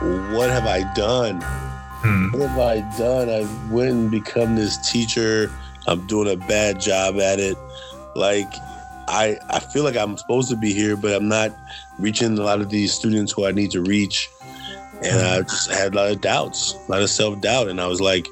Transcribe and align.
what 0.00 0.50
have 0.50 0.66
I 0.66 0.82
done? 0.94 1.40
Hmm. 1.42 2.30
What 2.30 2.48
have 2.48 2.58
I 2.58 2.80
done? 2.96 3.28
I 3.28 3.72
went 3.72 3.90
and 3.90 4.10
become 4.10 4.54
this 4.54 4.90
teacher. 4.90 5.50
I'm 5.86 6.06
doing 6.06 6.32
a 6.32 6.36
bad 6.36 6.80
job 6.80 7.18
at 7.18 7.40
it. 7.40 7.56
Like 8.14 8.52
I 9.08 9.38
I 9.50 9.58
feel 9.58 9.82
like 9.82 9.96
I'm 9.96 10.16
supposed 10.16 10.50
to 10.50 10.56
be 10.56 10.72
here, 10.72 10.96
but 10.96 11.12
I'm 11.14 11.28
not 11.28 11.50
reaching 11.98 12.38
a 12.38 12.42
lot 12.42 12.60
of 12.60 12.70
these 12.70 12.92
students 12.92 13.32
who 13.32 13.46
I 13.46 13.52
need 13.52 13.72
to 13.72 13.82
reach. 13.82 14.28
And 15.02 15.20
I 15.20 15.42
just 15.42 15.70
had 15.70 15.94
a 15.94 15.96
lot 15.96 16.10
of 16.10 16.20
doubts, 16.20 16.74
a 16.88 16.90
lot 16.90 17.02
of 17.02 17.10
self 17.10 17.40
doubt, 17.40 17.68
and 17.68 17.80
I 17.80 17.86
was 17.86 18.00
like, 18.00 18.26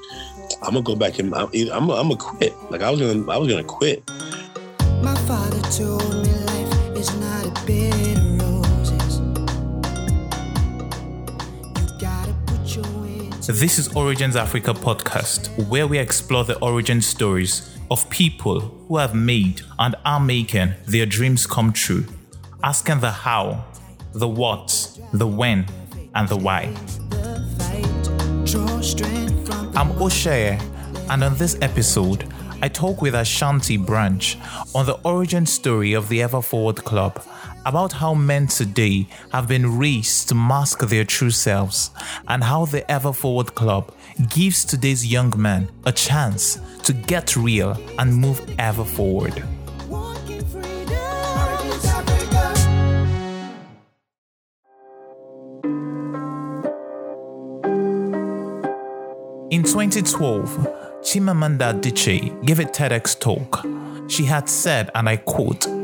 I'm 0.61 0.73
gonna 0.73 0.83
go 0.83 0.95
back 0.95 1.19
and 1.19 1.33
I'm 1.35 1.49
I'm, 1.53 1.89
I'm 1.89 2.07
gonna 2.07 2.15
quit. 2.15 2.53
Like 2.71 2.81
I 2.81 2.89
was 2.89 2.99
gonna 2.99 3.29
I 3.31 3.37
was 3.37 3.49
gonna 3.49 3.63
quit. 3.63 4.09
My 5.01 5.15
father 5.27 5.61
told 5.71 6.25
me 6.25 6.31
life 6.45 6.97
is 6.97 7.13
not 7.19 7.45
a 7.45 7.65
bed 7.65 8.16
This 13.47 13.79
is 13.79 13.95
Origins 13.95 14.35
Africa 14.35 14.73
podcast, 14.73 15.69
where 15.69 15.87
we 15.87 15.97
explore 15.99 16.43
the 16.43 16.59
origin 16.59 17.01
stories 17.01 17.73
of 17.89 18.09
people 18.09 18.59
who 18.59 18.97
have 18.97 19.15
made 19.15 19.61
and 19.79 19.95
are 20.03 20.19
making 20.19 20.73
their 20.85 21.05
dreams 21.05 21.47
come 21.47 21.71
true, 21.71 22.03
asking 22.61 22.99
the 22.99 23.09
how, 23.09 23.63
the 24.11 24.27
what, 24.27 24.99
the 25.13 25.25
when, 25.25 25.65
and 26.13 26.27
the 26.27 26.35
why. 26.35 26.63
I'm 29.77 29.93
Osheye, 29.93 30.59
and 31.09 31.23
on 31.23 31.37
this 31.37 31.57
episode, 31.61 32.29
I 32.61 32.67
talk 32.67 33.01
with 33.01 33.15
Ashanti 33.15 33.77
Branch 33.77 34.37
on 34.75 34.85
the 34.85 34.99
origin 35.05 35.45
story 35.45 35.93
of 35.93 36.09
the 36.09 36.21
Ever 36.21 36.41
Forward 36.41 36.83
Club, 36.83 37.23
about 37.67 37.91
how 37.91 38.13
men 38.13 38.47
today 38.47 39.05
have 39.33 39.49
been 39.49 39.77
raised 39.77 40.29
to 40.29 40.33
mask 40.35 40.79
their 40.87 41.03
true 41.03 41.29
selves, 41.29 41.91
and 42.29 42.41
how 42.41 42.63
the 42.65 42.89
Ever 42.89 43.11
Forward 43.11 43.53
Club 43.55 43.93
gives 44.29 44.63
today's 44.63 45.05
young 45.05 45.33
men 45.37 45.67
a 45.85 45.91
chance 45.91 46.61
to 46.83 46.93
get 46.93 47.35
real 47.35 47.77
and 47.99 48.15
move 48.15 48.41
ever 48.57 48.85
forward. 48.85 49.43
In 59.51 59.63
2012, 59.63 60.49
Chimamanda 61.01 61.73
Adichie 61.73 62.45
gave 62.45 62.59
a 62.59 62.63
TEDx 62.63 63.19
talk. 63.19 63.65
She 64.09 64.23
had 64.23 64.47
said, 64.47 64.89
and 64.95 65.09
I 65.09 65.17
quote, 65.17 65.76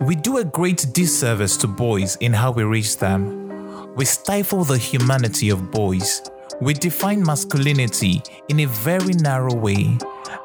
We 0.00 0.16
do 0.16 0.38
a 0.38 0.44
great 0.44 0.92
disservice 0.92 1.56
to 1.58 1.68
boys 1.68 2.16
in 2.16 2.32
how 2.32 2.50
we 2.50 2.64
raise 2.64 2.96
them. 2.96 3.94
We 3.94 4.04
stifle 4.04 4.64
the 4.64 4.76
humanity 4.76 5.50
of 5.50 5.70
boys. 5.70 6.20
We 6.60 6.74
define 6.74 7.22
masculinity 7.22 8.20
in 8.48 8.60
a 8.60 8.66
very 8.66 9.14
narrow 9.14 9.54
way. 9.54 9.96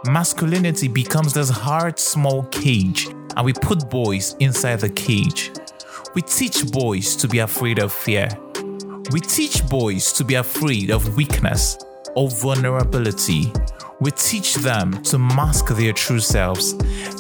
Masculinity 0.05 0.87
becomes 0.87 1.33
this 1.33 1.49
hard, 1.49 1.97
small 1.97 2.43
cage, 2.51 3.07
and 3.35 3.43
we 3.43 3.53
put 3.53 3.89
boys 3.89 4.35
inside 4.39 4.81
the 4.81 4.89
cage. 4.89 5.51
We 6.13 6.21
teach 6.21 6.71
boys 6.71 7.15
to 7.15 7.27
be 7.27 7.39
afraid 7.39 7.79
of 7.79 7.91
fear. 7.91 8.29
We 9.11 9.19
teach 9.19 9.67
boys 9.67 10.13
to 10.13 10.23
be 10.23 10.35
afraid 10.35 10.91
of 10.91 11.17
weakness 11.17 11.77
or 12.15 12.29
vulnerability. 12.29 13.51
We 14.01 14.11
teach 14.11 14.55
them 14.55 15.03
to 15.03 15.17
mask 15.19 15.67
their 15.75 15.91
true 15.91 16.21
selves 16.21 16.73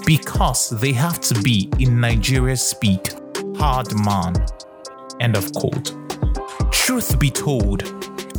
because 0.05 0.69
they 0.69 0.93
have 0.93 1.19
to 1.21 1.33
be, 1.41 1.69
in 1.77 1.99
Nigeria 1.99 2.55
speak, 2.55 3.11
hard 3.57 3.93
man. 4.05 4.33
End 5.19 5.35
of 5.35 5.51
quote. 5.53 5.93
Truth 6.71 7.19
be 7.19 7.29
told, 7.31 7.83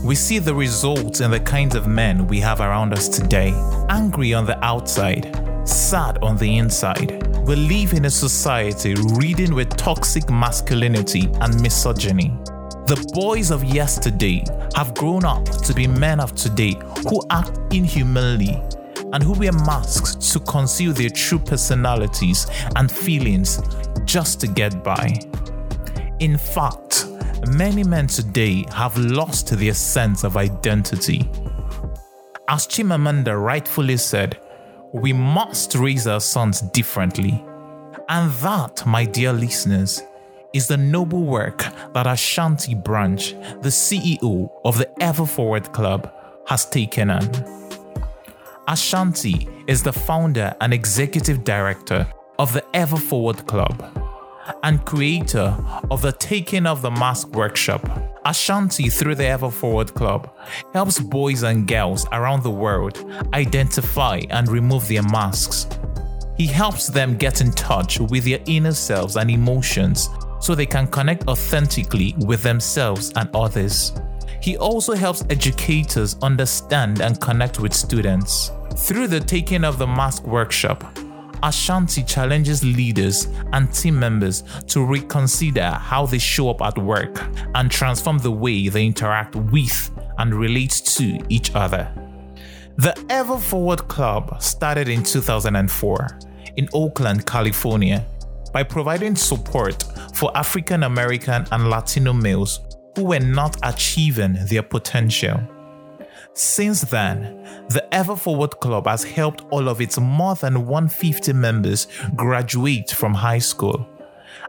we 0.03 0.15
see 0.15 0.39
the 0.39 0.55
results 0.55 1.21
in 1.21 1.31
the 1.31 1.41
kinds 1.41 1.75
of 1.75 1.87
men 1.87 2.27
we 2.29 2.41
have 2.41 2.63
around 2.63 2.95
us 2.95 3.11
today. 3.11 3.53
Angry 3.91 4.33
on 4.33 4.47
the 4.47 4.59
outside, 4.65 5.27
sad 5.69 6.17
on 6.23 6.39
the 6.39 6.57
inside. 6.57 7.27
We 7.47 7.57
live 7.57 7.93
in 7.93 8.07
a 8.07 8.11
society 8.11 8.95
reading 9.17 9.55
with 9.55 9.77
toxic 9.77 10.31
masculinity 10.31 11.29
and 11.43 11.61
misogyny. 11.61 12.33
The 12.91 13.09
boys 13.15 13.53
of 13.53 13.63
yesterday 13.63 14.43
have 14.75 14.97
grown 14.97 15.25
up 15.25 15.45
to 15.45 15.73
be 15.73 15.87
men 15.87 16.19
of 16.19 16.35
today 16.35 16.75
who 17.09 17.23
act 17.31 17.57
inhumanly 17.73 18.61
and 19.13 19.23
who 19.23 19.33
wear 19.33 19.53
masks 19.53 20.17
to 20.33 20.41
conceal 20.41 20.93
their 20.93 21.11
true 21.11 21.39
personalities 21.39 22.49
and 22.75 22.91
feelings 22.91 23.61
just 24.07 24.41
to 24.41 24.49
get 24.49 24.83
by. 24.83 25.21
In 26.19 26.37
fact, 26.37 27.07
many 27.53 27.85
men 27.85 28.09
today 28.09 28.65
have 28.73 28.99
lost 28.99 29.57
their 29.57 29.75
sense 29.75 30.25
of 30.25 30.37
identity. 30.37 31.31
As 32.49 32.67
Chimamanda 32.67 33.41
rightfully 33.41 33.99
said, 33.99 34.41
we 34.93 35.13
must 35.13 35.77
raise 35.77 36.09
our 36.09 36.19
sons 36.19 36.61
differently. 36.61 37.45
And 38.09 38.33
that, 38.43 38.85
my 38.85 39.05
dear 39.05 39.33
listeners, 39.33 40.03
is 40.53 40.67
the 40.67 40.77
noble 40.77 41.23
work 41.23 41.65
that 41.93 42.07
Ashanti 42.07 42.75
Branch, 42.75 43.33
the 43.63 43.69
CEO 43.69 44.51
of 44.65 44.79
the 44.79 44.91
Ever 45.03 45.27
Forward 45.27 45.73
Club, 45.73 46.13
has 46.47 46.69
taken 46.69 47.11
on. 47.11 47.29
Ashanti 48.67 49.49
is 49.67 49.83
the 49.83 49.93
founder 49.93 50.55
and 50.61 50.73
executive 50.73 51.45
director 51.45 52.07
of 52.39 52.53
the 52.53 52.65
Ever 52.75 52.97
Forward 52.97 53.47
Club 53.47 53.83
and 54.63 54.85
creator 54.85 55.57
of 55.91 56.03
the 56.03 56.13
Taking 56.13 56.67
Off 56.67 56.83
the 56.83 56.91
Mask 56.91 57.29
workshop. 57.29 57.87
Ashanti, 58.25 58.89
through 58.89 59.15
the 59.15 59.27
Ever 59.27 59.51
Forward 59.51 59.95
Club, 59.95 60.31
helps 60.73 60.99
boys 60.99 61.43
and 61.43 61.67
girls 61.67 62.07
around 62.13 62.43
the 62.43 62.51
world 62.51 63.05
identify 63.33 64.21
and 64.31 64.49
remove 64.49 64.89
their 64.89 65.03
masks. 65.03 65.67
He 66.37 66.47
helps 66.47 66.89
them 66.89 67.17
get 67.17 67.41
in 67.41 67.53
touch 67.53 68.01
with 68.01 68.25
their 68.25 68.41
inner 68.47 68.73
selves 68.73 69.17
and 69.17 69.31
emotions 69.31 70.09
so 70.41 70.55
they 70.55 70.67
can 70.67 70.87
connect 70.87 71.29
authentically 71.29 72.15
with 72.19 72.43
themselves 72.43 73.13
and 73.17 73.29
others. 73.35 73.93
He 74.43 74.57
also 74.57 74.95
helps 74.95 75.25
educators 75.31 76.17
understand 76.23 77.01
and 77.01 77.21
connect 77.21 77.61
with 77.61 77.75
students. 77.75 78.53
Through 78.75 79.09
the 79.09 79.21
Taking 79.21 79.65
Off 79.65 79.79
the 79.79 79.87
Mask 79.87 80.25
workshop, 80.25 80.85
Ashanti 81.43 82.03
challenges 82.03 82.63
leaders 82.63 83.29
and 83.53 83.73
team 83.73 83.99
members 83.99 84.43
to 84.69 84.85
reconsider 84.85 85.71
how 85.71 86.07
they 86.07 86.19
show 86.19 86.51
up 86.51 86.63
at 86.63 86.77
work 86.77 87.23
and 87.55 87.71
transform 87.71 88.19
the 88.19 88.31
way 88.31 88.69
they 88.69 88.85
interact 88.85 89.37
with 89.37 89.91
and 90.19 90.35
relate 90.35 90.71
to 90.71 91.19
each 91.29 91.55
other. 91.55 91.91
The 92.77 92.99
Ever 93.09 93.39
Forward 93.39 93.89
Club 93.89 94.43
started 94.43 94.89
in 94.89 95.03
2004 95.03 96.19
in 96.57 96.69
Oakland, 96.73 97.27
California, 97.27 98.05
by 98.53 98.63
providing 98.63 99.17
support 99.17 99.85
for 100.15 100.37
African 100.37 100.83
American 100.83 101.47
and 101.53 101.71
Latino 101.71 102.13
males 102.13 102.61
who 102.97 103.05
were 103.05 103.21
not 103.21 103.57
achieving 103.63 104.37
their 104.47 104.63
potential. 104.63 105.41
Since 106.35 106.83
then, 106.83 107.45
the 107.71 107.87
Ever 107.93 108.17
Forward 108.17 108.61
Club 108.61 108.87
has 108.87 109.03
helped 109.05 109.45
all 109.51 109.69
of 109.69 109.81
its 109.81 109.99
more 109.99 110.35
than 110.35 110.67
150 110.67 111.33
members 111.33 111.89
graduate 112.17 112.91
from 112.91 113.15
high 113.15 113.39
school, 113.39 113.89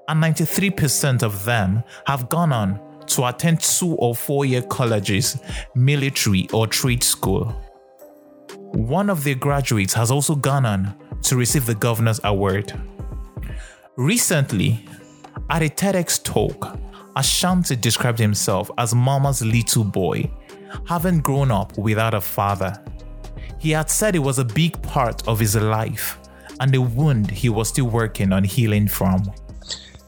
and 0.07 0.21
93% 0.21 1.23
of 1.23 1.43
them 1.43 1.83
have 2.05 2.29
gone 2.29 2.53
on 2.53 2.79
to 3.07 3.27
attend 3.27 3.61
two 3.61 3.95
or 3.95 4.15
four 4.15 4.45
year 4.45 4.61
colleges, 4.61 5.39
military, 5.75 6.47
or 6.53 6.67
trade 6.67 7.03
school. 7.03 7.55
One 8.73 9.09
of 9.09 9.23
their 9.23 9.35
graduates 9.35 9.93
has 9.95 10.11
also 10.11 10.35
gone 10.35 10.65
on 10.65 10.95
to 11.23 11.35
receive 11.35 11.65
the 11.65 11.75
Governor's 11.75 12.21
Award. 12.23 12.73
Recently, 14.01 14.83
at 15.51 15.61
a 15.61 15.69
TEDx 15.69 16.23
talk, 16.23 16.75
Ashanti 17.15 17.75
described 17.75 18.17
himself 18.17 18.71
as 18.79 18.95
Mama's 18.95 19.43
little 19.43 19.83
boy, 19.83 20.27
having 20.87 21.19
grown 21.19 21.51
up 21.51 21.77
without 21.77 22.15
a 22.15 22.19
father. 22.19 22.83
He 23.59 23.69
had 23.69 23.91
said 23.91 24.15
it 24.15 24.19
was 24.19 24.39
a 24.39 24.43
big 24.43 24.81
part 24.81 25.27
of 25.27 25.39
his 25.39 25.55
life 25.55 26.17
and 26.59 26.73
a 26.73 26.81
wound 26.81 27.29
he 27.29 27.49
was 27.49 27.69
still 27.69 27.85
working 27.85 28.33
on 28.33 28.43
healing 28.43 28.87
from. 28.87 29.21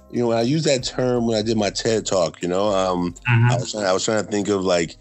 you 0.10 0.22
know, 0.22 0.30
when 0.30 0.40
I 0.40 0.42
used 0.42 0.66
that 0.66 0.84
term 0.84 1.28
when 1.28 1.38
I 1.38 1.44
did 1.44 1.56
my 1.56 1.70
TED 1.70 2.08
talk, 2.08 2.42
you 2.42 2.48
know, 2.48 2.70
um, 2.70 3.14
I 3.28 3.58
was 3.58 3.74
trying, 3.74 3.86
I 3.86 3.94
was 3.94 4.06
trying 4.06 4.26
to 4.26 4.32
think 4.32 4.48
of 4.48 4.64
like, 4.64 4.98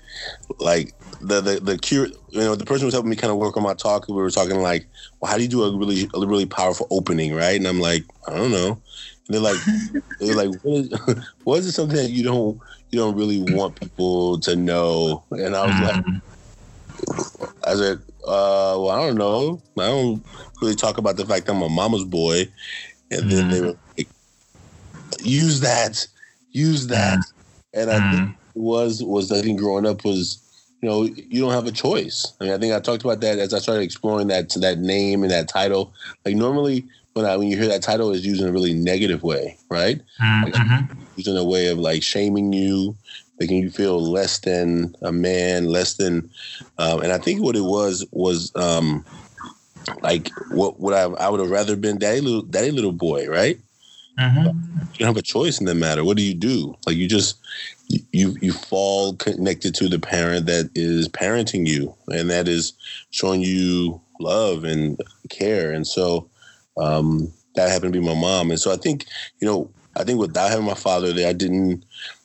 like 0.58 0.92
the 1.22 1.40
the 1.40 1.60
the 1.60 1.78
cure. 1.78 2.08
You 2.30 2.40
know, 2.40 2.54
the 2.54 2.64
person 2.64 2.86
was 2.86 2.94
helping 2.94 3.10
me 3.10 3.16
kind 3.16 3.30
of 3.30 3.38
work 3.38 3.56
on 3.56 3.62
my 3.62 3.74
talk. 3.74 4.08
We 4.08 4.14
were 4.14 4.30
talking 4.30 4.60
like, 4.60 4.86
well, 5.20 5.30
how 5.30 5.36
do 5.36 5.42
you 5.42 5.48
do 5.48 5.62
a 5.62 5.76
really 5.76 6.08
a 6.14 6.26
really 6.26 6.46
powerful 6.46 6.86
opening, 6.90 7.34
right? 7.34 7.56
And 7.56 7.66
I'm 7.66 7.80
like, 7.80 8.04
I 8.26 8.34
don't 8.34 8.50
know. 8.50 8.80
And 9.26 9.34
they're 9.34 9.40
like, 9.40 9.58
they're 10.20 10.34
like, 10.34 10.60
what 10.62 10.74
is, 10.74 11.24
what 11.44 11.58
is 11.60 11.66
it 11.66 11.72
something 11.72 11.96
that 11.96 12.10
you 12.10 12.24
don't 12.24 12.58
you 12.90 12.98
don't 12.98 13.16
really 13.16 13.40
want 13.54 13.80
people 13.80 14.38
to 14.40 14.56
know? 14.56 15.22
And 15.30 15.54
I 15.54 15.66
was 15.66 15.80
like, 15.80 16.04
mm. 16.04 16.22
I 17.64 17.74
said, 17.74 17.98
uh, 18.26 18.76
well, 18.78 18.90
I 18.90 19.06
don't 19.06 19.16
know. 19.16 19.62
I 19.78 19.86
don't 19.86 20.24
really 20.60 20.74
talk 20.74 20.98
about 20.98 21.16
the 21.16 21.26
fact 21.26 21.48
I'm 21.48 21.62
a 21.62 21.68
mama's 21.68 22.04
boy. 22.04 22.48
And 23.10 23.30
then 23.30 23.48
they 23.48 23.60
mm. 23.60 23.66
were 23.66 23.78
like, 23.96 24.08
use 25.22 25.60
that, 25.60 26.06
use 26.50 26.86
that. 26.88 27.18
Mm. 27.18 27.32
And 27.74 27.90
I 27.90 28.10
think 28.10 28.36
was 28.54 29.02
was 29.02 29.32
I 29.32 29.40
think 29.40 29.58
growing 29.58 29.86
up 29.86 30.04
was 30.04 30.41
you 30.82 30.88
know 30.88 31.04
you 31.04 31.40
don't 31.40 31.52
have 31.52 31.66
a 31.66 31.72
choice. 31.72 32.34
I 32.40 32.44
mean, 32.44 32.52
I 32.52 32.58
think 32.58 32.74
I 32.74 32.80
talked 32.80 33.04
about 33.04 33.20
that 33.20 33.38
as 33.38 33.54
I 33.54 33.60
started 33.60 33.82
exploring 33.82 34.26
that 34.28 34.50
to 34.50 34.58
that 34.60 34.78
name 34.78 35.22
and 35.22 35.30
that 35.30 35.48
title. 35.48 35.92
Like 36.26 36.34
normally 36.34 36.84
when 37.14 37.24
I 37.24 37.36
when 37.36 37.48
you 37.48 37.56
hear 37.56 37.68
that 37.68 37.82
title 37.82 38.10
is 38.10 38.26
used 38.26 38.42
in 38.42 38.48
a 38.48 38.52
really 38.52 38.74
negative 38.74 39.22
way, 39.22 39.56
right? 39.68 40.00
Mm-hmm. 40.20 40.44
Like, 40.44 40.98
used 41.16 41.28
in 41.28 41.36
a 41.36 41.44
way 41.44 41.68
of 41.68 41.78
like 41.78 42.02
shaming 42.02 42.52
you, 42.52 42.96
making 43.38 43.62
you 43.62 43.70
feel 43.70 44.00
less 44.00 44.40
than 44.40 44.94
a 45.02 45.12
man, 45.12 45.66
less 45.66 45.94
than. 45.94 46.28
Um, 46.78 47.00
and 47.00 47.12
I 47.12 47.18
think 47.18 47.42
what 47.42 47.56
it 47.56 47.64
was 47.64 48.04
was 48.10 48.54
um, 48.56 49.04
like 50.02 50.30
what 50.50 50.80
would 50.80 50.94
I 50.94 51.02
I 51.02 51.28
would 51.28 51.40
have 51.40 51.50
rather 51.50 51.76
been 51.76 51.98
daddy 51.98 52.20
little 52.20 52.42
daddy 52.42 52.72
little 52.72 52.92
boy, 52.92 53.28
right? 53.28 53.58
Mm-hmm. 54.18 54.46
You 54.94 54.98
don't 54.98 55.08
have 55.08 55.16
a 55.16 55.22
choice 55.22 55.60
in 55.60 55.66
that 55.66 55.74
matter. 55.74 56.04
What 56.04 56.16
do 56.16 56.22
you 56.22 56.34
do? 56.34 56.76
Like 56.86 56.96
you 56.96 57.08
just 57.08 57.38
you 58.12 58.36
you 58.40 58.52
fall 58.52 59.14
connected 59.14 59.74
to 59.76 59.88
the 59.88 59.98
parent 59.98 60.46
that 60.46 60.70
is 60.74 61.08
parenting 61.08 61.66
you, 61.66 61.94
and 62.08 62.30
that 62.30 62.48
is 62.48 62.72
showing 63.10 63.40
you 63.40 64.00
love 64.20 64.64
and 64.64 65.00
care. 65.28 65.72
And 65.72 65.86
so 65.86 66.28
um, 66.76 67.32
that 67.54 67.70
happened 67.70 67.92
to 67.92 68.00
be 68.00 68.06
my 68.06 68.14
mom. 68.14 68.50
And 68.50 68.60
so 68.60 68.72
I 68.72 68.76
think 68.76 69.06
you 69.40 69.46
know 69.46 69.70
I 69.96 70.04
think 70.04 70.18
without 70.18 70.50
having 70.50 70.66
my 70.66 70.74
father 70.74 71.12
there, 71.12 71.28
I 71.28 71.32
didn't 71.32 71.84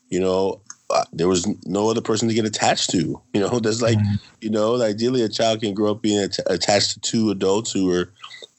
you 0.10 0.19
know 0.19 0.62
uh, 0.90 1.04
there 1.12 1.28
was 1.28 1.48
no 1.66 1.90
other 1.90 2.02
person 2.02 2.28
to 2.30 2.34
get 2.34 2.46
attached 2.46 2.90
to. 2.92 3.22
You 3.34 3.42
know, 3.42 3.60
there's 3.62 3.81
like, 3.81 3.98
mm-hmm. 3.98 4.16
you 4.42 4.50
know, 4.50 4.81
ideally 4.81 5.22
a 5.22 5.30
child 5.30 5.62
can 5.62 5.74
grow 5.74 5.92
up 5.92 6.02
being 6.02 6.24
att- 6.24 6.40
attached 6.48 6.94
to 6.94 7.00
two 7.00 7.30
adults 7.30 7.72
who 7.72 7.92
are, 7.92 8.12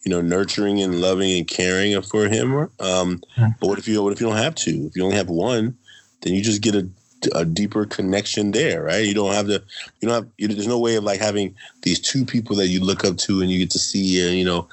you 0.04 0.10
know, 0.10 0.20
nurturing 0.20 0.80
and 0.80 1.00
loving 1.00 1.36
and 1.38 1.48
caring 1.48 2.00
for 2.02 2.28
him. 2.28 2.54
Um, 2.54 2.70
mm-hmm. 2.80 3.46
But 3.60 3.66
what 3.66 3.78
if 3.78 3.88
you 3.88 4.02
what 4.02 4.12
if 4.12 4.20
you 4.20 4.26
don't 4.26 4.36
have 4.36 4.54
two? 4.54 4.86
If 4.86 4.96
you 4.96 5.04
only 5.04 5.16
have 5.16 5.30
one, 5.30 5.76
then 6.22 6.34
you 6.34 6.42
just 6.42 6.62
get 6.62 6.74
a, 6.74 6.88
a 7.34 7.44
deeper 7.44 7.84
connection 7.84 8.52
there, 8.52 8.84
right? 8.84 9.04
You 9.04 9.14
don't 9.14 9.34
have 9.34 9.46
to, 9.46 9.62
you 10.00 10.08
don't 10.08 10.14
have, 10.14 10.28
you, 10.38 10.48
there's 10.48 10.66
no 10.66 10.78
way 10.78 10.96
of 10.96 11.04
like 11.04 11.20
having 11.20 11.54
these 11.82 12.00
two 12.00 12.24
people 12.24 12.56
that 12.56 12.68
you 12.68 12.80
look 12.80 13.04
up 13.04 13.16
to 13.18 13.40
and 13.40 13.50
you 13.50 13.58
get 13.58 13.70
to 13.72 13.78
see, 13.78 14.26
and 14.26 14.36
you 14.36 14.44
know, 14.44 14.68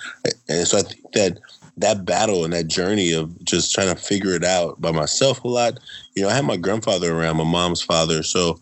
and 0.47 0.67
so 0.67 0.77
I 0.77 0.81
think 0.81 1.11
that 1.13 1.39
that 1.77 2.05
battle 2.05 2.45
and 2.45 2.53
that 2.53 2.67
journey 2.67 3.11
of 3.11 3.43
just 3.43 3.73
trying 3.73 3.93
to 3.93 4.01
figure 4.01 4.33
it 4.33 4.43
out 4.43 4.79
by 4.79 4.91
myself 4.91 5.43
a 5.43 5.47
lot. 5.47 5.79
You 6.15 6.23
know, 6.23 6.29
I 6.29 6.33
had 6.33 6.45
my 6.45 6.57
grandfather 6.57 7.13
around, 7.13 7.37
my 7.37 7.43
mom's 7.43 7.81
father, 7.81 8.23
so 8.23 8.59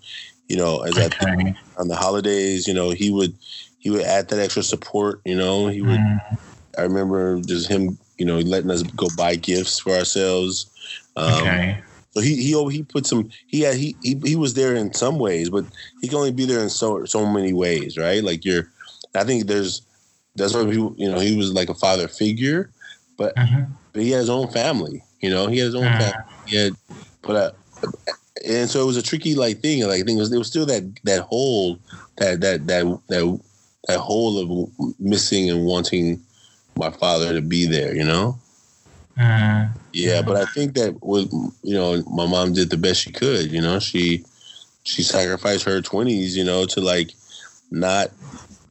you 0.48 0.58
know, 0.58 0.82
as 0.82 0.98
okay. 0.98 1.26
I 1.26 1.56
on 1.78 1.88
the 1.88 1.96
holidays, 1.96 2.68
you 2.68 2.74
know, 2.74 2.92
he 2.92 3.12
would 3.12 3.34
he 3.80 3.90
would 3.90 4.02
add 4.02 4.30
that 4.30 4.40
extra 4.40 4.64
support. 4.64 5.22
You 5.26 5.36
know, 5.36 5.68
he 5.68 5.82
would. 5.82 6.00
Mm. 6.00 6.40
I 6.78 6.82
remember 6.82 7.40
just 7.42 7.70
him, 7.70 7.98
you 8.18 8.26
know, 8.26 8.40
letting 8.40 8.72
us 8.72 8.84
go 8.84 9.08
buy 9.16 9.36
gifts 9.36 9.80
for 9.80 9.94
ourselves. 9.94 10.72
Um, 11.16 11.34
okay. 11.34 11.84
So 12.14 12.22
he 12.22 12.36
he 12.36 12.70
he 12.70 12.84
put 12.84 13.08
some 13.08 13.30
he 13.48 13.62
had 13.62 13.76
he, 13.76 13.96
he 14.04 14.20
he 14.24 14.36
was 14.36 14.54
there 14.54 14.76
in 14.76 14.94
some 14.94 15.18
ways, 15.18 15.50
but 15.50 15.66
he 16.02 16.08
can 16.08 16.18
only 16.18 16.32
be 16.32 16.46
there 16.46 16.60
in 16.60 16.70
so 16.70 17.06
so 17.06 17.26
many 17.26 17.54
ways, 17.54 17.98
right? 17.98 18.24
Like 18.24 18.46
you're, 18.46 18.70
I 19.16 19.24
think 19.24 19.48
there's 19.48 19.82
that's 20.36 20.54
why 20.54 20.66
he 20.66 20.74
you 20.74 21.12
know 21.12 21.20
he 21.20 21.36
was 21.36 21.52
like 21.52 21.70
a 21.70 21.74
father 21.74 22.08
figure, 22.08 22.70
but, 23.18 23.36
mm-hmm. 23.36 23.72
but 23.92 24.02
he 24.02 24.12
had 24.12 24.20
his 24.20 24.30
own 24.30 24.48
family. 24.50 25.04
You 25.22 25.32
know, 25.32 25.48
he 25.48 25.58
had 25.58 25.66
his 25.66 25.76
own 25.76 25.86
mm-hmm. 25.86 26.00
family. 26.00 26.26
He 26.46 26.56
had, 26.58 26.74
but 27.24 27.56
and 28.46 28.70
so 28.70 28.82
it 28.82 28.86
was 28.86 28.98
a 28.98 29.02
tricky 29.02 29.34
like 29.34 29.60
thing. 29.60 29.82
Like 29.84 30.02
I 30.02 30.04
think 30.04 30.18
it 30.18 30.22
was, 30.22 30.32
it 30.32 30.38
was 30.38 30.48
still 30.48 30.68
that 30.68 30.84
that 31.06 31.22
hole 31.24 31.80
that 32.18 32.42
that 32.42 32.68
that 32.68 33.00
that 33.08 33.40
that 33.88 34.00
hole 34.00 34.38
of 34.38 35.00
missing 35.00 35.50
and 35.50 35.66
wanting 35.66 36.22
my 36.76 36.92
father 36.92 37.34
to 37.34 37.42
be 37.42 37.66
there. 37.66 37.96
You 37.96 38.04
know. 38.04 38.38
Mm-hmm. 39.18 39.80
Yeah, 39.94 40.22
but 40.22 40.36
I 40.36 40.46
think 40.46 40.74
that 40.74 41.02
was 41.04 41.32
you 41.64 41.76
know 41.76 42.04
my 42.10 42.26
mom 42.26 42.54
did 42.54 42.70
the 42.70 42.78
best 42.78 43.02
she 43.02 43.12
could. 43.12 43.52
You 43.52 43.62
know, 43.62 43.80
she 43.80 44.26
she 44.84 45.04
sacrificed 45.04 45.66
her 45.66 45.82
twenties. 45.82 46.36
You 46.36 46.44
know, 46.44 46.66
to 46.66 46.82
like 46.82 47.12
not 47.72 48.10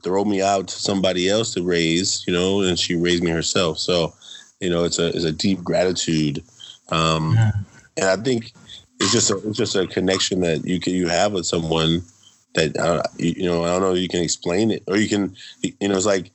throw 0.03 0.25
me 0.25 0.43
out 0.43 0.69
to 0.69 0.75
somebody 0.75 1.29
else 1.29 1.55
to 1.55 1.63
raise. 1.63 2.25
You 2.27 2.33
know, 2.33 2.63
and 2.63 2.79
she 2.79 2.97
raised 2.97 3.23
me 3.23 3.31
herself. 3.31 3.79
So 3.79 4.13
you 4.61 4.71
know, 4.71 4.85
it's 4.85 4.99
a 4.99 5.09
it's 5.09 5.25
a 5.25 5.33
deep 5.33 5.63
gratitude, 5.63 6.43
um, 6.91 7.35
yeah. 7.35 7.53
and 7.97 8.07
I 8.07 8.17
think 8.17 8.53
it's 9.01 9.13
just 9.13 9.31
a 9.31 9.37
it's 9.49 9.59
just 9.59 9.77
a 9.77 9.87
connection 9.87 10.41
that 10.41 10.65
you 10.65 10.81
can 10.81 10.95
you 10.95 11.09
have 11.09 11.33
with 11.33 11.47
someone 11.47 12.03
that 12.55 12.77
uh, 12.77 13.03
you, 13.19 13.35
you, 13.37 13.47
know 13.47 13.65
I 13.65 13.69
don't 13.69 13.81
know 13.81 13.95
you 13.95 14.09
can 14.09 14.23
explain 14.23 14.71
it 14.71 14.83
or 14.87 14.97
you 14.97 15.09
can 15.09 15.35
you 15.63 15.89
know 15.89 15.97
it's 15.97 16.07
like 16.07 16.31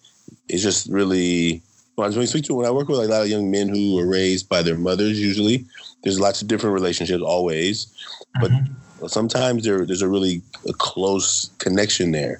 it's 0.49 0.63
just 0.63 0.89
really 0.89 1.61
when 1.97 2.17
I 2.17 2.25
speak 2.25 2.45
to 2.45 2.55
when 2.55 2.65
I 2.65 2.71
work 2.71 2.87
with 2.87 2.99
a 2.99 3.07
lot 3.07 3.23
of 3.23 3.27
young 3.27 3.51
men 3.51 3.69
who 3.69 3.99
are 3.99 4.07
raised 4.07 4.47
by 4.47 4.61
their 4.61 4.77
mothers 4.77 5.19
usually 5.19 5.65
there's 6.03 6.19
lots 6.19 6.41
of 6.41 6.47
different 6.47 6.73
relationships 6.73 7.23
always 7.23 7.87
but 8.39 8.51
mm-hmm. 8.51 9.07
sometimes 9.07 9.63
there 9.63 9.85
there's 9.85 10.01
a 10.01 10.09
really 10.09 10.41
a 10.67 10.73
close 10.73 11.49
connection 11.57 12.11
there 12.11 12.39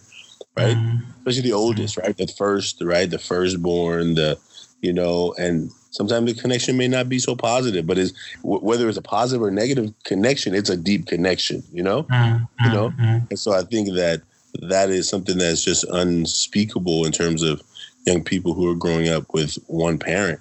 right 0.56 0.78
mm-hmm. 0.78 0.98
especially 1.20 1.50
the 1.50 1.54
oldest 1.54 1.98
right 1.98 2.18
the 2.18 2.28
first 2.28 2.82
right 2.82 3.10
the 3.10 3.20
firstborn 3.20 4.14
the 4.16 4.38
you 4.82 4.94
know, 4.94 5.34
and 5.38 5.72
sometimes 5.92 6.34
the 6.34 6.40
connection 6.40 6.78
may 6.78 6.88
not 6.88 7.10
be 7.10 7.20
so 7.20 7.36
positive, 7.36 7.88
but 7.88 7.98
it's 7.98 8.14
whether 8.44 8.88
it's 8.88 8.98
a 8.98 9.02
positive 9.02 9.42
or 9.42 9.52
negative 9.52 9.94
connection, 10.04 10.54
it's 10.54 10.70
a 10.70 10.78
deep 10.78 11.08
connection, 11.08 11.64
you 11.74 11.84
know, 11.84 12.04
mm-hmm. 12.04 12.66
you 12.66 12.72
know, 12.72 12.90
mm-hmm. 12.92 13.26
and 13.30 13.40
so 13.40 13.54
I 13.54 13.64
think 13.64 13.94
that 13.96 14.22
that 14.62 14.90
is 14.90 15.10
something 15.10 15.38
that's 15.38 15.64
just 15.64 15.84
unspeakable 15.86 17.06
in 17.06 17.12
terms 17.12 17.44
of 17.44 17.62
young 18.08 18.24
people 18.24 18.54
who 18.54 18.72
are 18.72 18.76
growing 18.76 19.10
up 19.10 19.34
with 19.34 19.56
one 19.68 20.00
parent. 20.00 20.40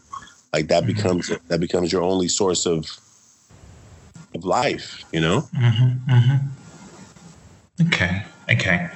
Like 0.53 0.69
that 0.69 0.85
mm-hmm. 0.85 0.95
becomes 0.95 1.33
that 1.49 1.61
becomes 1.61 1.93
your 1.93 2.03
only 2.03 2.29
source 2.29 2.65
of 2.65 2.89
of 4.35 4.45
life, 4.45 5.05
you 5.13 5.21
know. 5.21 5.41
Mm-hmm. 5.55 6.11
Mm-hmm. 6.11 7.87
Okay, 7.89 8.23
okay. 8.51 8.89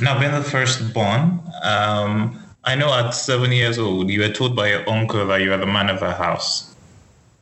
Now, 0.00 0.18
being 0.18 0.32
the 0.32 0.42
firstborn, 0.42 1.40
um, 1.62 2.38
I 2.64 2.74
know 2.74 2.92
at 2.92 3.10
seven 3.10 3.52
years 3.52 3.78
old, 3.78 4.10
you 4.10 4.20
were 4.20 4.28
told 4.28 4.56
by 4.56 4.68
your 4.68 4.88
uncle 4.90 5.26
that 5.28 5.40
you 5.40 5.52
are 5.52 5.56
the 5.56 5.66
man 5.66 5.88
of 5.88 6.00
the 6.00 6.12
house. 6.12 6.74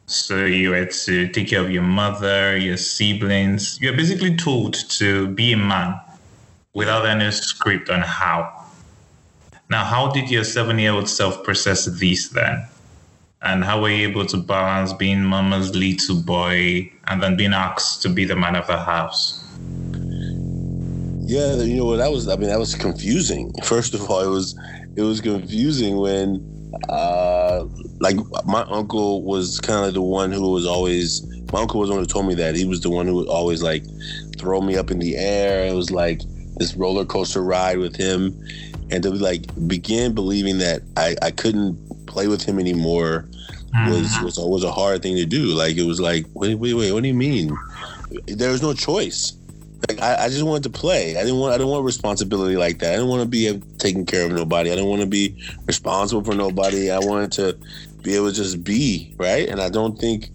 So 0.06 0.44
you 0.44 0.72
had 0.72 0.90
to 0.90 1.28
take 1.28 1.48
care 1.48 1.60
of 1.60 1.70
your 1.70 1.82
mother, 1.82 2.56
your 2.56 2.76
siblings. 2.76 3.80
You're 3.80 3.96
basically 3.96 4.36
told 4.36 4.74
to 4.90 5.28
be 5.28 5.52
a 5.52 5.56
man 5.56 5.98
without 6.74 7.06
any 7.06 7.30
script 7.30 7.90
on 7.90 8.00
how. 8.00 8.59
Now, 9.70 9.84
how 9.84 10.10
did 10.10 10.28
your 10.28 10.42
seven 10.42 10.80
year 10.80 10.90
old 10.90 11.08
self 11.08 11.44
process 11.44 11.84
this 11.84 12.28
then? 12.30 12.66
And 13.40 13.62
how 13.64 13.80
were 13.80 13.88
you 13.88 14.08
able 14.08 14.26
to 14.26 14.36
balance 14.36 14.92
being 14.92 15.22
mama's 15.22 15.74
little 15.74 16.20
boy 16.20 16.90
and 17.06 17.22
then 17.22 17.36
being 17.36 17.54
asked 17.54 18.02
to 18.02 18.08
be 18.08 18.24
the 18.24 18.34
man 18.34 18.56
of 18.56 18.66
the 18.66 18.76
house? 18.76 19.42
Yeah, 21.20 21.54
you 21.62 21.76
know 21.76 21.84
what? 21.84 21.98
that 21.98 22.10
was. 22.10 22.28
I 22.28 22.34
mean, 22.34 22.48
that 22.48 22.58
was 22.58 22.74
confusing. 22.74 23.52
First 23.62 23.94
of 23.94 24.10
all, 24.10 24.20
it 24.20 24.28
was 24.28 24.58
it 24.96 25.02
was 25.02 25.20
confusing 25.20 25.96
when, 25.98 26.44
uh, 26.88 27.64
like 28.00 28.16
my 28.44 28.62
uncle 28.62 29.22
was 29.22 29.60
kind 29.60 29.86
of 29.86 29.94
the 29.94 30.02
one 30.02 30.32
who 30.32 30.50
was 30.50 30.66
always. 30.66 31.24
My 31.52 31.60
uncle 31.60 31.78
was 31.78 31.88
the 31.88 31.94
one 31.94 32.02
who 32.02 32.08
told 32.08 32.26
me 32.26 32.34
that 32.34 32.56
he 32.56 32.64
was 32.64 32.80
the 32.80 32.90
one 32.90 33.06
who 33.06 33.14
would 33.14 33.28
always 33.28 33.62
like 33.62 33.84
throw 34.36 34.60
me 34.60 34.76
up 34.76 34.90
in 34.90 34.98
the 34.98 35.16
air. 35.16 35.64
It 35.64 35.74
was 35.74 35.92
like 35.92 36.20
this 36.56 36.74
roller 36.74 37.04
coaster 37.04 37.42
ride 37.42 37.78
with 37.78 37.94
him, 37.96 38.36
and 38.90 39.02
to 39.02 39.10
like 39.10 39.46
begin 39.66 40.14
believing 40.14 40.58
that 40.58 40.82
I 40.96 41.16
I 41.22 41.30
couldn't 41.30 42.06
play 42.06 42.28
with 42.28 42.42
him 42.42 42.58
anymore 42.58 43.26
was 43.72 44.08
mm-hmm. 44.08 44.24
was 44.24 44.38
was 44.38 44.64
a 44.64 44.72
hard 44.72 45.02
thing 45.02 45.16
to 45.16 45.26
do. 45.26 45.46
Like 45.46 45.76
it 45.76 45.84
was 45.84 46.00
like 46.00 46.26
wait 46.34 46.56
wait 46.56 46.74
wait 46.74 46.92
what 46.92 47.02
do 47.02 47.08
you 47.08 47.14
mean? 47.14 47.56
There 48.26 48.50
was 48.50 48.62
no 48.62 48.74
choice. 48.74 49.34
Like 49.88 50.00
I, 50.02 50.24
I, 50.24 50.28
just 50.28 50.42
wanted 50.42 50.64
to 50.64 50.70
play. 50.70 51.16
I 51.16 51.22
didn't 51.22 51.38
want. 51.38 51.54
I 51.54 51.56
didn't 51.56 51.70
want 51.70 51.84
responsibility 51.86 52.56
like 52.56 52.80
that. 52.80 52.92
I 52.92 52.96
didn't 52.96 53.08
want 53.08 53.22
to 53.22 53.28
be 53.28 53.62
taking 53.78 54.04
care 54.04 54.26
of 54.26 54.32
nobody. 54.32 54.70
I 54.70 54.74
didn't 54.74 54.90
want 54.90 55.00
to 55.00 55.06
be 55.06 55.34
responsible 55.66 56.22
for 56.22 56.34
nobody. 56.34 56.90
I 56.90 56.98
wanted 56.98 57.32
to 57.32 57.58
be 58.02 58.14
able 58.14 58.28
to 58.28 58.34
just 58.34 58.62
be 58.62 59.14
right. 59.16 59.48
And 59.48 59.60
I 59.60 59.68
don't 59.70 59.98
think. 59.98 60.28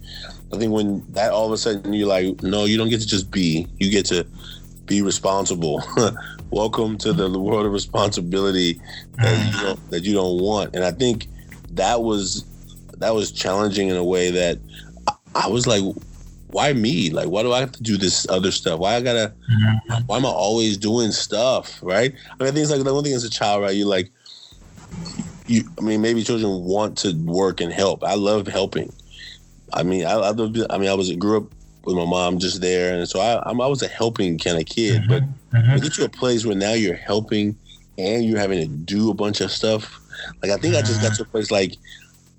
I 0.54 0.58
think 0.58 0.72
when 0.72 1.04
that 1.12 1.32
all 1.32 1.46
of 1.46 1.52
a 1.52 1.58
sudden 1.58 1.94
you're 1.94 2.08
like, 2.08 2.42
no, 2.42 2.66
you 2.66 2.78
don't 2.78 2.90
get 2.90 3.02
to 3.02 3.08
just 3.08 3.30
be. 3.30 3.68
You 3.78 3.92
get 3.92 4.06
to 4.08 4.26
be 4.86 5.02
responsible. 5.02 5.84
Welcome 6.56 6.98
to 7.00 7.12
the 7.12 7.30
world 7.38 7.66
of 7.66 7.74
responsibility 7.74 8.80
that 9.18 9.46
you 9.46 9.62
don't 9.62 9.90
that 9.90 10.04
you 10.06 10.14
don't 10.14 10.42
want. 10.42 10.74
And 10.74 10.86
I 10.86 10.92
think 10.92 11.28
that 11.72 12.02
was 12.02 12.46
that 12.98 13.14
was 13.14 13.34
challenging 13.34 13.90
in 13.90 13.98
a 13.98 14.04
way 14.06 14.32
that 14.32 14.60
I, 15.06 15.16
I 15.36 15.48
was 15.50 15.68
like, 15.68 15.84
why 16.48 16.72
me? 16.72 17.10
Like, 17.10 17.28
why 17.28 17.44
do 17.44 17.52
I 17.52 17.60
have 17.60 17.74
to 17.74 17.84
do 17.84 17.98
this 17.98 18.26
other 18.30 18.52
stuff? 18.52 18.80
Why 18.80 18.96
I 18.96 19.02
gotta? 19.02 19.34
Mm-hmm. 19.52 20.06
Why 20.06 20.16
am 20.16 20.26
I 20.26 20.30
always 20.30 20.78
doing 20.78 21.12
stuff? 21.12 21.78
Right? 21.84 22.14
I 22.40 22.44
mean, 22.44 22.48
I 22.48 22.52
think 22.54 22.64
it's 22.64 22.72
like 22.72 22.82
the 22.82 22.94
one 22.94 23.04
thing 23.04 23.12
as 23.12 23.26
a 23.26 23.30
child, 23.30 23.62
right? 23.62 23.76
You 23.76 23.86
like, 23.86 24.10
you. 25.48 25.70
I 25.78 25.82
mean, 25.82 26.02
maybe 26.02 26.24
children 26.24 26.64
want 26.64 26.98
to 27.00 27.12
work 27.26 27.60
and 27.60 27.74
help. 27.74 28.02
I 28.02 28.16
love 28.16 28.48
helping. 28.48 28.94
I 29.74 29.84
mean, 29.84 30.06
I, 30.06 30.14
I, 30.14 30.30
I 30.30 30.78
mean, 30.78 30.90
I 30.90 30.94
was 30.94 31.12
grew 31.18 31.36
up 31.40 31.55
with 31.86 31.96
my 31.96 32.06
mom 32.06 32.39
just 32.39 32.62
there, 32.62 32.98
and 32.98 33.08
so 33.08 33.20
I, 33.20 33.42
I'm, 33.50 33.62
I 33.62 33.68
was 33.68 33.82
a 33.82 33.88
helping 33.88 34.38
kind 34.38 34.58
of 34.58 34.65
kid. 34.65 35.01
Mm-hmm. 35.04 35.10
But 35.10 35.24
mm-hmm. 35.51 35.84
get 35.84 35.94
to 35.94 36.06
a 36.06 36.10
place 36.10 36.46
where 36.46 36.56
now 36.56 36.74
you're 36.74 36.96
helping 36.96 37.56
and 37.98 38.25
you're 38.25 38.39
having 38.39 38.60
to 38.62 38.68
do 38.68 39.10
a 39.10 39.13
bunch 39.13 39.42
of 39.42 39.51
stuff. 39.51 40.00
Like, 40.42 40.51
I 40.51 40.58
think 40.58 40.75
I 40.75 40.82
just 40.82 41.01
got 41.01 41.12
mm-hmm. 41.12 41.24
to 41.24 41.24
a 41.24 41.25
place 41.25 41.51
like, 41.51 41.75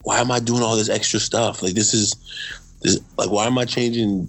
why 0.03 0.21
am 0.21 0.31
I 0.31 0.41
doing 0.41 0.62
all 0.62 0.76
this 0.76 0.88
extra 0.88 1.21
stuff? 1.21 1.62
Like, 1.62 1.75
this 1.75 1.95
is 1.95 2.15
this 2.83 3.00
like, 3.17 3.31
why 3.31 3.47
am 3.47 3.59
I 3.59 3.65
changing 3.65 4.29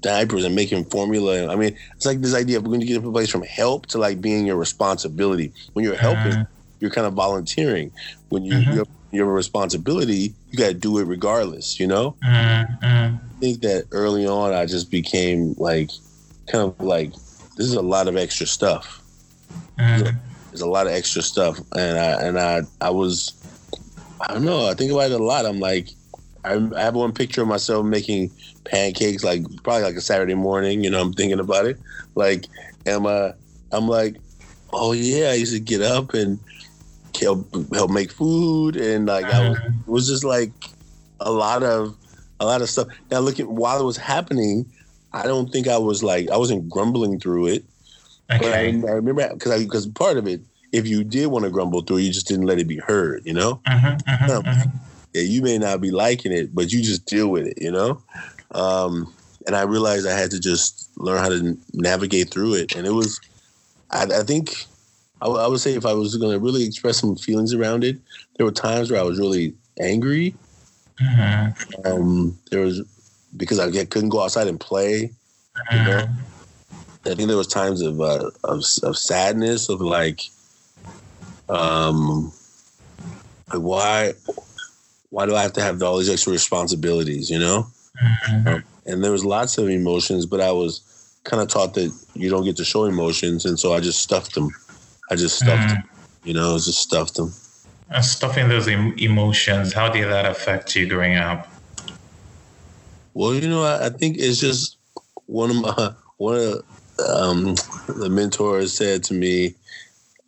diapers 0.00 0.44
and 0.44 0.54
making 0.54 0.84
formula. 0.84 1.48
I 1.48 1.56
mean, 1.56 1.76
it's 1.94 2.06
like 2.06 2.20
this 2.20 2.34
idea 2.34 2.58
of 2.58 2.64
we're 2.64 2.70
going 2.70 2.80
to 2.80 2.86
get 2.86 3.02
a 3.02 3.10
place 3.10 3.30
from 3.30 3.42
help 3.42 3.86
to 3.86 3.98
like 3.98 4.20
being 4.20 4.46
your 4.46 4.56
responsibility. 4.56 5.52
When 5.72 5.84
you're 5.84 5.96
helping, 5.96 6.32
uh, 6.32 6.44
you're 6.80 6.90
kind 6.90 7.06
of 7.06 7.14
volunteering. 7.14 7.92
When 8.28 8.44
you, 8.44 8.54
mm-hmm. 8.54 8.72
you, 8.72 8.78
have, 8.78 8.88
you 9.14 9.20
have 9.20 9.28
a 9.28 9.32
responsibility, 9.32 10.34
you 10.50 10.58
got 10.58 10.68
to 10.68 10.74
do 10.74 10.98
it 10.98 11.04
regardless. 11.04 11.78
You 11.78 11.86
know. 11.86 12.16
Mm-hmm. 12.24 12.84
I 12.84 13.18
think 13.40 13.60
that 13.62 13.86
early 13.90 14.26
on, 14.26 14.52
I 14.52 14.66
just 14.66 14.90
became 14.90 15.54
like, 15.58 15.90
kind 16.50 16.64
of 16.64 16.80
like, 16.80 17.12
this 17.56 17.66
is 17.66 17.74
a 17.74 17.82
lot 17.82 18.08
of 18.08 18.16
extra 18.16 18.46
stuff. 18.46 19.00
Mm-hmm. 19.78 20.16
There's 20.50 20.60
a 20.60 20.68
lot 20.68 20.86
of 20.86 20.92
extra 20.92 21.20
stuff, 21.20 21.58
and 21.76 21.98
I 21.98 22.22
and 22.22 22.38
I 22.38 22.62
I 22.80 22.90
was, 22.90 23.32
I 24.20 24.32
don't 24.32 24.44
know. 24.44 24.68
I 24.68 24.74
think 24.74 24.92
about 24.92 25.10
it 25.10 25.20
a 25.20 25.24
lot. 25.24 25.46
I'm 25.46 25.58
like, 25.58 25.88
I, 26.44 26.54
I 26.76 26.80
have 26.80 26.94
one 26.94 27.12
picture 27.12 27.42
of 27.42 27.48
myself 27.48 27.84
making 27.84 28.30
pancakes, 28.64 29.24
like 29.24 29.42
probably 29.64 29.82
like 29.82 29.96
a 29.96 30.00
Saturday 30.00 30.34
morning. 30.34 30.84
You 30.84 30.90
know, 30.90 31.00
I'm 31.00 31.12
thinking 31.12 31.40
about 31.40 31.66
it. 31.66 31.78
Like, 32.14 32.46
am 32.86 33.06
I? 33.06 33.32
I'm 33.72 33.88
like, 33.88 34.16
oh 34.72 34.92
yeah, 34.92 35.30
I 35.30 35.34
used 35.34 35.54
to 35.54 35.60
get 35.60 35.82
up 35.82 36.14
and 36.14 36.38
help 37.16 37.46
help 37.72 37.90
make 37.90 38.10
food, 38.10 38.76
and 38.76 39.06
like 39.06 39.24
I 39.26 39.48
was, 39.48 39.58
it 39.58 39.90
was 39.90 40.08
just 40.08 40.24
like 40.24 40.52
a 41.20 41.30
lot 41.30 41.62
of 41.62 41.96
a 42.40 42.46
lot 42.46 42.62
of 42.62 42.68
stuff. 42.68 42.88
Now, 43.10 43.20
looking 43.20 43.46
while 43.46 43.80
it 43.80 43.84
was 43.84 43.96
happening, 43.96 44.66
I 45.12 45.24
don't 45.24 45.50
think 45.50 45.68
I 45.68 45.78
was 45.78 46.02
like 46.02 46.30
I 46.30 46.36
wasn't 46.36 46.68
grumbling 46.68 47.20
through 47.20 47.48
it. 47.48 47.64
Okay. 48.32 48.38
But 48.80 48.88
I, 48.88 48.92
I 48.92 48.94
remember 48.96 49.28
because 49.32 49.62
because 49.62 49.86
part 49.86 50.16
of 50.16 50.26
it, 50.26 50.40
if 50.72 50.86
you 50.86 51.04
did 51.04 51.26
want 51.26 51.44
to 51.44 51.50
grumble 51.50 51.82
through, 51.82 51.98
you 51.98 52.12
just 52.12 52.28
didn't 52.28 52.46
let 52.46 52.58
it 52.58 52.66
be 52.66 52.78
heard. 52.78 53.22
You 53.24 53.34
know. 53.34 53.60
Uh-huh, 53.66 53.96
uh-huh, 54.06 54.42
uh-huh 54.44 54.64
yeah, 55.14 55.22
you 55.22 55.40
may 55.42 55.58
not 55.58 55.80
be 55.80 55.92
liking 55.92 56.32
it, 56.32 56.54
but 56.54 56.72
you 56.72 56.82
just 56.82 57.06
deal 57.06 57.28
with 57.28 57.46
it, 57.46 57.62
you 57.62 57.70
know? 57.70 58.02
Um, 58.50 59.12
and 59.46 59.54
I 59.54 59.62
realized 59.62 60.06
I 60.06 60.18
had 60.18 60.32
to 60.32 60.40
just 60.40 60.90
learn 60.98 61.18
how 61.18 61.28
to 61.28 61.56
navigate 61.72 62.30
through 62.30 62.54
it. 62.54 62.74
And 62.74 62.86
it 62.86 62.90
was, 62.90 63.20
I, 63.92 64.02
I 64.02 64.22
think, 64.24 64.66
I, 65.20 65.26
w- 65.26 65.42
I 65.42 65.46
would 65.46 65.60
say 65.60 65.74
if 65.74 65.86
I 65.86 65.92
was 65.92 66.16
going 66.16 66.32
to 66.32 66.38
really 66.38 66.64
express 66.64 66.98
some 66.98 67.16
feelings 67.16 67.54
around 67.54 67.84
it, 67.84 67.98
there 68.36 68.46
were 68.46 68.52
times 68.52 68.90
where 68.90 69.00
I 69.00 69.04
was 69.04 69.18
really 69.18 69.54
angry. 69.80 70.34
Mm-hmm. 71.00 71.86
Um, 71.86 72.38
there 72.50 72.60
was, 72.60 72.82
because 73.36 73.58
I 73.58 73.70
couldn't 73.84 74.10
go 74.10 74.22
outside 74.22 74.48
and 74.48 74.60
play. 74.60 75.10
Mm-hmm. 75.70 75.76
You 75.76 75.84
know? 75.84 76.08
I 77.06 77.14
think 77.14 77.28
there 77.28 77.36
was 77.36 77.46
times 77.46 77.80
of, 77.80 78.00
uh, 78.00 78.30
of, 78.44 78.64
of 78.82 78.96
sadness, 78.96 79.68
of 79.68 79.80
like, 79.80 80.22
um, 81.48 82.32
like 83.52 83.60
why 83.60 84.14
why 85.10 85.26
do 85.26 85.36
I 85.36 85.42
have 85.42 85.52
to 85.52 85.62
have 85.62 85.80
all 85.82 85.98
these 85.98 86.10
extra 86.10 86.32
responsibilities, 86.32 87.30
you 87.30 87.38
know? 87.38 87.68
Mm-hmm. 88.02 88.48
Um, 88.48 88.64
and 88.86 89.04
there 89.04 89.12
was 89.12 89.24
lots 89.24 89.58
of 89.58 89.68
emotions, 89.68 90.26
but 90.26 90.40
I 90.40 90.50
was 90.50 90.80
kind 91.22 91.40
of 91.40 91.48
taught 91.48 91.74
that 91.74 91.94
you 92.14 92.30
don't 92.30 92.44
get 92.44 92.56
to 92.56 92.64
show 92.64 92.84
emotions, 92.84 93.44
and 93.44 93.58
so 93.58 93.72
I 93.72 93.80
just 93.80 94.02
stuffed 94.02 94.34
them. 94.34 94.50
I 95.10 95.16
just 95.16 95.36
stuffed 95.36 95.68
them, 95.68 95.82
you 96.24 96.34
know, 96.34 96.54
just 96.54 96.80
stuffed 96.80 97.16
them. 97.16 97.32
And 97.90 98.04
stuffing 98.04 98.48
those 98.48 98.66
em- 98.66 98.94
emotions, 98.98 99.72
how 99.72 99.90
did 99.90 100.08
that 100.08 100.26
affect 100.26 100.74
you 100.74 100.86
growing 100.86 101.16
up? 101.16 101.48
Well, 103.12 103.34
you 103.34 103.48
know, 103.48 103.62
I, 103.62 103.86
I 103.86 103.88
think 103.90 104.16
it's 104.18 104.40
just 104.40 104.78
one 105.26 105.50
of 105.50 105.56
my 105.56 105.94
one 106.16 106.36
of 106.36 106.64
um, 107.06 107.54
the 107.88 108.08
mentors 108.10 108.72
said 108.72 109.04
to 109.04 109.14
me, 109.14 109.54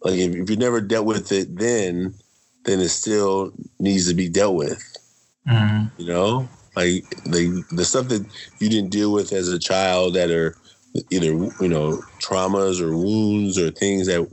like, 0.02 0.14
if, 0.14 0.34
if 0.34 0.50
you 0.50 0.56
never 0.56 0.80
dealt 0.80 1.06
with 1.06 1.32
it 1.32 1.56
then, 1.56 2.14
then 2.64 2.80
it 2.80 2.88
still 2.88 3.52
needs 3.78 4.08
to 4.08 4.14
be 4.14 4.28
dealt 4.28 4.56
with. 4.56 4.82
Mm-hmm. 5.48 6.00
You 6.00 6.08
know, 6.08 6.48
like 6.74 7.08
the 7.24 7.64
the 7.70 7.84
stuff 7.84 8.08
that 8.08 8.26
you 8.58 8.68
didn't 8.68 8.90
deal 8.90 9.12
with 9.12 9.32
as 9.32 9.48
a 9.48 9.58
child 9.58 10.14
that 10.14 10.30
are 10.30 10.56
either 11.10 11.32
you 11.60 11.68
know 11.68 12.02
traumas 12.20 12.80
or 12.80 12.96
wounds 12.96 13.58
or 13.58 13.70
things 13.70 14.06
that 14.06 14.28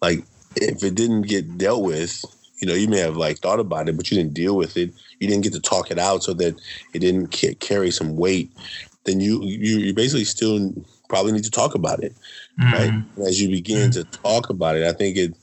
like 0.00 0.24
if 0.56 0.82
it 0.82 0.94
didn't 0.94 1.22
get 1.22 1.58
dealt 1.58 1.82
with 1.82 2.24
you 2.60 2.68
know 2.68 2.74
you 2.74 2.88
may 2.88 2.98
have 2.98 3.16
like 3.16 3.38
thought 3.38 3.60
about 3.60 3.88
it 3.88 3.96
but 3.96 4.10
you 4.10 4.16
didn't 4.16 4.34
deal 4.34 4.56
with 4.56 4.76
it 4.76 4.92
you 5.18 5.28
didn't 5.28 5.44
get 5.44 5.52
to 5.52 5.60
talk 5.60 5.90
it 5.90 5.98
out 5.98 6.22
so 6.22 6.32
that 6.32 6.58
it 6.92 6.98
didn't 6.98 7.28
carry 7.60 7.90
some 7.90 8.16
weight 8.16 8.50
then 9.04 9.20
you 9.20 9.42
you, 9.42 9.78
you 9.78 9.94
basically 9.94 10.24
still 10.24 10.72
probably 11.08 11.32
need 11.32 11.44
to 11.44 11.50
talk 11.50 11.74
about 11.74 12.02
it 12.02 12.14
mm-hmm. 12.60 12.72
right 12.72 13.26
as 13.26 13.40
you 13.40 13.48
begin 13.48 13.90
mm-hmm. 13.90 14.02
to 14.02 14.18
talk 14.18 14.50
about 14.50 14.76
it 14.76 14.84
i 14.84 14.92
think 14.92 15.16
it 15.16 15.34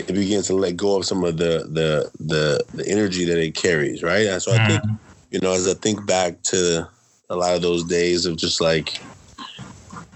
it 0.00 0.14
begins 0.14 0.46
to 0.46 0.54
let 0.54 0.76
go 0.76 0.96
of 0.96 1.04
some 1.04 1.24
of 1.24 1.36
the 1.36 1.66
the 1.70 2.10
the, 2.20 2.64
the 2.74 2.88
energy 2.88 3.24
that 3.24 3.38
it 3.38 3.54
carries, 3.54 4.02
right? 4.02 4.26
And 4.26 4.42
so 4.42 4.52
I 4.52 4.66
think, 4.66 4.82
mm-hmm. 4.82 4.94
you 5.30 5.40
know, 5.40 5.52
as 5.52 5.68
I 5.68 5.74
think 5.74 6.06
back 6.06 6.42
to 6.44 6.88
a 7.30 7.36
lot 7.36 7.54
of 7.54 7.62
those 7.62 7.84
days 7.84 8.26
of 8.26 8.36
just 8.36 8.60
like 8.60 9.00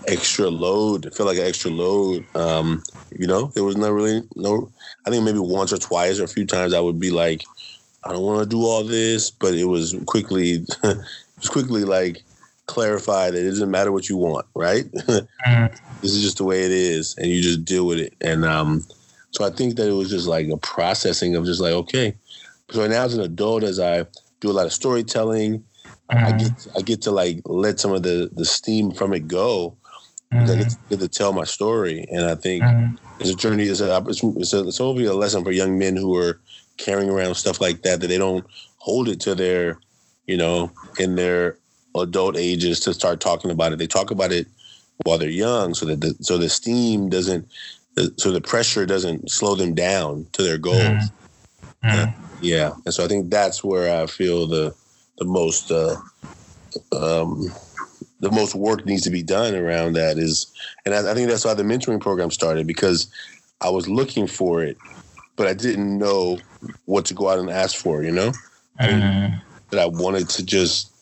extra 0.08 0.48
load, 0.48 1.06
I 1.06 1.10
feel 1.10 1.26
like 1.26 1.38
an 1.38 1.46
extra 1.46 1.70
load. 1.70 2.24
Um, 2.36 2.82
you 3.16 3.26
know, 3.26 3.46
there 3.54 3.64
was 3.64 3.76
not 3.76 3.92
really 3.92 4.22
no. 4.36 4.70
I 5.06 5.10
think 5.10 5.24
maybe 5.24 5.38
once 5.38 5.72
or 5.72 5.78
twice 5.78 6.18
or 6.18 6.24
a 6.24 6.28
few 6.28 6.46
times 6.46 6.74
I 6.74 6.80
would 6.80 7.00
be 7.00 7.10
like, 7.10 7.44
I 8.04 8.12
don't 8.12 8.22
want 8.22 8.42
to 8.42 8.48
do 8.48 8.62
all 8.62 8.84
this, 8.84 9.30
but 9.30 9.54
it 9.54 9.64
was 9.64 9.94
quickly, 10.06 10.64
it 10.84 10.98
was 11.38 11.48
quickly 11.48 11.84
like 11.84 12.22
clarified 12.66 13.34
that 13.34 13.44
it 13.44 13.50
doesn't 13.50 13.70
matter 13.70 13.92
what 13.92 14.08
you 14.08 14.16
want, 14.16 14.46
right? 14.54 14.90
mm-hmm. 14.92 15.74
this 16.00 16.12
is 16.12 16.22
just 16.22 16.38
the 16.38 16.44
way 16.44 16.64
it 16.64 16.72
is, 16.72 17.16
and 17.16 17.26
you 17.26 17.40
just 17.40 17.64
deal 17.64 17.86
with 17.86 17.98
it. 17.98 18.14
And 18.20 18.44
um, 18.44 18.84
so 19.30 19.44
I 19.44 19.50
think 19.50 19.76
that 19.76 19.88
it 19.88 19.92
was 19.92 20.10
just 20.10 20.26
like 20.26 20.48
a 20.48 20.56
processing 20.58 21.36
of 21.36 21.44
just 21.44 21.60
like, 21.60 21.72
okay. 21.72 22.14
So 22.70 22.86
now 22.86 23.04
as 23.04 23.14
an 23.14 23.20
adult, 23.20 23.64
as 23.64 23.78
I 23.78 24.06
do 24.42 24.50
a 24.50 24.52
lot 24.52 24.66
of 24.66 24.72
storytelling. 24.72 25.64
I 26.10 26.32
get 26.32 26.66
I 26.76 26.82
get 26.82 27.00
to 27.02 27.10
like 27.10 27.40
let 27.46 27.80
some 27.80 27.92
of 27.92 28.02
the 28.02 28.28
the 28.34 28.44
steam 28.44 28.90
from 28.90 29.14
it 29.14 29.26
go. 29.28 29.74
Mm-hmm. 30.32 30.50
I 30.50 30.56
get 30.56 30.76
to, 30.88 30.96
to, 30.96 31.08
tell 31.08 31.32
my 31.32 31.44
story, 31.44 32.06
and 32.10 32.24
I 32.24 32.34
think 32.34 32.62
mm-hmm. 32.62 32.96
it's 33.20 33.30
a 33.30 33.34
journey. 33.34 33.64
It's 33.64 33.80
a 33.80 34.02
it's, 34.08 34.22
it's, 34.22 34.52
a, 34.54 34.66
it's 34.66 34.78
hopefully 34.78 35.04
a 35.04 35.14
lesson 35.14 35.44
for 35.44 35.52
young 35.52 35.78
men 35.78 35.96
who 35.96 36.16
are 36.16 36.40
carrying 36.78 37.10
around 37.10 37.34
stuff 37.34 37.60
like 37.60 37.82
that 37.82 38.00
that 38.00 38.06
they 38.06 38.18
don't 38.18 38.44
hold 38.78 39.08
it 39.08 39.20
to 39.20 39.34
their, 39.34 39.78
you 40.26 40.36
know, 40.36 40.72
in 40.98 41.16
their 41.16 41.58
adult 41.96 42.36
ages 42.36 42.80
to 42.80 42.94
start 42.94 43.20
talking 43.20 43.50
about 43.50 43.72
it. 43.72 43.78
They 43.78 43.86
talk 43.86 44.10
about 44.10 44.32
it 44.32 44.46
while 45.04 45.18
they're 45.18 45.28
young, 45.28 45.74
so 45.74 45.86
that 45.86 46.00
the, 46.00 46.16
so 46.20 46.38
the 46.38 46.48
steam 46.48 47.10
doesn't 47.10 47.46
so 48.16 48.32
the 48.32 48.40
pressure 48.40 48.86
doesn't 48.86 49.30
slow 49.30 49.54
them 49.54 49.74
down 49.74 50.26
to 50.32 50.42
their 50.42 50.58
goals. 50.58 50.78
Mm. 50.78 51.12
Mm. 51.84 52.08
Uh, 52.08 52.12
yeah, 52.40 52.72
and 52.84 52.94
so 52.94 53.04
I 53.04 53.08
think 53.08 53.30
that's 53.30 53.62
where 53.62 54.02
I 54.02 54.06
feel 54.06 54.46
the 54.46 54.74
the 55.18 55.24
most 55.24 55.70
uh, 55.70 55.96
um, 56.92 57.52
the 58.22 58.30
most 58.30 58.54
work 58.54 58.86
needs 58.86 59.02
to 59.02 59.10
be 59.10 59.22
done 59.22 59.54
around 59.54 59.94
that 59.94 60.16
is, 60.16 60.46
and 60.86 60.94
I, 60.94 61.10
I, 61.10 61.14
think 61.14 61.28
that's 61.28 61.44
why 61.44 61.54
the 61.54 61.64
mentoring 61.64 62.00
program 62.00 62.30
started 62.30 62.68
because 62.68 63.08
I 63.60 63.68
was 63.68 63.88
looking 63.88 64.28
for 64.28 64.62
it, 64.62 64.78
but 65.34 65.48
I 65.48 65.54
didn't 65.54 65.98
know 65.98 66.38
what 66.84 67.04
to 67.06 67.14
go 67.14 67.28
out 67.28 67.40
and 67.40 67.50
ask 67.50 67.76
for. 67.76 68.04
You 68.04 68.12
know, 68.12 68.32
mm. 68.80 69.42
that 69.70 69.80
I 69.80 69.86
wanted 69.86 70.28
to 70.30 70.46
just 70.46 70.92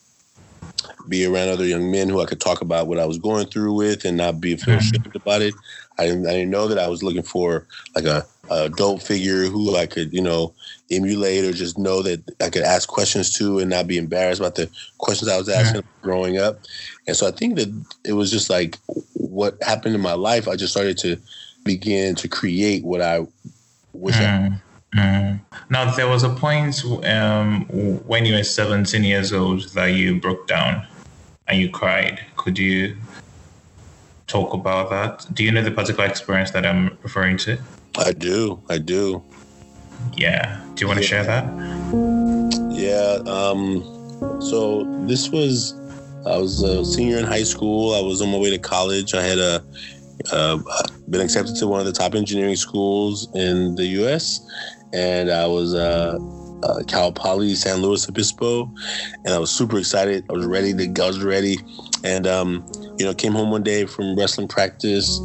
be 1.08 1.26
around 1.26 1.50
other 1.50 1.66
young 1.66 1.90
men 1.90 2.08
who 2.08 2.22
I 2.22 2.24
could 2.24 2.40
talk 2.40 2.62
about 2.62 2.86
what 2.86 2.98
I 2.98 3.04
was 3.04 3.18
going 3.18 3.46
through 3.48 3.74
with 3.74 4.06
and 4.06 4.16
not 4.16 4.40
be 4.40 4.56
feel 4.56 4.78
mm. 4.78 5.14
about 5.14 5.42
it. 5.42 5.54
I 5.98 6.06
didn't, 6.06 6.26
I 6.26 6.30
didn't 6.30 6.50
know 6.50 6.68
that 6.68 6.78
I 6.78 6.88
was 6.88 7.02
looking 7.02 7.22
for 7.22 7.66
like 7.94 8.06
a, 8.06 8.26
adult 8.50 9.02
figure 9.02 9.44
who 9.44 9.76
I 9.76 9.86
could, 9.86 10.12
you 10.12 10.20
know, 10.20 10.52
emulate 10.90 11.44
or 11.44 11.52
just 11.52 11.78
know 11.78 12.02
that 12.02 12.22
I 12.40 12.50
could 12.50 12.62
ask 12.62 12.88
questions 12.88 13.36
to 13.38 13.58
and 13.60 13.70
not 13.70 13.86
be 13.86 13.96
embarrassed 13.96 14.40
about 14.40 14.56
the 14.56 14.68
questions 14.98 15.30
I 15.30 15.36
was 15.36 15.48
asking 15.48 15.82
yeah. 15.82 16.02
growing 16.02 16.38
up. 16.38 16.60
And 17.06 17.16
so 17.16 17.28
I 17.28 17.30
think 17.30 17.56
that 17.56 17.84
it 18.04 18.12
was 18.12 18.30
just 18.30 18.50
like 18.50 18.78
what 19.14 19.56
happened 19.62 19.94
in 19.94 20.00
my 20.00 20.14
life. 20.14 20.48
I 20.48 20.56
just 20.56 20.72
started 20.72 20.98
to 20.98 21.16
begin 21.64 22.14
to 22.16 22.28
create 22.28 22.84
what 22.84 23.00
I 23.00 23.26
wish 23.92 24.16
mm. 24.16 24.52
I. 24.52 24.60
Mm. 24.96 25.40
Now 25.68 25.94
there 25.94 26.08
was 26.08 26.24
a 26.24 26.30
point 26.30 26.84
um, 27.04 27.64
when 28.06 28.26
you 28.26 28.34
were 28.34 28.42
17 28.42 29.04
years 29.04 29.32
old 29.32 29.68
that 29.74 29.86
you 29.86 30.18
broke 30.20 30.48
down 30.48 30.84
and 31.46 31.60
you 31.60 31.70
cried. 31.70 32.20
Could 32.36 32.58
you 32.58 32.96
talk 34.30 34.54
about 34.54 34.90
that. 34.90 35.26
Do 35.34 35.42
you 35.44 35.50
know 35.50 35.62
the 35.62 35.70
particular 35.70 36.08
experience 36.08 36.52
that 36.52 36.64
I'm 36.64 36.96
referring 37.02 37.36
to? 37.38 37.58
I 38.00 38.12
do. 38.12 38.62
I 38.68 38.78
do. 38.78 39.22
Yeah. 40.16 40.60
Do 40.74 40.82
you 40.82 40.88
want 40.88 40.98
to 40.98 41.04
share 41.04 41.24
that? 41.24 41.44
Yeah. 42.70 43.18
Um, 43.30 43.82
so 44.40 44.84
this 45.06 45.28
was, 45.28 45.74
I 46.26 46.38
was 46.38 46.62
a 46.62 46.84
senior 46.84 47.18
in 47.18 47.24
high 47.24 47.42
school. 47.42 47.94
I 47.94 48.00
was 48.00 48.22
on 48.22 48.30
my 48.30 48.38
way 48.38 48.50
to 48.50 48.58
college. 48.58 49.14
I 49.14 49.22
had 49.22 49.38
a, 49.38 49.62
uh, 50.32 50.58
been 51.10 51.20
accepted 51.20 51.56
to 51.56 51.66
one 51.66 51.80
of 51.80 51.86
the 51.86 51.92
top 51.92 52.14
engineering 52.14 52.56
schools 52.56 53.28
in 53.34 53.74
the 53.74 53.86
U.S. 53.86 54.40
And 54.92 55.30
I 55.30 55.46
was 55.46 55.74
uh, 55.74 56.18
uh, 56.62 56.82
Cal 56.86 57.12
Poly 57.12 57.54
San 57.54 57.82
Luis 57.82 58.08
Obispo, 58.08 58.70
and 59.24 59.34
I 59.34 59.38
was 59.38 59.50
super 59.50 59.78
excited. 59.78 60.24
I 60.28 60.32
was 60.32 60.46
ready 60.46 60.74
to. 60.74 61.02
I 61.02 61.06
was 61.06 61.22
ready, 61.22 61.58
and 62.02 62.26
um, 62.26 62.66
you 62.98 63.04
know, 63.04 63.14
came 63.14 63.32
home 63.32 63.50
one 63.50 63.62
day 63.62 63.86
from 63.86 64.16
wrestling 64.16 64.48
practice, 64.48 65.20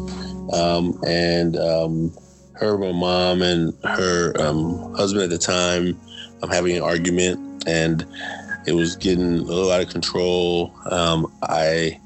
um, 0.53 0.99
and 1.05 1.57
um, 1.57 2.15
her, 2.55 2.77
my 2.77 2.91
mom, 2.91 3.41
and 3.41 3.73
her 3.83 4.33
um, 4.41 4.93
husband 4.95 5.23
at 5.23 5.29
the 5.29 5.37
time, 5.37 5.99
I'm 6.41 6.49
having 6.49 6.75
an 6.75 6.83
argument, 6.83 7.67
and 7.67 8.05
it 8.65 8.73
was 8.73 8.95
getting 8.95 9.39
a 9.39 9.41
little 9.41 9.71
out 9.71 9.81
of 9.81 9.89
control. 9.89 10.73
Um, 10.89 11.31
I 11.43 11.99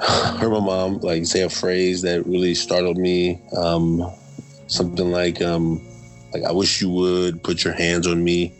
heard 0.38 0.50
my 0.50 0.60
mom 0.60 0.98
like 0.98 1.26
say 1.26 1.42
a 1.42 1.50
phrase 1.50 2.02
that 2.02 2.26
really 2.26 2.54
startled 2.54 2.96
me. 2.96 3.40
Um, 3.56 4.10
something 4.66 5.10
like, 5.10 5.42
um, 5.42 5.80
like 6.32 6.44
I 6.44 6.52
wish 6.52 6.80
you 6.80 6.90
would 6.90 7.42
put 7.42 7.64
your 7.64 7.74
hands 7.74 8.06
on 8.06 8.22
me, 8.22 8.52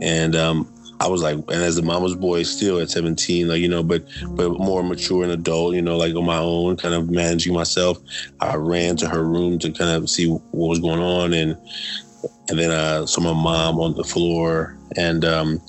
and 0.00 0.36
um, 0.36 0.72
I 1.00 1.06
was 1.06 1.22
like, 1.22 1.36
and 1.36 1.50
as 1.50 1.78
a 1.78 1.82
mama's 1.82 2.16
boy, 2.16 2.42
still 2.42 2.80
at 2.80 2.90
17, 2.90 3.48
like 3.48 3.60
you 3.60 3.68
know, 3.68 3.82
but 3.82 4.04
but 4.30 4.50
more 4.58 4.82
mature 4.82 5.22
and 5.22 5.32
adult, 5.32 5.74
you 5.74 5.82
know, 5.82 5.96
like 5.96 6.14
on 6.14 6.24
my 6.24 6.38
own, 6.38 6.76
kind 6.76 6.94
of 6.94 7.10
managing 7.10 7.54
myself. 7.54 7.98
I 8.40 8.56
ran 8.56 8.96
to 8.96 9.08
her 9.08 9.24
room 9.24 9.58
to 9.60 9.70
kind 9.70 9.90
of 9.90 10.10
see 10.10 10.28
what 10.28 10.68
was 10.68 10.80
going 10.80 11.00
on, 11.00 11.32
and 11.32 11.56
and 12.48 12.58
then 12.58 12.70
I 12.70 13.04
saw 13.04 13.20
my 13.20 13.32
mom 13.32 13.78
on 13.78 13.94
the 13.94 14.04
floor, 14.04 14.76
and 14.96 15.24
um, 15.24 15.60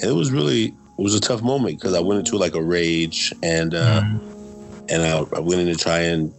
it 0.00 0.14
was 0.14 0.30
really 0.30 0.66
it 0.66 1.02
was 1.02 1.14
a 1.14 1.20
tough 1.20 1.42
moment 1.42 1.78
because 1.78 1.94
I 1.94 2.00
went 2.00 2.20
into 2.20 2.36
like 2.36 2.54
a 2.54 2.62
rage, 2.62 3.32
and 3.42 3.74
uh, 3.74 4.02
mm 4.02 4.28
and 4.90 5.02
I, 5.02 5.18
I 5.36 5.40
went 5.40 5.60
in 5.60 5.66
to 5.66 5.76
try 5.76 5.98
and 5.98 6.32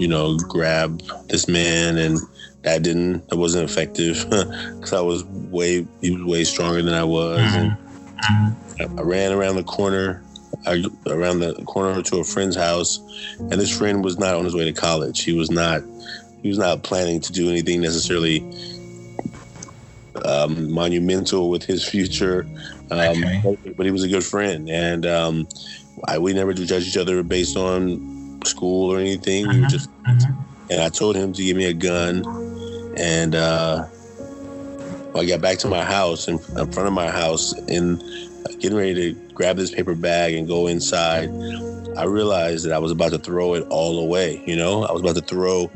you 0.00 0.08
know 0.08 0.36
grab 0.36 1.00
this 1.28 1.48
man, 1.48 1.96
and 1.98 2.18
that 2.64 2.82
didn't 2.82 3.28
that 3.28 3.36
wasn't 3.36 3.68
effective 3.68 4.24
because 4.30 4.92
I 4.92 5.00
was 5.00 5.24
way 5.24 5.86
he 6.00 6.10
was 6.10 6.24
way 6.24 6.44
stronger 6.44 6.82
than 6.82 6.94
I 6.94 7.04
was, 7.04 7.40
and 7.54 7.76
I, 8.80 8.84
I 8.84 9.02
ran 9.02 9.32
around 9.32 9.56
the 9.56 9.64
corner. 9.64 10.22
I, 10.66 10.84
around 11.08 11.40
the 11.40 11.54
corner 11.66 12.00
to 12.00 12.18
a 12.18 12.24
friend's 12.24 12.56
house, 12.56 12.98
and 13.38 13.52
this 13.52 13.76
friend 13.76 14.04
was 14.04 14.18
not 14.18 14.34
on 14.34 14.44
his 14.44 14.54
way 14.54 14.64
to 14.64 14.72
college. 14.72 15.22
He 15.22 15.32
was 15.32 15.50
not. 15.50 15.82
He 16.42 16.48
was 16.48 16.58
not 16.58 16.82
planning 16.82 17.20
to 17.20 17.32
do 17.32 17.48
anything 17.48 17.80
necessarily 17.80 18.40
um, 20.24 20.70
monumental 20.70 21.50
with 21.50 21.64
his 21.64 21.86
future. 21.86 22.46
Um, 22.90 23.24
okay. 23.24 23.40
but, 23.42 23.76
but, 23.76 23.86
he 23.86 23.92
was 23.92 24.02
a 24.02 24.08
good 24.08 24.24
friend, 24.24 24.68
and 24.68 25.06
um, 25.06 25.48
I, 26.06 26.18
we 26.18 26.32
never 26.32 26.52
judge 26.52 26.86
each 26.86 26.96
other 26.96 27.22
based 27.22 27.56
on 27.56 28.40
school 28.44 28.90
or 28.90 29.00
anything. 29.00 29.48
We 29.48 29.60
were 29.60 29.66
just, 29.66 29.88
and 30.06 30.80
I 30.80 30.88
told 30.88 31.16
him 31.16 31.32
to 31.32 31.42
give 31.42 31.56
me 31.56 31.64
a 31.66 31.72
gun, 31.72 32.22
and 32.98 33.34
uh, 33.34 33.86
I 35.14 35.24
got 35.26 35.40
back 35.40 35.58
to 35.58 35.68
my 35.68 35.84
house 35.84 36.28
in, 36.28 36.34
in 36.34 36.72
front 36.72 36.86
of 36.86 36.92
my 36.92 37.10
house 37.10 37.52
and 37.68 38.02
getting 38.58 38.76
ready 38.76 38.94
to 38.94 39.20
grab 39.34 39.56
this 39.56 39.70
paper 39.70 39.94
bag 39.94 40.34
and 40.34 40.48
go 40.48 40.66
inside. 40.66 41.28
I 41.96 42.04
realized 42.04 42.64
that 42.64 42.72
I 42.72 42.78
was 42.78 42.90
about 42.90 43.12
to 43.12 43.18
throw 43.18 43.54
it 43.54 43.66
all 43.70 43.98
away. 44.00 44.42
You 44.46 44.56
know, 44.56 44.84
I 44.84 44.92
was 44.92 45.00
about 45.00 45.16
to 45.16 45.22
throw 45.22 45.70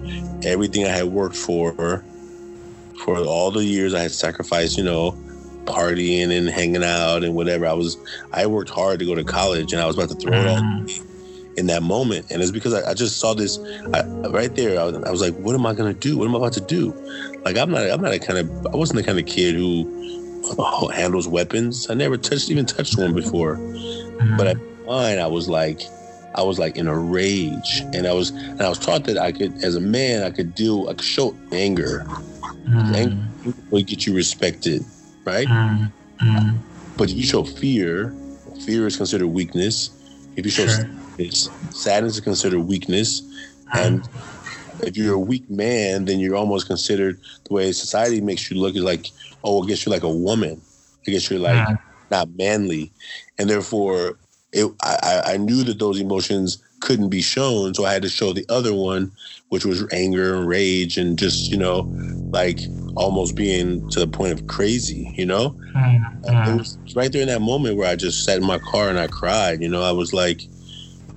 everything 0.44 0.84
I 0.84 0.88
had 0.88 1.06
worked 1.06 1.36
for 1.36 2.02
for 3.04 3.18
all 3.18 3.50
the 3.50 3.64
years 3.64 3.94
I 3.94 4.00
had 4.00 4.10
sacrificed. 4.10 4.76
You 4.76 4.84
know, 4.84 5.12
partying 5.64 6.36
and 6.36 6.48
hanging 6.48 6.82
out 6.82 7.22
and 7.22 7.34
whatever. 7.34 7.66
I 7.66 7.74
was 7.74 7.96
I 8.32 8.46
worked 8.46 8.70
hard 8.70 8.98
to 8.98 9.04
go 9.04 9.14
to 9.14 9.24
college, 9.24 9.72
and 9.72 9.80
I 9.80 9.86
was 9.86 9.96
about 9.96 10.08
to 10.10 10.16
throw 10.16 10.32
it 10.32 10.46
all 10.46 10.56
mm-hmm. 10.56 11.07
In 11.58 11.66
that 11.66 11.82
moment. 11.82 12.30
And 12.30 12.42
it's 12.42 12.50
because 12.50 12.72
I, 12.72 12.90
I 12.90 12.94
just 12.94 13.18
saw 13.18 13.34
this 13.34 13.58
I, 13.92 14.04
right 14.28 14.54
there. 14.54 14.80
I 14.80 14.84
was, 14.84 14.94
I 14.96 15.10
was, 15.10 15.20
like, 15.20 15.34
what 15.34 15.54
am 15.54 15.66
I 15.66 15.74
gonna 15.74 15.94
do? 15.94 16.16
What 16.16 16.28
am 16.28 16.34
I 16.34 16.38
about 16.38 16.52
to 16.54 16.60
do? 16.60 16.92
Like 17.44 17.56
I'm 17.56 17.70
not 17.70 17.90
I'm 17.90 18.00
not 18.00 18.12
a 18.12 18.18
kind 18.18 18.38
of 18.38 18.66
I 18.66 18.76
wasn't 18.76 18.98
the 18.98 19.02
kind 19.02 19.18
of 19.18 19.26
kid 19.26 19.54
who 19.54 19.84
oh, 20.58 20.88
handles 20.88 21.28
weapons. 21.28 21.90
I 21.90 21.94
never 21.94 22.16
touched 22.16 22.50
even 22.50 22.66
touched 22.66 22.98
one 22.98 23.14
before. 23.14 23.56
Mm-hmm. 23.56 24.36
But 24.36 24.46
at 24.46 24.56
mine, 24.86 25.18
I 25.18 25.26
was 25.26 25.48
like. 25.48 25.82
I 26.34 26.42
was 26.42 26.56
like 26.56 26.76
in 26.76 26.86
a 26.86 26.96
rage, 26.96 27.82
and 27.94 28.06
I 28.06 28.12
was 28.12 28.30
and 28.30 28.62
I 28.62 28.68
was 28.68 28.78
taught 28.78 29.04
that 29.04 29.18
I 29.18 29.32
could, 29.32 29.64
as 29.64 29.74
a 29.74 29.80
man, 29.80 30.22
I 30.22 30.30
could 30.30 30.54
deal, 30.54 30.88
I 30.88 30.92
could 30.92 31.02
show 31.04 31.34
anger. 31.50 32.06
Mm. 32.68 32.94
Anger 32.94 33.58
would 33.70 33.86
get 33.86 34.06
you 34.06 34.14
respected 34.14 34.84
right? 35.28 35.46
Mm, 35.46 35.92
mm. 36.20 36.58
But 36.96 37.10
you 37.10 37.22
show 37.22 37.44
fear, 37.44 38.14
fear 38.64 38.86
is 38.86 38.96
considered 38.96 39.28
weakness. 39.28 39.90
If 40.36 40.44
you 40.44 40.50
show 40.50 40.66
sure. 40.66 40.90
Sadness, 41.18 41.50
sadness 41.70 42.14
is 42.14 42.20
considered 42.20 42.60
weakness. 42.60 43.22
And 43.74 44.08
if 44.80 44.96
you're 44.96 45.14
a 45.14 45.18
weak 45.18 45.48
man, 45.50 46.04
then 46.04 46.18
you're 46.20 46.36
almost 46.36 46.66
considered 46.66 47.20
the 47.44 47.54
way 47.54 47.72
society 47.72 48.20
makes 48.20 48.50
you 48.50 48.58
look 48.58 48.76
is 48.76 48.82
like, 48.82 49.08
oh, 49.44 49.62
I 49.62 49.66
guess 49.66 49.84
you're 49.84 49.94
like 49.94 50.04
a 50.04 50.10
woman. 50.10 50.60
I 51.06 51.10
guess 51.10 51.30
you're 51.30 51.40
like 51.40 51.68
mm. 51.68 51.78
not 52.10 52.28
manly. 52.36 52.92
And 53.38 53.48
therefore, 53.48 54.18
it, 54.52 54.70
I, 54.82 55.22
I 55.26 55.36
knew 55.36 55.64
that 55.64 55.78
those 55.78 56.00
emotions 56.00 56.62
couldn't 56.80 57.08
be 57.08 57.20
shown. 57.20 57.74
So 57.74 57.84
I 57.84 57.92
had 57.92 58.02
to 58.02 58.08
show 58.08 58.32
the 58.32 58.46
other 58.48 58.72
one, 58.72 59.10
which 59.48 59.64
was 59.64 59.84
anger 59.92 60.36
and 60.36 60.46
rage 60.46 60.96
and 60.96 61.18
just, 61.18 61.50
you 61.50 61.56
know, 61.56 61.90
like 62.30 62.60
almost 62.96 63.34
being 63.34 63.88
to 63.90 64.00
the 64.00 64.06
point 64.06 64.32
of 64.32 64.46
crazy, 64.46 65.12
you 65.16 65.26
know? 65.26 65.50
Mm-hmm. 65.74 66.50
It 66.50 66.56
was 66.56 66.78
right 66.94 67.12
there 67.12 67.22
in 67.22 67.28
that 67.28 67.42
moment 67.42 67.76
where 67.76 67.88
I 67.88 67.96
just 67.96 68.24
sat 68.24 68.38
in 68.38 68.46
my 68.46 68.58
car 68.58 68.88
and 68.88 68.98
I 68.98 69.08
cried, 69.08 69.60
you 69.60 69.68
know? 69.68 69.82
I 69.82 69.92
was 69.92 70.12
like, 70.12 70.42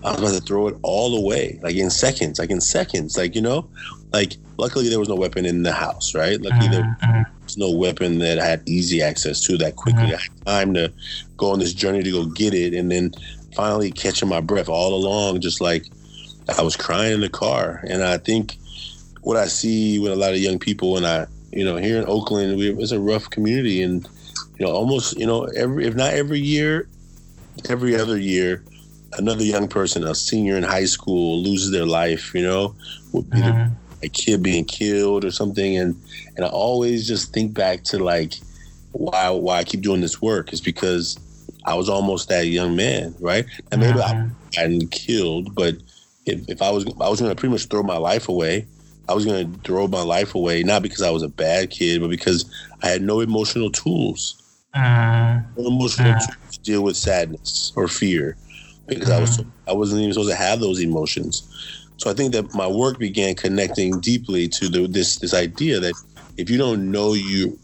I 0.04 0.12
was 0.12 0.20
about 0.20 0.34
to 0.34 0.42
throw 0.42 0.68
it 0.68 0.76
all 0.82 1.16
away, 1.16 1.60
like 1.62 1.76
in 1.76 1.90
seconds, 1.90 2.40
like 2.40 2.50
in 2.50 2.62
seconds, 2.62 3.18
like, 3.18 3.36
you 3.36 3.42
know? 3.42 3.70
Like, 4.12 4.38
luckily 4.58 4.90
there 4.90 5.00
was 5.00 5.10
no 5.10 5.16
weapon 5.16 5.46
in 5.46 5.64
the 5.64 5.72
house, 5.72 6.16
right? 6.16 6.42
Luckily 6.42 6.70
there 6.70 6.98
mm-hmm. 7.04 7.44
was 7.44 7.58
no 7.58 7.72
weapon 7.72 8.20
that 8.20 8.40
I 8.40 8.46
had 8.46 8.68
easy 8.68 9.02
access 9.02 9.42
to 9.42 9.58
that 9.58 9.76
quickly. 9.76 10.04
Mm-hmm. 10.04 10.48
I 10.48 10.54
had 10.54 10.66
time 10.66 10.74
to 10.74 10.92
go 11.38 11.52
on 11.52 11.60
this 11.60 11.74
journey 11.74 12.04
to 12.04 12.12
go 12.12 12.26
get 12.26 12.54
it. 12.54 12.74
And 12.74 12.92
then 12.92 13.14
finally 13.56 13.92
catching 13.92 14.30
my 14.30 14.42
breath 14.42 14.70
all 14.70 14.94
along, 14.94 15.42
just 15.42 15.62
like 15.62 15.86
I 16.58 16.62
was 16.62 16.76
crying 16.76 17.14
in 17.14 17.22
the 17.22 17.30
car. 17.30 17.84
And 17.88 18.04
I 18.04 18.18
think 18.18 18.58
what 19.22 19.38
I 19.38 19.46
see 19.46 20.00
with 20.00 20.12
a 20.12 20.16
lot 20.16 20.34
of 20.34 20.40
young 20.40 20.60
people, 20.60 20.98
and 20.98 21.06
I, 21.06 21.28
you 21.52 21.64
know, 21.64 21.76
here 21.78 21.98
in 21.98 22.06
Oakland, 22.08 22.58
we, 22.58 22.72
it's 22.72 22.92
a 22.92 23.00
rough 23.00 23.30
community, 23.30 23.82
and 23.84 24.08
you 24.58 24.66
know, 24.66 24.72
almost, 24.72 25.18
you 25.18 25.26
know, 25.26 25.44
every 25.56 25.86
if 25.86 25.96
not 25.96 26.14
every 26.14 26.40
year, 26.40 26.88
every 27.70 27.96
other 27.96 28.18
year, 28.18 28.64
another 29.18 29.44
young 29.44 29.68
person, 29.68 30.04
a 30.04 30.16
senior 30.16 30.58
in 30.58 30.64
high 30.64 30.86
school, 30.86 31.42
loses 31.42 31.72
their 31.72 31.86
life. 31.86 32.34
You 32.34 32.44
know, 32.44 32.76
either 33.14 33.52
mm-hmm. 33.52 33.74
a 34.04 34.10
kid 34.10 34.44
being 34.44 34.66
killed 34.66 35.26
or 35.26 35.32
something, 35.32 35.78
and 35.78 35.96
and 36.36 36.46
I 36.46 36.50
always 36.50 37.08
just 37.08 37.34
think 37.34 37.54
back 37.54 37.84
to 37.86 38.04
like 38.04 38.34
why 38.92 39.30
why 39.30 39.60
I 39.60 39.64
keep 39.64 39.82
doing 39.82 40.02
this 40.02 40.22
work 40.22 40.54
is 40.54 40.62
because 40.62 41.18
I 41.66 41.76
was 41.76 41.90
almost 41.90 42.30
that 42.30 42.48
young 42.48 42.76
man, 42.76 43.16
right? 43.20 43.46
And 43.72 43.82
maybe 43.82 44.00
mm-hmm. 44.00 44.32
I 44.58 44.60
hadn't 44.60 44.92
killed, 44.92 45.54
but 45.56 45.76
if, 46.26 46.48
if 46.50 46.62
I 46.62 46.72
was 46.72 46.86
I 47.00 47.10
was 47.10 47.20
going 47.20 47.32
to 47.32 47.36
pretty 47.36 47.52
much 47.52 47.66
throw 47.66 47.84
my 47.84 47.98
life 47.98 48.30
away. 48.30 48.68
I 49.10 49.14
was 49.14 49.26
going 49.26 49.52
to 49.52 49.60
throw 49.62 49.88
my 49.88 50.04
life 50.04 50.36
away 50.36 50.64
not 50.64 50.84
because 50.84 51.02
I 51.02 51.10
was 51.10 51.24
a 51.24 51.28
bad 51.28 51.70
kid, 51.70 52.00
but 52.00 52.10
because 52.10 52.46
I 52.82 52.88
had 52.88 53.02
no 53.02 53.20
emotional 53.20 53.70
tools, 53.70 54.42
uh, 54.74 55.42
no 55.58 55.68
emotional 55.68 56.12
uh, 56.12 56.20
tools 56.20 56.58
to 56.58 56.60
deal 56.62 56.84
with 56.84 56.96
sadness 56.96 57.74
or 57.76 57.90
fear, 57.90 58.38
because 58.96 59.10
uh, 59.10 59.18
I 59.18 59.20
was 59.20 59.44
I 59.68 59.74
wasn't 59.74 60.02
even 60.02 60.14
supposed 60.14 60.30
to 60.30 60.36
have 60.36 60.60
those 60.60 60.80
emotions. 60.80 61.48
So 61.98 62.10
I 62.10 62.14
think 62.14 62.34
that 62.34 62.54
my 62.54 62.68
work 62.68 62.98
began 62.98 63.36
connecting 63.36 64.00
deeply 64.00 64.48
to 64.50 64.70
the, 64.70 64.88
this 64.88 65.18
this 65.18 65.34
idea 65.34 65.80
that 65.80 65.94
if 66.38 66.50
you 66.50 66.58
don't 66.58 66.92
know 66.92 67.14
you 67.14 67.58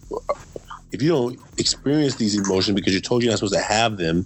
if 0.91 1.01
you 1.01 1.09
don't 1.09 1.39
experience 1.57 2.15
these 2.15 2.35
emotions 2.37 2.75
because 2.75 2.93
you're 2.93 3.01
told 3.01 3.23
you're 3.23 3.31
not 3.31 3.39
supposed 3.39 3.53
to 3.53 3.61
have 3.61 3.97
them 3.97 4.25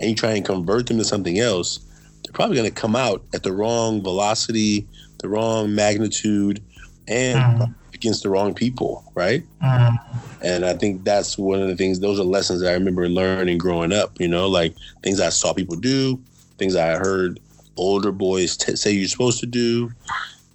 and 0.00 0.10
you 0.10 0.16
try 0.16 0.32
and 0.32 0.44
convert 0.44 0.86
them 0.86 0.98
to 0.98 1.04
something 1.04 1.38
else, 1.38 1.80
they're 2.22 2.32
probably 2.32 2.56
going 2.56 2.68
to 2.68 2.74
come 2.74 2.94
out 2.94 3.22
at 3.34 3.42
the 3.42 3.52
wrong 3.52 4.02
velocity, 4.02 4.86
the 5.18 5.28
wrong 5.28 5.74
magnitude, 5.74 6.62
and 7.08 7.38
mm. 7.38 7.74
Against 7.98 8.22
the 8.22 8.30
wrong 8.30 8.54
people, 8.54 9.04
right? 9.14 9.44
Mm. 9.62 9.98
And 10.42 10.64
I 10.64 10.74
think 10.74 11.04
that's 11.04 11.36
one 11.36 11.60
of 11.60 11.68
the 11.68 11.76
things, 11.76 12.00
those 12.00 12.20
are 12.20 12.24
lessons 12.24 12.60
that 12.60 12.70
I 12.70 12.74
remember 12.74 13.08
learning 13.08 13.58
growing 13.58 13.92
up, 13.92 14.20
you 14.20 14.28
know, 14.28 14.48
like 14.48 14.74
things 15.02 15.20
I 15.20 15.28
saw 15.30 15.52
people 15.52 15.76
do, 15.76 16.20
things 16.58 16.76
I 16.76 16.96
heard 16.96 17.40
older 17.76 18.12
boys 18.12 18.56
t- 18.56 18.76
say 18.76 18.92
you're 18.92 19.08
supposed 19.08 19.40
to 19.40 19.46
do, 19.46 19.90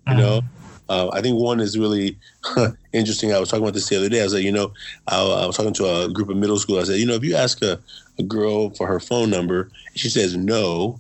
you 0.08 0.14
mm. 0.14 0.18
know. 0.18 0.42
Uh, 0.90 1.10
I 1.14 1.22
think 1.22 1.40
one 1.40 1.60
is 1.60 1.78
really 1.78 2.18
interesting. 2.94 3.34
I 3.34 3.40
was 3.40 3.50
talking 3.50 3.64
about 3.64 3.74
this 3.74 3.88
the 3.88 3.98
other 3.98 4.10
day. 4.10 4.20
I 4.20 4.24
was 4.24 4.34
like, 4.34 4.44
you 4.44 4.52
know, 4.52 4.74
I, 5.08 5.18
I, 5.18 5.46
was 5.46 5.56
talking 5.56 5.74
to 5.74 6.04
a 6.04 6.10
group 6.10 6.30
of 6.30 6.38
middle 6.38 6.60
school. 6.60 6.80
I 6.80 6.84
said, 6.84 7.00
you 7.00 7.06
know, 7.06 7.14
if 7.14 7.24
you 7.24 7.36
ask 7.36 7.62
a, 7.62 7.80
a 8.20 8.24
girl 8.24 8.70
for 8.72 8.86
her 8.88 9.00
phone 9.00 9.30
number 9.30 9.62
and 9.62 9.98
she 9.98 10.10
says 10.10 10.36
no, 10.36 11.00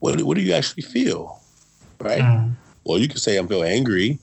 what, 0.00 0.20
what 0.22 0.36
do 0.36 0.42
you 0.42 0.52
actually 0.52 0.82
feel? 0.82 1.40
Right? 1.98 2.20
Mm. 2.20 2.52
Well, 2.84 2.98
you 2.98 3.08
can 3.08 3.16
say 3.16 3.38
I'm 3.38 3.48
feel 3.48 3.62
angry, 3.62 4.18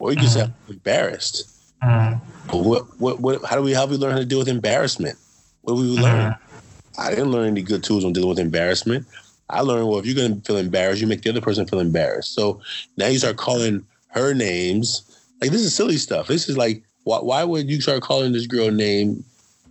or 0.00 0.10
you 0.10 0.16
can 0.16 0.26
mm. 0.26 0.52
embarrassed. 0.68 1.48
Mm. 1.82 2.20
What, 2.50 2.86
what, 2.98 3.20
what, 3.20 3.44
how 3.44 3.54
do 3.54 3.62
we, 3.62 3.72
how 3.72 3.86
do 3.86 3.92
we 3.92 3.96
learn 3.96 4.12
how 4.12 4.18
to 4.18 4.24
deal 4.24 4.38
with 4.38 4.48
embarrassment? 4.48 5.16
What 5.62 5.74
do 5.74 5.80
we 5.80 6.00
learn? 6.00 6.34
I 6.98 7.10
didn't 7.10 7.30
learn 7.30 7.46
any 7.46 7.62
good 7.62 7.84
tools 7.84 8.04
on 8.04 8.12
dealing 8.12 8.28
with 8.28 8.40
embarrassment. 8.40 9.06
I 9.48 9.60
learned, 9.60 9.88
well, 9.88 9.98
if 9.98 10.06
you're 10.06 10.16
going 10.16 10.40
to 10.40 10.46
feel 10.46 10.56
embarrassed, 10.56 11.00
you 11.00 11.06
make 11.06 11.22
the 11.22 11.30
other 11.30 11.40
person 11.40 11.66
feel 11.66 11.80
embarrassed. 11.80 12.34
So 12.34 12.60
now 12.96 13.06
you 13.06 13.18
start 13.18 13.36
calling 13.36 13.84
her 14.08 14.34
names. 14.34 15.04
Like 15.40 15.50
this 15.50 15.62
is 15.62 15.74
silly 15.74 15.96
stuff. 15.96 16.26
This 16.26 16.48
is 16.48 16.56
like 16.56 16.82
why, 17.04 17.18
why 17.20 17.44
would 17.44 17.70
you 17.70 17.80
start 17.80 18.02
calling 18.02 18.32
this 18.32 18.46
girl 18.46 18.70
name 18.70 19.24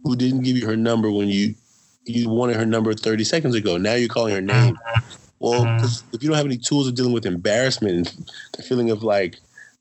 who 0.03 0.15
didn't 0.15 0.41
give 0.41 0.57
you 0.57 0.65
her 0.65 0.75
number 0.77 1.11
when 1.11 1.27
you 1.27 1.55
you 2.05 2.27
wanted 2.27 2.55
her 2.55 2.65
number 2.65 2.93
30 2.93 3.23
seconds 3.23 3.55
ago? 3.55 3.77
Now 3.77 3.93
you're 3.93 4.09
calling 4.09 4.33
her 4.33 4.41
name. 4.41 4.77
Well, 5.39 5.63
if 6.11 6.21
you 6.21 6.29
don't 6.29 6.37
have 6.37 6.45
any 6.45 6.57
tools 6.57 6.87
of 6.87 6.95
dealing 6.95 7.13
with 7.13 7.25
embarrassment 7.25 7.95
and 7.95 8.31
the 8.57 8.63
feeling 8.63 8.89
of 8.89 9.03
like 9.03 9.37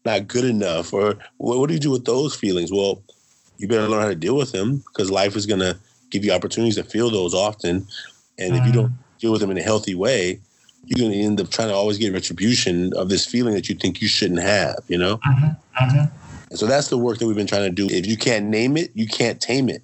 not 0.08 0.28
good 0.28 0.44
enough, 0.44 0.92
or 0.92 1.16
what, 1.36 1.58
what 1.58 1.68
do 1.68 1.74
you 1.74 1.80
do 1.80 1.90
with 1.90 2.04
those 2.04 2.34
feelings? 2.34 2.72
Well, 2.72 3.02
you 3.58 3.68
better 3.68 3.88
learn 3.88 4.02
how 4.02 4.08
to 4.08 4.14
deal 4.14 4.36
with 4.36 4.52
them 4.52 4.78
because 4.78 5.10
life 5.10 5.36
is 5.36 5.46
gonna 5.46 5.78
give 6.10 6.24
you 6.24 6.32
opportunities 6.32 6.76
to 6.76 6.84
feel 6.84 7.10
those 7.10 7.34
often. 7.34 7.86
And 8.38 8.54
if 8.56 8.66
you 8.66 8.72
don't 8.72 8.92
deal 9.18 9.32
with 9.32 9.40
them 9.40 9.50
in 9.50 9.58
a 9.58 9.62
healthy 9.62 9.94
way, 9.94 10.40
you're 10.84 10.98
going 10.98 11.12
to 11.12 11.18
end 11.18 11.40
up 11.40 11.50
trying 11.50 11.68
to 11.68 11.74
always 11.74 11.98
get 11.98 12.12
retribution 12.12 12.94
of 12.94 13.08
this 13.08 13.26
feeling 13.26 13.54
that 13.54 13.68
you 13.68 13.74
think 13.74 14.00
you 14.00 14.08
shouldn't 14.08 14.40
have, 14.40 14.78
you 14.88 14.96
know? 14.96 15.20
And 16.50 16.58
so 16.58 16.66
that's 16.66 16.88
the 16.88 16.96
work 16.96 17.18
that 17.18 17.26
we've 17.26 17.36
been 17.36 17.46
trying 17.46 17.64
to 17.64 17.70
do. 17.70 17.86
If 17.94 18.06
you 18.06 18.16
can't 18.16 18.46
name 18.46 18.76
it, 18.76 18.90
you 18.94 19.06
can't 19.06 19.40
tame 19.40 19.68
it. 19.68 19.82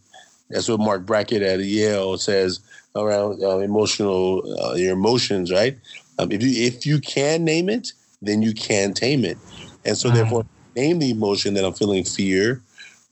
That's 0.48 0.68
what 0.68 0.80
Marc 0.80 1.04
Brackett 1.04 1.42
at 1.42 1.60
Yale 1.60 2.16
says 2.16 2.60
around 2.96 3.42
uh, 3.42 3.58
emotional, 3.58 4.42
uh, 4.62 4.74
your 4.74 4.92
emotions, 4.92 5.52
right? 5.52 5.76
Um, 6.18 6.30
if 6.32 6.42
you 6.42 6.64
if 6.64 6.86
you 6.86 7.00
can 7.00 7.44
name 7.44 7.68
it, 7.68 7.92
then 8.22 8.40
you 8.40 8.54
can 8.54 8.94
tame 8.94 9.24
it. 9.24 9.36
And 9.84 9.96
so, 9.96 10.08
uh-huh. 10.08 10.18
therefore, 10.18 10.46
name 10.76 10.98
the 10.98 11.10
emotion 11.10 11.54
that 11.54 11.64
I'm 11.64 11.72
feeling 11.72 12.04
fear, 12.04 12.62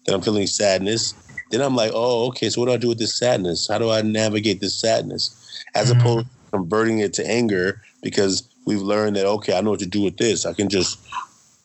that 0.07 0.15
I'm 0.15 0.23
feeling 0.23 0.47
sadness. 0.47 1.15
Then 1.51 1.61
I'm 1.61 1.77
like, 1.77 1.93
oh, 1.95 2.29
okay. 2.29 2.49
So 2.49 2.61
what 2.61 2.67
do 2.69 2.73
I 2.73 2.79
do 2.79 2.89
with 2.89 2.99
this 2.99 3.17
sadness? 3.17 3.69
How 3.69 3.79
do 3.79 3.91
I 3.91 4.03
navigate 4.03 4.61
this 4.61 4.75
sadness? 4.75 5.65
As 5.75 5.91
mm-hmm. 5.91 6.01
opposed 6.01 6.27
to 6.27 6.51
converting 6.53 7.01
it 7.01 7.13
to 7.15 7.27
anger 7.31 7.83
because 8.03 8.49
we've 8.67 8.81
learned 8.81 9.17
that 9.17 9.27
okay, 9.27 9.57
I 9.57 9.61
know 9.61 9.71
what 9.71 9.81
to 9.81 9.87
do 9.87 10.03
with 10.03 10.17
this. 10.17 10.47
I 10.47 10.53
can 10.53 10.69
just 10.69 10.99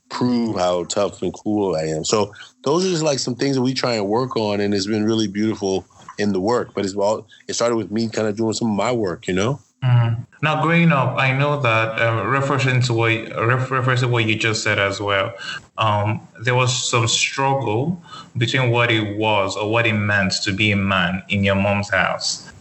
prove 0.09 0.55
how 0.55 0.85
tough 0.85 1.21
and 1.21 1.33
cool 1.33 1.75
I 1.75 1.83
am. 1.83 2.03
So 2.03 2.33
those 2.63 2.85
are 2.85 2.89
just 2.89 3.03
like 3.03 3.19
some 3.19 3.35
things 3.35 3.55
that 3.55 3.61
we 3.61 3.73
try 3.73 3.93
and 3.93 4.07
work 4.07 4.35
on, 4.37 4.59
and 4.61 4.73
it's 4.73 4.87
been 4.87 5.05
really 5.05 5.27
beautiful 5.27 5.85
in 6.17 6.33
the 6.33 6.41
work. 6.41 6.73
But 6.73 6.85
it's 6.85 6.95
all 6.95 7.27
it 7.47 7.53
started 7.53 7.75
with 7.75 7.91
me 7.91 8.09
kind 8.09 8.27
of 8.27 8.35
doing 8.35 8.53
some 8.53 8.69
of 8.69 8.75
my 8.75 8.91
work, 8.91 9.27
you 9.27 9.33
know. 9.33 9.59
Mm. 9.87 10.25
Now, 10.41 10.61
growing 10.61 10.91
up, 10.91 11.17
I 11.17 11.31
know 11.31 11.61
that 11.61 11.99
uh, 12.01 12.25
referring 12.25 12.81
to 12.83 12.93
what 12.93 13.11
referring 13.37 13.97
to 13.99 14.07
what 14.07 14.25
you 14.25 14.35
just 14.35 14.61
said 14.61 14.79
as 14.79 14.99
well, 14.99 15.33
um, 15.77 16.27
there 16.41 16.55
was 16.55 16.89
some 16.89 17.07
struggle 17.07 18.01
between 18.37 18.69
what 18.69 18.91
it 18.91 19.17
was 19.17 19.55
or 19.55 19.71
what 19.71 19.87
it 19.87 19.93
meant 19.93 20.33
to 20.43 20.51
be 20.51 20.71
a 20.71 20.75
man 20.75 21.23
in 21.29 21.43
your 21.43 21.55
mom's 21.55 21.89
house 21.89 22.51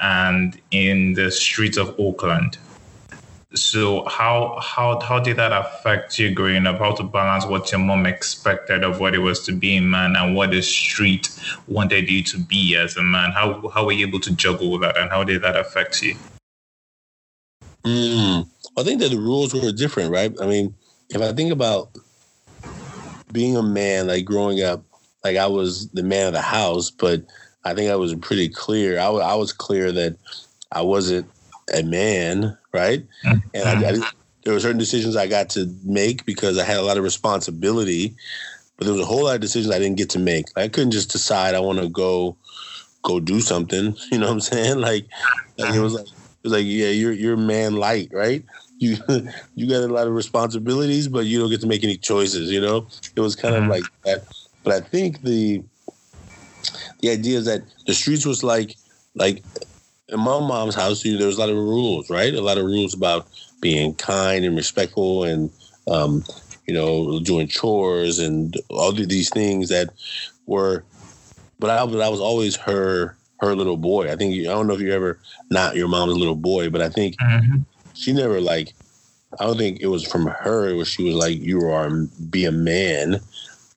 and 0.00 0.58
in 0.70 1.12
the 1.12 1.30
streets 1.30 1.76
of 1.76 1.94
Oakland. 1.98 2.56
So 3.54 4.04
how 4.08 4.58
how 4.62 4.98
how 5.00 5.20
did 5.20 5.36
that 5.36 5.52
affect 5.52 6.18
you 6.18 6.30
growing 6.30 6.66
up? 6.66 6.78
How 6.78 6.92
to 6.92 7.02
balance 7.02 7.44
what 7.44 7.70
your 7.70 7.80
mom 7.80 8.06
expected 8.06 8.82
of 8.82 8.98
what 8.98 9.14
it 9.14 9.18
was 9.18 9.44
to 9.44 9.52
be 9.52 9.76
a 9.76 9.82
man 9.82 10.16
and 10.16 10.34
what 10.34 10.52
the 10.52 10.62
street 10.62 11.28
wanted 11.68 12.10
you 12.10 12.22
to 12.22 12.38
be 12.38 12.76
as 12.76 12.96
a 12.96 13.02
man? 13.02 13.32
How 13.32 13.68
how 13.68 13.84
were 13.84 13.92
you 13.92 14.06
able 14.06 14.20
to 14.20 14.34
juggle 14.34 14.78
that 14.78 14.96
and 14.96 15.10
how 15.10 15.22
did 15.22 15.42
that 15.42 15.54
affect 15.54 16.02
you? 16.02 16.16
Mm, 17.84 18.48
I 18.76 18.82
think 18.82 19.00
that 19.00 19.10
the 19.10 19.18
rules 19.18 19.54
were 19.54 19.72
different, 19.72 20.10
right? 20.10 20.32
I 20.40 20.46
mean, 20.46 20.74
if 21.10 21.20
I 21.20 21.32
think 21.32 21.52
about 21.52 21.90
being 23.32 23.56
a 23.56 23.62
man, 23.62 24.06
like 24.06 24.24
growing 24.24 24.62
up, 24.62 24.84
like 25.24 25.36
I 25.36 25.46
was 25.46 25.88
the 25.90 26.02
man 26.02 26.26
of 26.26 26.32
the 26.32 26.40
house, 26.40 26.90
but 26.90 27.22
I 27.64 27.74
think 27.74 27.90
I 27.90 27.96
was 27.96 28.14
pretty 28.14 28.48
clear. 28.48 28.98
I, 28.98 29.06
I 29.06 29.34
was 29.34 29.52
clear 29.52 29.92
that 29.92 30.16
I 30.70 30.82
wasn't 30.82 31.28
a 31.74 31.82
man, 31.82 32.56
right? 32.72 33.04
Mm-hmm. 33.24 33.48
And 33.54 33.68
I, 33.68 33.90
I, 33.90 34.10
there 34.44 34.54
were 34.54 34.60
certain 34.60 34.78
decisions 34.78 35.16
I 35.16 35.26
got 35.26 35.50
to 35.50 35.72
make 35.84 36.24
because 36.24 36.58
I 36.58 36.64
had 36.64 36.78
a 36.78 36.82
lot 36.82 36.98
of 36.98 37.04
responsibility, 37.04 38.14
but 38.76 38.84
there 38.84 38.94
was 38.94 39.02
a 39.02 39.06
whole 39.06 39.24
lot 39.24 39.36
of 39.36 39.40
decisions 39.40 39.72
I 39.72 39.78
didn't 39.78 39.98
get 39.98 40.10
to 40.10 40.18
make. 40.18 40.46
I 40.56 40.68
couldn't 40.68 40.90
just 40.90 41.10
decide 41.10 41.54
I 41.54 41.60
want 41.60 41.78
to 41.78 41.88
go 41.88 42.36
go 43.02 43.20
do 43.20 43.40
something. 43.40 43.96
You 44.10 44.18
know 44.18 44.26
what 44.26 44.32
I'm 44.32 44.40
saying? 44.40 44.78
Like, 44.78 45.06
like 45.58 45.74
it 45.74 45.80
was 45.80 45.94
like 45.94 46.06
it 46.42 46.48
was 46.48 46.52
like 46.52 46.66
yeah, 46.66 46.88
you're 46.88 47.12
you're 47.12 47.36
man 47.36 47.76
light, 47.76 48.08
right? 48.12 48.44
You 48.78 48.96
you 49.54 49.68
got 49.68 49.82
a 49.82 49.92
lot 49.92 50.06
of 50.06 50.14
responsibilities, 50.14 51.08
but 51.08 51.26
you 51.26 51.38
don't 51.38 51.50
get 51.50 51.60
to 51.60 51.66
make 51.66 51.84
any 51.84 51.96
choices. 51.96 52.50
You 52.50 52.60
know, 52.60 52.86
it 53.14 53.20
was 53.20 53.36
kind 53.36 53.54
of 53.54 53.62
mm-hmm. 53.62 53.70
like 53.70 53.84
that. 54.04 54.26
But 54.64 54.74
I 54.74 54.80
think 54.80 55.22
the 55.22 55.62
the 57.00 57.10
idea 57.10 57.38
is 57.38 57.44
that 57.46 57.62
the 57.86 57.94
streets 57.94 58.26
was 58.26 58.42
like 58.42 58.76
like 59.14 59.42
in 60.08 60.18
my 60.18 60.40
mom's 60.40 60.74
house, 60.74 61.02
there 61.02 61.26
was 61.26 61.36
a 61.36 61.40
lot 61.40 61.48
of 61.48 61.56
rules, 61.56 62.10
right? 62.10 62.34
A 62.34 62.40
lot 62.40 62.58
of 62.58 62.64
rules 62.64 62.92
about 62.92 63.28
being 63.60 63.94
kind 63.94 64.44
and 64.44 64.56
respectful 64.56 65.24
and 65.24 65.50
um, 65.88 66.24
you 66.66 66.74
know, 66.74 67.20
doing 67.20 67.48
chores 67.48 68.18
and 68.18 68.56
all 68.68 68.92
these 68.92 69.30
things 69.30 69.68
that 69.68 69.90
were 70.46 70.84
but 71.62 71.70
I 71.70 71.84
was 71.84 72.00
I 72.00 72.08
was 72.08 72.20
always 72.20 72.56
her 72.56 73.16
her 73.42 73.54
little 73.54 73.76
boy. 73.76 74.10
I 74.10 74.16
think 74.16 74.34
I 74.34 74.52
don't 74.52 74.66
know 74.66 74.74
if 74.74 74.80
you 74.80 74.92
ever 74.92 75.18
not 75.50 75.76
your 75.76 75.88
mom's 75.88 76.16
little 76.16 76.36
boy, 76.36 76.70
but 76.70 76.80
I 76.80 76.88
think 76.88 77.16
mm-hmm. 77.18 77.62
she 77.94 78.12
never 78.12 78.40
like 78.40 78.72
I 79.40 79.46
don't 79.46 79.56
think 79.56 79.80
it 79.80 79.88
was 79.88 80.06
from 80.06 80.26
her 80.26 80.74
where 80.76 80.84
she 80.84 81.04
was 81.04 81.14
like, 81.14 81.38
You 81.40 81.66
are 81.66 81.90
be 82.30 82.44
a 82.44 82.52
man. 82.52 83.20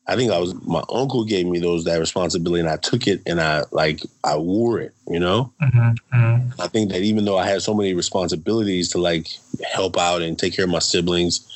I 0.07 0.15
think 0.15 0.31
I 0.31 0.37
was 0.37 0.53
my 0.65 0.83
uncle 0.89 1.25
gave 1.25 1.47
me 1.47 1.59
those 1.59 1.83
that 1.85 1.97
responsibility, 1.97 2.59
and 2.59 2.69
I 2.69 2.77
took 2.77 3.07
it 3.07 3.21
and 3.25 3.41
I 3.41 3.63
like 3.71 4.01
I 4.23 4.37
wore 4.37 4.79
it. 4.79 4.93
You 5.07 5.19
know, 5.19 5.51
mm-hmm, 5.61 6.15
mm-hmm. 6.15 6.61
I 6.61 6.67
think 6.67 6.91
that 6.91 7.01
even 7.01 7.25
though 7.25 7.37
I 7.37 7.47
had 7.47 7.63
so 7.63 7.73
many 7.73 7.93
responsibilities 7.95 8.89
to 8.89 8.99
like 8.99 9.27
help 9.67 9.97
out 9.97 10.21
and 10.21 10.37
take 10.37 10.55
care 10.55 10.65
of 10.65 10.71
my 10.71 10.79
siblings, 10.79 11.47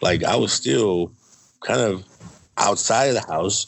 like 0.00 0.22
I 0.22 0.36
was 0.36 0.52
still 0.52 1.10
kind 1.60 1.80
of 1.80 2.04
outside 2.58 3.06
of 3.06 3.14
the 3.14 3.26
house. 3.32 3.66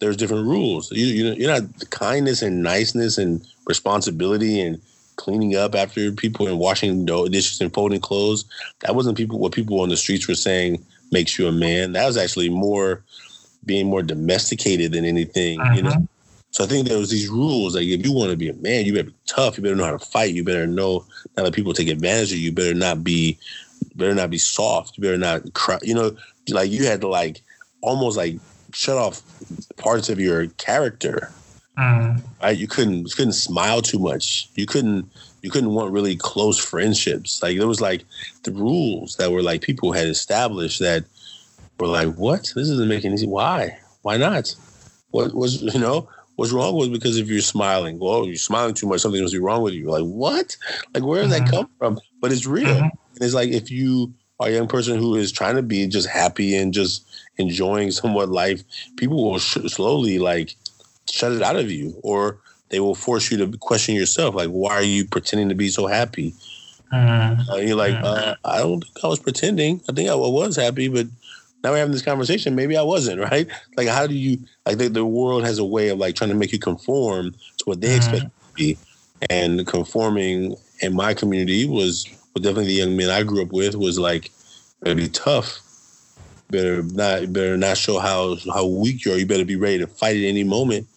There's 0.00 0.16
different 0.16 0.46
rules. 0.46 0.90
You 0.92 1.06
you 1.06 1.32
you're 1.34 1.60
not 1.60 1.90
kindness 1.90 2.42
and 2.42 2.62
niceness 2.62 3.18
and 3.18 3.46
responsibility 3.66 4.60
and 4.60 4.80
cleaning 5.16 5.54
up 5.54 5.74
after 5.74 6.10
people 6.12 6.48
and 6.48 6.58
washing 6.58 7.04
dishes 7.04 7.60
and 7.60 7.72
folding 7.72 8.00
clothes. 8.00 8.44
That 8.80 8.94
wasn't 8.94 9.18
people 9.18 9.38
what 9.38 9.52
people 9.52 9.80
on 9.80 9.90
the 9.90 9.96
streets 9.96 10.26
were 10.26 10.34
saying 10.34 10.84
makes 11.12 11.38
you 11.38 11.46
a 11.46 11.52
man. 11.52 11.92
That 11.92 12.06
was 12.06 12.16
actually 12.16 12.48
more 12.48 13.04
being 13.66 13.86
more 13.86 14.02
domesticated 14.02 14.92
than 14.92 15.04
anything, 15.04 15.60
uh-huh. 15.60 15.74
you 15.74 15.82
know. 15.82 16.08
So 16.52 16.64
I 16.64 16.66
think 16.66 16.88
there 16.88 16.98
was 16.98 17.10
these 17.10 17.28
rules 17.28 17.76
like 17.76 17.86
if 17.86 18.04
you 18.04 18.12
want 18.12 18.30
to 18.30 18.36
be 18.36 18.48
a 18.48 18.54
man, 18.54 18.84
you 18.84 18.94
better 18.94 19.10
be 19.10 19.14
tough. 19.26 19.56
You 19.56 19.62
better 19.62 19.76
know 19.76 19.84
how 19.84 19.96
to 19.96 19.98
fight. 19.98 20.34
You 20.34 20.42
better 20.42 20.66
know 20.66 21.04
not 21.36 21.44
let 21.44 21.52
people 21.54 21.74
take 21.74 21.88
advantage 21.88 22.32
of 22.32 22.38
you. 22.38 22.46
You 22.46 22.52
better 22.52 22.74
not 22.74 23.04
be, 23.04 23.38
better 23.94 24.14
not 24.14 24.30
be 24.30 24.38
soft. 24.38 24.96
You 24.96 25.02
better 25.02 25.18
not 25.18 25.52
cry. 25.52 25.78
You 25.82 25.94
know, 25.94 26.16
like 26.48 26.70
you 26.70 26.86
had 26.86 27.02
to 27.02 27.08
like 27.08 27.42
almost 27.82 28.16
like 28.16 28.40
shut 28.72 28.96
off 28.96 29.22
parts 29.76 30.08
of 30.08 30.20
your 30.20 30.46
character. 30.48 31.32
Uh-huh. 31.76 32.14
Right? 32.42 32.56
You 32.56 32.66
couldn't 32.66 33.08
you 33.08 33.14
couldn't 33.14 33.32
smile 33.32 33.82
too 33.82 33.98
much. 33.98 34.48
You 34.54 34.66
couldn't 34.66 35.10
you 35.42 35.50
couldn't 35.50 35.74
want 35.74 35.92
really 35.92 36.16
close 36.16 36.58
friendships. 36.58 37.42
Like 37.42 37.56
there 37.58 37.68
was 37.68 37.80
like 37.80 38.04
the 38.42 38.52
rules 38.52 39.16
that 39.16 39.32
were 39.32 39.42
like 39.42 39.62
people 39.62 39.92
had 39.92 40.06
established 40.06 40.80
that 40.80 41.04
were 41.78 41.86
like, 41.86 42.14
"What? 42.16 42.52
This 42.54 42.68
isn't 42.68 42.88
making 42.88 43.12
any. 43.12 43.26
Why? 43.26 43.78
Why 44.02 44.16
not? 44.16 44.54
What 45.10 45.34
was 45.34 45.62
you 45.62 45.80
know?" 45.80 46.08
What's 46.36 46.52
wrong 46.52 46.74
with 46.74 46.90
because 46.90 47.18
if 47.18 47.28
you're 47.28 47.42
smiling, 47.42 47.98
well, 47.98 48.24
you're 48.24 48.36
smiling 48.36 48.72
too 48.72 48.86
much, 48.86 49.02
something 49.02 49.20
must 49.20 49.34
be 49.34 49.38
wrong 49.38 49.60
with 49.60 49.74
you. 49.74 49.90
Like, 49.90 50.04
what? 50.04 50.56
Like, 50.94 51.04
where 51.04 51.22
does 51.22 51.30
mm-hmm. 51.30 51.44
that 51.44 51.50
come 51.50 51.68
from? 51.76 52.00
But 52.18 52.32
it's 52.32 52.46
real. 52.46 52.66
Mm-hmm. 52.66 53.22
It's 53.22 53.34
like 53.34 53.50
if 53.50 53.70
you 53.70 54.14
a 54.40 54.50
young 54.50 54.68
person 54.68 54.98
who 54.98 55.14
is 55.14 55.30
trying 55.30 55.56
to 55.56 55.62
be 55.62 55.86
just 55.86 56.08
happy 56.08 56.56
and 56.56 56.72
just 56.72 57.06
enjoying 57.38 57.90
somewhat 57.90 58.28
life, 58.28 58.62
people 58.96 59.30
will 59.30 59.38
sh- 59.38 59.58
slowly 59.66 60.18
like 60.18 60.54
shut 61.08 61.32
it 61.32 61.42
out 61.42 61.56
of 61.56 61.70
you, 61.70 61.94
or 62.02 62.38
they 62.70 62.80
will 62.80 62.94
force 62.94 63.30
you 63.30 63.38
to 63.38 63.58
question 63.58 63.94
yourself. 63.94 64.34
Like, 64.34 64.48
why 64.48 64.74
are 64.74 64.82
you 64.82 65.04
pretending 65.04 65.48
to 65.48 65.54
be 65.54 65.68
so 65.68 65.86
happy? 65.86 66.34
Mm-hmm. 66.92 67.50
Uh, 67.50 67.56
you're 67.56 67.76
like, 67.76 67.94
mm-hmm. 67.94 68.04
uh, 68.04 68.34
I 68.44 68.58
don't 68.58 68.82
think 68.82 69.04
I 69.04 69.08
was 69.08 69.18
pretending. 69.18 69.80
I 69.88 69.92
think 69.92 70.08
I 70.08 70.14
was 70.14 70.56
happy, 70.56 70.88
but 70.88 71.06
now 71.62 71.72
we're 71.72 71.78
having 71.78 71.92
this 71.92 72.02
conversation. 72.02 72.54
Maybe 72.54 72.76
I 72.76 72.82
wasn't, 72.82 73.20
right? 73.30 73.46
Like, 73.76 73.88
how 73.88 74.06
do 74.06 74.14
you, 74.14 74.38
like, 74.66 74.78
the, 74.78 74.88
the 74.88 75.04
world 75.04 75.44
has 75.44 75.58
a 75.58 75.64
way 75.64 75.88
of 75.88 75.98
like 75.98 76.14
trying 76.14 76.30
to 76.30 76.36
make 76.36 76.52
you 76.52 76.58
conform 76.58 77.32
to 77.32 77.64
what 77.64 77.80
they 77.80 77.88
mm-hmm. 77.88 77.96
expect 77.96 78.22
you 78.22 78.28
to 78.28 78.54
be. 78.54 78.78
And 79.28 79.66
conforming 79.66 80.56
in 80.80 80.94
my 80.94 81.12
community 81.12 81.66
was, 81.66 82.08
well, 82.34 82.42
definitely 82.42 82.66
the 82.66 82.74
young 82.74 82.96
men 82.96 83.10
I 83.10 83.22
grew 83.22 83.42
up 83.42 83.52
with 83.52 83.74
was 83.74 83.98
like, 83.98 84.30
better 84.80 84.94
be 84.94 85.08
tough. 85.08 85.60
Better 86.50 86.82
not, 86.82 87.32
better 87.32 87.56
not 87.56 87.76
show 87.76 87.98
how 87.98 88.36
how 88.52 88.66
weak 88.66 89.04
you 89.04 89.12
are. 89.12 89.16
You 89.16 89.26
better 89.26 89.44
be 89.44 89.56
ready 89.56 89.78
to 89.78 89.86
fight 89.86 90.16
at 90.16 90.24
any 90.24 90.42
moment. 90.42 90.88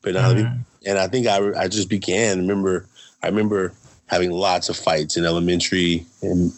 But 0.00 0.14
mm-hmm. 0.14 0.60
and 0.86 0.98
I 0.98 1.06
think 1.06 1.26
I 1.26 1.52
I 1.58 1.68
just 1.68 1.90
began. 1.90 2.38
Remember, 2.38 2.86
I 3.22 3.28
remember 3.28 3.72
having 4.06 4.30
lots 4.30 4.68
of 4.68 4.76
fights 4.76 5.16
in 5.16 5.24
elementary 5.24 6.06
and 6.22 6.52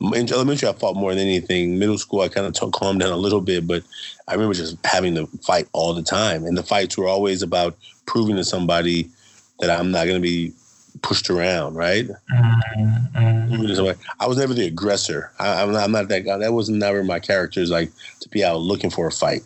in 0.00 0.32
elementary, 0.32 0.68
I 0.68 0.72
fought 0.72 0.96
more 0.96 1.14
than 1.14 1.26
anything. 1.26 1.78
Middle 1.78 1.98
school, 1.98 2.20
I 2.20 2.28
kind 2.28 2.46
of 2.46 2.52
t- 2.52 2.70
calmed 2.72 3.00
down 3.00 3.12
a 3.12 3.16
little 3.16 3.40
bit, 3.40 3.66
but 3.66 3.82
I 4.28 4.34
remember 4.34 4.54
just 4.54 4.76
having 4.84 5.14
to 5.14 5.26
fight 5.42 5.68
all 5.72 5.94
the 5.94 6.02
time. 6.02 6.44
And 6.44 6.56
the 6.56 6.62
fights 6.62 6.98
were 6.98 7.08
always 7.08 7.42
about 7.42 7.76
proving 8.04 8.36
to 8.36 8.44
somebody 8.44 9.08
that 9.60 9.70
I'm 9.70 9.90
not 9.90 10.04
going 10.04 10.20
to 10.20 10.28
be 10.28 10.52
pushed 11.02 11.30
around, 11.30 11.74
right? 11.74 12.06
Mm-hmm. 12.32 14.02
I 14.20 14.26
was 14.26 14.38
never 14.38 14.54
the 14.54 14.66
aggressor. 14.66 15.32
I, 15.38 15.62
am 15.62 15.72
not, 15.72 15.90
not, 15.90 16.08
that 16.08 16.20
guy. 16.20 16.38
That 16.38 16.52
was 16.52 16.68
never 16.68 17.02
my 17.04 17.20
character. 17.20 17.60
Is 17.60 17.70
like 17.70 17.90
to 18.20 18.28
be 18.28 18.44
out 18.44 18.60
looking 18.60 18.90
for 18.90 19.06
a 19.06 19.12
fight, 19.12 19.42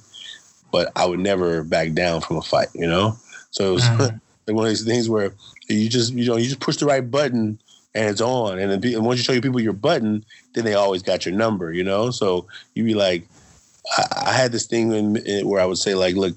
but 0.73 0.91
I 0.97 1.07
would 1.07 1.21
never 1.21 1.65
back 1.65 1.93
down 1.93 2.21
from 2.21 2.37
a 2.37 2.43
fight. 2.43 2.69
You 2.75 2.87
know, 2.87 3.17
so 3.51 3.71
it 3.71 3.75
was 3.75 3.85
mm-hmm. 3.85 4.01
like 4.47 4.57
one 4.57 4.65
of 4.65 4.71
these 4.71 4.85
things 4.85 5.09
where 5.09 5.33
you 5.69 5.89
just 5.89 6.13
you 6.13 6.27
know 6.27 6.37
you 6.37 6.47
just 6.47 6.61
push 6.61 6.77
the 6.77 6.87
right 6.87 7.09
button 7.09 7.59
and 7.95 8.09
it's 8.09 8.21
on. 8.21 8.59
And 8.59 8.83
then 8.83 9.05
once 9.05 9.19
you 9.19 9.25
show 9.25 9.33
your 9.33 9.43
people 9.43 9.61
your 9.61 9.73
button, 9.73 10.25
then 10.55 10.65
they 10.65 10.75
always 10.75 11.03
got 11.03 11.27
your 11.27 11.35
number, 11.35 11.73
you 11.73 11.85
know? 11.85 12.11
So 12.11 12.47
you 12.75 12.85
be 12.85 12.95
like, 12.95 13.27
I, 13.97 14.25
I 14.27 14.33
had 14.33 14.53
this 14.53 14.67
thing 14.67 14.93
in, 14.93 15.17
in, 15.19 15.49
where 15.49 15.61
I 15.61 15.67
would 15.67 15.79
say, 15.79 15.95
like, 15.95 16.15
look, 16.15 16.37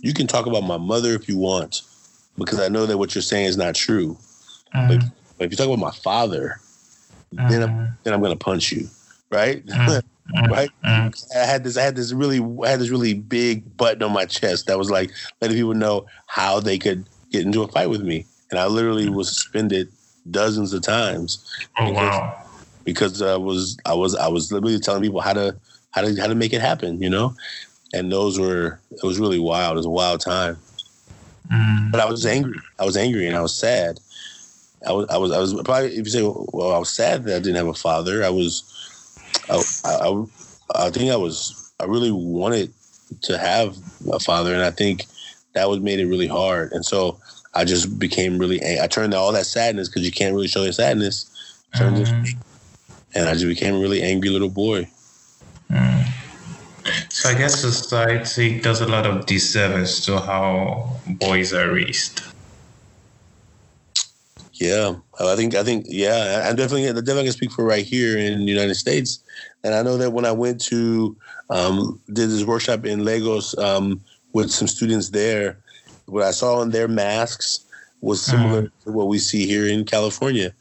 you 0.00 0.12
can 0.12 0.26
talk 0.26 0.46
about 0.46 0.62
my 0.62 0.76
mother 0.76 1.14
if 1.14 1.28
you 1.28 1.38
want, 1.38 1.82
because 2.38 2.60
I 2.60 2.68
know 2.68 2.86
that 2.86 2.98
what 2.98 3.14
you're 3.14 3.22
saying 3.22 3.46
is 3.46 3.56
not 3.56 3.74
true. 3.74 4.16
Mm. 4.74 4.88
But, 4.88 5.06
but, 5.38 5.44
if 5.44 5.50
you 5.50 5.56
talk 5.56 5.66
about 5.66 5.78
my 5.78 5.90
father, 5.90 6.60
mm. 7.34 7.48
then 7.48 7.62
I'm, 7.62 7.70
mm-hmm. 7.70 7.92
then 8.04 8.14
I'm 8.14 8.22
gonna 8.22 8.36
punch 8.36 8.72
you, 8.72 8.88
right? 9.30 9.64
Mm. 9.66 10.02
right? 10.50 10.70
I 10.84 11.10
had 11.32 11.64
this 11.64 11.76
I 11.76 11.82
had 11.82 11.96
this 11.96 12.12
really 12.12 12.40
I 12.64 12.70
had 12.70 12.80
this 12.80 12.90
really 12.90 13.14
big 13.14 13.76
button 13.76 14.02
on 14.02 14.12
my 14.12 14.24
chest 14.24 14.66
that 14.66 14.78
was 14.78 14.90
like 14.90 15.10
letting 15.40 15.56
people 15.56 15.74
know 15.74 16.06
how 16.26 16.60
they 16.60 16.78
could 16.78 17.04
get 17.30 17.44
into 17.44 17.62
a 17.62 17.68
fight 17.68 17.90
with 17.90 18.02
me, 18.02 18.26
and 18.50 18.58
I 18.60 18.66
literally 18.66 19.08
was 19.08 19.28
suspended 19.28 19.88
dozens 20.30 20.72
of 20.72 20.82
times. 20.82 21.44
Oh 21.78 21.88
because, 21.88 21.96
wow! 21.96 22.44
Because 22.84 23.22
I 23.22 23.36
was 23.36 23.78
I 23.86 23.94
was 23.94 24.14
I 24.16 24.28
was 24.28 24.52
literally 24.52 24.78
telling 24.78 25.02
people 25.02 25.20
how 25.20 25.32
to 25.32 25.56
how 25.90 26.02
to 26.02 26.14
how 26.20 26.26
to 26.26 26.34
make 26.34 26.52
it 26.52 26.60
happen, 26.60 27.02
you 27.02 27.10
know. 27.10 27.34
And 27.92 28.12
those 28.12 28.38
were 28.38 28.78
it 28.90 29.02
was 29.02 29.18
really 29.18 29.40
wild. 29.40 29.74
It 29.74 29.78
was 29.78 29.86
a 29.86 29.90
wild 29.90 30.20
time. 30.20 30.56
Mm. 31.50 31.90
But 31.90 32.00
I 32.00 32.04
was 32.04 32.24
angry. 32.24 32.58
I 32.78 32.84
was 32.84 32.96
angry 32.96 33.26
and 33.26 33.36
I 33.36 33.40
was 33.40 33.54
sad. 33.54 33.98
I 34.86 34.92
was 34.92 35.08
I 35.10 35.16
was 35.18 35.32
I 35.32 35.38
was 35.38 35.54
probably 35.62 35.96
if 35.96 36.06
you 36.06 36.10
say 36.10 36.22
well 36.22 36.72
I 36.72 36.78
was 36.78 36.90
sad 36.90 37.24
that 37.24 37.36
I 37.36 37.38
didn't 37.38 37.56
have 37.56 37.68
a 37.68 37.74
father. 37.74 38.24
I 38.24 38.30
was 38.30 38.64
I 39.48 39.62
I, 39.84 40.24
I 40.86 40.90
think 40.90 41.10
I 41.10 41.16
was 41.16 41.72
I 41.80 41.84
really 41.84 42.12
wanted 42.12 42.72
to 43.22 43.38
have 43.38 43.76
a 44.12 44.20
father 44.20 44.54
and 44.54 44.62
I 44.62 44.70
think 44.70 45.06
that 45.54 45.68
was 45.68 45.80
made 45.80 46.00
it 46.00 46.06
really 46.06 46.28
hard. 46.28 46.72
And 46.72 46.84
so 46.84 47.18
I 47.54 47.64
just 47.64 47.98
became 47.98 48.38
really 48.38 48.60
I 48.80 48.86
turned 48.86 49.12
all 49.14 49.32
that 49.32 49.46
sadness 49.46 49.88
because 49.88 50.04
you 50.04 50.12
can't 50.12 50.34
really 50.34 50.48
show 50.48 50.62
your 50.62 50.72
sadness. 50.72 51.26
Turned 51.76 51.96
mm. 51.96 52.34
and 53.14 53.28
I 53.28 53.34
just 53.34 53.46
became 53.46 53.74
a 53.76 53.80
really 53.80 54.02
angry 54.02 54.30
little 54.30 54.50
boy. 54.50 54.88
Mm. 55.70 56.06
So 57.10 57.28
I 57.28 57.34
guess 57.34 57.60
society 57.60 58.60
does 58.60 58.80
a 58.80 58.86
lot 58.86 59.06
of 59.06 59.26
disservice 59.26 60.04
to 60.06 60.18
how 60.18 60.96
boys 61.06 61.52
are 61.52 61.72
raised. 61.72 62.22
Yeah, 64.60 64.96
I 65.18 65.36
think 65.36 65.54
I 65.54 65.64
think 65.64 65.86
yeah, 65.88 66.44
I 66.46 66.52
definitely 66.52 66.86
I 66.86 66.92
definitely 66.92 67.24
can 67.24 67.32
speak 67.32 67.50
for 67.50 67.64
right 67.64 67.84
here 67.84 68.18
in 68.18 68.40
the 68.40 68.52
United 68.52 68.74
States, 68.74 69.20
and 69.64 69.74
I 69.74 69.82
know 69.82 69.96
that 69.96 70.12
when 70.12 70.26
I 70.26 70.32
went 70.32 70.60
to 70.66 71.16
um, 71.48 71.98
did 72.08 72.28
this 72.28 72.44
workshop 72.44 72.84
in 72.84 73.02
Lagos 73.02 73.56
um, 73.56 74.02
with 74.34 74.50
some 74.50 74.68
students 74.68 75.08
there, 75.08 75.58
what 76.04 76.24
I 76.24 76.30
saw 76.30 76.60
on 76.60 76.70
their 76.70 76.88
masks 76.88 77.64
was 78.02 78.20
similar 78.20 78.64
mm. 78.64 78.70
to 78.84 78.92
what 78.92 79.08
we 79.08 79.18
see 79.18 79.46
here 79.46 79.66
in 79.66 79.86
California. 79.86 80.52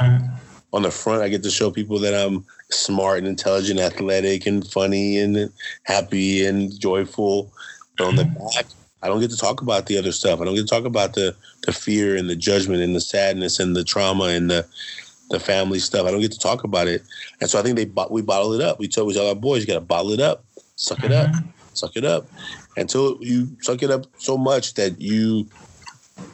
Mm. 0.00 0.30
On 0.72 0.80
the 0.80 0.90
front, 0.90 1.22
I 1.22 1.28
get 1.28 1.42
to 1.42 1.50
show 1.50 1.70
people 1.70 1.98
that 1.98 2.14
I'm 2.14 2.46
smart 2.70 3.18
and 3.18 3.26
intelligent, 3.26 3.80
athletic 3.80 4.46
and 4.46 4.66
funny 4.66 5.18
and 5.18 5.52
happy 5.82 6.46
and 6.46 6.78
joyful. 6.80 7.52
But 7.98 8.06
on 8.06 8.16
the 8.16 8.22
mm-hmm. 8.22 8.56
back, 8.56 8.64
I 9.02 9.08
don't 9.08 9.20
get 9.20 9.30
to 9.30 9.36
talk 9.36 9.60
about 9.60 9.86
the 9.86 9.98
other 9.98 10.12
stuff. 10.12 10.40
I 10.40 10.46
don't 10.46 10.54
get 10.54 10.62
to 10.62 10.74
talk 10.74 10.86
about 10.86 11.12
the 11.12 11.36
the 11.62 11.72
fear 11.72 12.16
and 12.16 12.28
the 12.28 12.36
judgment 12.36 12.82
and 12.82 12.94
the 12.94 13.00
sadness 13.00 13.60
and 13.60 13.76
the 13.76 13.84
trauma 13.84 14.24
and 14.24 14.50
the 14.50 14.66
the 15.30 15.40
family 15.40 15.78
stuff. 15.78 16.06
I 16.06 16.10
don't 16.10 16.20
get 16.20 16.32
to 16.32 16.38
talk 16.38 16.64
about 16.64 16.88
it. 16.88 17.02
And 17.40 17.48
so 17.48 17.58
I 17.58 17.62
think 17.62 17.76
they 17.76 17.90
we 18.10 18.22
bottle 18.22 18.52
it 18.52 18.60
up. 18.60 18.78
We 18.78 18.88
tell 18.88 19.06
we 19.06 19.14
tell 19.14 19.28
our 19.28 19.34
boys, 19.34 19.62
you 19.62 19.66
got 19.66 19.74
to 19.74 19.80
bottle 19.80 20.12
it 20.12 20.20
up, 20.20 20.44
suck 20.76 21.02
it 21.04 21.12
up, 21.12 21.30
mm-hmm. 21.30 21.48
suck 21.74 21.96
it 21.96 22.04
up, 22.04 22.26
until 22.76 23.18
you 23.20 23.48
suck 23.60 23.82
it 23.82 23.90
up 23.90 24.06
so 24.18 24.36
much 24.36 24.74
that 24.74 25.00
you 25.00 25.46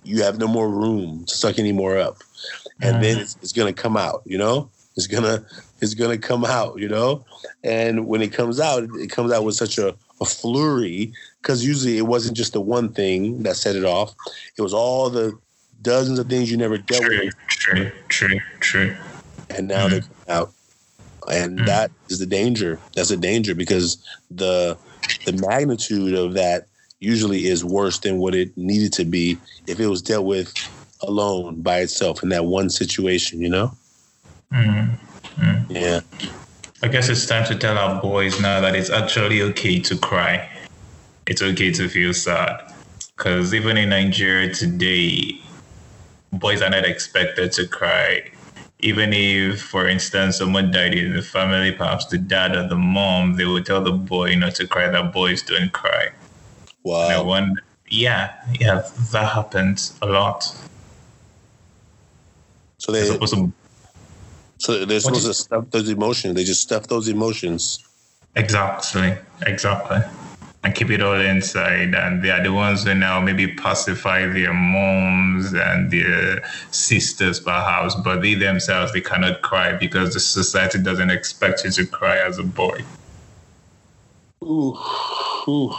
you 0.05 0.23
have 0.23 0.39
no 0.39 0.49
more 0.49 0.69
room 0.69 1.25
to 1.27 1.35
suck 1.35 1.59
any 1.59 1.73
more 1.73 1.97
up, 1.97 2.19
and 2.81 3.03
then 3.03 3.15
mm-hmm. 3.15 3.23
it's, 3.23 3.37
it's 3.43 3.53
gonna 3.53 3.73
come 3.73 3.97
out. 3.97 4.23
You 4.25 4.39
know, 4.39 4.71
it's 4.97 5.07
gonna 5.07 5.45
it's 5.81 5.95
going 5.95 6.19
to 6.19 6.27
come 6.27 6.45
out, 6.45 6.79
you 6.79 6.89
know? 6.89 7.25
And 7.63 8.07
when 8.07 8.23
it 8.23 8.33
comes 8.33 8.61
out, 8.61 8.85
it 8.95 9.11
comes 9.11 9.33
out 9.33 9.45
with 9.45 9.55
such 9.55 9.79
a, 9.79 9.95
a 10.21 10.25
flurry 10.25 11.13
because 11.43 11.65
usually 11.65 11.99
it 11.99 12.07
wasn't 12.07 12.37
just 12.37 12.53
the 12.53 12.61
one 12.61 12.93
thing 12.93 13.43
that 13.43 13.57
set 13.57 13.77
it 13.77 13.85
off, 13.85 14.15
it 14.57 14.63
was 14.63 14.75
all 14.75 15.11
the 15.11 15.39
dozens 15.83 16.19
of 16.19 16.29
things 16.29 16.51
you 16.51 16.57
never 16.57 16.79
dealt 16.79 17.05
true, 17.05 17.21
with. 17.25 17.35
True, 17.49 17.91
true, 18.09 18.41
true. 18.61 18.97
And 19.51 19.69
now 19.69 19.87
mm. 19.87 19.91
they 19.91 20.01
come 20.01 20.11
out. 20.29 20.53
And 21.31 21.61
mm. 21.61 21.67
that 21.67 21.91
is 22.09 22.19
the 22.19 22.27
danger. 22.27 22.79
That's 22.95 23.11
a 23.11 23.17
danger 23.17 23.55
because 23.55 24.03
the 24.31 24.77
the 25.25 25.33
magnitude 25.33 26.15
of 26.15 26.35
that 26.35 26.67
usually 27.01 27.47
is 27.47 27.65
worse 27.65 27.99
than 27.99 28.19
what 28.19 28.35
it 28.35 28.57
needed 28.57 28.93
to 28.95 29.05
be 29.05 29.39
if 29.67 29.79
it 29.79 29.87
was 29.87 30.03
dealt 30.03 30.27
with 30.27 30.53
alone 31.03 31.63
by 31.63 31.79
itself 31.79 32.23
in 32.23 32.29
that 32.31 32.45
one 32.45 32.69
situation, 32.69 33.41
you 33.41 33.49
know? 33.49 33.73
Mm. 34.53 34.99
Mm. 35.37 35.71
Yeah. 35.71 36.01
I 36.81 36.87
guess 36.87 37.09
it's 37.09 37.27
time 37.27 37.45
to 37.47 37.57
tell 37.57 37.77
our 37.77 38.01
boys 38.01 38.41
now 38.41 38.61
that 38.61 38.77
it's 38.77 38.91
actually 38.91 39.43
okay 39.43 39.81
to 39.81 39.99
cry. 39.99 40.49
It's 41.27 41.43
okay 41.43 41.73
to 41.73 41.89
feel 41.89 42.15
sad. 42.15 42.73
Because 43.17 43.53
even 43.53 43.77
in 43.77 43.89
Nigeria 43.89 44.55
today, 44.55 45.41
boys 46.33 46.63
are 46.63 46.71
not 46.71 46.85
expected 46.85 47.51
to 47.53 47.67
cry. 47.67 48.31
Even 48.79 49.13
if, 49.13 49.61
for 49.61 49.89
instance, 49.89 50.39
someone 50.39 50.71
died 50.71 50.95
in 50.95 51.15
the 51.15 51.23
family, 51.23 51.73
perhaps 51.73 52.07
the 52.07 52.19
dad 52.19 52.55
or 52.55 52.69
the 52.69 52.77
mom, 52.77 53.35
they 53.35 53.45
would 53.45 53.67
tell 53.67 53.83
the 53.83 53.91
boy 53.91 54.37
not 54.37 54.55
to 54.55 54.67
cry, 54.69 54.89
that 54.89 55.13
boys 55.13 55.43
don't 55.43 55.73
cry. 55.73 56.11
Wow. 56.85 57.25
Wonder, 57.25 57.61
yeah, 57.89 58.35
yeah, 58.61 58.89
that 59.11 59.33
happens 59.33 59.99
a 60.01 60.07
lot. 60.07 60.55
So 62.79 62.93
they, 62.93 63.19
so 64.59 64.85
they're 64.85 65.01
supposed 65.01 65.27
to 65.27 65.35
stuff 65.35 65.71
those 65.71 65.89
emotions. 65.89 66.35
They 66.35 66.45
just 66.45 66.63
stuff 66.63 66.89
those 66.89 67.09
emotions. 67.09 67.79
Exactly. 68.35 69.17
Exactly. 69.43 69.99
And 70.65 70.75
keep 70.75 70.91
it 70.91 71.01
all 71.01 71.19
inside. 71.21 71.95
And 71.95 72.23
they 72.23 72.31
are 72.31 72.43
the 72.43 72.53
ones 72.53 72.83
who 72.83 72.95
now 72.95 73.21
maybe 73.21 73.47
pacify 73.55 74.27
their 74.27 74.53
moms 74.53 75.53
and 75.55 75.91
their 75.91 76.45
sisters 76.73 77.39
perhaps, 77.39 77.95
but 77.95 78.21
they 78.21 78.35
themselves 78.35 78.93
they 78.93 79.01
cannot 79.01 79.43
cry 79.43 79.75
because 79.75 80.15
the 80.15 80.21
society 80.21 80.83
doesn't 80.83 81.11
expect 81.11 81.65
you 81.65 81.71
to 81.71 81.87
cry 81.87 82.19
as 82.19 82.39
a 82.39 82.43
boy. 82.43 82.81
Ooh. 84.43 84.77
Ooh. 85.47 85.73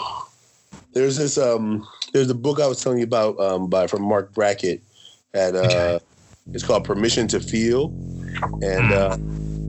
There's 0.93 1.17
this 1.17 1.37
um 1.37 1.85
there's 2.13 2.29
a 2.29 2.35
book 2.35 2.59
I 2.61 2.67
was 2.67 2.81
telling 2.81 2.99
you 2.99 3.03
about 3.03 3.37
um 3.39 3.69
by 3.69 3.87
from 3.87 4.03
Marc 4.03 4.33
Brackett 4.33 4.81
at 5.33 5.55
uh 5.55 5.59
okay. 5.59 5.99
it's 6.53 6.63
called 6.63 6.85
Permission 6.85 7.27
to 7.27 7.41
Feel 7.41 7.93
and 8.61 8.93
uh, 8.93 9.17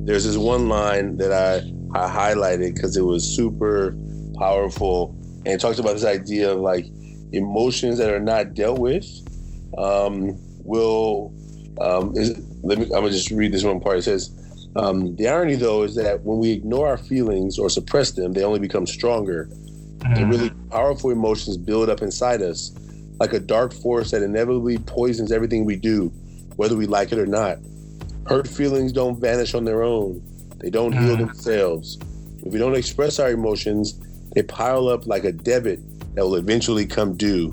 there's 0.05 0.25
this 0.25 0.37
one 0.37 0.69
line 0.69 1.17
that 1.19 1.33
I, 1.33 1.59
I 1.99 2.09
highlighted 2.09 2.75
because 2.75 2.97
it 2.97 3.03
was 3.03 3.25
super 3.25 3.97
powerful. 4.39 5.15
And 5.45 5.49
it 5.49 5.61
talks 5.61 5.79
about 5.79 5.95
this 5.95 6.05
idea 6.05 6.53
of 6.53 6.61
like 6.61 6.87
emotions 7.33 7.99
that 7.99 8.11
are 8.13 8.21
not 8.21 8.55
dealt 8.55 8.79
with 8.79 9.05
um, 9.79 10.37
will. 10.65 11.33
Um, 11.81 12.13
is, 12.17 12.39
let 12.63 12.79
me. 12.79 12.85
I'm 12.85 13.03
gonna 13.03 13.11
just 13.11 13.31
read 13.31 13.53
this 13.53 13.65
one 13.65 13.81
part. 13.81 13.99
It 13.99 14.03
says, 14.03 14.69
um, 14.77 15.17
"The 15.17 15.29
irony, 15.29 15.55
though, 15.55 15.83
is 15.83 15.95
that 15.95 16.23
when 16.23 16.39
we 16.39 16.51
ignore 16.51 16.89
our 16.89 16.99
feelings 16.99 17.59
or 17.59 17.71
suppress 17.71 18.13
them, 18.13 18.33
they 18.33 18.45
only 18.45 18.59
become 18.59 18.87
stronger. 18.87 19.49
The 20.15 20.25
really 20.27 20.51
powerful 20.71 21.11
emotions 21.11 21.59
build 21.59 21.91
up 21.91 22.01
inside 22.01 22.41
us, 22.43 22.73
like 23.19 23.33
a 23.35 23.41
dark 23.41 23.73
force 23.73 24.11
that 24.13 24.23
inevitably 24.23 24.79
poisons 24.79 25.31
everything 25.31 25.67
we 25.67 25.77
do, 25.77 26.09
whether 26.57 26.75
we 26.75 26.87
like 26.87 27.13
it 27.13 27.19
or 27.19 27.27
not. 27.27 27.59
Hurt 28.31 28.47
feelings 28.47 28.93
don't 28.93 29.19
vanish 29.19 29.55
on 29.55 29.65
their 29.65 29.83
own. 29.83 30.23
They 30.59 30.71
don't 30.71 30.93
heal 30.93 31.17
mm. 31.17 31.19
themselves. 31.19 31.99
If 32.45 32.53
we 32.53 32.61
don't 32.61 32.77
express 32.77 33.19
our 33.19 33.31
emotions, 33.31 33.99
they 34.35 34.45
pile 34.45 34.89
up 34.89 35.07
like 35.09 35.25
a 35.25 35.33
debit 35.33 35.81
that 36.15 36.23
will 36.23 36.37
eventually 36.37 36.87
come 36.87 37.17
due. 37.17 37.53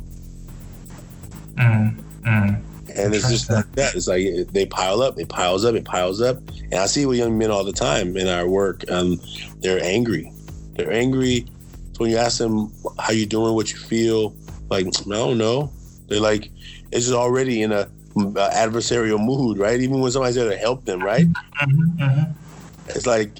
Mm, 1.56 2.00
mm. 2.22 2.62
And 2.96 3.16
it's 3.16 3.28
just 3.28 3.50
like 3.50 3.72
that. 3.74 3.96
It's 3.96 4.08
like 4.08 4.24
they 4.52 4.68
pile 4.68 5.02
up, 5.02 5.20
it 5.20 5.30
piles 5.30 5.66
up, 5.66 5.74
it 5.74 5.84
piles 5.84 6.22
up. 6.22 6.38
And 6.72 6.76
I 6.76 6.86
see 6.86 7.08
with 7.08 7.18
young 7.18 7.40
men 7.40 7.50
all 7.50 7.63
the 7.63 7.74
time 7.74 8.16
in 8.16 8.28
our 8.28 8.48
work. 8.48 8.84
Um, 8.92 9.20
they're 9.62 9.84
angry. 9.84 10.32
They're 10.74 10.92
angry. 10.92 11.48
So 11.94 12.04
when 12.04 12.12
you 12.12 12.18
ask 12.18 12.38
them 12.38 12.72
how 13.00 13.13
you 13.13 13.26
doing, 13.26 13.56
what 13.56 13.72
you 13.72 13.80
feel, 13.80 14.36
like 14.70 14.86
I 14.86 14.92
don't 15.10 15.40
know. 15.40 15.72
They're 16.08 16.20
like 16.20 16.52
it's 16.92 17.06
just 17.06 17.13
already 17.13 17.63
in 17.63 17.72
a 17.72 17.90
adversarial 18.26 19.24
mood, 19.24 19.58
right? 19.58 19.80
Even 19.80 20.00
when 20.00 20.12
somebody's 20.12 20.36
there 20.36 20.50
to 20.50 20.58
help 20.58 20.86
them, 20.86 21.02
right? 21.02 21.28
Mm-hmm, 21.28 22.02
mm-hmm. 22.02 22.32
It's 22.90 23.06
like 23.06 23.32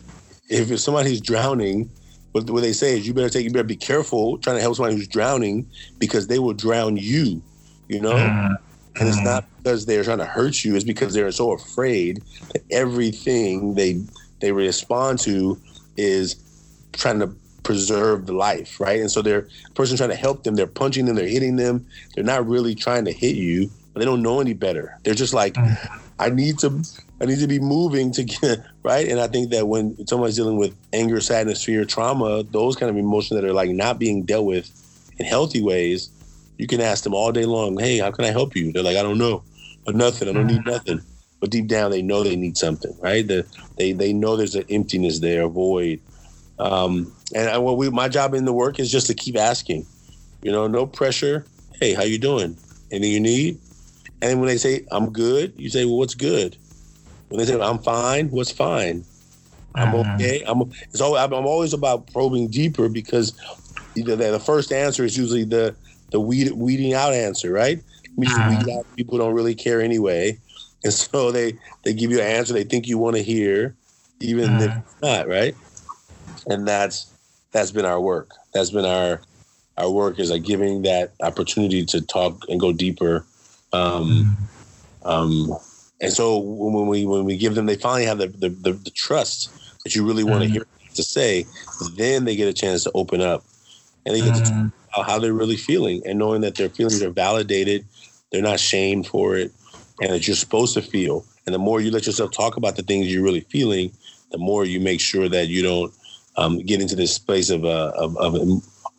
if 0.50 0.80
somebody's 0.80 1.22
drowning, 1.22 1.90
what, 2.32 2.50
what 2.50 2.62
they 2.62 2.74
say 2.74 2.98
is 2.98 3.08
you 3.08 3.13
better 3.13 3.30
take, 3.30 3.44
you 3.44 3.52
better 3.52 3.63
be 3.63 3.76
careful 3.76 4.38
trying 4.40 4.58
to 4.58 4.62
help 4.62 4.76
somebody 4.76 4.96
who's 4.96 5.08
drowning 5.08 5.70
because 5.98 6.28
they 6.28 6.40
will 6.40 6.54
drown 6.54 6.98
you, 6.98 7.42
you 7.88 8.00
know? 8.00 8.13
Mm-hmm. 8.13 8.54
And 9.00 9.08
it's 9.08 9.22
not 9.22 9.46
because 9.58 9.86
they're 9.86 10.04
trying 10.04 10.18
to 10.18 10.26
hurt 10.26 10.66
you; 10.66 10.76
it's 10.76 10.84
because 10.84 11.13
they're 11.13 11.32
so 11.32 11.52
afraid 11.52 12.24
that 12.54 12.63
everything 12.72 13.76
they 13.76 14.02
they 14.40 14.52
respond 14.52 15.20
to 15.20 15.60
is 15.98 16.36
trying 16.94 17.20
to 17.20 17.28
preserve 17.68 18.26
the 18.26 18.34
life, 18.34 18.80
right? 18.80 19.00
And 19.00 19.12
so 19.12 19.22
they're 19.22 19.48
person 19.76 19.98
trying 19.98 20.10
to 20.10 20.16
help 20.16 20.44
them, 20.44 20.56
they're 20.56 20.66
punching 20.66 21.06
them, 21.06 21.16
they're 21.16 21.28
hitting 21.28 21.58
them. 21.58 21.86
They're 22.16 22.24
not 22.24 22.48
really 22.48 22.74
trying 22.74 23.06
to 23.06 23.12
hit 23.12 23.36
you. 23.36 23.70
They 23.97 24.05
don't 24.05 24.21
know 24.21 24.39
any 24.39 24.53
better. 24.53 24.97
They're 25.03 25.13
just 25.13 25.33
like, 25.33 25.53
mm. 25.55 26.01
I 26.19 26.29
need 26.29 26.60
to, 26.60 26.83
I 27.21 27.25
need 27.25 27.39
to 27.39 27.47
be 27.47 27.60
moving 27.60 28.12
to 28.13 28.23
get 28.23 28.60
right. 28.83 29.07
And 29.07 29.19
I 29.19 29.27
think 29.27 29.51
that 29.51 29.67
when 29.67 30.05
someone's 30.07 30.36
dealing 30.36 30.57
with 30.57 30.75
anger, 30.93 31.19
sadness, 31.21 31.63
fear, 31.63 31.86
trauma, 31.86 32.43
those 32.43 32.75
kind 32.75 32.89
of 32.89 32.97
emotions 32.97 33.39
that 33.39 33.47
are 33.47 33.53
like 33.53 33.69
not 33.69 33.99
being 33.99 34.23
dealt 34.23 34.45
with 34.45 34.69
in 35.17 35.25
healthy 35.25 35.62
ways, 35.62 36.10
You 36.57 36.67
can 36.67 36.81
ask 36.81 37.03
them 37.03 37.13
all 37.13 37.31
day 37.31 37.45
long, 37.45 37.77
hey, 37.77 37.99
how 37.99 38.12
can 38.12 38.25
I 38.25 38.31
help 38.31 38.55
you? 38.55 38.71
They're 38.71 38.83
like, 38.83 38.97
I 38.97 39.03
don't 39.03 39.19
know, 39.19 39.43
but 39.86 39.95
nothing. 39.95 40.27
I 40.27 40.33
don't 40.33 40.47
need 40.47 40.65
nothing. 40.65 41.01
But 41.39 41.51
deep 41.51 41.67
down, 41.67 41.91
they 41.91 42.01
know 42.01 42.23
they 42.23 42.36
need 42.36 42.57
something, 42.57 42.95
right? 42.99 43.27
The, 43.27 43.45
they 43.77 43.91
they 43.91 44.12
know 44.12 44.36
there's 44.36 44.55
an 44.55 44.65
emptiness 44.69 45.19
there, 45.19 45.43
a 45.43 45.47
void. 45.47 45.99
Um, 46.57 47.13
and 47.36 47.63
what 47.63 47.77
we, 47.77 47.89
my 47.91 48.10
job 48.10 48.33
in 48.33 48.45
the 48.45 48.53
work 48.53 48.79
is 48.79 48.91
just 48.91 49.05
to 49.07 49.13
keep 49.13 49.38
asking. 49.38 49.86
You 50.41 50.51
know, 50.51 50.65
no 50.67 50.88
pressure. 50.88 51.45
Hey, 51.79 51.93
how 51.93 52.03
you 52.03 52.17
doing? 52.17 52.57
Anything 52.91 53.12
you 53.12 53.19
need? 53.19 53.60
And 54.21 54.39
when 54.39 54.47
they 54.47 54.58
say 54.58 54.86
I'm 54.91 55.12
good, 55.12 55.53
you 55.58 55.69
say, 55.69 55.86
well, 55.86 55.97
what's 55.97 56.15
good? 56.15 56.58
When 57.30 57.39
they 57.39 57.45
say 57.45 57.60
I'm 57.60 57.80
fine, 57.80 58.30
what's 58.30 58.51
fine? 58.51 59.06
I'm 59.75 59.89
Mhm. 59.91 60.15
okay. 60.15 60.43
I'm. 60.47 60.62
It's 60.91 61.01
all. 61.01 61.15
I'm 61.17 61.34
always 61.34 61.73
about 61.73 62.12
probing 62.12 62.49
deeper 62.49 62.89
because 62.89 63.34
either 63.95 64.15
the, 64.15 64.32
the 64.32 64.39
first 64.39 64.71
answer 64.71 65.03
is 65.03 65.17
usually 65.17 65.43
the 65.43 65.75
the 66.12 66.19
weed, 66.19 66.51
weeding 66.53 66.93
out 66.93 67.13
answer, 67.13 67.51
right? 67.51 67.84
Mhm. 68.39 68.47
weed 68.47 68.69
out 68.77 68.86
people 68.95 69.17
don't 69.17 69.34
really 69.34 69.56
care 69.56 69.82
anyway, 69.82 70.39
and 70.84 70.93
so 70.93 71.32
they 71.32 71.60
they 71.84 71.93
give 71.93 72.12
you 72.12 72.19
an 72.19 72.25
answer 72.27 72.53
they 72.53 72.63
think 72.63 72.88
you 72.88 72.97
want 72.97 73.15
to 73.17 73.23
hear, 73.23 73.75
even 74.19 74.60
if 74.62 74.71
Mhm. 74.71 74.80
it's 74.80 74.95
not 75.01 75.27
right. 75.27 75.56
And 76.47 76.67
that's 76.67 77.13
that's 77.51 77.71
been 77.71 77.86
our 77.86 77.99
work. 78.01 78.32
That's 78.53 78.71
been 78.71 78.86
our 78.86 79.21
our 79.77 79.91
work 79.91 80.19
is 80.19 80.32
like 80.32 80.43
giving 80.43 80.84
that 80.84 81.13
opportunity 81.21 81.86
to 81.86 82.01
talk 82.01 82.43
and 82.49 82.60
go 82.60 82.73
deeper. 82.73 83.25
Um, 83.73 84.38
um, 85.03 85.53
and 86.01 86.13
so 86.13 86.38
when 86.39 86.88
we 86.88 87.06
when 87.06 87.25
we 87.25 87.38
give 87.38 87.56
them, 87.56 87.65
they 87.65 87.75
finally 87.75 88.06
have 88.06 88.17
the 88.19 88.27
the, 88.27 88.49
the, 88.49 88.73
the 88.73 88.91
trust 88.91 89.49
that 89.84 89.95
you 89.95 90.06
really 90.06 90.23
want 90.23 90.43
to 90.43 90.49
Mhm. 90.49 90.53
hear 90.53 90.67
to 90.95 91.03
say. 91.03 91.45
Then 91.97 92.25
they 92.25 92.36
get 92.36 92.47
a 92.47 92.53
chance 92.53 92.84
to 92.84 92.91
open 92.93 93.21
up, 93.21 93.43
and 94.06 94.15
they 94.15 94.21
get 94.21 94.36
to 94.36 94.41
talk 94.41 94.53
Mhm. 94.53 94.71
about 94.93 95.10
how 95.10 95.19
they're 95.19 95.34
really 95.34 95.58
feeling, 95.58 96.01
and 96.06 96.19
knowing 96.19 96.41
that 96.41 96.56
their 96.56 96.69
feelings 96.69 97.01
are 97.03 97.10
validated, 97.12 97.86
they're 98.32 98.41
not 98.41 98.60
shamed 98.60 99.08
for 99.08 99.36
it, 99.36 99.51
and 100.01 100.12
that 100.12 100.27
you're 100.27 100.36
supposed 100.36 100.73
to 100.75 100.82
feel. 100.82 101.25
And 101.45 101.53
the 101.53 101.60
more 101.60 101.82
you 101.82 101.91
let 101.91 102.06
yourself 102.06 102.32
talk 102.32 102.58
about 102.58 102.75
the 102.75 102.84
things 102.84 103.08
you're 103.08 103.23
really 103.23 103.41
feeling, 103.49 103.91
the 104.32 104.38
more 104.38 104.65
you 104.65 104.80
make 104.80 104.99
sure 104.99 105.30
that 105.30 105.47
you 105.47 105.63
don't 105.63 105.93
um, 106.36 106.60
get 106.60 106.82
into 106.82 106.95
this 106.95 107.13
space 107.13 107.49
of, 107.49 107.65
uh, 107.65 107.91
of 107.95 108.17
of 108.17 108.36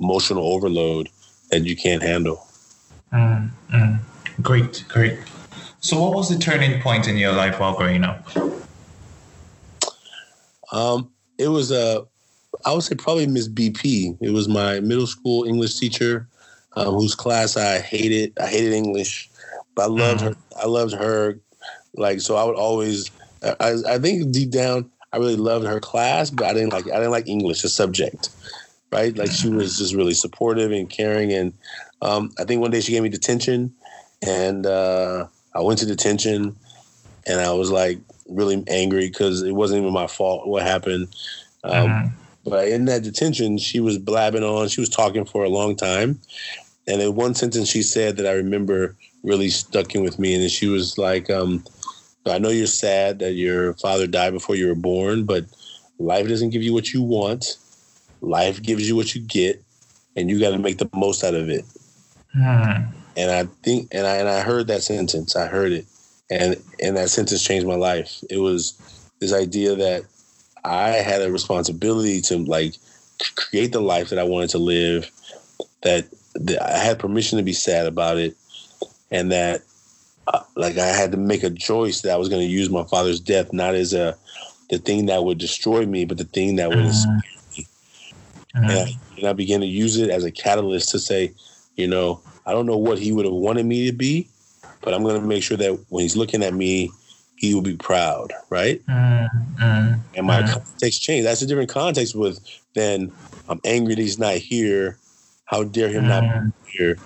emotional 0.01 0.45
overload 0.53 1.09
that 1.51 1.65
you 1.65 1.77
can't 1.77 2.03
handle. 2.03 2.47
Mm, 3.13 3.51
mm. 3.71 3.99
Great, 4.43 4.85
great. 4.89 5.19
So, 5.81 6.01
what 6.01 6.15
was 6.15 6.29
the 6.29 6.39
turning 6.39 6.81
point 6.81 7.09
in 7.09 7.17
your 7.17 7.33
life 7.33 7.59
while 7.61 7.77
growing 7.77 8.05
up? 8.05 8.29
Um, 10.73 11.11
it 11.39 11.49
was 11.49 11.73
uh, 11.73 12.03
I 12.65 12.73
would 12.73 12.83
say 12.83 12.95
probably 12.95 13.27
Miss 13.27 13.49
BP. 13.49 14.19
It 14.21 14.31
was 14.31 14.49
my 14.49 14.81
middle 14.81 15.07
school 15.07 15.45
English 15.45 15.79
teacher, 15.79 16.29
um, 16.75 16.95
whose 16.95 17.15
class 17.15 17.57
I 17.57 17.79
hated. 17.79 18.33
I 18.41 18.47
hated 18.47 18.73
English, 18.73 19.31
but 19.75 19.85
I 19.85 19.87
loved 19.87 20.21
her. 20.21 20.35
I 20.61 20.67
loved 20.67 20.95
her. 20.95 21.41
Like 21.95 22.21
so, 22.21 22.37
I 22.37 22.45
would 22.45 22.57
always. 22.57 23.11
I, 23.43 23.77
I 23.89 23.99
think 23.99 24.33
deep 24.33 24.51
down, 24.51 24.91
I 25.13 25.19
really 25.19 25.37
loved 25.37 25.67
her 25.67 25.81
class, 25.81 26.31
but 26.31 26.47
I 26.47 26.55
didn't 26.55 26.73
like. 26.73 26.87
I 26.87 26.97
didn't 26.97 27.13
like 27.13 27.29
English, 27.29 27.63
the 27.63 27.69
subject. 27.69 28.31
Right, 28.91 29.15
like 29.15 29.31
she 29.31 29.51
was 29.51 29.77
just 29.77 29.95
really 29.95 30.15
supportive 30.15 30.73
and 30.73 30.89
caring, 30.89 31.31
and 31.31 31.53
um, 32.01 32.31
I 32.39 32.45
think 32.45 32.63
one 32.63 32.71
day 32.71 32.81
she 32.81 32.93
gave 32.93 33.03
me 33.03 33.11
detention, 33.11 33.75
and 34.23 34.67
uh, 34.67 35.27
I 35.55 35.61
went 35.61 35.79
to 35.81 35.87
detention, 35.87 36.57
and 37.27 37.41
I 37.41 37.53
was 37.53 37.71
like 37.71 37.99
really 38.29 38.63
angry 38.69 39.09
because 39.09 39.43
it 39.43 39.53
wasn't 39.53 39.81
even 39.81 39.93
my 39.93 40.07
fault 40.07 40.47
what 40.47 40.63
happened. 40.63 41.09
Um, 41.65 41.89
Mhm. 41.89 42.13
But 42.45 42.69
in 42.69 42.87
that 42.87 43.03
detention, 43.03 43.59
she 43.59 43.79
was 43.81 43.99
blabbing 43.99 44.43
on. 44.43 44.69
She 44.69 44.81
was 44.81 44.89
talking 44.89 45.27
for 45.27 45.45
a 45.45 45.51
long 45.51 45.77
time, 45.77 46.19
and 46.87 47.03
in 47.03 47.15
one 47.15 47.35
sentence 47.35 47.69
she 47.69 47.83
said 47.83 48.17
that 48.17 48.27
I 48.27 48.33
remember 48.33 48.95
really 49.23 49.51
stuck 49.51 49.95
in 49.95 50.03
with 50.03 50.19
me, 50.19 50.35
and 50.35 50.51
she 50.51 50.67
was 50.67 50.97
like, 50.97 51.29
um, 51.29 51.63
"I 52.25 52.39
know 52.39 52.49
you're 52.49 52.67
sad 52.67 53.19
that 53.19 53.33
your 53.33 53.75
father 53.75 54.07
died 54.07 54.33
before 54.33 54.57
you 54.57 54.69
were 54.69 54.75
born, 54.75 55.25
but 55.25 55.45
life 55.99 56.27
doesn't 56.29 56.51
give 56.51 56.63
you 56.63 56.73
what 56.73 56.93
you 56.93 57.03
want. 57.03 57.59
Life 58.23 58.63
gives 58.63 58.89
you 58.89 58.97
what 58.97 59.15
you 59.15 59.21
get, 59.21 59.63
and 60.17 60.31
you 60.31 60.41
got 60.41 60.51
to 60.51 60.59
make 60.59 60.79
the 60.79 60.89
most 60.95 61.25
out 61.25 61.35
of 61.35 61.51
it." 61.51 61.65
Mm. 62.37 62.87
And 63.19 63.33
I 63.33 63.45
think 63.65 63.89
and 63.91 64.07
I 64.07 64.17
and 64.17 64.29
I 64.29 64.41
heard 64.41 64.69
that 64.69 64.83
sentence. 64.85 65.35
I 65.35 65.49
heard 65.49 65.73
it, 65.73 65.87
and 66.31 66.57
and 66.81 66.97
that 66.97 67.11
sentence 67.11 67.43
changed 67.43 67.67
my 67.67 67.75
life. 67.75 68.23
It 68.31 68.39
was 68.39 68.81
this 69.21 69.35
idea 69.35 69.75
that 69.75 70.05
I 70.65 70.91
had 70.91 71.21
a 71.21 71.33
responsibility 71.33 72.21
to 72.23 72.39
like 72.39 72.77
create 73.35 73.73
the 73.73 73.81
life 73.81 74.11
that 74.11 74.21
I 74.21 74.25
wanted 74.25 74.51
to 74.51 74.59
live. 74.59 75.11
That, 75.83 76.07
that 76.35 76.63
I 76.63 76.79
had 76.79 76.99
permission 76.99 77.39
to 77.39 77.45
be 77.45 77.53
sad 77.53 77.87
about 77.87 78.19
it, 78.19 78.37
and 79.11 79.33
that 79.33 79.63
uh, 80.29 80.45
like 80.55 80.79
I 80.79 80.87
had 80.87 81.11
to 81.11 81.19
make 81.19 81.43
a 81.43 81.51
choice 81.51 82.03
that 82.03 82.13
I 82.13 82.17
was 82.17 82.29
going 82.29 82.47
to 82.47 82.53
use 82.53 82.71
my 82.71 82.85
father's 82.85 83.21
death 83.21 83.53
not 83.53 83.75
as 83.75 83.93
a 83.93 84.17
the 84.71 84.79
thing 84.79 85.07
that 85.07 85.25
would 85.25 85.39
destroy 85.39 85.87
me, 85.87 86.05
but 86.05 86.19
the 86.19 86.25
thing 86.25 86.57
that 86.57 86.71
would 86.71 86.85
Mhm. 86.85 87.23
and 88.55 88.65
Mm. 88.65 88.87
I, 88.87 89.01
and 89.17 89.27
I 89.27 89.33
began 89.33 89.61
to 89.61 89.67
use 89.67 89.97
it 89.97 90.11
as 90.11 90.25
a 90.25 90.31
catalyst 90.31 90.91
to 90.91 90.99
say, 91.01 91.33
you 91.77 91.89
know, 91.89 92.21
I 92.49 92.53
don't 92.53 92.65
know 92.65 92.79
what 92.79 92.99
he 92.99 93.13
would 93.13 93.27
have 93.27 93.35
wanted 93.35 93.67
me 93.67 93.91
to 93.91 93.93
be, 93.97 94.27
but 94.81 94.95
I'm 94.95 95.03
going 95.03 95.21
to 95.21 95.27
make 95.27 95.43
sure 95.43 95.59
that 95.59 95.79
when 95.91 96.01
he's 96.03 96.17
looking 96.17 96.43
at 96.43 96.55
me, 96.55 96.91
he 97.37 97.53
will 97.53 97.61
be 97.61 97.77
proud, 97.77 98.33
right? 98.49 98.81
Mm, 98.87 99.29
mm, 99.61 100.01
And 100.15 100.27
my 100.27 100.43
Mhm. 100.43 100.53
context 100.55 101.03
changed. 101.03 101.27
That's 101.27 101.43
a 101.43 101.47
different 101.47 101.69
context 101.69 102.15
with 102.15 102.41
than 102.75 103.13
I'm 103.51 103.61
angry 103.67 103.95
that 103.95 104.01
he's 104.01 104.19
not 104.19 104.37
here. 104.37 104.97
How 105.45 105.63
dare 105.63 105.91
him 105.91 106.07
not 106.09 106.23
be 106.23 106.53
here? 106.79 106.99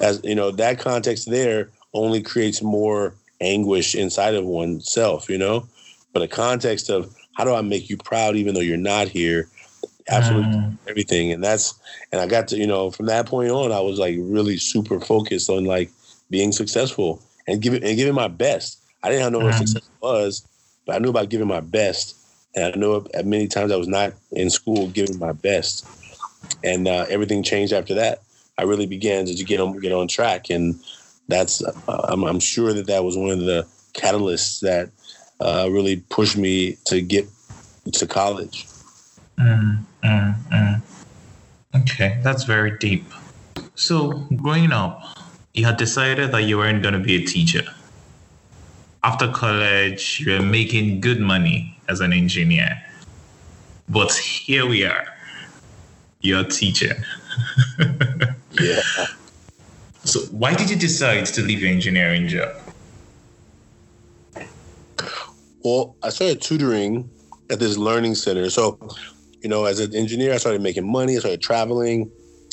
As 0.00 0.20
you 0.24 0.34
know, 0.34 0.50
that 0.50 0.80
context 0.80 1.30
there 1.30 1.70
only 1.94 2.20
creates 2.20 2.60
more 2.60 3.14
anguish 3.40 3.94
inside 3.94 4.34
of 4.34 4.44
oneself, 4.44 5.30
you 5.30 5.38
know. 5.38 5.64
But 6.12 6.22
a 6.22 6.28
context 6.28 6.90
of 6.90 7.14
how 7.36 7.44
do 7.44 7.54
I 7.54 7.60
make 7.62 7.88
you 7.88 7.96
proud 7.96 8.34
even 8.34 8.54
though 8.54 8.60
you're 8.60 8.76
not 8.76 9.08
here? 9.08 9.48
Absolutely 10.08 10.58
mm, 10.58 10.78
everything. 10.88 11.32
And 11.32 11.42
that's 11.42 11.74
and 12.12 12.20
i 12.20 12.26
got 12.26 12.48
to 12.48 12.56
you 12.56 12.66
know 12.66 12.90
from 12.90 13.06
that 13.06 13.26
point 13.26 13.50
on 13.50 13.72
i 13.72 13.80
was 13.80 13.98
like 13.98 14.16
really 14.18 14.56
super 14.58 15.00
focused 15.00 15.48
on 15.48 15.64
like 15.64 15.92
being 16.30 16.52
successful 16.52 17.22
and 17.46 17.60
giving 17.62 17.82
and 17.84 17.96
giving 17.96 18.14
my 18.14 18.28
best. 18.28 18.80
I 19.02 19.10
didn't 19.10 19.32
know 19.32 19.40
what 19.40 19.54
Mhm. 19.54 19.58
success 19.58 19.88
was 20.02 20.46
but 20.86 20.96
i 20.96 20.98
knew 20.98 21.10
about 21.10 21.28
giving 21.30 21.48
my 21.48 21.60
best. 21.60 22.16
And 22.54 22.74
i 22.74 22.76
know 22.78 23.06
at 23.14 23.26
many 23.26 23.46
times 23.48 23.72
i 23.72 23.76
was 23.76 23.88
not 23.88 24.14
in 24.32 24.50
school 24.50 24.88
giving 24.88 25.18
my 25.18 25.32
best. 25.32 25.86
And 26.64 26.86
uh, 26.88 27.06
everything 27.08 27.42
changed 27.42 27.72
after 27.72 27.94
that. 27.94 28.22
I 28.58 28.62
really 28.64 28.86
began 28.86 29.26
to 29.26 29.44
get 29.44 29.60
on 29.60 29.78
get 29.80 29.92
on 29.92 30.08
track. 30.08 30.50
And 30.50 30.80
that's 31.28 31.62
uh, 31.64 31.72
I'm, 32.08 32.24
I'm 32.24 32.40
sure 32.40 32.72
that 32.72 32.86
that 32.86 33.04
was 33.04 33.16
one 33.16 33.30
of 33.30 33.40
the 33.40 33.66
catalysts 33.94 34.60
that 34.60 34.90
uh, 35.40 35.68
really 35.70 35.96
pushed 36.10 36.36
me 36.36 36.76
to 36.86 37.00
get 37.00 37.28
to 37.94 38.06
college 38.06 38.66
mm, 39.42 39.84
mm, 40.04 40.44
mm. 40.50 40.82
Okay, 41.74 42.20
that's 42.22 42.44
very 42.44 42.78
deep. 42.78 43.04
So, 43.74 44.12
growing 44.36 44.72
up, 44.72 45.02
you 45.54 45.64
had 45.66 45.76
decided 45.76 46.32
that 46.32 46.44
you 46.44 46.58
weren't 46.58 46.82
going 46.82 46.94
to 46.94 47.00
be 47.00 47.22
a 47.22 47.26
teacher. 47.26 47.64
After 49.04 49.28
college, 49.32 50.20
you 50.20 50.32
were 50.32 50.42
making 50.42 51.00
good 51.00 51.20
money 51.20 51.78
as 51.88 52.00
an 52.00 52.12
engineer. 52.12 52.80
But 53.88 54.12
here 54.14 54.66
we 54.66 54.84
are. 54.84 55.06
You're 56.20 56.40
a 56.40 56.48
teacher. 56.48 57.04
yeah 58.60 58.80
So, 60.04 60.20
why 60.32 60.54
did 60.54 60.70
you 60.70 60.76
decide 60.76 61.26
to 61.26 61.42
leave 61.42 61.60
your 61.60 61.70
engineering 61.70 62.28
job? 62.28 62.54
Well, 65.64 65.96
I 66.02 66.10
started 66.10 66.42
tutoring 66.42 67.10
at 67.50 67.60
this 67.60 67.76
learning 67.76 68.16
center. 68.16 68.50
So, 68.50 68.78
you 69.42 69.48
know, 69.48 69.64
as 69.64 69.80
an 69.80 69.94
engineer, 69.94 70.32
I 70.32 70.36
started 70.38 70.62
making 70.62 70.90
money. 70.90 71.16
I 71.16 71.20
started 71.20 71.42
traveling, 71.42 72.10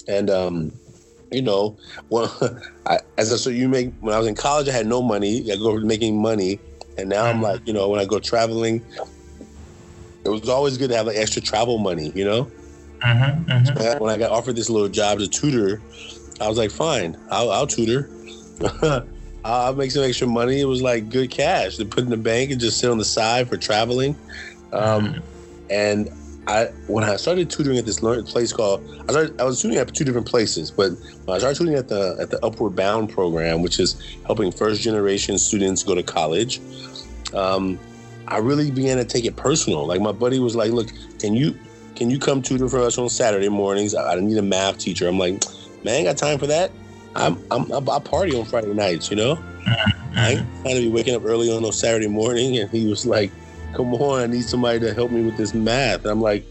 and 0.08 0.30
um, 0.30 0.72
you 1.32 1.42
know, 1.42 1.78
well, 2.10 2.36
I, 2.86 3.00
as 3.18 3.42
so 3.42 3.50
you 3.50 3.70
make 3.70 3.94
when 4.02 4.14
I 4.14 4.18
was 4.18 4.28
in 4.28 4.36
college, 4.36 4.68
I 4.68 4.74
had 4.74 4.88
no 4.88 5.02
money. 5.02 5.52
I 5.52 5.56
go 5.56 5.78
making 5.80 6.22
money, 6.22 6.60
and 6.98 7.10
now 7.10 7.26
I'm 7.26 7.42
like, 7.42 7.66
you 7.66 7.74
know, 7.74 7.90
when 7.90 8.00
I 8.00 8.06
go 8.06 8.20
traveling, 8.20 8.84
it 10.26 10.30
was 10.30 10.50
always 10.50 10.78
good 10.78 10.90
to 10.90 10.98
have 10.98 11.08
like 11.08 11.18
extra 11.18 11.42
travel 11.42 11.78
money. 11.78 12.12
You 12.16 12.26
know, 12.26 12.52
Mm-hmm, 13.02 13.50
mm-hmm. 13.50 14.04
When 14.04 14.14
I 14.14 14.18
got 14.18 14.32
offered 14.32 14.56
this 14.56 14.70
little 14.70 14.90
job 14.90 15.20
to 15.20 15.28
tutor, 15.28 15.82
I 16.42 16.48
was 16.48 16.58
like, 16.58 16.72
fine, 16.72 17.18
I'll, 17.32 17.52
I'll 17.52 17.68
tutor. 17.68 18.10
I'll 19.46 19.76
make 19.76 19.92
some 19.92 20.04
extra 20.04 20.28
money. 20.28 20.60
It 20.60 20.66
was 20.66 20.82
like 20.82 21.10
good 21.10 21.32
cash 21.32 21.78
to 21.78 21.86
put 21.86 22.04
in 22.04 22.10
the 22.10 22.18
bank 22.18 22.52
and 22.52 22.60
just 22.60 22.80
sit 22.80 22.90
on 22.90 22.98
the 22.98 23.06
side 23.06 23.48
for 23.48 23.56
traveling. 23.56 24.18
Um, 24.74 25.22
and 25.70 26.10
I, 26.50 26.66
when 26.88 27.04
I 27.04 27.16
started 27.16 27.48
tutoring 27.52 27.78
at 27.78 27.86
this 27.86 28.00
place 28.00 28.52
called, 28.52 28.84
I 29.08 29.12
started, 29.12 29.40
I 29.40 29.44
was 29.44 29.62
tutoring 29.62 29.80
at 29.80 29.94
two 29.94 30.04
different 30.04 30.28
places, 30.28 30.72
but 30.72 30.94
when 31.26 31.36
I 31.36 31.38
started 31.38 31.58
tutoring 31.58 31.78
at 31.78 31.90
the 31.90 32.18
at 32.20 32.32
the 32.32 32.44
Upward 32.44 32.76
Bound 32.76 33.12
program, 33.12 33.62
which 33.62 33.80
is 33.80 34.02
helping 34.26 34.52
first 34.52 34.82
generation 34.82 35.38
students 35.38 35.84
go 35.84 35.94
to 35.94 36.02
college. 36.02 36.60
Um, 37.36 37.80
I 38.28 38.38
really 38.38 38.72
began 38.72 38.98
to 38.98 39.06
take 39.06 39.26
it 39.26 39.36
personal. 39.36 39.86
Like 39.86 40.02
my 40.02 40.12
buddy 40.12 40.40
was 40.40 40.56
like, 40.56 40.72
"Look, 40.72 40.88
can 41.20 41.36
you 41.36 41.56
can 41.96 42.10
you 42.10 42.18
come 42.18 42.42
tutor 42.42 42.68
for 42.68 42.80
us 42.80 42.98
on 42.98 43.10
Saturday 43.10 43.50
mornings? 43.50 43.94
I, 43.94 44.14
I 44.14 44.20
need 44.20 44.38
a 44.38 44.42
math 44.42 44.80
teacher." 44.80 45.08
I'm 45.08 45.20
like, 45.20 45.44
"Man, 45.84 45.94
I 45.94 45.98
ain't 45.98 46.08
got 46.08 46.18
time 46.18 46.40
for 46.40 46.48
that." 46.48 46.72
I'm, 47.16 47.44
I'm 47.52 47.90
I 47.90 48.00
party 48.00 48.36
on 48.36 48.46
Friday 48.46 48.74
nights, 48.74 49.12
you 49.12 49.18
know. 49.18 49.38
I 50.16 50.32
ain't 50.32 50.48
trying 50.62 50.76
to 50.76 50.82
be 50.82 50.90
waking 50.90 51.16
up 51.16 51.26
early 51.26 51.52
on 51.52 51.64
a 51.64 51.72
Saturday 51.72 52.08
morning, 52.08 52.58
and 52.58 52.70
he 52.72 52.88
was 52.88 53.06
like, 53.06 53.32
"Come 53.76 53.94
on, 53.94 54.22
I 54.22 54.28
need 54.28 54.46
somebody 54.46 54.80
to 54.82 54.94
help 54.94 55.12
me 55.12 55.22
with 55.24 55.38
this 55.38 55.54
math." 55.54 56.02
And 56.02 56.08
I'm 56.12 56.22
like, 56.22 56.46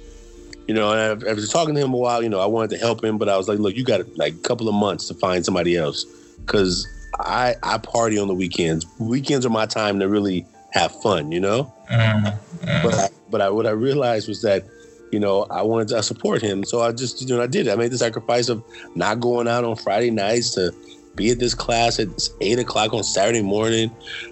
you 0.67 0.75
know, 0.75 0.93
and 0.93 1.25
I, 1.25 1.31
I 1.31 1.33
was 1.33 1.49
talking 1.51 1.75
to 1.75 1.81
him 1.81 1.93
a 1.93 1.97
while. 1.97 2.23
You 2.23 2.29
know, 2.29 2.41
I 2.41 2.47
wanted 2.47 2.71
to 2.71 2.79
help 2.79 3.03
him, 3.03 3.19
but 3.19 3.29
I 3.29 3.37
was 3.37 3.49
like, 3.49 3.59
"Look, 3.59 3.77
you 3.77 3.85
got 3.85 4.17
like 4.17 4.35
a 4.35 4.39
couple 4.39 4.69
of 4.69 4.75
months 4.75 5.09
to 5.09 5.15
find 5.15 5.45
somebody 5.45 5.77
else," 5.77 6.05
because 6.45 6.87
I 7.19 7.55
I 7.63 7.79
party 7.79 8.19
on 8.19 8.29
the 8.29 8.35
weekends. 8.35 8.87
Weekends 8.99 9.45
are 9.47 9.51
my 9.51 9.67
time 9.67 9.99
to 10.01 10.09
really 10.09 10.47
have 10.71 10.93
fun, 11.03 11.33
you 11.33 11.41
know. 11.41 11.73
Mm-hmm. 11.91 12.87
But 12.87 12.95
I, 12.95 13.09
but 13.31 13.41
I, 13.41 13.51
what 13.51 13.67
I 13.67 13.71
realized 13.71 14.29
was 14.29 14.43
that 14.43 14.65
you 15.11 15.21
know, 15.21 15.47
I 15.51 15.63
wanted 15.63 15.89
to 15.89 16.03
support 16.03 16.43
him. 16.43 16.65
So 16.65 16.81
I 16.81 16.93
just, 16.93 17.23
you 17.23 17.35
know, 17.35 17.43
I 17.43 17.47
did. 17.47 17.69
I 17.69 17.77
made 17.77 17.91
the 17.91 17.99
sacrifice 17.99 18.49
of 18.49 18.63
not 18.95 19.21
going 19.21 19.49
out 19.49 19.65
on 19.65 19.77
Friday 19.77 20.11
nights 20.11 20.51
to 20.55 20.73
be 21.15 21.31
at 21.31 21.39
this 21.39 21.55
class 21.55 21.99
at 21.99 22.09
eight 22.41 22.59
o'clock 22.59 22.93
on 22.93 23.03
Saturday 23.03 23.43
morning. 23.43 23.91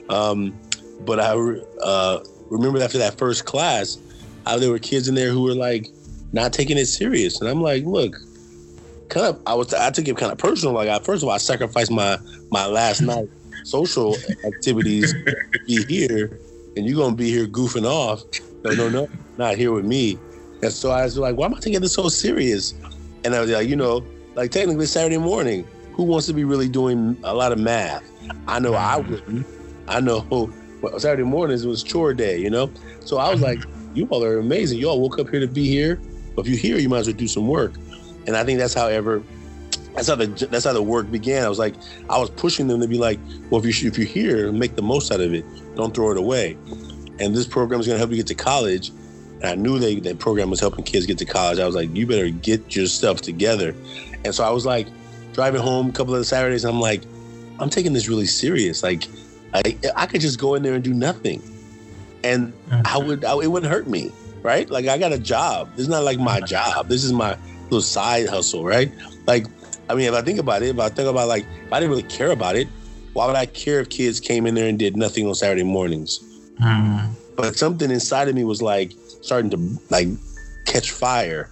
Um, 0.09 0.59
but 1.01 1.21
I 1.21 1.33
uh, 1.83 2.25
remember 2.51 2.83
after 2.83 2.99
that 2.99 3.19
first 3.19 3.45
class, 3.45 3.99
how 4.47 4.59
there 4.59 4.71
were 4.71 4.79
kids 4.79 5.09
in 5.09 5.15
there 5.15 5.31
who 5.31 5.43
were 5.43 5.55
like 5.55 5.89
not 6.33 6.53
taking 6.53 6.79
it 6.79 6.87
serious, 6.87 7.41
and 7.41 7.49
I'm 7.49 7.63
like, 7.63 7.85
look, 7.85 8.17
kind 9.09 9.27
of, 9.27 9.41
I 9.47 9.55
was, 9.55 9.73
I 9.75 9.91
took 9.91 10.09
it 10.09 10.17
kind 10.17 10.33
of 10.33 10.39
personal. 10.39 10.75
Like, 10.75 10.89
I, 10.89 10.99
first 10.99 11.23
of 11.23 11.29
all, 11.29 11.35
I 11.35 11.39
sacrificed 11.39 11.91
my 11.91 12.19
my 12.51 12.67
last 12.67 13.01
night 13.03 13.29
social 13.65 14.17
activities 14.45 15.13
to 15.13 15.59
be 15.67 15.85
here, 15.85 16.39
and 16.77 16.87
you're 16.87 16.97
gonna 16.97 17.17
be 17.17 17.31
here 17.31 17.47
goofing 17.47 17.85
off. 17.85 18.23
No, 18.65 18.73
no, 18.73 18.89
no, 18.89 19.09
not 19.39 19.57
here 19.57 19.73
with 19.73 19.85
me. 19.85 20.19
And 20.63 20.73
so 20.73 20.91
I 20.91 21.05
was 21.05 21.19
like, 21.19 21.37
why 21.37 21.47
am 21.47 21.55
I 21.55 21.61
taking 21.61 21.81
this 21.81 21.93
so 21.93 22.09
serious? 22.09 22.75
And 23.25 23.35
I 23.35 23.41
was 23.41 23.51
like, 23.51 23.69
you 23.69 23.77
know, 23.77 24.05
like 24.35 24.51
technically 24.51 24.87
Saturday 24.87 25.19
morning, 25.19 25.67
who 25.93 26.05
wants 26.05 26.27
to 26.27 26.33
be 26.33 26.45
really 26.45 26.69
doing 26.69 27.17
a 27.25 27.35
lot 27.35 27.53
of 27.53 27.59
math? 27.59 28.05
I 28.49 28.59
know 28.59 28.75
I 28.75 28.99
mm-hmm. 28.99 29.11
wouldn't. 29.11 29.47
I 29.89 30.01
know 30.01 30.21
Saturday 30.99 31.23
mornings 31.23 31.67
was 31.67 31.83
chore 31.83 32.15
day, 32.15 32.39
you 32.39 32.51
know? 32.51 32.71
So 33.01 33.19
I 33.19 33.31
was 33.31 33.41
like, 33.41 33.61
you 33.95 34.07
all 34.11 34.23
are 34.25 34.39
amazing. 34.39 34.79
You 34.79 34.89
all 34.89 35.01
woke 35.01 35.19
up 35.19 35.29
here 35.29 35.41
to 35.41 35.49
be 35.49 35.69
here. 35.69 36.01
But 36.35 36.47
if 36.47 36.49
you're 36.49 36.59
here, 36.59 36.79
you 36.79 36.89
might 36.89 36.99
as 36.99 37.07
well 37.07 37.17
do 37.17 37.29
some 37.29 37.49
work. 37.49 37.75
And 38.27 38.37
I 38.37 38.45
think 38.45 38.59
that's 38.59 38.75
how 38.75 38.89
ever 38.89 39.23
that's 39.95 40.09
how 40.09 40.15
the 40.15 40.27
that's 40.51 40.65
how 40.65 40.75
the 40.75 40.83
work 40.83 41.11
began. 41.11 41.45
I 41.45 41.49
was 41.49 41.59
like, 41.59 41.75
I 42.11 42.19
was 42.19 42.29
pushing 42.31 42.67
them 42.69 42.81
to 42.81 42.89
be 42.89 42.99
like, 42.99 43.19
well, 43.51 43.65
if 43.65 43.83
you 43.83 43.89
if 43.89 43.97
you're 43.97 44.07
here, 44.07 44.53
make 44.53 44.77
the 44.77 44.83
most 44.83 45.11
out 45.11 45.21
of 45.21 45.33
it. 45.33 45.45
Don't 45.75 45.95
throw 45.95 46.11
it 46.11 46.19
away. 46.19 46.59
And 47.19 47.35
this 47.35 47.47
program 47.47 47.81
is 47.81 47.87
going 47.87 47.95
to 47.97 47.99
help 47.99 48.11
you 48.11 48.17
get 48.17 48.27
to 48.27 48.35
college. 48.35 48.91
And 49.41 49.45
I 49.45 49.55
knew 49.55 49.79
they, 49.79 50.01
that 50.01 50.19
program 50.19 50.51
was 50.51 50.61
helping 50.61 50.85
kids 50.85 51.07
get 51.07 51.19
to 51.19 51.25
college. 51.25 51.59
I 51.59 51.67
was 51.67 51.75
like, 51.75 51.95
you 51.95 52.07
better 52.07 52.29
get 52.29 52.77
your 52.77 52.87
stuff 52.87 53.23
together. 53.23 53.75
And 54.25 54.35
so 54.35 54.45
I 54.45 54.51
was 54.51 54.67
like, 54.67 54.87
driving 55.33 55.61
home 55.61 55.91
a 55.91 55.93
couple 55.93 56.15
of 56.15 56.27
Saturdays, 56.27 56.65
I'm 56.65 56.81
like, 56.81 57.03
I'm 57.59 57.71
taking 57.71 57.93
this 57.93 58.09
really 58.09 58.27
serious. 58.27 58.83
Like, 58.83 59.07
I, 59.57 59.79
I 59.97 60.07
could 60.07 60.21
just 60.21 60.39
go 60.39 60.55
in 60.55 60.63
there 60.63 60.75
and 60.75 60.85
do 60.85 60.95
nothing. 60.95 61.43
And 62.25 62.53
I 62.71 62.77
mm-hmm. 62.77 63.07
would, 63.07 63.25
I, 63.25 63.37
it 63.39 63.47
wouldn't 63.47 63.71
hurt 63.71 63.87
me, 63.87 64.11
right? 64.43 64.69
Like, 64.69 64.87
I 64.87 64.99
got 64.99 65.13
a 65.13 65.19
job. 65.19 65.71
This 65.73 65.83
is 65.83 65.89
not 65.89 66.05
like 66.05 66.19
my 66.19 66.41
job. 66.41 66.89
This 66.89 67.05
is 67.05 67.13
my 67.13 67.37
little 67.65 67.83
side 67.83 68.29
hustle, 68.29 68.65
right? 68.65 68.91
Like, 69.27 69.47
I 69.89 69.95
mean, 69.95 70.09
if 70.09 70.15
I 70.15 70.23
think 70.23 70.39
about 70.39 70.63
it, 70.63 70.71
if 70.71 70.79
I 70.81 70.89
think 70.89 71.09
about 71.09 71.29
like, 71.29 71.47
if 71.67 71.73
I 71.73 71.81
didn't 71.81 71.91
really 71.91 72.09
care 72.09 72.33
about 72.33 72.57
it, 72.57 72.69
why 73.13 73.27
would 73.27 73.37
I 73.37 73.47
care 73.47 73.81
if 73.81 73.89
kids 73.89 74.21
came 74.21 74.47
in 74.47 74.55
there 74.55 74.69
and 74.69 74.79
did 74.79 74.97
nothing 74.97 75.27
on 75.27 75.35
Saturday 75.35 75.63
mornings? 75.63 76.21
Mm. 76.61 77.11
But 77.37 77.57
something 77.57 77.91
inside 77.91 78.29
of 78.29 78.35
me 78.35 78.45
was 78.45 78.61
like, 78.61 78.93
starting 79.27 79.51
to 79.51 79.81
like 79.91 80.09
catch 80.65 80.91
fire. 80.91 81.51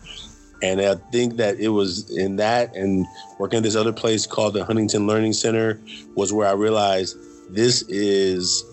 And 0.62 0.80
I 0.80 0.94
think 1.12 1.36
that 1.36 1.58
it 1.58 1.68
was 1.68 2.16
in 2.16 2.36
that 2.36 2.74
and 2.74 3.06
working 3.38 3.58
at 3.58 3.62
this 3.62 3.76
other 3.76 3.92
place 3.92 4.26
called 4.26 4.54
the 4.54 4.64
Huntington 4.64 5.06
Learning 5.06 5.32
Center 5.32 5.78
was 6.14 6.32
where 6.32 6.48
I 6.48 6.52
realized 6.52 7.18
this 7.54 7.82
is 7.82 8.64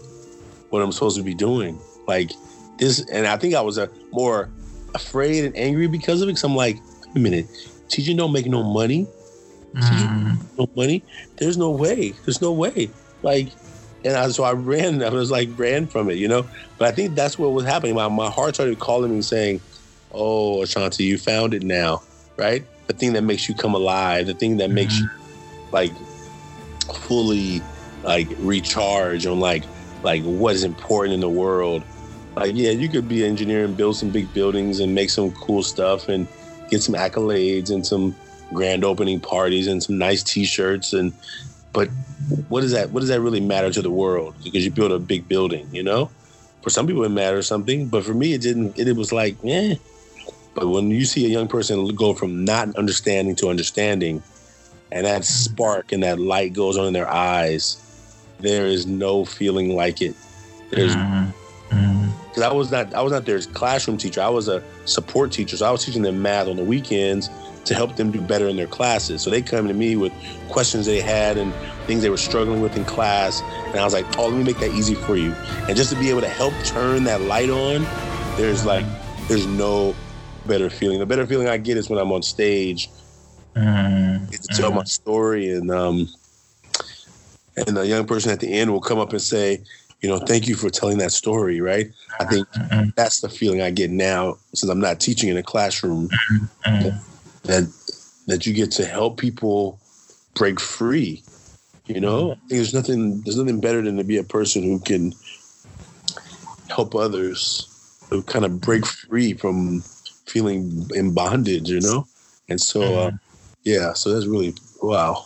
what 0.69 0.82
I'm 0.82 0.91
supposed 0.91 1.17
to 1.17 1.23
be 1.23 1.34
doing. 1.34 1.79
Like 2.07 2.32
this, 2.77 3.05
and 3.11 3.27
I 3.27 3.38
think 3.38 3.53
I 3.53 3.61
was 3.61 3.77
a 3.77 3.89
more 4.11 4.49
afraid 4.93 5.45
and 5.45 5.55
angry 5.55 5.88
because 5.88 6.21
of 6.21 6.29
it. 6.29 6.34
Cause 6.34 6.43
I'm 6.43 6.55
like, 6.55 6.77
wait 7.07 7.15
a 7.15 7.19
minute, 7.19 7.47
teaching 7.88 8.17
don't 8.17 8.34
make 8.34 8.47
no 8.47 8.63
money. 8.63 9.07
Mm. 9.73 10.38
No 10.57 10.69
money. 10.75 11.03
There's 11.38 11.57
no 11.57 11.71
way. 11.71 12.13
There's 12.25 12.41
no 12.41 12.51
way. 12.51 12.89
Like 13.23 13.49
and 14.03 14.15
I, 14.15 14.27
so 14.29 14.43
I 14.43 14.53
ran. 14.53 15.03
I 15.03 15.09
was 15.09 15.32
like 15.32 15.49
ran 15.57 15.88
from 15.88 16.09
it, 16.09 16.17
you 16.17 16.27
know. 16.27 16.45
But 16.77 16.88
I 16.88 16.91
think 16.91 17.15
that's 17.15 17.38
what 17.38 17.51
was 17.51 17.65
happening. 17.65 17.95
My 17.95 18.07
my 18.07 18.29
heart 18.29 18.55
started 18.55 18.79
calling 18.79 19.13
me, 19.13 19.21
saying, 19.21 19.61
"Oh, 20.11 20.63
Ashanti, 20.63 21.03
you 21.03 21.17
found 21.17 21.53
it 21.53 21.63
now, 21.63 22.01
right? 22.38 22.63
The 22.88 22.93
thing 22.93 23.13
that 23.13 23.23
makes 23.23 23.47
you 23.47 23.55
come 23.55 23.75
alive, 23.75 24.27
the 24.27 24.34
thing 24.34 24.57
that 24.57 24.65
mm-hmm. 24.65 24.75
makes 24.75 24.99
you 24.99 25.09
like 25.71 25.91
fully 26.93 27.61
like 28.04 28.30
recharge 28.39 29.26
on 29.26 29.39
like 29.39 29.64
like 30.04 30.24
what 30.24 30.56
is 30.56 30.64
important 30.64 31.14
in 31.14 31.20
the 31.20 31.30
world. 31.30 31.84
Like, 32.36 32.54
yeah, 32.56 32.72
you 32.72 32.88
could 32.88 33.08
be 33.08 33.24
an 33.24 33.30
engineer 33.30 33.66
and 33.66 33.76
build 33.76 33.97
some 33.97 34.10
big 34.10 34.34
buildings 34.34 34.80
and 34.80 34.95
make 34.95 35.10
some 35.10 35.32
cool 35.34 35.64
stuff 35.64 36.08
and 36.08 36.28
get 36.70 36.82
some 36.82 36.95
accolades 36.95 37.70
and 37.70 37.86
some 37.86 38.16
grand 38.54 38.84
opening 38.84 39.20
parties 39.20 39.68
and 39.68 39.84
some 39.84 39.97
nice 39.97 40.24
T-shirts 40.24 40.93
and 40.93 41.14
but 41.74 41.89
what 42.49 42.62
does 42.62 42.72
that 42.72 42.91
what 42.91 42.99
does 42.99 43.10
that 43.10 43.22
really 43.22 43.39
matter 43.39 43.72
to 43.72 43.82
the 43.82 43.91
world? 43.91 44.36
Because 44.43 44.64
you 44.66 44.72
build 44.72 44.91
a 44.91 44.99
big 44.99 45.28
building, 45.28 45.68
you 45.72 45.84
know. 45.84 46.10
For 46.62 46.70
some 46.70 46.86
people, 46.86 47.04
it 47.04 47.10
matters 47.10 47.47
something, 47.47 47.88
but 47.88 48.06
for 48.06 48.14
me, 48.14 48.34
it 48.34 48.41
didn't. 48.41 48.78
It, 48.78 48.88
it 48.88 48.95
was 48.95 49.12
like, 49.12 49.36
eh. 49.43 49.76
But 50.54 50.68
when 50.68 50.91
you 50.91 51.06
see 51.06 51.26
a 51.26 51.30
young 51.30 51.47
person 51.47 51.88
go 51.95 52.14
from 52.14 52.43
not 52.45 52.76
understanding 52.76 53.36
to 53.38 53.49
understanding, 53.49 54.22
and 54.91 55.06
that 55.06 55.24
spark 55.24 55.91
and 55.91 56.04
that 56.04 56.20
light 56.20 56.54
goes 56.54 56.78
on 56.78 56.86
in 56.88 56.93
their 56.93 57.10
eyes, 57.10 57.78
there 58.42 58.68
is 58.68 58.86
no 58.86 59.26
feeling 59.26 59.76
like 59.76 60.02
it. 60.02 60.16
There's 60.70 60.96
because 60.96 61.34
mm-hmm. 61.70 62.44
I 62.44 62.52
was 62.52 62.72
not 62.72 62.94
I 62.94 63.02
was 63.02 63.12
not 63.12 63.26
their 63.26 63.42
classroom 63.42 63.98
teacher. 63.98 64.22
I 64.22 64.30
was 64.30 64.48
a 64.48 64.64
support 64.86 65.32
teacher, 65.32 65.58
so 65.58 65.66
I 65.66 65.72
was 65.72 65.86
teaching 65.86 66.02
them 66.02 66.22
math 66.22 66.48
on 66.48 66.56
the 66.56 66.64
weekends 66.64 67.30
to 67.66 67.76
help 67.76 67.96
them 67.96 68.12
do 68.12 68.20
better 68.22 68.48
in 68.48 68.56
their 68.56 68.68
classes. 68.68 69.22
So 69.22 69.30
they 69.30 69.42
come 69.42 69.68
to 69.68 69.74
me 69.74 69.96
with 69.96 70.12
questions 70.50 70.86
they 70.86 71.00
had 71.00 71.38
and 71.38 71.54
things 71.86 72.02
they 72.02 72.10
were 72.10 72.18
struggling 72.18 72.62
with 72.62 72.76
in 72.76 72.86
class. 72.86 73.42
And 73.68 73.78
I 73.78 73.84
was 73.84 73.94
like, 73.94 74.06
oh, 74.18 74.28
let 74.28 74.38
me 74.38 74.44
make 74.44 74.58
that 74.60 74.72
easy 74.72 74.96
for 74.96 75.16
you. 75.16 75.34
And 75.68 75.76
just 75.76 75.92
to 75.92 76.00
be 76.00 76.10
able 76.10 76.22
to 76.22 76.30
help 76.30 76.54
turn 76.64 77.04
that 77.04 77.22
light 77.22 77.50
on, 77.50 77.84
there's 78.38 78.66
like, 78.66 78.86
there's 79.28 79.46
no 79.46 79.96
better 80.48 80.70
feeling. 80.70 81.00
The 81.00 81.06
better 81.06 81.28
feeling 81.28 81.48
I 81.48 81.58
get 81.58 81.78
is 81.78 81.89
when 81.89 82.00
I'm 82.00 82.12
on 82.12 82.24
stage 82.24 82.89
mm-hmm. 83.56 84.26
to 84.26 84.48
tell 84.56 84.72
my 84.72 84.84
story 84.84 85.52
and, 85.52 85.70
um, 85.70 86.08
and 87.58 87.78
the 87.78 87.88
young 87.88 88.06
person 88.06 88.32
at 88.32 88.39
the 88.39 88.52
end 88.52 88.72
will 88.72 88.82
come 88.82 88.99
up 88.99 89.12
and 89.12 89.22
say, 89.22 89.62
you 90.02 90.10
know, 90.10 90.18
thank 90.18 90.47
you 90.47 90.56
for 90.56 90.70
telling 90.70 90.97
that 90.97 91.12
story, 91.12 91.62
right? 91.62 91.91
I 92.20 92.26
think 92.26 92.47
mm-hmm. 92.49 92.89
that's 92.95 93.22
the 93.22 93.30
feeling 93.30 93.62
I 93.62 93.70
get 93.70 93.91
now 93.91 94.38
since 94.54 94.70
I'm 94.70 94.80
not 94.80 94.99
teaching 94.99 95.30
in 95.30 95.38
a 95.38 95.43
classroom. 95.43 96.10
Mm-hmm 96.66 96.97
that 97.43 97.72
that 98.28 98.45
you 98.45 98.54
get 98.54 98.72
to 98.72 98.86
help 98.86 99.18
people 99.18 99.80
break 100.36 100.60
free. 100.60 101.24
You 101.88 101.99
know, 101.99 102.36
there's 102.47 102.74
nothing 102.74 103.22
there's 103.22 103.38
nothing 103.38 103.60
better 103.60 103.82
than 103.82 103.97
to 103.97 104.04
be 104.04 104.18
a 104.18 104.24
person 104.24 104.64
who 104.64 104.80
can 104.80 105.14
help 106.70 106.95
others 106.95 107.68
who 108.10 108.22
kind 108.24 108.45
of 108.45 108.62
break 108.62 108.86
free 108.86 109.34
from 109.34 109.82
feeling 110.26 110.88
in 110.93 111.14
bondage. 111.14 111.70
You 111.70 111.82
know, 111.82 112.08
and 112.49 112.62
so 112.62 112.82
uh, 112.82 113.08
mm-hmm. 113.08 113.16
yeah, 113.64 113.93
so 113.93 114.14
that's 114.14 114.28
really 114.28 114.54
wow. 114.82 115.26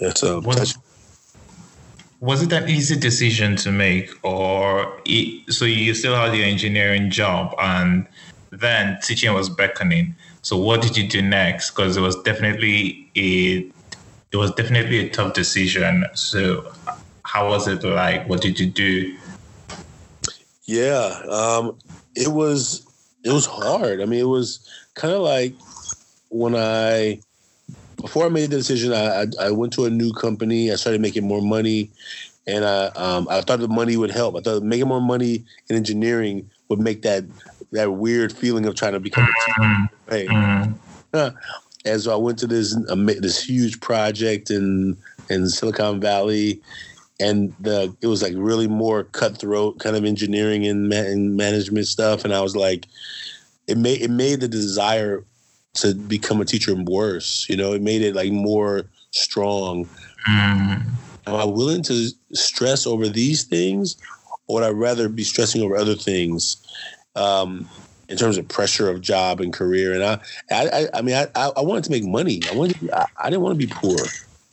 That's 0.00 0.22
a 0.22 0.40
was, 0.40 0.76
was 2.20 2.42
it 2.42 2.52
an 2.52 2.68
easy 2.68 2.96
decision 2.96 3.56
to 3.56 3.70
make, 3.70 4.10
or 4.24 5.00
it, 5.04 5.52
so 5.52 5.64
you 5.64 5.94
still 5.94 6.16
had 6.16 6.34
your 6.34 6.46
engineering 6.46 7.10
job 7.10 7.54
and 7.58 8.06
then 8.50 8.98
teaching 9.02 9.32
was 9.34 9.48
beckoning? 9.48 10.14
So 10.42 10.56
what 10.56 10.80
did 10.80 10.96
you 10.96 11.08
do 11.08 11.20
next? 11.20 11.70
Because 11.70 11.96
it 11.96 12.00
was 12.00 12.16
definitely 12.22 13.10
a 13.16 13.70
it 14.32 14.36
was 14.36 14.52
definitely 14.52 14.98
a 14.98 15.10
tough 15.10 15.34
decision. 15.34 16.04
So 16.14 16.72
how 17.24 17.48
was 17.48 17.68
it 17.68 17.84
like? 17.84 18.28
What 18.28 18.40
did 18.40 18.58
you 18.58 18.66
do? 18.66 19.16
Yeah, 20.64 21.22
um, 21.28 21.76
it 22.14 22.28
was 22.28 22.86
it 23.24 23.32
was 23.32 23.46
hard. 23.46 24.00
I 24.00 24.04
mean, 24.04 24.20
it 24.20 24.28
was 24.28 24.68
kind 24.94 25.12
of 25.12 25.20
like 25.20 25.54
when 26.30 26.54
I 26.54 27.20
before 28.06 28.26
I 28.26 28.28
made 28.28 28.50
the 28.50 28.56
decision, 28.56 28.92
I, 28.92 29.22
I, 29.22 29.26
I 29.40 29.50
went 29.50 29.72
to 29.72 29.84
a 29.84 29.90
new 29.90 30.12
company. 30.12 30.70
I 30.70 30.76
started 30.76 31.00
making 31.00 31.26
more 31.26 31.42
money, 31.42 31.90
and 32.46 32.64
I 32.64 32.86
um, 32.94 33.26
I 33.28 33.40
thought 33.40 33.58
the 33.58 33.66
money 33.66 33.96
would 33.96 34.12
help. 34.12 34.36
I 34.36 34.40
thought 34.40 34.62
making 34.62 34.86
more 34.86 35.00
money 35.00 35.44
in 35.68 35.74
engineering 35.74 36.48
would 36.68 36.78
make 36.78 37.02
that 37.02 37.24
that 37.72 37.94
weird 37.94 38.32
feeling 38.32 38.64
of 38.64 38.76
trying 38.76 38.92
to 38.92 39.00
become 39.00 39.24
a 39.24 39.26
teacher. 39.26 39.60
Mm-hmm. 39.60 40.10
Hey. 40.10 40.26
Mm-hmm. 40.26 41.36
And 41.84 42.00
so 42.00 42.12
I 42.12 42.16
went 42.16 42.38
to 42.38 42.46
this 42.46 42.78
um, 42.88 43.06
this 43.06 43.42
huge 43.42 43.80
project 43.80 44.50
in 44.52 44.96
in 45.28 45.48
Silicon 45.48 45.98
Valley, 46.00 46.60
and 47.18 47.52
the 47.58 47.92
it 48.02 48.06
was 48.06 48.22
like 48.22 48.34
really 48.36 48.68
more 48.68 49.02
cutthroat 49.02 49.80
kind 49.80 49.96
of 49.96 50.04
engineering 50.04 50.64
and, 50.64 50.88
ma- 50.88 50.94
and 50.94 51.36
management 51.36 51.88
stuff. 51.88 52.24
And 52.24 52.32
I 52.32 52.40
was 52.40 52.54
like, 52.54 52.86
it 53.66 53.76
made 53.76 54.00
it 54.00 54.10
made 54.10 54.38
the 54.38 54.48
desire 54.48 55.24
to 55.76 55.94
become 55.94 56.40
a 56.40 56.44
teacher 56.44 56.74
worse. 56.74 57.46
You 57.48 57.56
know, 57.56 57.72
it 57.72 57.82
made 57.82 58.02
it 58.02 58.14
like 58.14 58.32
more 58.32 58.84
strong. 59.10 59.88
Mm. 60.28 60.84
Am 61.26 61.34
I 61.34 61.44
willing 61.44 61.82
to 61.84 62.08
stress 62.32 62.86
over 62.86 63.08
these 63.08 63.44
things, 63.44 63.96
or 64.46 64.56
would 64.56 64.64
I 64.64 64.70
rather 64.70 65.08
be 65.08 65.24
stressing 65.24 65.62
over 65.62 65.76
other 65.76 65.94
things? 65.94 66.56
Um, 67.14 67.68
in 68.08 68.16
terms 68.16 68.38
of 68.38 68.46
pressure 68.46 68.88
of 68.88 69.00
job 69.00 69.40
and 69.40 69.52
career, 69.52 69.92
and 69.92 70.04
I, 70.04 70.20
I, 70.50 70.86
I 70.94 71.02
mean, 71.02 71.16
I, 71.16 71.50
I 71.56 71.60
wanted 71.60 71.82
to 71.84 71.90
make 71.90 72.04
money. 72.04 72.40
I 72.50 72.54
wanted, 72.54 72.74
to 72.74 72.84
be, 72.84 72.92
I, 72.92 73.06
I 73.20 73.30
didn't 73.30 73.42
want 73.42 73.58
to 73.58 73.66
be 73.66 73.72
poor. 73.72 73.98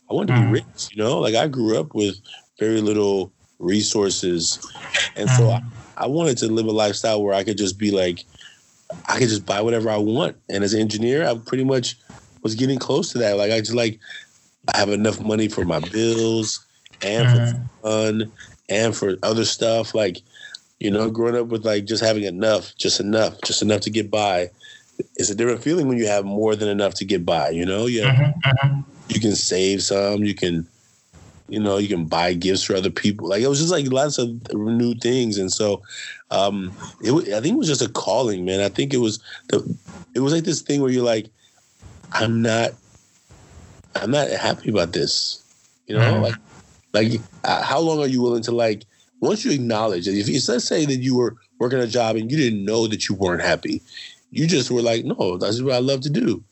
I 0.09 0.13
wanted 0.13 0.33
to 0.33 0.41
be 0.41 0.47
mm. 0.47 0.53
rich. 0.53 0.89
You 0.91 1.03
know, 1.03 1.19
like 1.19 1.35
I 1.35 1.47
grew 1.47 1.79
up 1.79 1.93
with 1.93 2.15
very 2.57 2.81
little 2.81 3.31
resources, 3.59 4.59
and 5.15 5.29
so 5.29 5.51
I, 5.51 5.59
mm. 5.59 5.71
I 5.97 6.07
wanted 6.07 6.37
to 6.39 6.47
live 6.47 6.65
a 6.65 6.71
lifestyle 6.71 7.21
where 7.21 7.35
I 7.35 7.43
could 7.43 7.57
just 7.57 7.77
be 7.77 7.91
like, 7.91 8.25
I 9.07 9.19
could 9.19 9.29
just 9.29 9.45
buy 9.45 9.61
whatever 9.61 9.89
I 9.89 9.97
want. 9.97 10.35
And 10.49 10.63
as 10.63 10.73
an 10.73 10.81
engineer, 10.81 11.27
I 11.27 11.35
pretty 11.37 11.63
much 11.63 11.97
was 12.41 12.55
getting 12.55 12.79
close 12.79 13.11
to 13.11 13.17
that. 13.19 13.37
Like 13.37 13.51
I 13.51 13.59
just 13.59 13.73
like 13.73 13.99
I 14.73 14.77
have 14.77 14.89
enough 14.89 15.19
money 15.19 15.47
for 15.47 15.65
my 15.65 15.79
bills 15.79 16.65
and 17.01 17.29
for 17.29 17.37
mm-hmm. 17.37 17.81
fun 17.81 18.31
and 18.69 18.95
for 18.95 19.17
other 19.23 19.45
stuff. 19.45 19.93
Like, 19.93 20.21
you 20.79 20.91
know, 20.91 21.09
growing 21.09 21.35
up 21.35 21.47
with 21.47 21.65
like 21.65 21.85
just 21.85 22.03
having 22.03 22.23
enough, 22.23 22.75
just 22.75 22.99
enough, 22.99 23.39
just 23.43 23.61
enough 23.61 23.81
to 23.81 23.89
get 23.89 24.09
by. 24.09 24.49
It's 25.15 25.29
a 25.29 25.35
different 25.35 25.63
feeling 25.63 25.87
when 25.87 25.97
you 25.97 26.07
have 26.07 26.23
more 26.23 26.55
than 26.55 26.69
enough 26.69 26.93
to 26.95 27.05
get 27.05 27.25
by, 27.25 27.49
you 27.49 27.65
know? 27.65 27.87
Yeah. 27.87 28.13
Mm-hmm, 28.13 28.49
mm-hmm. 28.49 28.81
You 29.09 29.19
can 29.19 29.35
save 29.35 29.83
some, 29.83 30.23
you 30.23 30.35
can 30.35 30.67
you 31.49 31.59
know, 31.59 31.77
you 31.77 31.87
can 31.87 32.05
buy 32.05 32.33
gifts 32.33 32.63
for 32.63 32.75
other 32.75 32.89
people. 32.89 33.27
Like 33.27 33.41
it 33.41 33.47
was 33.47 33.59
just 33.59 33.71
like 33.71 33.91
lots 33.91 34.17
of 34.17 34.29
new 34.53 34.95
things, 34.95 35.37
and 35.37 35.51
so 35.51 35.81
um, 36.33 36.71
it. 37.01 37.11
I 37.33 37.41
think 37.41 37.55
it 37.55 37.59
was 37.59 37.67
just 37.67 37.81
a 37.81 37.89
calling, 37.89 38.43
man. 38.43 38.59
I 38.59 38.69
think 38.69 38.93
it 38.93 38.97
was 38.97 39.23
the. 39.49 39.77
It 40.15 40.19
was 40.19 40.33
like 40.33 40.43
this 40.43 40.61
thing 40.61 40.81
where 40.81 40.91
you're 40.91 41.03
like, 41.03 41.27
I'm 42.11 42.41
not, 42.41 42.71
I'm 43.95 44.11
not 44.11 44.29
happy 44.29 44.69
about 44.69 44.93
this. 44.93 45.39
You 45.87 45.97
know, 45.97 46.13
mm-hmm. 46.13 46.23
like, 46.23 46.35
like 46.93 47.21
uh, 47.43 47.61
how 47.61 47.79
long 47.79 47.99
are 47.99 48.07
you 48.07 48.21
willing 48.21 48.43
to 48.43 48.51
like? 48.51 48.83
Once 49.19 49.45
you 49.45 49.51
acknowledge 49.51 50.05
that, 50.05 50.17
if 50.17 50.27
you 50.27 50.39
let's 50.47 50.65
say 50.65 50.85
that 50.85 50.97
you 50.97 51.15
were 51.15 51.37
working 51.59 51.79
a 51.79 51.87
job 51.87 52.15
and 52.15 52.29
you 52.29 52.35
didn't 52.35 52.65
know 52.65 52.87
that 52.87 53.07
you 53.07 53.15
weren't 53.15 53.41
happy, 53.41 53.81
you 54.31 54.47
just 54.47 54.71
were 54.71 54.81
like, 54.81 55.05
no, 55.05 55.37
that's 55.37 55.61
what 55.61 55.75
I 55.75 55.79
love 55.79 56.01
to 56.01 56.09
do. 56.09 56.43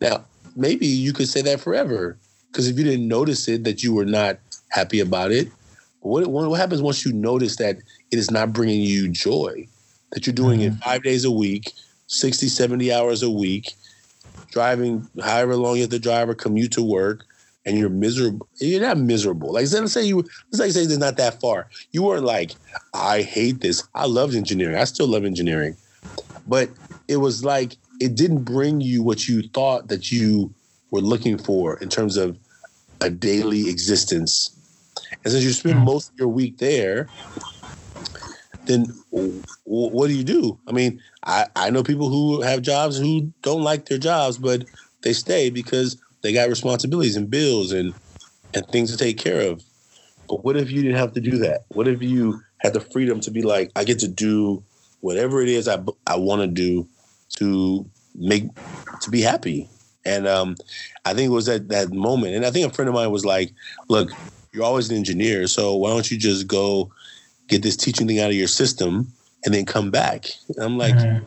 Now, 0.00 0.24
maybe 0.54 0.86
you 0.86 1.12
could 1.12 1.28
say 1.28 1.42
that 1.42 1.60
forever 1.60 2.18
because 2.52 2.68
if 2.68 2.78
you 2.78 2.84
didn't 2.84 3.08
notice 3.08 3.48
it, 3.48 3.64
that 3.64 3.82
you 3.82 3.94
were 3.94 4.04
not 4.04 4.38
happy 4.68 5.00
about 5.00 5.32
it, 5.32 5.48
what, 6.00 6.26
what 6.26 6.60
happens 6.60 6.82
once 6.82 7.04
you 7.04 7.12
notice 7.12 7.56
that 7.56 7.78
it 8.14 8.18
is 8.20 8.30
not 8.30 8.52
bringing 8.52 8.80
you 8.80 9.08
joy? 9.08 9.66
That 10.12 10.26
you're 10.26 10.34
doing 10.34 10.60
mm-hmm. 10.60 10.76
it 10.76 10.84
five 10.84 11.02
days 11.02 11.24
a 11.24 11.30
week, 11.30 11.72
60, 12.06 12.46
70 12.46 12.92
hours 12.92 13.24
a 13.24 13.30
week, 13.30 13.72
driving 14.52 15.08
however 15.20 15.56
long 15.56 15.74
you 15.74 15.82
have 15.82 15.90
to 15.90 15.98
drive 15.98 16.28
or 16.28 16.34
commute 16.34 16.70
to 16.72 16.82
work, 16.82 17.24
and 17.66 17.76
you're 17.76 17.88
miserable. 17.88 18.46
You're 18.58 18.80
not 18.80 18.98
miserable. 18.98 19.52
Like 19.52 19.66
let's 19.72 19.92
say 19.92 20.04
you 20.04 20.18
let's 20.18 20.60
like 20.60 20.70
say 20.70 20.82
it's 20.82 20.96
not 20.96 21.16
that 21.16 21.40
far. 21.40 21.68
You 21.90 22.04
weren't 22.04 22.24
like, 22.24 22.52
I 22.94 23.22
hate 23.22 23.60
this. 23.60 23.82
I 23.96 24.06
loved 24.06 24.36
engineering. 24.36 24.76
I 24.76 24.84
still 24.84 25.08
love 25.08 25.24
engineering. 25.24 25.76
But 26.46 26.70
it 27.08 27.16
was 27.16 27.44
like 27.44 27.76
it 28.00 28.14
didn't 28.14 28.44
bring 28.44 28.80
you 28.80 29.02
what 29.02 29.26
you 29.26 29.42
thought 29.48 29.88
that 29.88 30.12
you 30.12 30.54
were 30.92 31.00
looking 31.00 31.36
for 31.36 31.78
in 31.78 31.88
terms 31.88 32.16
of 32.16 32.38
a 33.00 33.10
daily 33.10 33.68
existence. 33.68 34.50
And 35.24 35.32
since 35.32 35.42
you 35.42 35.50
spend 35.50 35.80
hmm. 35.80 35.84
most 35.84 36.12
of 36.12 36.18
your 36.18 36.28
week 36.28 36.58
there, 36.58 37.08
then 38.66 38.86
what 39.64 40.08
do 40.08 40.14
you 40.14 40.24
do? 40.24 40.58
I 40.68 40.72
mean, 40.72 41.00
I, 41.24 41.46
I 41.56 41.70
know 41.70 41.82
people 41.82 42.08
who 42.08 42.42
have 42.42 42.62
jobs 42.62 42.98
who 42.98 43.32
don't 43.42 43.62
like 43.62 43.86
their 43.86 43.98
jobs, 43.98 44.38
but 44.38 44.64
they 45.02 45.12
stay 45.12 45.50
because 45.50 46.00
they 46.22 46.32
got 46.32 46.48
responsibilities 46.48 47.16
and 47.16 47.30
bills 47.30 47.72
and, 47.72 47.94
and 48.54 48.66
things 48.68 48.90
to 48.90 48.96
take 48.96 49.18
care 49.18 49.50
of. 49.50 49.62
But 50.28 50.44
what 50.44 50.56
if 50.56 50.70
you 50.70 50.82
didn't 50.82 50.96
have 50.96 51.12
to 51.12 51.20
do 51.20 51.38
that? 51.38 51.64
What 51.68 51.88
if 51.88 52.02
you 52.02 52.40
had 52.58 52.72
the 52.72 52.80
freedom 52.80 53.20
to 53.20 53.30
be 53.30 53.42
like, 53.42 53.70
I 53.76 53.84
get 53.84 53.98
to 54.00 54.08
do 54.08 54.62
whatever 55.00 55.42
it 55.42 55.48
is 55.48 55.68
I, 55.68 55.82
I 56.06 56.16
want 56.16 56.40
to 56.40 56.46
do 56.46 56.88
to 57.36 57.84
make, 58.14 58.44
to 59.02 59.10
be 59.10 59.20
happy? 59.20 59.68
And 60.06 60.26
um, 60.26 60.56
I 61.04 61.14
think 61.14 61.26
it 61.26 61.34
was 61.34 61.48
at 61.48 61.68
that 61.68 61.90
moment. 61.92 62.34
And 62.34 62.44
I 62.46 62.50
think 62.50 62.70
a 62.70 62.74
friend 62.74 62.88
of 62.88 62.94
mine 62.94 63.10
was 63.10 63.24
like, 63.24 63.52
look, 63.88 64.10
you're 64.52 64.64
always 64.64 64.90
an 64.90 64.96
engineer. 64.96 65.46
So 65.46 65.76
why 65.76 65.90
don't 65.90 66.10
you 66.10 66.16
just 66.16 66.46
go 66.46 66.90
get 67.48 67.62
this 67.62 67.76
teaching 67.76 68.06
thing 68.06 68.20
out 68.20 68.30
of 68.30 68.36
your 68.36 68.48
system 68.48 69.12
and 69.44 69.54
then 69.54 69.64
come 69.64 69.90
back? 69.90 70.26
And 70.48 70.64
I'm 70.64 70.78
like, 70.78 70.94
mm-hmm. 70.94 71.24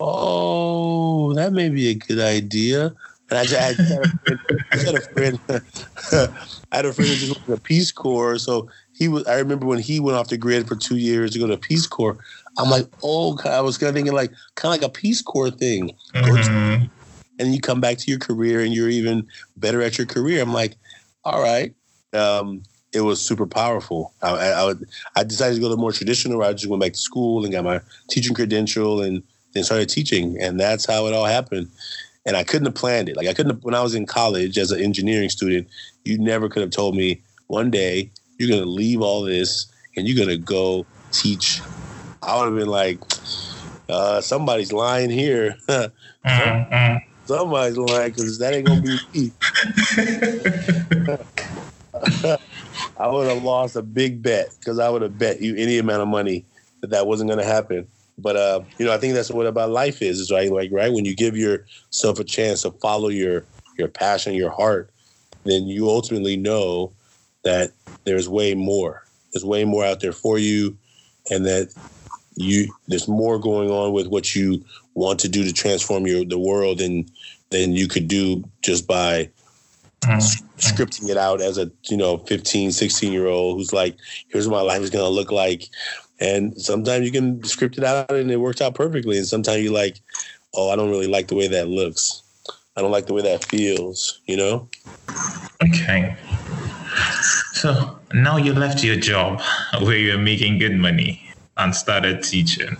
oh, 0.00 1.34
that 1.34 1.52
may 1.52 1.68
be 1.68 1.90
a 1.90 1.94
good 1.94 2.20
idea. 2.20 2.94
And 3.28 3.38
I, 3.38 3.44
just, 3.44 3.60
I, 3.60 3.64
had, 3.64 4.04
a 4.04 4.08
friend, 4.08 4.40
I 4.70 4.76
had 4.76 4.94
a 4.94 5.00
friend, 5.00 5.40
I 6.72 6.76
had 6.76 6.86
a 6.86 6.92
friend 6.92 7.10
who 7.10 7.16
just 7.16 7.32
went 7.32 7.44
to 7.46 7.50
the 7.52 7.60
Peace 7.60 7.90
Corps. 7.90 8.38
So 8.38 8.68
he 8.92 9.08
was, 9.08 9.26
I 9.26 9.38
remember 9.38 9.66
when 9.66 9.80
he 9.80 9.98
went 9.98 10.16
off 10.16 10.28
the 10.28 10.36
grid 10.36 10.68
for 10.68 10.76
two 10.76 10.96
years 10.96 11.32
to 11.32 11.38
go 11.38 11.46
to 11.46 11.56
Peace 11.56 11.86
Corps. 11.86 12.16
I'm 12.58 12.70
like, 12.70 12.86
oh, 13.02 13.36
I 13.44 13.60
was 13.60 13.78
kind 13.78 13.88
of 13.88 13.94
thinking 13.94 14.14
like, 14.14 14.30
kind 14.54 14.74
of 14.74 14.80
like 14.80 14.88
a 14.88 14.92
Peace 14.92 15.22
Corps 15.22 15.50
thing. 15.50 15.90
Mm-hmm 16.14 16.86
and 17.38 17.54
you 17.54 17.60
come 17.60 17.80
back 17.80 17.98
to 17.98 18.10
your 18.10 18.18
career 18.18 18.60
and 18.60 18.72
you're 18.72 18.88
even 18.88 19.26
better 19.56 19.82
at 19.82 19.98
your 19.98 20.06
career. 20.06 20.42
I'm 20.42 20.52
like, 20.52 20.76
all 21.24 21.42
right. 21.42 21.74
Um, 22.12 22.62
it 22.96 23.02
was 23.02 23.20
super 23.20 23.46
powerful. 23.46 24.14
I, 24.22 24.30
I, 24.30 24.48
I, 24.48 24.64
would, 24.64 24.88
I 25.16 25.22
decided 25.22 25.56
to 25.56 25.60
go 25.60 25.68
the 25.68 25.76
more 25.76 25.92
traditional 25.92 26.38
route. 26.38 26.50
I 26.50 26.52
just 26.54 26.66
went 26.66 26.82
back 26.82 26.92
to 26.92 26.98
school 26.98 27.44
and 27.44 27.52
got 27.52 27.64
my 27.64 27.80
teaching 28.08 28.34
credential 28.34 29.02
and 29.02 29.22
then 29.52 29.64
started 29.64 29.88
teaching. 29.90 30.40
And 30.40 30.58
that's 30.58 30.86
how 30.86 31.06
it 31.06 31.12
all 31.12 31.26
happened. 31.26 31.68
And 32.24 32.36
I 32.36 32.42
couldn't 32.42 32.66
have 32.66 32.74
planned 32.74 33.10
it. 33.10 33.16
Like 33.16 33.28
I 33.28 33.34
couldn't 33.34 33.54
have, 33.54 33.64
when 33.64 33.74
I 33.74 33.82
was 33.82 33.94
in 33.94 34.06
college 34.06 34.56
as 34.56 34.72
an 34.72 34.80
engineering 34.80 35.28
student, 35.28 35.68
you 36.04 36.18
never 36.18 36.48
could 36.48 36.62
have 36.62 36.70
told 36.70 36.96
me 36.96 37.20
one 37.48 37.70
day 37.70 38.10
you're 38.38 38.48
going 38.48 38.62
to 38.62 38.68
leave 38.68 39.02
all 39.02 39.22
this 39.22 39.66
and 39.96 40.08
you're 40.08 40.16
going 40.16 40.36
to 40.36 40.42
go 40.42 40.86
teach. 41.12 41.60
I 42.22 42.38
would 42.38 42.46
have 42.46 42.56
been 42.56 42.68
like, 42.68 42.98
uh, 43.90 44.22
somebody's 44.22 44.72
lying 44.72 45.10
here. 45.10 45.54
mm-hmm. 45.68 46.96
Somebody's 47.26 47.76
lying 47.76 48.12
because 48.12 48.38
that 48.38 48.54
ain't 48.54 48.66
gonna 48.66 48.80
be 48.82 48.98
me. 49.12 49.32
I 52.98 53.08
would 53.08 53.28
have 53.28 53.42
lost 53.42 53.76
a 53.76 53.82
big 53.82 54.22
bet 54.22 54.54
because 54.58 54.78
I 54.78 54.88
would 54.88 55.02
have 55.02 55.18
bet 55.18 55.40
you 55.40 55.54
any 55.56 55.78
amount 55.78 56.02
of 56.02 56.08
money 56.08 56.44
that 56.80 56.90
that 56.90 57.06
wasn't 57.06 57.28
going 57.28 57.40
to 57.40 57.44
happen. 57.44 57.86
But 58.18 58.36
uh, 58.36 58.62
you 58.78 58.86
know, 58.86 58.92
I 58.92 58.98
think 58.98 59.14
that's 59.14 59.30
what 59.30 59.46
about 59.46 59.70
life 59.70 60.00
is, 60.00 60.18
is 60.18 60.32
right. 60.32 60.50
Like 60.50 60.70
right 60.72 60.92
when 60.92 61.04
you 61.04 61.14
give 61.14 61.36
yourself 61.36 62.18
a 62.18 62.24
chance 62.24 62.62
to 62.62 62.70
follow 62.70 63.08
your 63.08 63.44
your 63.76 63.88
passion, 63.88 64.34
your 64.34 64.50
heart, 64.50 64.90
then 65.44 65.66
you 65.66 65.88
ultimately 65.88 66.36
know 66.36 66.92
that 67.44 67.72
there's 68.04 68.28
way 68.28 68.54
more. 68.54 69.04
There's 69.32 69.44
way 69.44 69.64
more 69.64 69.84
out 69.84 70.00
there 70.00 70.12
for 70.12 70.38
you, 70.38 70.76
and 71.30 71.44
that 71.44 71.74
you 72.36 72.72
there's 72.88 73.08
more 73.08 73.38
going 73.38 73.70
on 73.70 73.92
with 73.92 74.06
what 74.06 74.34
you 74.34 74.64
want 74.94 75.20
to 75.20 75.28
do 75.28 75.44
to 75.44 75.52
transform 75.52 76.06
your 76.06 76.24
the 76.24 76.38
world 76.38 76.78
than 76.78 77.06
than 77.50 77.72
you 77.72 77.88
could 77.88 78.08
do 78.08 78.44
just 78.62 78.86
by. 78.86 79.30
Mm-hmm. 80.02 80.58
scripting 80.58 81.08
it 81.08 81.16
out 81.16 81.40
as 81.40 81.58
a 81.58 81.70
you 81.88 81.96
know 81.96 82.18
15 82.18 82.70
16 82.70 83.12
year 83.12 83.26
old 83.26 83.56
who's 83.56 83.72
like 83.72 83.96
here's 84.28 84.46
what 84.46 84.58
my 84.58 84.62
life 84.62 84.82
is 84.82 84.90
going 84.90 85.04
to 85.04 85.10
look 85.10 85.32
like. 85.32 85.68
And 86.20 86.58
sometimes 86.60 87.04
you 87.04 87.12
can 87.12 87.42
script 87.44 87.76
it 87.76 87.84
out 87.84 88.10
and 88.10 88.30
it 88.30 88.36
works 88.36 88.60
out 88.60 88.74
perfectly. 88.74 89.18
And 89.18 89.26
sometimes 89.26 89.62
you're 89.62 89.72
like 89.72 90.00
oh 90.54 90.70
i 90.70 90.76
don't 90.76 90.90
really 90.90 91.08
like 91.08 91.28
the 91.28 91.34
way 91.34 91.48
that 91.48 91.68
looks. 91.68 92.22
I 92.76 92.82
don't 92.82 92.90
like 92.90 93.06
the 93.06 93.14
way 93.14 93.22
that 93.22 93.44
feels 93.44 94.20
you 94.26 94.36
know? 94.36 94.68
Okay. 95.62 96.16
So 97.52 97.98
now 98.14 98.36
you 98.36 98.52
left 98.52 98.84
your 98.84 98.96
job 98.96 99.40
where 99.80 99.96
you're 99.96 100.18
making 100.18 100.58
good 100.58 100.76
money 100.76 101.22
and 101.56 101.74
started 101.74 102.22
teaching 102.22 102.76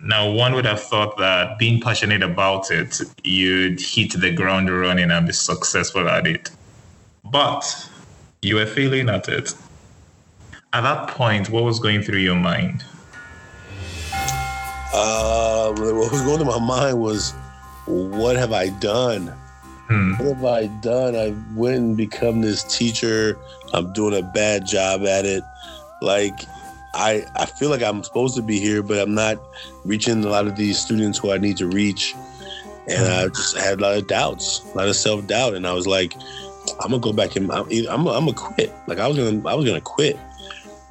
now, 0.00 0.30
one 0.30 0.54
would 0.54 0.64
have 0.64 0.80
thought 0.80 1.16
that 1.18 1.58
being 1.58 1.80
passionate 1.80 2.22
about 2.22 2.70
it, 2.70 3.00
you'd 3.24 3.80
hit 3.80 4.12
the 4.12 4.30
ground 4.30 4.70
running 4.70 5.10
and 5.10 5.26
be 5.26 5.32
successful 5.32 6.08
at 6.08 6.26
it. 6.26 6.50
But 7.24 7.64
you 8.42 8.54
were 8.54 8.66
failing 8.66 9.08
at 9.08 9.28
it. 9.28 9.54
At 10.72 10.82
that 10.82 11.08
point, 11.08 11.50
what 11.50 11.64
was 11.64 11.80
going 11.80 12.02
through 12.02 12.18
your 12.18 12.36
mind? 12.36 12.84
Uh, 14.94 15.72
what 15.72 16.12
was 16.12 16.22
going 16.22 16.38
through 16.38 16.46
my 16.46 16.64
mind 16.64 17.00
was, 17.00 17.32
what 17.86 18.36
have 18.36 18.52
I 18.52 18.68
done? 18.68 19.26
Hmm. 19.88 20.12
What 20.12 20.36
have 20.36 20.44
I 20.44 20.66
done? 20.80 21.16
I 21.16 21.34
went 21.56 21.76
and 21.76 21.96
become 21.96 22.40
this 22.40 22.62
teacher. 22.62 23.36
I'm 23.72 23.92
doing 23.94 24.16
a 24.16 24.22
bad 24.22 24.66
job 24.66 25.02
at 25.06 25.24
it. 25.24 25.42
Like, 26.02 26.38
I, 26.98 27.24
I 27.36 27.46
feel 27.46 27.70
like 27.70 27.82
I'm 27.82 28.02
supposed 28.02 28.36
to 28.36 28.42
be 28.42 28.58
here, 28.58 28.82
but 28.82 28.98
I'm 28.98 29.14
not 29.14 29.38
reaching 29.84 30.24
a 30.24 30.28
lot 30.28 30.46
of 30.46 30.56
these 30.56 30.78
students 30.78 31.18
who 31.18 31.32
I 31.32 31.38
need 31.38 31.56
to 31.58 31.66
reach. 31.66 32.14
And 32.88 33.06
I 33.06 33.28
just 33.28 33.56
had 33.56 33.78
a 33.78 33.82
lot 33.82 33.98
of 33.98 34.06
doubts, 34.06 34.64
a 34.72 34.76
lot 34.76 34.88
of 34.88 34.96
self 34.96 35.26
doubt, 35.26 35.54
and 35.54 35.66
I 35.66 35.72
was 35.72 35.86
like, 35.86 36.14
I'm 36.80 36.90
gonna 36.90 36.98
go 36.98 37.12
back 37.12 37.36
and 37.36 37.50
I'm 37.52 37.66
I'm, 37.88 38.06
I'm 38.08 38.24
gonna 38.24 38.32
quit. 38.32 38.72
Like 38.86 38.98
I 38.98 39.06
was 39.06 39.16
gonna 39.16 39.46
I 39.48 39.54
was 39.54 39.66
gonna 39.66 39.80
quit. 39.80 40.18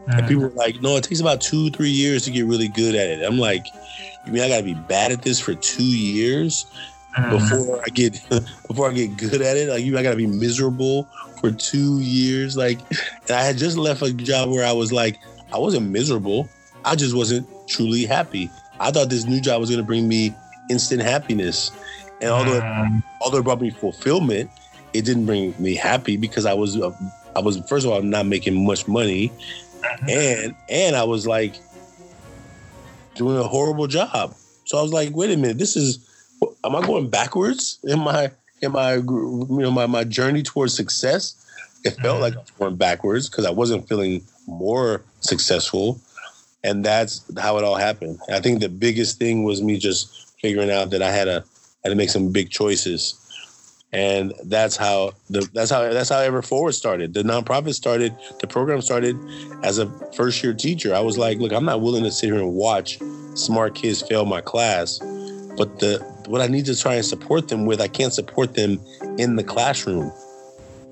And 0.07 0.21
mm. 0.21 0.27
people 0.27 0.43
were 0.43 0.49
like, 0.49 0.81
no, 0.81 0.95
it 0.95 1.03
takes 1.03 1.19
about 1.19 1.41
two 1.41 1.69
three 1.71 1.89
years 1.89 2.23
to 2.25 2.31
get 2.31 2.45
really 2.45 2.67
good 2.67 2.95
at 2.95 3.09
it. 3.09 3.25
I'm 3.25 3.39
like, 3.39 3.65
you 4.25 4.31
mean 4.31 4.43
I 4.43 4.47
gotta 4.47 4.63
be 4.63 4.75
bad 4.75 5.11
at 5.11 5.23
this 5.23 5.39
for 5.39 5.55
two 5.55 5.83
years? 5.83 6.67
mm. 7.17 7.29
before 7.29 7.81
I 7.85 7.89
get 7.89 8.13
before 8.67 8.89
I 8.89 8.93
get 8.93 9.17
good 9.17 9.41
at 9.41 9.57
it. 9.57 9.69
Like 9.69 9.83
you, 9.83 9.97
I 9.97 10.03
gotta 10.03 10.15
be 10.15 10.27
miserable 10.27 11.03
for 11.39 11.51
two 11.51 11.99
years. 11.99 12.55
Like 12.57 12.79
I 13.29 13.43
had 13.43 13.57
just 13.57 13.77
left 13.77 14.01
a 14.01 14.13
job 14.13 14.49
where 14.49 14.65
I 14.65 14.71
was 14.71 14.91
like, 14.91 15.19
I 15.53 15.57
wasn't 15.57 15.89
miserable. 15.89 16.49
I 16.85 16.95
just 16.95 17.15
wasn't 17.15 17.47
truly 17.67 18.05
happy. 18.05 18.49
I 18.79 18.91
thought 18.91 19.09
this 19.09 19.25
new 19.25 19.41
job 19.41 19.59
was 19.59 19.69
gonna 19.69 19.83
bring 19.83 20.07
me 20.07 20.33
instant 20.69 21.01
happiness, 21.01 21.71
and 22.21 22.29
although 22.29 22.61
mm. 22.61 23.03
although 23.21 23.39
it 23.39 23.43
brought 23.43 23.61
me 23.61 23.69
fulfillment, 23.69 24.49
it 24.93 25.05
didn't 25.05 25.25
bring 25.25 25.53
me 25.59 25.75
happy 25.75 26.17
because 26.17 26.45
I 26.45 26.53
was 26.53 26.79
uh, 26.79 26.91
I 27.35 27.39
was 27.39 27.59
first 27.67 27.85
of 27.85 27.91
all 27.91 28.01
not 28.01 28.25
making 28.25 28.65
much 28.65 28.87
money, 28.87 29.29
mm-hmm. 29.29 30.09
and 30.09 30.55
and 30.69 30.95
I 30.95 31.03
was 31.03 31.27
like 31.27 31.55
doing 33.15 33.37
a 33.37 33.43
horrible 33.43 33.87
job. 33.87 34.35
So 34.65 34.77
I 34.77 34.81
was 34.81 34.93
like, 34.93 35.15
wait 35.15 35.31
a 35.31 35.37
minute, 35.37 35.57
this 35.57 35.75
is 35.75 36.07
am 36.63 36.75
I 36.75 36.85
going 36.85 37.09
backwards 37.09 37.79
in 37.83 37.99
my 37.99 38.31
in 38.61 38.71
my 38.71 38.95
you 38.95 39.47
know 39.49 39.71
my, 39.71 39.85
my 39.85 40.03
journey 40.03 40.43
towards 40.43 40.73
success? 40.73 41.43
It 41.83 41.91
felt 42.01 42.21
like 42.21 42.33
I 42.33 42.39
was 42.39 42.51
going 42.51 42.75
backwards 42.75 43.29
because 43.29 43.45
I 43.45 43.51
wasn't 43.51 43.87
feeling 43.87 44.25
more 44.47 45.03
successful. 45.19 45.99
And 46.63 46.83
that's 46.83 47.23
how 47.37 47.57
it 47.57 47.63
all 47.63 47.75
happened. 47.75 48.19
I 48.29 48.39
think 48.39 48.59
the 48.59 48.69
biggest 48.69 49.19
thing 49.19 49.43
was 49.43 49.61
me 49.61 49.77
just 49.77 50.35
figuring 50.39 50.71
out 50.71 50.89
that 50.89 51.01
I 51.01 51.11
had 51.11 51.25
to 51.25 51.43
had 51.83 51.89
to 51.91 51.95
make 51.95 52.09
some 52.09 52.31
big 52.31 52.49
choices. 52.49 53.23
And 53.93 54.33
that's 54.45 54.75
how 54.75 55.13
the 55.29 55.47
that's 55.53 55.71
how 55.71 55.81
that's 55.93 56.09
how 56.09 56.19
Ever 56.19 56.41
Forward 56.41 56.73
started. 56.73 57.13
The 57.13 57.23
nonprofit 57.23 57.73
started, 57.73 58.13
the 58.41 58.47
program 58.47 58.81
started 58.81 59.15
as 59.63 59.77
a 59.77 59.87
first 60.13 60.43
year 60.43 60.53
teacher. 60.53 60.93
I 60.93 60.99
was 60.99 61.17
like, 61.17 61.37
look, 61.37 61.53
I'm 61.53 61.65
not 61.65 61.81
willing 61.81 62.03
to 62.03 62.11
sit 62.11 62.27
here 62.27 62.39
and 62.39 62.53
watch 62.53 62.99
smart 63.35 63.75
kids 63.75 64.01
fail 64.01 64.25
my 64.25 64.41
class. 64.41 64.99
But 65.57 65.79
the 65.79 65.99
what 66.27 66.41
I 66.41 66.47
need 66.47 66.65
to 66.65 66.77
try 66.77 66.95
and 66.95 67.05
support 67.05 67.47
them 67.47 67.65
with, 67.65 67.79
I 67.79 67.87
can't 67.87 68.13
support 68.13 68.55
them 68.55 68.81
in 69.17 69.37
the 69.37 69.43
classroom. 69.43 70.11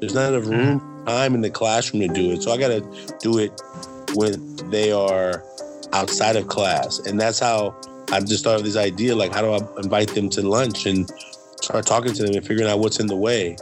There's 0.05 0.13
not 0.13 0.33
enough 0.33 0.47
room, 0.47 1.03
time 1.07 1.33
in 1.33 1.41
the 1.41 1.49
classroom 1.49 2.07
to 2.07 2.13
do 2.13 2.31
it. 2.31 2.43
So 2.43 2.51
I 2.51 2.57
got 2.57 2.67
to 2.67 3.17
do 3.19 3.39
it 3.39 3.59
when 4.13 4.55
they 4.69 4.91
are 4.91 5.43
outside 5.93 6.35
of 6.35 6.47
class. 6.47 6.99
And 6.99 7.19
that's 7.19 7.39
how 7.39 7.75
I 8.11 8.19
just 8.19 8.43
thought 8.43 8.59
of 8.59 8.63
this 8.63 8.77
idea 8.77 9.15
like, 9.15 9.33
how 9.33 9.41
do 9.41 9.53
I 9.53 9.81
invite 9.81 10.09
them 10.09 10.29
to 10.29 10.47
lunch 10.47 10.85
and 10.85 11.09
start 11.59 11.87
talking 11.87 12.13
to 12.13 12.23
them 12.23 12.35
and 12.35 12.45
figuring 12.45 12.69
out 12.69 12.77
what's 12.77 12.99
in 12.99 13.07
the 13.07 13.15
way? 13.15 13.57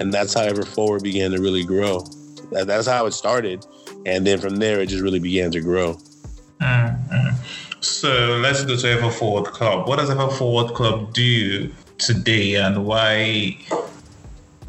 And 0.00 0.10
that's 0.10 0.32
how 0.32 0.40
Ever 0.40 0.62
Forward 0.62 1.02
began 1.02 1.32
to 1.32 1.38
really 1.38 1.64
grow. 1.64 2.02
That's 2.50 2.86
how 2.86 3.04
it 3.04 3.12
started. 3.12 3.66
And 4.06 4.26
then 4.26 4.38
from 4.38 4.56
there, 4.56 4.80
it 4.80 4.86
just 4.86 5.02
really 5.02 5.20
began 5.20 5.50
to 5.50 5.60
grow. 5.60 5.98
Mm-hmm. 6.62 7.36
So 7.82 8.38
let's 8.38 8.64
go 8.64 8.74
to 8.74 8.88
Ever 8.88 9.10
Forward 9.10 9.52
Club. 9.52 9.86
What 9.86 9.98
does 9.98 10.08
Ever 10.08 10.30
Forward 10.30 10.72
Club 10.74 11.12
do 11.12 11.70
today, 11.98 12.54
and 12.54 12.86
why 12.86 13.58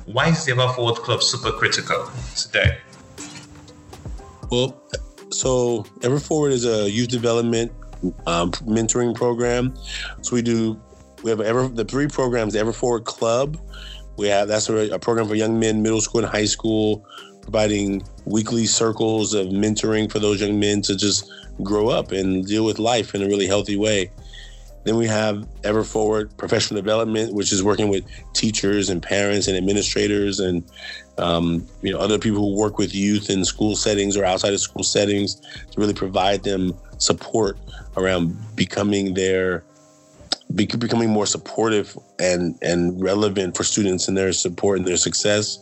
why 0.06 0.30
is 0.30 0.45
the 0.45 0.56
Forward 0.76 0.95
Club 0.97 1.24
super 1.24 1.51
critical 1.51 2.10
today? 2.36 2.78
Well, 4.51 4.80
so 5.30 5.86
Ever 6.03 6.20
Forward 6.20 6.51
is 6.51 6.66
a 6.66 6.89
youth 6.89 7.10
development 7.10 7.72
um, 8.28 8.51
mentoring 8.51 9.16
program. 9.16 9.76
So 10.22 10.36
we 10.36 10.41
do 10.41 10.80
we 11.24 11.30
have 11.32 11.41
ever 11.41 11.68
the 11.68 11.86
three 11.86 12.08
programs: 12.08 12.56
Ever 12.56 12.72
Forward 12.72 13.06
Club. 13.06 13.58
We 14.18 14.28
have 14.28 14.47
that's 14.47 14.70
a, 14.70 14.91
a 14.91 14.99
program 14.99 15.28
for 15.28 15.36
young 15.36 15.60
men, 15.60 15.82
middle 15.82 16.01
school 16.01 16.22
and 16.22 16.30
high 16.30 16.45
school, 16.45 17.06
providing 17.41 18.03
weekly 18.26 18.66
circles 18.66 19.34
of 19.34 19.47
mentoring 19.47 20.12
for 20.12 20.20
those 20.20 20.39
young 20.39 20.60
men 20.60 20.82
to 20.84 20.95
just 20.95 21.32
grow 21.64 21.89
up 21.89 22.12
and 22.12 22.45
deal 22.45 22.66
with 22.66 22.80
life 22.80 23.16
in 23.16 23.24
a 23.24 23.26
really 23.26 23.47
healthy 23.47 23.76
way. 23.76 24.12
Then 24.86 24.97
we 24.97 25.07
have 25.07 25.47
Ever 25.63 25.83
Forward 25.83 26.36
Professional 26.38 26.79
Development, 26.79 27.33
which 27.33 27.51
is 27.51 27.63
working 27.63 27.89
with 27.89 28.05
teachers 28.33 28.88
and 28.89 29.01
parents 29.01 29.47
and 29.47 29.57
administrators 29.57 30.39
and 30.39 30.63
um, 31.17 31.67
you 31.81 31.91
know 31.91 31.99
other 31.99 32.19
people 32.19 32.39
who 32.39 32.55
work 32.55 32.77
with 32.77 32.93
youth 32.93 33.29
in 33.29 33.43
school 33.43 33.75
settings 33.75 34.15
or 34.15 34.23
outside 34.23 34.53
of 34.53 34.59
school 34.59 34.83
settings 34.83 35.36
to 35.36 35.79
really 35.79 35.93
provide 35.93 36.43
them 36.43 36.73
support 36.99 37.57
around 37.97 38.38
becoming 38.55 39.15
their 39.15 39.63
becoming 40.53 41.09
more 41.09 41.25
supportive 41.25 41.97
and 42.19 42.55
and 42.61 43.01
relevant 43.01 43.57
for 43.57 43.63
students 43.63 44.07
and 44.07 44.15
their 44.15 44.31
support 44.33 44.77
and 44.77 44.88
their 44.88 44.97
success. 44.97 45.57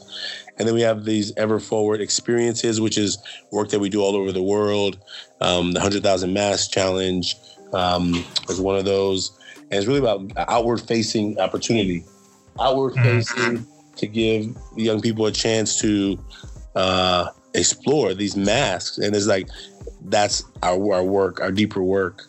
And 0.57 0.67
then 0.67 0.75
we 0.75 0.81
have 0.81 1.05
these 1.05 1.31
ever 1.37 1.59
forward 1.59 2.01
experiences, 2.01 2.81
which 2.81 2.97
is 2.97 3.17
work 3.51 3.69
that 3.69 3.79
we 3.79 3.89
do 3.89 4.01
all 4.01 4.15
over 4.15 4.31
the 4.31 4.43
world. 4.43 4.99
Um, 5.41 5.71
the 5.71 5.79
100,000 5.79 6.31
Mask 6.31 6.71
Challenge 6.71 7.35
um, 7.73 8.13
is 8.49 8.59
one 8.59 8.77
of 8.77 8.85
those. 8.85 9.37
And 9.63 9.73
it's 9.73 9.87
really 9.87 9.99
about 9.99 10.31
outward 10.37 10.81
facing 10.81 11.39
opportunity, 11.39 12.03
outward 12.59 12.93
mm-hmm. 12.93 13.03
facing 13.03 13.57
mm-hmm. 13.57 13.95
to 13.95 14.07
give 14.07 14.55
young 14.75 15.01
people 15.01 15.25
a 15.25 15.31
chance 15.31 15.79
to 15.81 16.19
uh, 16.75 17.29
explore 17.53 18.13
these 18.13 18.35
masks. 18.35 18.97
And 18.97 19.15
it's 19.15 19.27
like, 19.27 19.47
that's 20.05 20.43
our, 20.61 20.93
our 20.93 21.03
work, 21.03 21.41
our 21.41 21.51
deeper 21.51 21.81
work. 21.81 22.23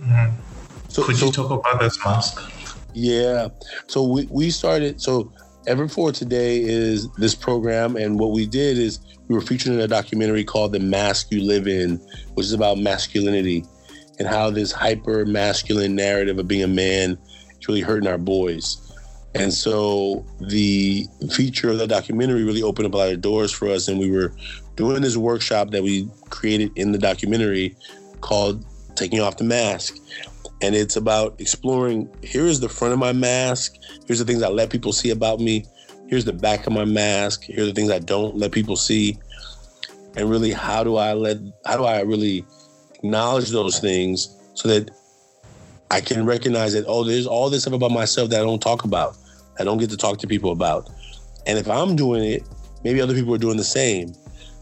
Mm-hmm. 0.00 0.40
So, 0.88 1.04
Could 1.04 1.20
you 1.20 1.32
talk 1.32 1.50
about 1.50 1.80
this 1.80 1.98
mask? 2.04 2.40
Yeah. 2.94 3.48
So 3.88 4.02
we, 4.04 4.26
we 4.30 4.50
started, 4.50 5.02
so 5.02 5.30
Ever 5.66 5.88
Forward 5.88 6.14
today 6.14 6.62
is 6.62 7.10
this 7.14 7.34
program, 7.34 7.96
and 7.96 8.18
what 8.20 8.30
we 8.30 8.46
did 8.46 8.78
is 8.78 9.00
we 9.26 9.34
were 9.34 9.40
featured 9.40 9.72
in 9.72 9.80
a 9.80 9.88
documentary 9.88 10.44
called 10.44 10.72
"The 10.72 10.78
Mask 10.78 11.32
You 11.32 11.42
Live 11.42 11.66
In," 11.66 11.96
which 12.34 12.46
is 12.46 12.52
about 12.52 12.78
masculinity 12.78 13.64
and 14.18 14.28
how 14.28 14.50
this 14.50 14.72
hyper 14.72 15.24
masculine 15.26 15.94
narrative 15.94 16.38
of 16.38 16.48
being 16.48 16.62
a 16.62 16.68
man 16.68 17.18
is 17.60 17.68
really 17.68 17.80
hurting 17.80 18.08
our 18.08 18.18
boys. 18.18 18.82
And 19.34 19.52
so 19.52 20.24
the 20.40 21.06
feature 21.30 21.70
of 21.70 21.78
the 21.78 21.86
documentary 21.86 22.44
really 22.44 22.62
opened 22.62 22.86
up 22.86 22.94
a 22.94 22.96
lot 22.96 23.12
of 23.12 23.20
doors 23.20 23.52
for 23.52 23.68
us, 23.68 23.88
and 23.88 23.98
we 23.98 24.10
were 24.10 24.32
doing 24.76 25.02
this 25.02 25.16
workshop 25.16 25.70
that 25.70 25.82
we 25.82 26.08
created 26.30 26.72
in 26.76 26.92
the 26.92 26.98
documentary 26.98 27.76
called 28.22 28.64
"Taking 28.94 29.20
Off 29.20 29.36
the 29.36 29.44
Mask." 29.44 29.98
and 30.62 30.74
it's 30.74 30.96
about 30.96 31.38
exploring 31.40 32.08
here 32.22 32.46
is 32.46 32.60
the 32.60 32.68
front 32.68 32.92
of 32.92 32.98
my 32.98 33.12
mask 33.12 33.76
here's 34.06 34.18
the 34.18 34.24
things 34.24 34.42
i 34.42 34.48
let 34.48 34.70
people 34.70 34.92
see 34.92 35.10
about 35.10 35.40
me 35.40 35.64
here's 36.08 36.24
the 36.24 36.32
back 36.32 36.66
of 36.66 36.72
my 36.72 36.84
mask 36.84 37.42
here 37.42 37.62
are 37.62 37.66
the 37.66 37.72
things 37.72 37.90
i 37.90 37.98
don't 37.98 38.36
let 38.36 38.52
people 38.52 38.76
see 38.76 39.18
and 40.16 40.30
really 40.30 40.52
how 40.52 40.82
do 40.82 40.96
i 40.96 41.12
let 41.12 41.36
how 41.66 41.76
do 41.76 41.84
i 41.84 42.00
really 42.00 42.44
acknowledge 42.98 43.50
those 43.50 43.78
things 43.78 44.36
so 44.54 44.68
that 44.68 44.90
i 45.90 46.00
can 46.00 46.24
recognize 46.26 46.72
that 46.72 46.84
oh 46.86 47.04
there's 47.04 47.26
all 47.26 47.50
this 47.50 47.62
stuff 47.62 47.74
about 47.74 47.90
myself 47.90 48.30
that 48.30 48.40
i 48.40 48.44
don't 48.44 48.62
talk 48.62 48.84
about 48.84 49.16
i 49.58 49.64
don't 49.64 49.78
get 49.78 49.90
to 49.90 49.96
talk 49.96 50.18
to 50.18 50.26
people 50.26 50.52
about 50.52 50.88
and 51.46 51.58
if 51.58 51.68
i'm 51.68 51.96
doing 51.96 52.24
it 52.24 52.42
maybe 52.84 53.00
other 53.00 53.14
people 53.14 53.34
are 53.34 53.38
doing 53.38 53.56
the 53.56 53.64
same 53.64 54.12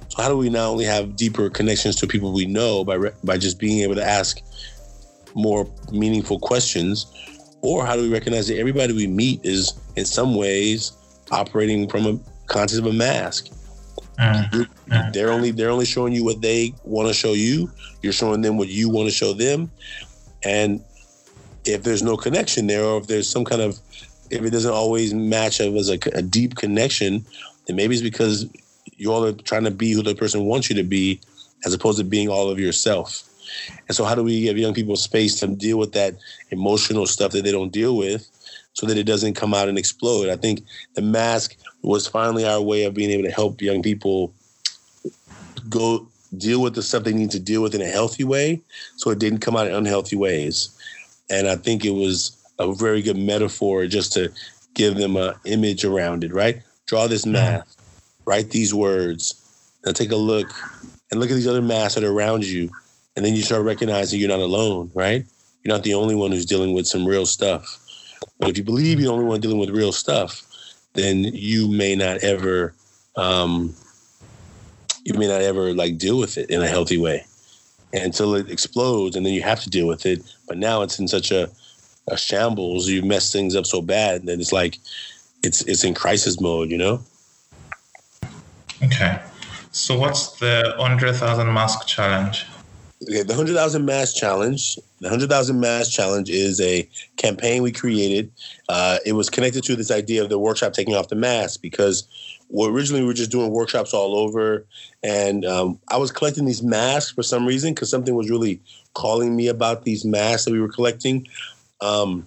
so 0.08 0.22
how 0.22 0.28
do 0.28 0.36
we 0.36 0.48
not 0.48 0.68
only 0.68 0.84
have 0.84 1.16
deeper 1.16 1.50
connections 1.50 1.96
to 1.96 2.06
people 2.06 2.32
we 2.32 2.46
know 2.46 2.84
by 2.84 2.98
by 3.24 3.36
just 3.38 3.58
being 3.58 3.80
able 3.80 3.94
to 3.94 4.04
ask 4.04 4.40
more 5.34 5.68
meaningful 5.92 6.38
questions? 6.38 7.06
Or 7.62 7.84
how 7.84 7.96
do 7.96 8.02
we 8.02 8.12
recognize 8.12 8.48
that 8.48 8.58
everybody 8.58 8.92
we 8.92 9.06
meet 9.06 9.44
is 9.44 9.72
in 9.96 10.04
some 10.04 10.36
ways 10.36 10.92
operating 11.30 11.88
from 11.88 12.06
a 12.06 12.18
concept 12.46 12.86
of 12.86 12.86
a 12.86 12.92
mask? 12.92 13.48
Mm-hmm. 14.18 15.10
They're 15.12 15.30
only 15.30 15.50
they're 15.50 15.70
only 15.70 15.86
showing 15.86 16.12
you 16.12 16.24
what 16.24 16.40
they 16.40 16.74
want 16.84 17.08
to 17.08 17.14
show 17.14 17.32
you. 17.32 17.70
You're 18.02 18.12
showing 18.12 18.42
them 18.42 18.56
what 18.56 18.68
you 18.68 18.88
want 18.88 19.08
to 19.08 19.14
show 19.14 19.32
them. 19.32 19.70
And 20.44 20.82
if 21.64 21.82
there's 21.82 22.02
no 22.02 22.16
connection 22.16 22.66
there, 22.66 22.84
or 22.84 23.00
if 23.00 23.06
there's 23.06 23.28
some 23.28 23.44
kind 23.44 23.62
of 23.62 23.78
if 24.30 24.42
it 24.42 24.50
doesn't 24.50 24.72
always 24.72 25.14
match 25.14 25.60
up 25.60 25.74
as 25.74 25.88
a, 25.88 25.98
a 26.12 26.22
deep 26.22 26.56
connection, 26.56 27.24
then 27.66 27.76
maybe 27.76 27.94
it's 27.94 28.02
because 28.02 28.46
you 28.96 29.12
all 29.12 29.24
are 29.24 29.32
trying 29.32 29.64
to 29.64 29.70
be 29.70 29.92
who 29.92 30.02
the 30.02 30.14
person 30.14 30.44
wants 30.44 30.68
you 30.68 30.76
to 30.76 30.82
be, 30.82 31.20
as 31.64 31.74
opposed 31.74 31.98
to 31.98 32.04
being 32.04 32.28
all 32.28 32.50
of 32.50 32.58
yourself. 32.58 33.28
And 33.88 33.96
so, 33.96 34.04
how 34.04 34.14
do 34.14 34.22
we 34.22 34.42
give 34.42 34.58
young 34.58 34.74
people 34.74 34.96
space 34.96 35.38
to 35.40 35.46
deal 35.46 35.78
with 35.78 35.92
that 35.92 36.14
emotional 36.50 37.06
stuff 37.06 37.32
that 37.32 37.44
they 37.44 37.52
don't 37.52 37.72
deal 37.72 37.96
with 37.96 38.28
so 38.72 38.86
that 38.86 38.96
it 38.96 39.04
doesn't 39.04 39.34
come 39.34 39.54
out 39.54 39.68
and 39.68 39.78
explode? 39.78 40.28
I 40.28 40.36
think 40.36 40.64
the 40.94 41.02
mask 41.02 41.56
was 41.84 42.06
finally 42.06 42.44
our 42.44 42.60
way 42.60 42.84
of 42.84 42.94
being 42.94 43.10
able 43.10 43.24
to 43.24 43.30
help 43.30 43.60
young 43.60 43.82
people 43.82 44.32
go 45.68 46.06
deal 46.36 46.60
with 46.60 46.74
the 46.74 46.82
stuff 46.82 47.04
they 47.04 47.12
need 47.12 47.30
to 47.30 47.40
deal 47.40 47.62
with 47.62 47.74
in 47.74 47.80
a 47.80 47.86
healthy 47.86 48.24
way 48.24 48.60
so 48.96 49.10
it 49.10 49.18
didn't 49.18 49.38
come 49.38 49.56
out 49.56 49.66
in 49.66 49.74
unhealthy 49.74 50.16
ways. 50.16 50.76
And 51.30 51.48
I 51.48 51.56
think 51.56 51.84
it 51.84 51.90
was 51.90 52.36
a 52.58 52.72
very 52.72 53.02
good 53.02 53.16
metaphor 53.16 53.86
just 53.86 54.12
to 54.14 54.32
give 54.74 54.96
them 54.96 55.16
an 55.16 55.34
image 55.44 55.84
around 55.84 56.24
it, 56.24 56.32
right? 56.32 56.62
Draw 56.86 57.06
this 57.06 57.24
mask, 57.24 57.78
write 58.24 58.50
these 58.50 58.74
words, 58.74 59.40
and 59.84 59.94
take 59.94 60.10
a 60.10 60.16
look 60.16 60.48
and 61.10 61.20
look 61.20 61.30
at 61.30 61.34
these 61.34 61.46
other 61.46 61.62
masks 61.62 61.94
that 61.94 62.04
are 62.04 62.12
around 62.12 62.44
you 62.44 62.70
and 63.16 63.24
then 63.24 63.34
you 63.34 63.42
start 63.42 63.62
recognizing 63.64 64.18
you're 64.18 64.28
not 64.28 64.40
alone, 64.40 64.90
right? 64.94 65.24
You're 65.62 65.74
not 65.74 65.84
the 65.84 65.94
only 65.94 66.14
one 66.14 66.32
who's 66.32 66.46
dealing 66.46 66.74
with 66.74 66.86
some 66.86 67.06
real 67.06 67.26
stuff. 67.26 67.80
But 68.38 68.50
if 68.50 68.58
you 68.58 68.64
believe 68.64 68.98
you're 68.98 69.08
the 69.08 69.12
only 69.12 69.24
one 69.24 69.40
dealing 69.40 69.58
with 69.58 69.70
real 69.70 69.92
stuff, 69.92 70.42
then 70.94 71.24
you 71.24 71.68
may 71.68 71.94
not 71.94 72.18
ever, 72.18 72.74
um, 73.16 73.74
you 75.04 75.14
may 75.14 75.28
not 75.28 75.42
ever 75.42 75.74
like 75.74 75.98
deal 75.98 76.18
with 76.18 76.38
it 76.38 76.50
in 76.50 76.62
a 76.62 76.66
healthy 76.66 76.98
way 76.98 77.24
until 77.92 78.34
it 78.34 78.50
explodes, 78.50 79.14
and 79.14 79.24
then 79.24 79.32
you 79.32 79.42
have 79.42 79.60
to 79.60 79.70
deal 79.70 79.86
with 79.86 80.06
it. 80.06 80.22
But 80.48 80.58
now 80.58 80.82
it's 80.82 80.98
in 80.98 81.06
such 81.06 81.30
a 81.30 81.50
a 82.08 82.16
shambles. 82.16 82.88
You 82.88 83.02
mess 83.02 83.32
things 83.32 83.56
up 83.56 83.66
so 83.66 83.80
bad, 83.80 84.26
then 84.26 84.40
it's 84.40 84.52
like 84.52 84.78
it's 85.42 85.62
it's 85.62 85.84
in 85.84 85.94
crisis 85.94 86.40
mode. 86.40 86.70
You 86.70 86.78
know. 86.78 87.02
Okay. 88.82 89.20
So 89.72 89.98
what's 89.98 90.38
the 90.38 90.74
hundred 90.78 91.14
thousand 91.14 91.52
mask 91.52 91.86
challenge? 91.86 92.46
Okay, 93.02 93.22
the 93.22 93.34
hundred 93.34 93.54
thousand 93.54 93.84
mask 93.84 94.16
challenge. 94.16 94.78
The 95.00 95.08
hundred 95.08 95.28
thousand 95.28 95.60
mask 95.60 95.92
challenge 95.92 96.30
is 96.30 96.60
a 96.60 96.88
campaign 97.16 97.62
we 97.62 97.72
created. 97.72 98.30
Uh, 98.68 98.98
it 99.04 99.12
was 99.12 99.28
connected 99.28 99.64
to 99.64 99.76
this 99.76 99.90
idea 99.90 100.22
of 100.22 100.28
the 100.28 100.38
workshop 100.38 100.72
taking 100.72 100.94
off 100.94 101.08
the 101.08 101.16
mask 101.16 101.60
because 101.60 102.06
well, 102.48 102.70
originally 102.70 103.02
we 103.02 103.08
were 103.08 103.14
just 103.14 103.30
doing 103.30 103.50
workshops 103.50 103.92
all 103.92 104.16
over, 104.16 104.64
and 105.02 105.44
um, 105.44 105.78
I 105.88 105.96
was 105.96 106.12
collecting 106.12 106.44
these 106.44 106.62
masks 106.62 107.10
for 107.10 107.22
some 107.22 107.46
reason 107.46 107.74
because 107.74 107.90
something 107.90 108.14
was 108.14 108.30
really 108.30 108.60
calling 108.94 109.34
me 109.34 109.48
about 109.48 109.84
these 109.84 110.04
masks 110.04 110.44
that 110.44 110.52
we 110.52 110.60
were 110.60 110.68
collecting. 110.68 111.26
Um, 111.80 112.24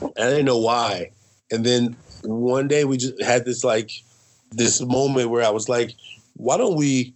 and 0.00 0.12
I 0.18 0.30
didn't 0.30 0.46
know 0.46 0.58
why. 0.58 1.12
And 1.50 1.64
then 1.64 1.96
one 2.24 2.68
day 2.68 2.84
we 2.84 2.96
just 2.96 3.20
had 3.22 3.44
this 3.44 3.62
like 3.62 3.90
this 4.50 4.80
moment 4.80 5.30
where 5.30 5.44
I 5.44 5.50
was 5.50 5.68
like, 5.68 5.94
why 6.34 6.56
don't 6.56 6.76
we 6.76 7.14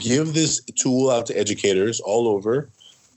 give 0.00 0.34
this 0.34 0.60
tool 0.76 1.10
out 1.10 1.26
to 1.26 1.38
educators 1.38 2.00
all 2.00 2.26
over? 2.26 2.68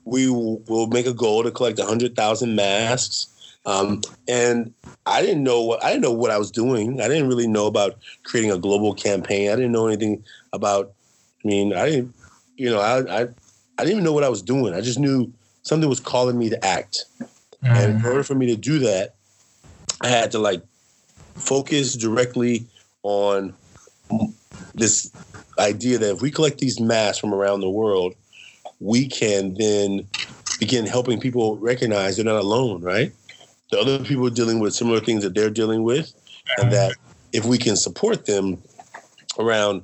We 0.04 0.28
will 0.28 0.62
we'll 0.68 0.86
make 0.86 1.06
a 1.06 1.14
goal 1.14 1.42
to 1.42 1.50
collect 1.50 1.78
100,000 1.78 2.54
masks. 2.54 3.28
Um, 3.66 4.02
and 4.28 4.72
I 5.06 5.22
didn't 5.22 5.42
know 5.42 5.62
what 5.62 5.82
I 5.82 5.88
didn't 5.88 6.02
know 6.02 6.12
what 6.12 6.30
I 6.30 6.38
was 6.38 6.50
doing. 6.50 7.00
I 7.00 7.08
didn't 7.08 7.28
really 7.28 7.46
know 7.46 7.66
about 7.66 7.98
creating 8.22 8.52
a 8.52 8.58
global 8.58 8.94
campaign. 8.94 9.50
I 9.50 9.56
didn't 9.56 9.72
know 9.72 9.86
anything 9.86 10.22
about. 10.52 10.92
I 11.42 11.48
mean, 11.48 11.72
I 11.72 11.86
didn't. 11.86 12.14
You 12.56 12.70
know, 12.70 12.80
I 12.80 12.98
I, 12.98 13.20
I 13.22 13.26
didn't 13.78 13.92
even 13.92 14.04
know 14.04 14.12
what 14.12 14.24
I 14.24 14.28
was 14.28 14.42
doing. 14.42 14.74
I 14.74 14.82
just 14.82 14.98
knew 14.98 15.32
something 15.62 15.88
was 15.88 16.00
calling 16.00 16.38
me 16.38 16.50
to 16.50 16.64
act. 16.64 17.06
Mm-hmm. 17.20 17.66
And 17.66 17.90
in 17.92 17.98
mm-hmm. 17.98 18.06
order 18.06 18.22
for 18.22 18.34
me 18.34 18.46
to 18.46 18.56
do 18.56 18.78
that, 18.80 19.14
I 20.02 20.08
had 20.08 20.30
to 20.32 20.38
like 20.38 20.62
focus 21.34 21.94
directly 21.94 22.66
on 23.02 23.54
this 24.74 25.10
idea 25.58 25.98
that 25.98 26.16
if 26.16 26.22
we 26.22 26.30
collect 26.30 26.58
these 26.58 26.80
masks 26.80 27.18
from 27.18 27.34
around 27.34 27.60
the 27.60 27.70
world, 27.70 28.14
we 28.80 29.06
can 29.06 29.54
then 29.54 30.06
begin 30.58 30.86
helping 30.86 31.20
people 31.20 31.56
recognize 31.58 32.16
they're 32.16 32.24
not 32.24 32.40
alone, 32.40 32.82
right? 32.82 33.12
The 33.70 33.78
other 33.78 33.98
people 34.04 34.28
dealing 34.30 34.60
with 34.60 34.74
similar 34.74 35.00
things 35.00 35.22
that 35.22 35.34
they're 35.34 35.50
dealing 35.50 35.82
with, 35.82 36.12
and 36.58 36.72
that 36.72 36.94
if 37.32 37.44
we 37.44 37.58
can 37.58 37.76
support 37.76 38.26
them 38.26 38.62
around 39.38 39.82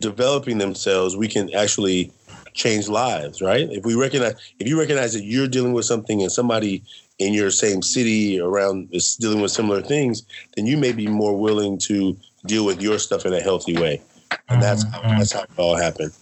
developing 0.00 0.58
themselves, 0.58 1.16
we 1.16 1.28
can 1.28 1.52
actually 1.54 2.12
change 2.54 2.88
lives, 2.88 3.42
right? 3.42 3.68
If 3.70 3.84
we 3.84 3.94
recognize, 3.94 4.34
if 4.58 4.68
you 4.68 4.78
recognize 4.78 5.12
that 5.12 5.24
you're 5.24 5.48
dealing 5.48 5.72
with 5.72 5.84
something 5.84 6.22
and 6.22 6.32
somebody 6.32 6.82
in 7.18 7.32
your 7.32 7.50
same 7.50 7.82
city 7.82 8.40
around 8.40 8.88
is 8.92 9.16
dealing 9.16 9.40
with 9.40 9.50
similar 9.50 9.82
things, 9.82 10.22
then 10.56 10.66
you 10.66 10.76
may 10.76 10.92
be 10.92 11.06
more 11.06 11.38
willing 11.38 11.78
to 11.78 12.16
deal 12.46 12.64
with 12.64 12.80
your 12.80 12.98
stuff 12.98 13.26
in 13.26 13.32
a 13.32 13.40
healthy 13.40 13.74
way. 13.74 14.00
And 14.48 14.62
that's 14.62 14.84
how, 14.84 15.00
mm-hmm. 15.00 15.18
that's 15.18 15.32
how 15.32 15.42
it 15.42 15.50
all 15.56 15.76
happened. 15.76 16.12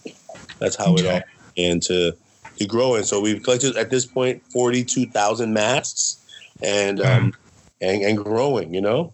That's 0.59 0.75
how 0.75 0.95
it 0.95 1.05
all 1.05 1.21
began 1.55 1.79
to 1.81 2.13
to 2.57 2.65
grow. 2.65 2.95
And 2.95 3.05
so 3.05 3.21
we've 3.21 3.41
collected 3.43 3.75
at 3.77 3.89
this 3.89 4.05
point 4.05 4.43
forty 4.51 4.83
two 4.83 5.05
thousand 5.05 5.53
masks, 5.53 6.17
and 6.61 7.01
um, 7.01 7.31
mm. 7.31 7.35
and 7.81 8.01
and 8.03 8.17
growing. 8.17 8.73
You 8.73 8.81
know. 8.81 9.13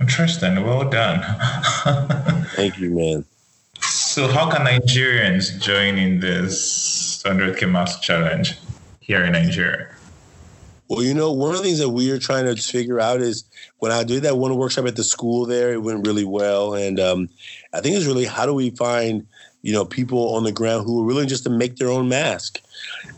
Interesting. 0.00 0.62
Well 0.64 0.88
done. 0.88 1.22
Thank 2.56 2.78
you, 2.78 2.90
man. 2.90 3.24
So, 3.80 4.28
how 4.28 4.50
can 4.50 4.66
Nigerians 4.66 5.60
join 5.60 5.98
in 5.98 6.20
this 6.20 7.22
100k 7.24 7.70
mask 7.70 8.02
challenge 8.02 8.58
here 9.00 9.24
in 9.24 9.32
Nigeria? 9.32 9.93
Well, 10.88 11.02
you 11.02 11.14
know, 11.14 11.32
one 11.32 11.52
of 11.52 11.56
the 11.56 11.62
things 11.62 11.78
that 11.78 11.88
we 11.88 12.10
are 12.10 12.18
trying 12.18 12.44
to 12.44 12.54
figure 12.60 13.00
out 13.00 13.22
is 13.22 13.44
when 13.78 13.90
I 13.90 14.04
did 14.04 14.24
that 14.24 14.36
one 14.36 14.54
workshop 14.56 14.86
at 14.86 14.96
the 14.96 15.04
school 15.04 15.46
there, 15.46 15.72
it 15.72 15.82
went 15.82 16.06
really 16.06 16.26
well. 16.26 16.74
And 16.74 17.00
um, 17.00 17.30
I 17.72 17.80
think 17.80 17.96
it's 17.96 18.04
really 18.04 18.26
how 18.26 18.44
do 18.44 18.52
we 18.52 18.68
find, 18.70 19.26
you 19.62 19.72
know, 19.72 19.86
people 19.86 20.34
on 20.34 20.44
the 20.44 20.52
ground 20.52 20.84
who 20.84 21.00
are 21.00 21.06
willing 21.06 21.28
just 21.28 21.44
to 21.44 21.50
make 21.50 21.76
their 21.76 21.88
own 21.88 22.06
mask? 22.08 22.60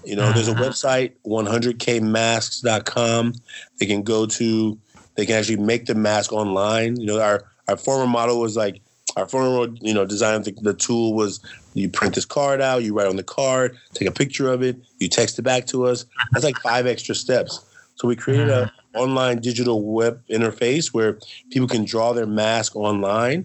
You 0.04 0.14
know, 0.14 0.32
there's 0.32 0.46
a 0.46 0.54
mm-hmm. 0.54 0.62
website, 0.62 1.14
100kmasks.com. 1.26 3.32
They 3.78 3.86
can 3.86 4.02
go 4.02 4.26
to, 4.26 4.78
they 5.16 5.26
can 5.26 5.34
actually 5.34 5.56
make 5.56 5.86
the 5.86 5.96
mask 5.96 6.32
online. 6.32 7.00
You 7.00 7.06
know, 7.06 7.20
our, 7.20 7.42
our 7.66 7.76
former 7.76 8.06
model 8.06 8.40
was 8.40 8.56
like, 8.56 8.80
our 9.16 9.26
former, 9.26 9.74
you 9.80 9.94
know, 9.94 10.04
design 10.04 10.42
the, 10.42 10.52
the 10.60 10.74
tool 10.74 11.14
was 11.14 11.40
you 11.76 11.88
print 11.90 12.14
this 12.14 12.24
card 12.24 12.62
out, 12.62 12.82
you 12.82 12.94
write 12.94 13.06
on 13.06 13.16
the 13.16 13.22
card, 13.22 13.76
take 13.92 14.08
a 14.08 14.12
picture 14.12 14.50
of 14.50 14.62
it, 14.62 14.78
you 14.98 15.08
text 15.08 15.38
it 15.38 15.42
back 15.42 15.66
to 15.66 15.84
us. 15.84 16.06
That's 16.32 16.44
like 16.44 16.56
five 16.58 16.86
extra 16.86 17.14
steps. 17.14 17.62
So 17.96 18.08
we 18.08 18.16
created 18.16 18.48
an 18.48 18.70
online 18.94 19.40
digital 19.40 19.82
web 19.82 20.22
interface 20.28 20.94
where 20.94 21.18
people 21.50 21.68
can 21.68 21.84
draw 21.84 22.14
their 22.14 22.24
mask 22.26 22.74
online 22.76 23.44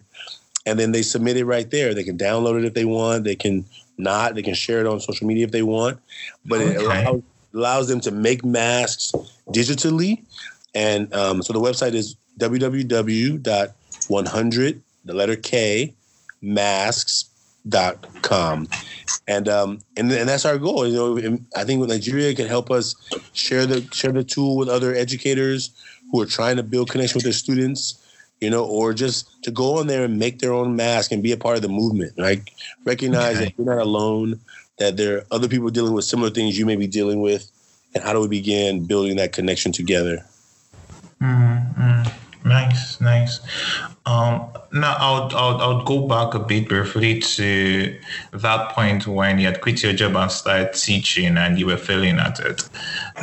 and 0.66 0.80
then 0.80 0.94
they 0.94 1.02
submit 1.02 1.36
it 1.38 1.46
right 1.46 1.72
there. 1.72 1.94
They 1.94 2.04
can 2.04 2.18
download 2.18 2.60
it 2.60 2.66
if 2.66 2.74
they 2.74 2.86
want. 2.86 3.26
They 3.26 3.36
can 3.36 3.66
not. 3.98 4.36
They 4.36 4.44
can 4.44 4.54
share 4.54 4.80
it 4.80 4.88
on 4.88 5.02
social 5.02 5.28
media 5.28 5.46
if 5.46 5.52
they 5.52 5.64
want. 5.64 6.00
But 6.46 6.62
okay. 6.62 6.76
it 6.76 6.82
allows, 6.82 7.22
allows, 7.54 7.90
them 7.90 8.00
to 8.02 8.12
make 8.12 8.46
masks 8.46 9.12
digitally. 9.50 10.24
And 10.74 11.14
um, 11.14 11.44
so 11.44 11.52
the 11.54 11.60
website 11.60 11.94
is 11.94 12.16
www.100, 12.40 14.82
the 15.06 15.14
letter 15.14 15.36
K, 15.36 15.94
masks 16.42 17.31
dot 17.70 18.08
com 18.24 18.68
and 19.28 19.48
um 19.48 19.80
and, 19.96 20.12
and 20.12 20.28
that's 20.28 20.46
our 20.46 20.58
goal 20.58 20.88
you 20.88 20.96
know 20.96 21.38
i 21.56 21.64
think 21.64 21.88
nigeria 21.88 22.34
can 22.34 22.48
help 22.48 22.72
us 22.72 22.96
share 23.34 23.68
the 23.68 23.82
share 23.94 24.12
the 24.12 24.24
tool 24.24 24.58
with 24.58 24.68
other 24.68 24.96
educators 24.96 25.70
who 26.12 26.20
are 26.20 26.26
trying 26.26 26.56
to 26.56 26.64
build 26.64 26.90
connection 26.90 27.18
with 27.18 27.24
their 27.24 27.34
students 27.34 28.02
you 28.40 28.50
know 28.50 28.66
or 28.66 28.94
just 28.94 29.44
to 29.44 29.52
go 29.52 29.78
on 29.78 29.88
there 29.88 30.04
and 30.04 30.18
make 30.18 30.40
their 30.40 30.54
own 30.54 30.76
mask 30.76 31.12
and 31.12 31.22
be 31.22 31.32
a 31.32 31.38
part 31.38 31.56
of 31.56 31.62
the 31.62 31.70
movement 31.70 32.18
like 32.18 32.52
recognize 32.84 33.36
okay. 33.36 33.46
that 33.46 33.54
you're 33.58 33.76
not 33.76 33.84
alone 33.84 34.40
that 34.80 34.98
there 34.98 35.18
are 35.18 35.26
other 35.32 35.48
people 35.48 35.70
dealing 35.70 35.94
with 35.94 36.04
similar 36.04 36.32
things 36.32 36.58
you 36.58 36.66
may 36.66 36.76
be 36.76 36.88
dealing 36.88 37.22
with 37.22 37.52
and 37.94 38.04
how 38.04 38.12
do 38.12 38.22
we 38.22 38.28
begin 38.28 38.86
building 38.86 39.16
that 39.18 39.34
connection 39.34 39.72
together 39.72 40.26
mm-hmm. 41.22 42.10
Nice, 42.44 43.00
nice. 43.00 43.40
Um, 44.06 44.50
now 44.74 44.96
I'll, 44.98 45.36
I'll 45.36 45.62
I'll 45.62 45.84
go 45.84 46.08
back 46.08 46.34
a 46.34 46.40
bit 46.40 46.68
briefly 46.68 47.20
to 47.20 48.00
that 48.34 48.72
point 48.72 49.06
when 49.06 49.38
you 49.38 49.46
had 49.46 49.62
quit 49.62 49.84
your 49.84 49.94
job 49.94 50.16
and 50.16 50.32
started 50.32 50.74
teaching 50.74 51.38
and 51.38 51.60
you 51.60 51.68
were 51.68 51.78
failing 51.78 52.18
at 52.18 52.40
it. 52.40 52.68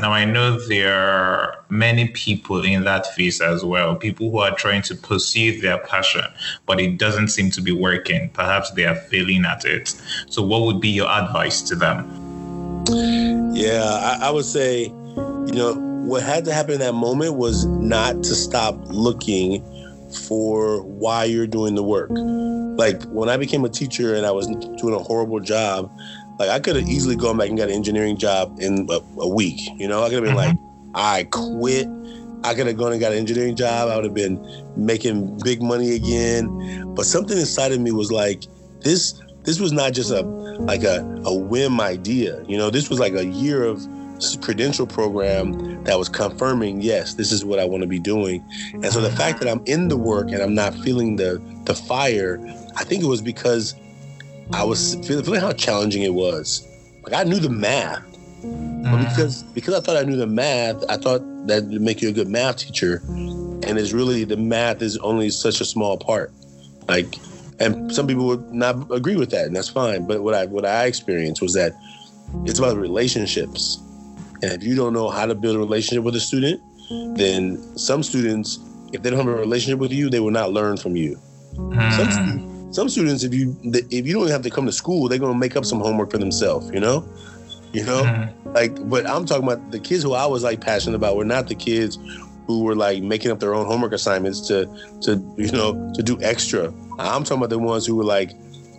Now 0.00 0.12
I 0.12 0.24
know 0.24 0.60
there 0.68 0.94
are 0.94 1.64
many 1.68 2.08
people 2.08 2.64
in 2.64 2.84
that 2.84 3.12
phase 3.14 3.40
as 3.40 3.64
well. 3.64 3.96
People 3.96 4.30
who 4.30 4.38
are 4.38 4.54
trying 4.54 4.82
to 4.82 4.94
pursue 4.94 5.60
their 5.60 5.78
passion, 5.78 6.24
but 6.66 6.80
it 6.80 6.96
doesn't 6.96 7.28
seem 7.28 7.50
to 7.52 7.60
be 7.60 7.72
working. 7.72 8.30
Perhaps 8.30 8.70
they 8.72 8.84
are 8.84 8.94
failing 8.94 9.44
at 9.44 9.64
it. 9.64 10.00
So, 10.28 10.42
what 10.42 10.62
would 10.62 10.80
be 10.80 10.90
your 10.90 11.08
advice 11.10 11.60
to 11.62 11.74
them? 11.74 12.06
Yeah, 13.52 13.82
I, 13.82 14.28
I 14.28 14.30
would 14.30 14.44
say, 14.44 14.84
you 14.84 15.52
know 15.52 15.87
what 16.06 16.22
had 16.22 16.44
to 16.46 16.52
happen 16.52 16.74
in 16.74 16.80
that 16.80 16.94
moment 16.94 17.34
was 17.34 17.66
not 17.66 18.22
to 18.24 18.34
stop 18.34 18.76
looking 18.86 19.64
for 20.26 20.82
why 20.82 21.24
you're 21.24 21.46
doing 21.46 21.74
the 21.74 21.82
work. 21.82 22.10
Like 22.10 23.02
when 23.04 23.28
I 23.28 23.36
became 23.36 23.64
a 23.64 23.68
teacher 23.68 24.14
and 24.14 24.24
I 24.24 24.30
was 24.30 24.46
doing 24.46 24.94
a 24.94 24.98
horrible 24.98 25.40
job, 25.40 25.90
like 26.38 26.48
I 26.48 26.60
could 26.60 26.76
have 26.76 26.88
easily 26.88 27.16
gone 27.16 27.36
back 27.36 27.48
and 27.48 27.58
got 27.58 27.68
an 27.68 27.74
engineering 27.74 28.16
job 28.16 28.56
in 28.60 28.86
a, 28.90 29.00
a 29.20 29.28
week. 29.28 29.60
You 29.76 29.88
know, 29.88 30.02
I 30.02 30.08
could 30.08 30.22
have 30.22 30.24
been 30.24 30.36
like, 30.36 30.56
mm-hmm. 30.56 30.90
I 30.94 31.24
quit. 31.30 31.88
I 32.44 32.54
could 32.54 32.68
have 32.68 32.76
gone 32.76 32.92
and 32.92 33.00
got 33.00 33.12
an 33.12 33.18
engineering 33.18 33.56
job. 33.56 33.88
I 33.88 33.96
would 33.96 34.04
have 34.04 34.14
been 34.14 34.40
making 34.76 35.40
big 35.42 35.60
money 35.60 35.94
again. 35.94 36.94
But 36.94 37.04
something 37.04 37.36
inside 37.36 37.72
of 37.72 37.80
me 37.80 37.90
was 37.90 38.12
like, 38.12 38.44
this 38.80 39.20
this 39.42 39.58
was 39.58 39.72
not 39.72 39.92
just 39.92 40.10
a 40.10 40.22
like 40.22 40.84
a, 40.84 41.00
a 41.24 41.34
whim 41.34 41.80
idea. 41.80 42.44
You 42.46 42.58
know, 42.58 42.70
this 42.70 42.88
was 42.88 43.00
like 43.00 43.14
a 43.14 43.26
year 43.26 43.64
of 43.64 43.84
credential 44.40 44.86
program 44.86 45.82
that 45.84 45.98
was 45.98 46.08
confirming, 46.08 46.82
yes, 46.82 47.14
this 47.14 47.32
is 47.32 47.44
what 47.44 47.58
I 47.58 47.64
want 47.64 47.82
to 47.82 47.86
be 47.86 47.98
doing. 47.98 48.44
And 48.74 48.86
so 48.86 49.00
the 49.00 49.10
fact 49.10 49.40
that 49.40 49.48
I'm 49.48 49.62
in 49.66 49.88
the 49.88 49.96
work 49.96 50.30
and 50.30 50.42
I'm 50.42 50.54
not 50.54 50.74
feeling 50.74 51.16
the 51.16 51.40
the 51.64 51.74
fire, 51.74 52.38
I 52.76 52.84
think 52.84 53.02
it 53.02 53.06
was 53.06 53.22
because 53.22 53.74
I 54.52 54.64
was 54.64 54.94
feeling, 55.06 55.24
feeling 55.24 55.40
how 55.40 55.52
challenging 55.52 56.02
it 56.02 56.14
was. 56.14 56.66
Like 57.02 57.14
I 57.14 57.24
knew 57.24 57.38
the 57.38 57.50
math, 57.50 58.02
but 58.02 58.48
mm-hmm. 58.48 59.04
because 59.04 59.42
because 59.42 59.74
I 59.74 59.80
thought 59.80 59.96
I 59.96 60.02
knew 60.02 60.16
the 60.16 60.26
math, 60.26 60.82
I 60.88 60.96
thought 60.96 61.20
that 61.46 61.64
would 61.64 61.80
make 61.80 62.02
you 62.02 62.08
a 62.08 62.12
good 62.12 62.28
math 62.28 62.58
teacher. 62.58 63.02
And 63.06 63.78
it's 63.78 63.92
really 63.92 64.24
the 64.24 64.36
math 64.36 64.82
is 64.82 64.96
only 64.98 65.30
such 65.30 65.60
a 65.60 65.64
small 65.64 65.98
part. 65.98 66.32
Like, 66.88 67.16
and 67.60 67.92
some 67.92 68.06
people 68.06 68.26
would 68.26 68.52
not 68.52 68.90
agree 68.90 69.16
with 69.16 69.30
that, 69.30 69.46
and 69.46 69.56
that's 69.56 69.68
fine. 69.68 70.06
But 70.06 70.22
what 70.22 70.34
I 70.34 70.46
what 70.46 70.64
I 70.64 70.86
experienced 70.86 71.42
was 71.42 71.54
that 71.54 71.74
it's 72.44 72.58
about 72.58 72.76
relationships 72.76 73.78
and 74.42 74.52
if 74.52 74.62
you 74.62 74.74
don't 74.74 74.92
know 74.92 75.08
how 75.08 75.26
to 75.26 75.34
build 75.34 75.56
a 75.56 75.58
relationship 75.58 76.04
with 76.04 76.14
a 76.16 76.20
student, 76.20 76.60
then 77.16 77.56
some 77.76 78.02
students, 78.02 78.58
if 78.92 79.02
they 79.02 79.10
don't 79.10 79.18
have 79.18 79.28
a 79.28 79.38
relationship 79.38 79.78
with 79.78 79.92
you, 79.92 80.08
they 80.08 80.20
will 80.20 80.30
not 80.30 80.52
learn 80.52 80.76
from 80.76 80.96
you. 80.96 81.18
Mm. 81.54 82.12
Some, 82.12 82.72
some 82.72 82.88
students, 82.88 83.24
if 83.24 83.34
you 83.34 83.56
if 83.62 84.06
you 84.06 84.14
don't 84.14 84.28
have 84.28 84.42
to 84.42 84.50
come 84.50 84.66
to 84.66 84.72
school, 84.72 85.08
they're 85.08 85.18
gonna 85.18 85.38
make 85.38 85.56
up 85.56 85.64
some 85.64 85.80
homework 85.80 86.10
for 86.10 86.18
themselves. 86.18 86.70
You 86.70 86.80
know, 86.80 87.08
you 87.72 87.84
know? 87.84 88.02
Mm-hmm. 88.02 88.52
Like, 88.52 88.88
but 88.88 89.06
I'm 89.06 89.26
talking 89.26 89.44
about 89.44 89.70
the 89.70 89.78
kids 89.78 90.02
who 90.02 90.14
I 90.14 90.26
was 90.26 90.42
like 90.42 90.60
passionate 90.60 90.96
about 90.96 91.16
were 91.16 91.24
not 91.24 91.48
the 91.48 91.54
kids 91.54 91.98
who 92.46 92.62
were 92.62 92.74
like 92.74 93.02
making 93.02 93.30
up 93.30 93.40
their 93.40 93.54
own 93.54 93.66
homework 93.66 93.92
assignments 93.92 94.46
to 94.48 94.66
to 95.02 95.22
you 95.36 95.52
know 95.52 95.92
to 95.94 96.02
do 96.02 96.20
extra. 96.22 96.72
I'm 96.98 97.24
talking 97.24 97.38
about 97.38 97.50
the 97.50 97.58
ones 97.58 97.86
who 97.86 97.96
were 97.96 98.04
like 98.04 98.32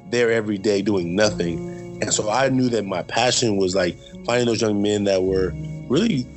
there 0.10 0.32
every 0.32 0.58
day 0.58 0.82
doing 0.82 1.16
nothing. 1.16 1.79
And 2.02 2.14
so 2.14 2.30
I 2.30 2.50
knew 2.50 2.70
that 2.70 2.86
my 2.86 3.04
passion 3.04 3.58
was 3.58 3.76
like 3.76 3.98
finding 4.26 4.48
those 4.48 4.62
young 4.62 4.82
men 4.82 5.04
that 5.06 5.24
were 5.24 5.54
really 5.88 6.28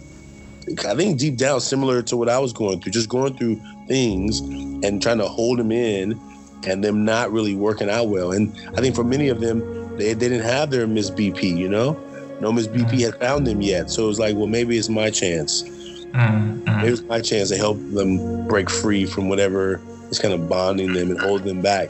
I 0.87 0.95
think 0.95 1.19
deep 1.19 1.37
down 1.37 1.61
similar 1.61 2.03
to 2.03 2.17
what 2.17 2.29
I 2.29 2.39
was 2.39 2.53
going 2.53 2.81
through, 2.81 2.93
just 2.93 3.09
going 3.09 3.37
through 3.37 3.61
things 3.89 4.41
and 4.41 5.03
trying 5.03 5.19
to 5.19 5.27
hold 5.27 5.59
them 5.59 5.73
in 5.73 6.21
and 6.65 6.85
them 6.85 7.05
not 7.05 7.33
really 7.33 7.55
working 7.55 7.91
out 7.91 8.09
well. 8.09 8.33
And 8.33 8.53
I 8.77 8.81
think 8.81 8.95
for 8.95 9.05
many 9.05 9.29
of 9.29 9.41
them, 9.41 9.61
they, 9.97 10.15
they 10.15 10.29
didn't 10.29 10.45
have 10.45 10.71
their 10.71 10.87
Miss 10.87 11.11
BP, 11.11 11.57
you 11.57 11.69
know? 11.69 11.99
No 12.41 12.53
Miss 12.53 12.69
BP 12.69 13.01
had 13.01 13.17
found 13.17 13.47
them 13.47 13.61
yet. 13.61 13.91
So 13.91 14.05
it 14.05 14.07
was 14.07 14.19
like, 14.19 14.37
well, 14.37 14.47
maybe 14.47 14.79
it's 14.79 14.89
my 14.89 15.11
chance. 15.11 15.63
Mm-hmm. 15.63 16.65
Maybe 16.65 16.93
it's 16.93 17.03
my 17.03 17.21
chance 17.21 17.49
to 17.51 17.57
help 17.57 17.79
them 17.91 18.47
break 18.47 18.71
free 18.71 19.05
from 19.05 19.29
whatever 19.29 19.81
is 20.11 20.19
kind 20.19 20.35
of 20.35 20.49
bonding 20.49 20.93
them 20.93 21.11
and 21.11 21.21
holding 21.21 21.47
them 21.47 21.63
back. 21.63 21.89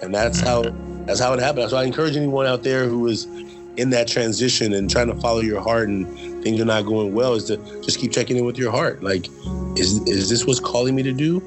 And 0.00 0.14
that's 0.14 0.40
how 0.40 0.62
that's 1.06 1.20
how 1.20 1.32
it 1.32 1.40
happened. 1.40 1.70
So 1.70 1.76
I 1.76 1.84
encourage 1.84 2.16
anyone 2.16 2.46
out 2.46 2.62
there 2.62 2.86
who 2.86 3.06
is 3.06 3.26
in 3.76 3.90
that 3.90 4.06
transition 4.06 4.72
and 4.72 4.90
trying 4.90 5.06
to 5.06 5.14
follow 5.20 5.40
your 5.40 5.60
heart 5.60 5.88
and 5.88 6.06
things 6.42 6.60
are 6.60 6.64
not 6.64 6.82
going 6.82 7.14
well 7.14 7.34
is 7.34 7.44
to 7.44 7.56
just 7.82 7.98
keep 7.98 8.12
checking 8.12 8.36
in 8.36 8.44
with 8.44 8.58
your 8.58 8.70
heart. 8.70 9.02
Like, 9.02 9.26
is 9.76 10.06
is 10.06 10.28
this 10.28 10.46
what's 10.46 10.60
calling 10.60 10.94
me 10.94 11.02
to 11.02 11.12
do? 11.12 11.42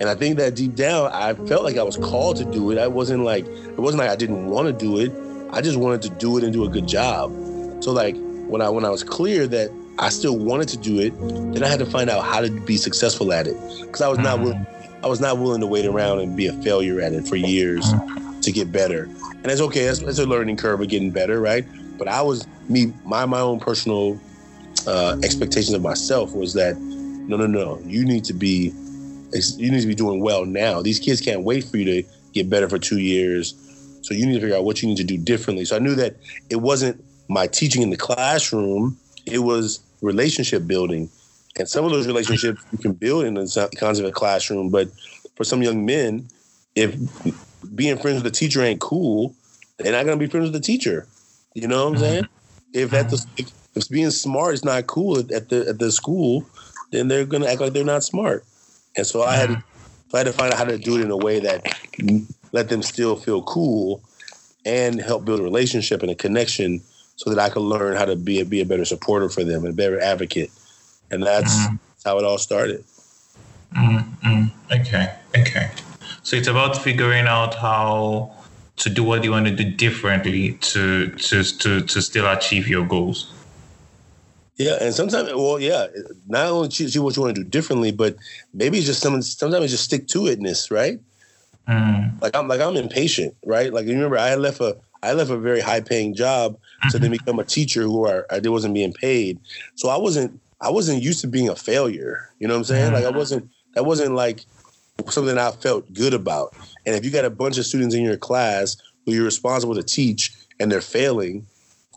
And 0.00 0.08
I 0.08 0.14
think 0.14 0.36
that 0.38 0.56
deep 0.56 0.74
down, 0.74 1.10
I 1.12 1.34
felt 1.34 1.62
like 1.62 1.76
I 1.76 1.82
was 1.82 1.96
called 1.96 2.36
to 2.38 2.44
do 2.44 2.72
it. 2.72 2.78
I 2.78 2.88
wasn't 2.88 3.24
like 3.24 3.46
it 3.46 3.78
wasn't 3.78 4.00
like 4.00 4.10
I 4.10 4.16
didn't 4.16 4.46
want 4.46 4.66
to 4.66 4.72
do 4.72 4.98
it. 4.98 5.12
I 5.52 5.60
just 5.60 5.78
wanted 5.78 6.02
to 6.02 6.08
do 6.10 6.38
it 6.38 6.44
and 6.44 6.52
do 6.52 6.64
a 6.64 6.68
good 6.68 6.88
job. 6.88 7.30
So 7.82 7.92
like 7.92 8.16
when 8.48 8.60
I 8.60 8.68
when 8.68 8.84
I 8.84 8.90
was 8.90 9.04
clear 9.04 9.46
that 9.48 9.70
I 9.98 10.08
still 10.08 10.36
wanted 10.36 10.68
to 10.70 10.76
do 10.78 10.98
it, 10.98 11.16
then 11.54 11.62
I 11.62 11.68
had 11.68 11.78
to 11.78 11.86
find 11.86 12.10
out 12.10 12.24
how 12.24 12.40
to 12.40 12.50
be 12.50 12.76
successful 12.76 13.32
at 13.32 13.46
it 13.46 13.56
because 13.80 14.00
I 14.00 14.08
was 14.08 14.18
not 14.18 14.36
mm-hmm. 14.36 14.44
willing. 14.44 14.66
I 15.04 15.08
was 15.08 15.20
not 15.20 15.38
willing 15.38 15.60
to 15.60 15.66
wait 15.66 15.84
around 15.84 16.20
and 16.20 16.36
be 16.36 16.46
a 16.46 16.52
failure 16.62 17.00
at 17.00 17.12
it 17.12 17.26
for 17.26 17.34
years 17.34 17.84
to 18.42 18.52
get 18.52 18.72
better. 18.72 19.04
And 19.04 19.46
it's 19.46 19.60
okay. 19.60 19.86
That's, 19.86 20.00
that's 20.00 20.18
a 20.18 20.26
learning 20.26 20.56
curve 20.56 20.80
of 20.80 20.88
getting 20.88 21.10
better, 21.10 21.40
right? 21.40 21.66
But 21.98 22.08
I 22.08 22.22
was 22.22 22.46
me. 22.68 22.92
My 23.04 23.26
my 23.26 23.40
own 23.40 23.60
personal 23.60 24.20
uh, 24.86 25.18
expectations 25.22 25.74
of 25.74 25.82
myself 25.82 26.34
was 26.34 26.54
that 26.54 26.76
no, 26.78 27.36
no, 27.36 27.46
no. 27.46 27.80
You 27.84 28.04
need 28.04 28.24
to 28.24 28.32
be 28.32 28.72
you 29.56 29.70
need 29.70 29.80
to 29.80 29.86
be 29.86 29.94
doing 29.94 30.20
well 30.20 30.44
now. 30.44 30.82
These 30.82 30.98
kids 30.98 31.20
can't 31.20 31.42
wait 31.42 31.64
for 31.64 31.76
you 31.76 31.84
to 31.84 32.08
get 32.32 32.50
better 32.50 32.68
for 32.68 32.78
two 32.78 32.98
years. 32.98 33.54
So 34.02 34.14
you 34.14 34.26
need 34.26 34.34
to 34.34 34.40
figure 34.40 34.56
out 34.56 34.64
what 34.64 34.82
you 34.82 34.88
need 34.88 34.98
to 34.98 35.04
do 35.04 35.16
differently. 35.16 35.64
So 35.64 35.76
I 35.76 35.78
knew 35.78 35.94
that 35.94 36.16
it 36.50 36.56
wasn't 36.56 37.02
my 37.28 37.46
teaching 37.46 37.82
in 37.82 37.90
the 37.90 37.96
classroom; 37.96 38.96
it 39.26 39.38
was 39.38 39.80
relationship 40.00 40.66
building. 40.66 41.08
And 41.58 41.68
some 41.68 41.84
of 41.84 41.90
those 41.90 42.06
relationships 42.06 42.62
you 42.72 42.78
can 42.78 42.92
build 42.92 43.24
in 43.24 43.34
the 43.34 43.70
kinds 43.76 43.98
of 43.98 44.06
a 44.06 44.10
classroom, 44.10 44.70
but 44.70 44.88
for 45.36 45.44
some 45.44 45.62
young 45.62 45.84
men, 45.84 46.26
if 46.74 46.96
being 47.74 47.98
friends 47.98 48.22
with 48.22 48.32
the 48.32 48.38
teacher 48.38 48.62
ain't 48.62 48.80
cool, 48.80 49.34
they're 49.78 49.92
not 49.92 50.04
gonna 50.04 50.16
be 50.16 50.26
friends 50.26 50.44
with 50.44 50.54
the 50.54 50.60
teacher. 50.60 51.06
You 51.54 51.68
know 51.68 51.84
what 51.84 51.94
I'm 51.94 51.98
saying? 51.98 52.28
If 52.72 52.92
at 52.92 53.10
the 53.10 53.24
if 53.74 53.88
being 53.88 54.10
smart 54.10 54.54
is 54.54 54.64
not 54.64 54.86
cool 54.86 55.18
at 55.18 55.48
the 55.48 55.66
at 55.68 55.78
the 55.78 55.90
school, 55.92 56.46
then 56.90 57.08
they're 57.08 57.24
gonna 57.24 57.46
act 57.46 57.60
like 57.60 57.72
they're 57.72 57.84
not 57.84 58.04
smart. 58.04 58.44
And 58.96 59.06
so 59.06 59.22
I 59.22 59.36
had 59.36 59.48
to, 59.48 59.64
I 60.12 60.18
had 60.18 60.26
to 60.26 60.32
find 60.32 60.52
out 60.52 60.58
how 60.58 60.64
to 60.64 60.78
do 60.78 60.98
it 60.98 61.02
in 61.02 61.10
a 61.10 61.16
way 61.16 61.40
that 61.40 61.66
let 62.52 62.68
them 62.68 62.82
still 62.82 63.16
feel 63.16 63.42
cool 63.42 64.02
and 64.64 65.00
help 65.00 65.24
build 65.24 65.40
a 65.40 65.42
relationship 65.42 66.02
and 66.02 66.10
a 66.10 66.14
connection 66.14 66.82
so 67.16 67.30
that 67.30 67.38
I 67.38 67.48
could 67.48 67.62
learn 67.62 67.96
how 67.96 68.04
to 68.04 68.16
be 68.16 68.40
a, 68.40 68.44
be 68.44 68.60
a 68.60 68.66
better 68.66 68.84
supporter 68.84 69.28
for 69.28 69.44
them 69.44 69.64
and 69.64 69.72
a 69.72 69.76
better 69.76 70.00
advocate. 70.00 70.50
And 71.10 71.22
that's 71.22 71.54
mm-hmm. 71.54 71.76
how 72.04 72.18
it 72.18 72.24
all 72.24 72.38
started. 72.38 72.84
Mm-hmm. 73.74 74.46
Okay. 74.72 75.14
Okay. 75.36 75.70
So 76.22 76.36
it's 76.36 76.48
about 76.48 76.76
figuring 76.76 77.26
out 77.26 77.54
how 77.54 78.32
to 78.76 78.90
do 78.90 79.02
what 79.04 79.24
you 79.24 79.30
want 79.30 79.46
to 79.46 79.54
do 79.54 79.70
differently 79.70 80.54
to 80.54 81.10
to 81.10 81.42
to 81.42 81.80
to 81.82 82.02
still 82.02 82.30
achieve 82.30 82.68
your 82.68 82.86
goals. 82.86 83.32
Yeah, 84.56 84.76
and 84.80 84.94
sometimes, 84.94 85.30
well, 85.34 85.58
yeah, 85.58 85.86
not 86.28 86.46
only 86.46 86.70
see 86.70 86.98
what 86.98 87.16
you 87.16 87.22
want 87.22 87.34
to 87.34 87.42
do 87.42 87.48
differently, 87.48 87.90
but 87.90 88.16
maybe 88.54 88.78
it's 88.78 88.86
just 88.86 89.00
some. 89.00 89.20
Sometimes 89.22 89.70
just 89.70 89.84
stick 89.84 90.06
to 90.08 90.20
itness, 90.20 90.70
right? 90.70 91.00
Mm. 91.68 92.20
Like 92.20 92.36
I'm, 92.36 92.48
like 92.48 92.60
I'm 92.60 92.76
impatient, 92.76 93.34
right? 93.44 93.72
Like 93.72 93.86
you 93.86 93.94
remember, 93.94 94.18
I 94.18 94.34
left 94.34 94.60
a, 94.60 94.76
I 95.02 95.12
left 95.14 95.30
a 95.30 95.36
very 95.36 95.60
high 95.60 95.80
paying 95.80 96.14
job 96.14 96.58
to 96.90 96.98
then 96.98 97.10
mm-hmm. 97.10 97.24
become 97.24 97.38
a 97.38 97.44
teacher 97.44 97.82
who 97.82 98.04
are, 98.06 98.26
I 98.30 98.40
wasn't 98.40 98.74
being 98.74 98.92
paid, 98.92 99.38
so 99.76 99.88
I 99.88 99.96
wasn't, 99.96 100.38
I 100.60 100.70
wasn't 100.70 101.02
used 101.02 101.20
to 101.20 101.28
being 101.28 101.48
a 101.48 101.56
failure. 101.56 102.30
You 102.38 102.48
know 102.48 102.54
what 102.54 102.58
I'm 102.58 102.64
saying? 102.64 102.92
Like 102.92 103.04
I 103.04 103.08
mm-hmm. 103.08 103.18
wasn't, 103.18 103.50
that 103.74 103.84
wasn't 103.84 104.14
like 104.14 104.44
something 105.08 105.36
I 105.38 105.50
felt 105.50 105.92
good 105.92 106.14
about. 106.14 106.54
And 106.86 106.94
if 106.94 107.04
you 107.04 107.10
got 107.10 107.24
a 107.24 107.30
bunch 107.30 107.58
of 107.58 107.66
students 107.66 107.94
in 107.94 108.02
your 108.02 108.16
class 108.16 108.76
who 109.04 109.12
you're 109.12 109.24
responsible 109.24 109.74
to 109.74 109.82
teach 109.82 110.32
and 110.60 110.70
they're 110.70 110.80
failing, 110.80 111.46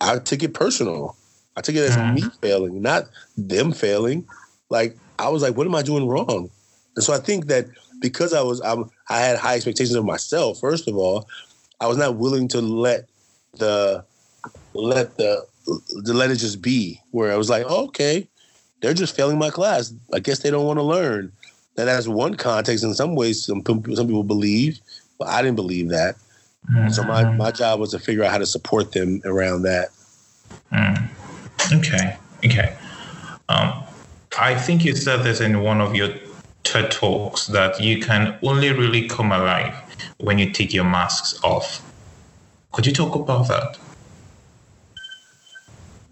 I 0.02 0.20
took 0.20 0.44
it 0.44 0.54
personal. 0.54 1.16
I 1.56 1.62
took 1.62 1.76
it 1.76 1.80
as 1.80 1.96
mm-hmm. 1.96 2.16
me 2.16 2.24
failing, 2.42 2.82
not 2.82 3.06
them 3.38 3.72
failing. 3.72 4.28
Like 4.70 4.98
I 5.20 5.30
was 5.30 5.42
like, 5.42 5.56
what 5.56 5.68
am 5.68 5.76
I 5.76 5.82
doing 5.82 6.08
wrong? 6.08 6.50
And 6.96 7.04
so 7.04 7.14
I 7.14 7.18
think 7.18 7.48
that 7.48 7.68
because 8.02 8.34
I 8.34 8.42
was 8.42 8.62
I'm, 8.62 8.90
I 9.10 9.20
had 9.20 9.38
high 9.38 9.56
expectations 9.56 9.96
of 9.96 10.06
myself. 10.06 10.60
First 10.60 10.88
of 10.88 10.96
all, 10.98 11.28
I 11.80 11.88
was 11.88 11.98
not 11.98 12.18
willing 12.18 12.48
to 12.50 12.62
let 12.62 13.08
the 13.54 14.04
let 14.74 15.18
the, 15.18 15.46
the 15.66 16.14
let 16.14 16.32
it 16.32 16.38
just 16.38 16.62
be. 16.62 17.00
Where 17.12 17.32
I 17.32 17.38
was 17.38 17.50
like, 17.50 17.66
oh, 17.68 17.86
okay, 17.86 18.28
they're 18.82 18.94
just 18.94 19.16
failing 19.16 19.38
my 19.38 19.50
class. 19.50 19.94
I 20.14 20.20
guess 20.20 20.40
they 20.40 20.52
don't 20.52 20.66
want 20.66 20.80
to 20.80 20.84
learn. 20.84 21.32
That 21.76 21.88
has 21.88 22.08
one 22.08 22.36
context. 22.36 22.84
In 22.84 22.94
some 22.94 23.16
ways, 23.16 23.46
some 23.46 23.64
some 23.66 24.08
people 24.08 24.24
believe, 24.24 24.80
but 25.20 25.28
I 25.28 25.42
didn't 25.42 25.58
believe 25.58 25.90
that. 25.90 26.16
Mm-hmm. 26.72 26.90
So 26.90 27.04
my 27.04 27.24
my 27.34 27.52
job 27.52 27.80
was 27.80 27.92
to 27.92 28.00
figure 28.00 28.24
out 28.24 28.32
how 28.32 28.38
to 28.38 28.46
support 28.46 28.92
them 28.94 29.22
around 29.26 29.64
that. 29.64 29.90
Mm. 30.72 31.10
Okay. 31.74 32.18
Okay. 32.46 32.76
Um, 33.50 33.84
I 34.38 34.56
think 34.56 34.84
you 34.84 34.96
said 34.96 35.24
this 35.24 35.42
in 35.42 35.62
one 35.62 35.82
of 35.82 35.96
your 35.96 36.10
TED 36.64 36.92
talks 36.92 37.48
that 37.48 37.80
you 37.80 38.00
can 38.00 38.38
only 38.42 38.72
really 38.72 39.08
come 39.08 39.32
alive 39.32 39.74
when 40.18 40.40
you 40.40 40.52
take 40.52 40.74
your 40.74 40.84
masks 40.84 41.40
off. 41.44 41.82
Could 42.72 42.86
you 42.86 42.94
talk 42.94 43.16
about 43.16 43.48
that? 43.48 43.78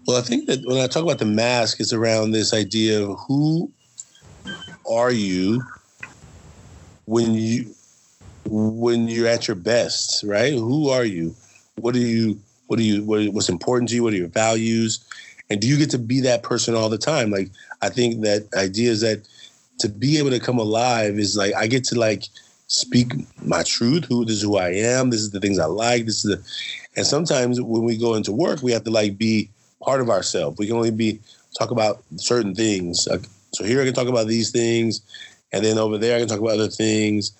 Well, 0.06 0.16
I 0.16 0.20
think 0.20 0.46
that 0.46 0.64
when 0.64 0.78
I 0.78 0.86
talk 0.86 1.02
about 1.02 1.18
the 1.18 1.24
mask, 1.24 1.80
it's 1.80 1.92
around 1.92 2.30
this 2.30 2.54
idea 2.54 3.02
of 3.02 3.18
who 3.26 3.70
are 4.90 5.12
you 5.12 5.62
when 7.06 7.34
you 7.34 7.74
when 8.46 9.08
you're 9.08 9.26
at 9.26 9.48
your 9.48 9.54
best, 9.54 10.22
right? 10.24 10.52
Who 10.52 10.88
are 10.90 11.04
you? 11.04 11.34
What 11.76 11.94
do 11.94 12.00
you 12.00 12.40
what 12.66 12.78
do 12.78 12.82
you 12.84 13.04
what, 13.04 13.26
what's 13.28 13.48
important 13.48 13.88
to 13.90 13.94
you? 13.94 14.02
What 14.02 14.12
are 14.12 14.16
your 14.16 14.28
values? 14.28 15.04
And 15.50 15.60
do 15.60 15.66
you 15.66 15.76
get 15.76 15.90
to 15.90 15.98
be 15.98 16.20
that 16.20 16.42
person 16.42 16.74
all 16.74 16.88
the 16.88 16.98
time? 16.98 17.30
Like 17.30 17.50
I 17.82 17.88
think 17.88 18.22
that 18.22 18.48
idea 18.54 18.90
is 18.90 19.00
that 19.02 19.26
to 19.78 19.88
be 19.88 20.18
able 20.18 20.30
to 20.30 20.40
come 20.40 20.58
alive 20.58 21.18
is 21.18 21.36
like 21.36 21.54
I 21.54 21.66
get 21.66 21.84
to 21.84 21.98
like 21.98 22.24
speak 22.66 23.12
my 23.42 23.62
truth. 23.62 24.04
Who 24.04 24.24
this 24.24 24.36
is 24.36 24.42
who 24.42 24.56
I 24.56 24.70
am. 24.70 25.10
This 25.10 25.20
is 25.20 25.30
the 25.30 25.40
things 25.40 25.58
I 25.58 25.66
like. 25.66 26.06
This 26.06 26.24
is 26.24 26.30
the 26.30 26.42
and 26.96 27.06
sometimes 27.06 27.60
when 27.60 27.82
we 27.82 27.96
go 27.96 28.14
into 28.14 28.32
work, 28.32 28.62
we 28.62 28.72
have 28.72 28.84
to 28.84 28.90
like 28.90 29.18
be 29.18 29.50
part 29.82 30.00
of 30.00 30.10
ourselves. 30.10 30.58
We 30.58 30.66
can 30.66 30.76
only 30.76 30.90
be 30.90 31.20
talk 31.58 31.70
about 31.70 32.02
certain 32.16 32.54
things. 32.54 33.06
So 33.54 33.64
here 33.64 33.80
I 33.80 33.84
can 33.84 33.94
talk 33.94 34.08
about 34.08 34.26
these 34.26 34.50
things, 34.50 35.00
and 35.52 35.64
then 35.64 35.78
over 35.78 35.98
there 35.98 36.16
I 36.16 36.20
can 36.20 36.28
talk 36.28 36.40
about 36.40 36.54
other 36.54 36.68
things. 36.68 37.32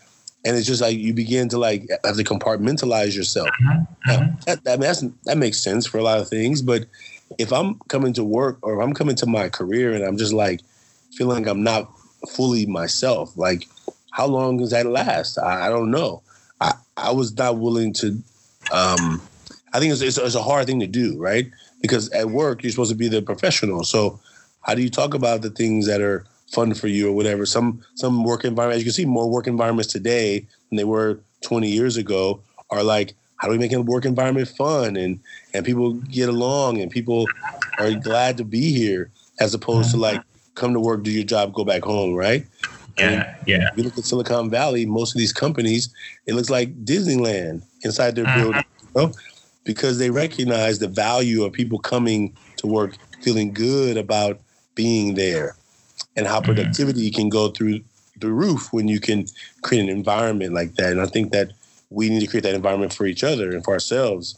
And 0.47 0.57
it's 0.57 0.67
just 0.67 0.83
like 0.83 0.99
you 0.99 1.15
begin 1.15 1.49
to 1.49 1.59
like 1.59 1.89
have 2.05 2.17
to 2.17 2.25
compartmentalize 2.25 3.17
yourself. 3.17 3.49
Mm-hmm. 3.49 3.83
Now, 4.07 4.19
mm-hmm. 4.19 4.35
that, 4.47 4.65
that, 4.65 5.13
that 5.25 5.39
makes 5.39 5.59
sense 5.59 5.87
for 5.87 5.99
a 5.99 6.03
lot 6.03 6.21
of 6.21 6.29
things, 6.29 6.61
but 6.61 6.85
if 7.39 7.53
I'm 7.53 7.79
coming 7.89 8.13
to 8.13 8.25
work 8.25 8.59
or 8.63 8.79
if 8.79 8.85
I'm 8.85 8.93
coming 8.93 9.17
to 9.17 9.27
my 9.27 9.49
career 9.49 9.95
and 9.95 10.05
I'm 10.05 10.19
just 10.19 10.33
like 10.33 10.61
feeling 11.13 11.43
like 11.43 11.51
I'm 11.51 11.63
not 11.63 11.91
fully 12.29 12.67
myself, 12.67 13.37
like 13.37 13.67
how 14.11 14.27
long 14.27 14.59
does 14.59 14.71
that 14.71 14.87
last? 14.87 15.39
I, 15.39 15.67
I 15.67 15.69
don't 15.71 15.91
know. 15.91 16.23
I, 16.61 16.75
I 16.97 17.11
was 17.11 17.37
not 17.37 17.59
willing 17.59 17.93
to. 17.95 18.09
Um, 18.71 19.21
I 19.73 19.81
think 19.81 19.93
it's, 19.93 20.03
it's, 20.03 20.19
it's 20.19 20.35
a 20.37 20.43
hard 20.43 20.67
thing 20.67 20.81
to 20.81 20.87
do, 20.87 21.19
right? 21.19 21.51
Because 21.81 22.09
at 22.11 22.31
work 22.31 22.63
you're 22.63 22.71
supposed 22.71 22.91
to 22.91 22.97
be 22.97 23.09
the 23.09 23.23
professional. 23.23 23.83
So 23.83 24.21
how 24.65 24.75
do 24.75 24.83
you 24.83 24.91
talk 24.91 25.15
about 25.15 25.43
the 25.43 25.51
things 25.51 25.87
that 25.87 26.01
are 26.01 26.25
fun 26.53 26.75
for 26.75 26.89
you 26.89 27.09
or 27.09 27.13
whatever? 27.13 27.47
Some 27.47 27.81
some 27.95 28.25
work 28.25 28.45
environments 28.45 28.81
you 28.81 28.91
can 28.91 28.95
see 28.95 29.05
more 29.05 29.29
work 29.29 29.47
environments 29.47 29.93
today 29.93 30.47
than 30.71 30.77
they 30.77 30.85
were 30.85 31.21
20 31.43 31.69
years 31.69 31.97
ago 31.97 32.41
are 32.71 32.83
like 32.83 33.15
how 33.37 33.49
do 33.49 33.53
we 33.53 33.59
make 33.59 33.73
a 33.73 33.81
work 33.81 34.05
environment 34.05 34.49
fun 34.49 34.97
and 34.97 35.21
and 35.53 35.65
people 35.65 35.95
get 35.95 36.29
along 36.29 36.81
and 36.81 36.91
people 36.91 37.27
are 37.79 37.93
glad 37.93 38.37
to 38.39 38.45
be 38.45 38.73
here 38.73 39.11
as 39.41 39.55
opposed 39.55 39.91
to 39.91 39.97
like 39.97 40.23
come 40.55 40.73
to 40.73 40.81
work, 40.81 41.03
do 41.03 41.11
your 41.11 41.25
job, 41.25 41.53
go 41.53 41.65
back 41.65 41.83
home, 41.83 42.15
right? 42.15 42.47
Yeah, 42.97 43.11
and 43.11 43.37
yeah. 43.47 43.69
If 43.73 43.77
you 43.77 43.83
look 43.85 43.99
at 43.99 44.05
Silicon 44.05 44.51
Valley, 44.51 44.87
most 44.87 45.15
of 45.15 45.19
these 45.19 45.33
companies, 45.33 45.93
it 46.27 46.35
looks 46.35 46.51
like 46.51 46.85
Disneyland 46.85 47.63
inside 47.83 48.15
their 48.15 48.27
uh-huh. 48.27 48.41
building, 48.41 48.65
you 48.81 49.03
know? 49.03 49.13
because 49.65 49.99
they 49.99 50.11
recognize 50.11 50.79
the 50.79 50.89
value 50.89 51.43
of 51.43 51.53
people 51.53 51.79
coming 51.79 52.37
to 52.57 52.67
work 52.67 52.97
feeling 53.23 53.53
good 53.53 53.97
about 53.97 54.39
being 54.75 55.15
there 55.15 55.57
and 56.17 56.27
how 56.27 56.41
Mm-hmm. 56.41 56.45
productivity 56.45 57.11
can 57.11 57.29
go 57.29 57.49
through 57.51 57.81
the 58.19 58.31
roof 58.31 58.73
when 58.73 58.89
you 58.89 59.01
can 59.01 59.27
create 59.63 59.83
an 59.83 59.89
environment 59.89 60.55
like 60.55 60.75
that. 60.77 60.93
And 60.93 61.01
I 61.01 61.07
think 61.07 61.33
that 61.33 61.53
we 61.91 62.09
need 62.09 62.21
to 62.21 62.27
create 62.27 62.43
that 62.45 62.55
environment 62.55 62.93
for 62.93 63.07
each 63.07 63.25
other 63.25 63.51
and 63.51 63.65
for 63.65 63.75
ourselves. 63.75 64.37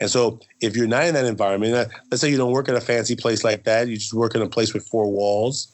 And 0.00 0.10
so 0.10 0.40
if 0.60 0.76
you're 0.76 0.86
not 0.86 1.04
in 1.04 1.14
that 1.14 1.24
environment, 1.24 1.74
uh, 1.74 1.86
let's 2.10 2.20
say 2.20 2.30
you 2.30 2.36
don't 2.36 2.52
work 2.52 2.68
at 2.68 2.74
a 2.74 2.80
fancy 2.80 3.16
place 3.16 3.44
like 3.44 3.64
that, 3.64 3.88
you 3.88 3.96
just 3.96 4.14
work 4.14 4.34
in 4.34 4.42
a 4.42 4.48
place 4.48 4.74
with 4.74 4.86
four 4.86 5.10
walls, 5.10 5.68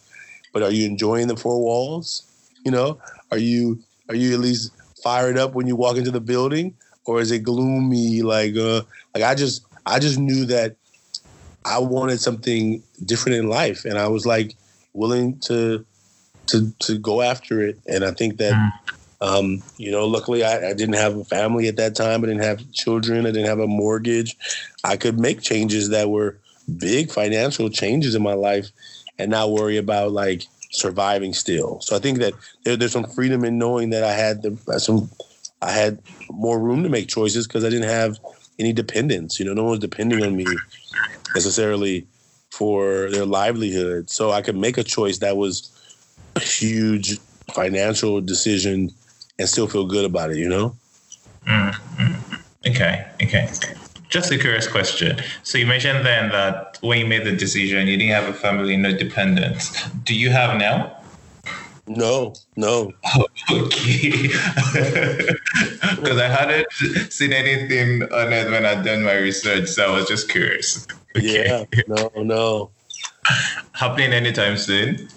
but 0.53 0.63
are 0.63 0.71
you 0.71 0.87
enjoying 0.87 1.29
the 1.29 1.37
four 1.37 1.61
walls? 1.61 2.25
You 2.65 2.73
know, 2.73 2.99
are 3.31 3.39
you 3.39 3.81
are 4.09 4.15
you 4.15 4.33
at 4.35 4.41
least 4.41 4.73
fired 5.03 5.39
up 5.39 5.55
when 5.55 5.67
you 5.67 5.77
walk 5.77 5.97
into 5.97 6.11
the 6.11 6.21
building 6.21 6.75
or 7.07 7.21
is 7.21 7.31
it 7.33 7.41
gloomy 7.41 8.23
like 8.23 8.57
uh 8.57 8.83
like 9.15 9.25
I 9.25 9.35
just 9.35 9.67
I 9.87 9.99
just 9.99 10.19
knew 10.19 10.45
that 10.47 10.77
I 11.65 11.79
wanted 11.79 12.21
something 12.21 12.83
different 13.05 13.39
in 13.39 13.49
life 13.49 13.85
and 13.85 13.99
I 13.99 14.09
was 14.09 14.27
like 14.27 14.55
willing 14.93 15.39
to 15.41 15.85
to 16.49 16.73
to 16.81 16.99
go 16.99 17.23
after 17.23 17.61
it 17.61 17.79
and 17.87 18.05
I 18.05 18.11
think 18.13 18.39
that 18.39 18.55
um, 19.23 19.63
you 19.79 19.93
know, 19.93 20.05
luckily 20.07 20.43
I, 20.43 20.71
I 20.71 20.75
didn't 20.75 20.97
have 20.97 21.17
a 21.17 21.25
family 21.25 21.69
at 21.69 21.77
that 21.77 21.95
time. 21.95 22.25
I 22.25 22.27
didn't 22.27 22.43
have 22.43 22.73
children. 22.73 23.25
I 23.25 23.31
didn't 23.31 23.47
have 23.47 23.61
a 23.61 23.69
mortgage. 23.69 24.37
I 24.83 24.97
could 24.97 25.19
make 25.19 25.41
changes 25.41 25.91
that 25.91 26.11
were 26.11 26.39
big 26.79 27.11
financial 27.11 27.71
changes 27.71 28.17
in 28.17 28.23
my 28.23 28.35
life 28.35 28.71
and 29.21 29.31
not 29.31 29.53
worry 29.53 29.77
about 29.77 30.11
like 30.11 30.43
surviving 30.71 31.35
still. 31.35 31.81
So 31.83 31.95
I 31.95 32.01
think 32.01 32.19
that 32.19 32.35
there, 32.65 32.77
there's 32.77 32.93
some 32.93 33.05
freedom 33.05 33.45
in 33.45 33.59
knowing 33.59 33.91
that 33.91 34.03
I 34.03 34.13
had 34.13 34.43
the 34.43 34.81
some 34.81 35.09
I 35.61 35.71
had 35.71 36.03
more 36.29 36.59
room 36.59 36.83
to 36.83 36.89
make 36.89 37.09
choices 37.09 37.47
because 37.47 37.65
I 37.65 37.71
didn't 37.71 37.89
have 37.89 38.19
any 38.59 38.73
dependents. 38.73 39.39
You 39.39 39.47
know, 39.47 39.55
no 39.55 39.65
one's 39.65 39.79
depending 39.79 40.25
on 40.25 40.35
me 40.35 40.47
necessarily 41.35 42.07
for 42.51 43.11
their 43.11 43.25
livelihood. 43.25 44.11
So 44.11 44.31
I 44.31 44.43
could 44.43 44.57
make 44.57 44.79
a 44.79 44.85
choice 44.85 45.19
that 45.19 45.37
was 45.37 45.71
a 46.37 46.41
huge 46.41 47.19
financial 47.55 48.21
decision 48.21 48.91
and 49.39 49.49
still 49.49 49.67
feel 49.67 49.87
good 49.87 50.05
about 50.05 50.31
it, 50.31 50.37
you 50.37 50.49
know? 50.49 50.77
Mm-hmm. 51.47 52.35
Okay, 52.67 53.07
okay. 53.23 53.49
Just 54.09 54.31
a 54.31 54.39
curious 54.39 54.69
question. 54.69 55.19
So 55.43 55.59
you 55.59 55.67
mentioned 55.67 56.05
then 56.05 56.31
that 56.31 56.79
when 56.83 56.99
you 56.99 57.07
made 57.07 57.25
the 57.25 57.35
decision, 57.35 57.89
you 57.89 57.97
didn't 57.97 58.13
have 58.13 58.29
a 58.29 58.35
family, 58.35 58.77
no 58.77 58.97
dependents. 58.97 59.89
Do 60.05 60.15
you 60.15 60.31
have 60.31 60.59
now? 60.59 60.97
No, 61.87 62.35
no. 62.57 62.93
Oh, 63.15 63.27
okay. 63.51 64.29
Because 65.97 66.19
I 66.19 66.29
hadn't 66.29 66.67
seen 67.13 67.33
anything 67.33 68.03
on 68.03 68.33
it 68.33 68.51
when 68.51 68.67
I'd 68.67 68.85
done 68.85 69.03
my 69.05 69.15
research, 69.15 69.69
so 69.69 69.93
I 69.93 69.97
was 69.99 70.09
just 70.09 70.29
curious. 70.29 70.87
Yeah, 71.17 71.65
no, 71.87 72.11
no. 72.17 72.71
Happening 73.73 74.13
anytime 74.13 74.57
soon? 74.57 75.09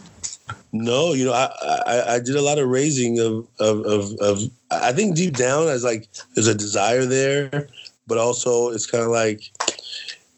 No, 0.71 1.13
you 1.13 1.25
know, 1.25 1.33
I, 1.33 1.49
I 1.87 2.15
I 2.15 2.19
did 2.19 2.35
a 2.35 2.41
lot 2.41 2.59
of 2.59 2.67
raising 2.67 3.19
of 3.19 3.47
of 3.59 3.85
of, 3.85 4.11
of 4.19 4.39
I 4.71 4.91
think 4.91 5.15
deep 5.15 5.35
down 5.35 5.67
as 5.67 5.83
like 5.83 6.07
there's 6.35 6.47
a 6.47 6.55
desire 6.55 7.05
there, 7.05 7.69
but 8.07 8.17
also 8.17 8.69
it's 8.69 8.85
kind 8.85 9.03
of 9.03 9.09
like, 9.09 9.51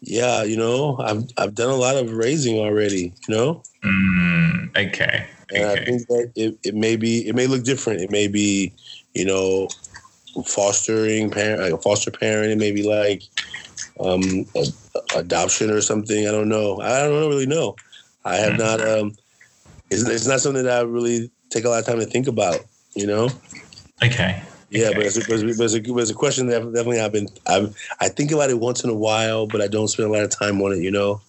yeah, 0.00 0.44
you 0.44 0.56
know, 0.56 0.96
I've 0.98 1.24
I've 1.36 1.54
done 1.54 1.70
a 1.70 1.76
lot 1.76 1.96
of 1.96 2.12
raising 2.12 2.58
already, 2.58 3.12
you 3.26 3.34
know, 3.34 3.62
Mm, 3.82 4.76
okay. 4.76 5.26
and 5.54 5.64
I 5.66 5.76
think 5.84 6.06
that 6.08 6.32
it, 6.34 6.58
it 6.62 6.74
may 6.74 6.96
be 6.96 7.26
it 7.28 7.34
may 7.34 7.46
look 7.46 7.64
different. 7.64 8.00
It 8.00 8.10
may 8.10 8.28
be, 8.28 8.72
you 9.14 9.24
know, 9.24 9.68
fostering 10.46 11.30
parent, 11.30 11.62
like 11.62 11.72
a 11.72 11.78
foster 11.78 12.10
parent. 12.10 12.50
It 12.50 12.58
may 12.58 12.72
be 12.72 12.82
like 12.82 13.22
um, 14.00 14.46
a, 14.54 14.66
adoption 15.18 15.70
or 15.70 15.80
something. 15.80 16.26
I 16.26 16.30
don't 16.30 16.48
know. 16.48 16.80
I 16.80 17.00
don't 17.00 17.28
really 17.28 17.46
know. 17.46 17.76
I 18.24 18.36
have 18.36 18.58
not. 18.58 18.80
Um, 18.80 19.16
it's, 19.90 20.08
it's 20.08 20.26
not 20.26 20.40
something 20.40 20.64
that 20.64 20.78
I 20.78 20.82
really 20.82 21.30
take 21.50 21.64
a 21.64 21.68
lot 21.68 21.80
of 21.80 21.86
time 21.86 21.98
to 21.98 22.06
think 22.06 22.26
about. 22.26 22.60
You 22.94 23.06
know. 23.06 23.28
Okay. 24.02 24.42
Yeah, 24.70 24.88
Okay. 24.88 24.96
but 24.96 25.06
it's 25.06 25.16
a, 25.16 25.20
but 25.20 25.40
it's 25.40 25.74
a, 25.74 25.80
but 25.80 26.00
it's 26.00 26.10
a 26.10 26.14
question 26.14 26.46
that 26.48 26.60
definitely 26.60 27.00
I've 27.00 27.12
been 27.12 27.28
I've, 27.46 27.74
I 28.00 28.08
think 28.08 28.32
about 28.32 28.50
it 28.50 28.60
once 28.60 28.84
in 28.84 28.90
a 28.90 28.94
while, 28.94 29.46
but 29.46 29.62
I 29.62 29.66
don't 29.66 29.88
spend 29.88 30.10
a 30.10 30.12
lot 30.12 30.22
of 30.22 30.30
time 30.30 30.60
on 30.62 30.72
it. 30.72 30.82
You 30.82 30.90
know. 30.90 31.20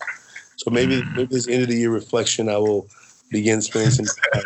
So 0.57 0.71
maybe, 0.71 1.01
maybe 1.15 1.27
this 1.33 1.47
end 1.47 1.63
of 1.63 1.69
the 1.69 1.75
year 1.77 1.89
reflection, 1.89 2.49
I 2.49 2.57
will 2.57 2.85
begin 3.31 3.61
spending 3.61 3.91
some 3.91 4.05
time. 4.33 4.43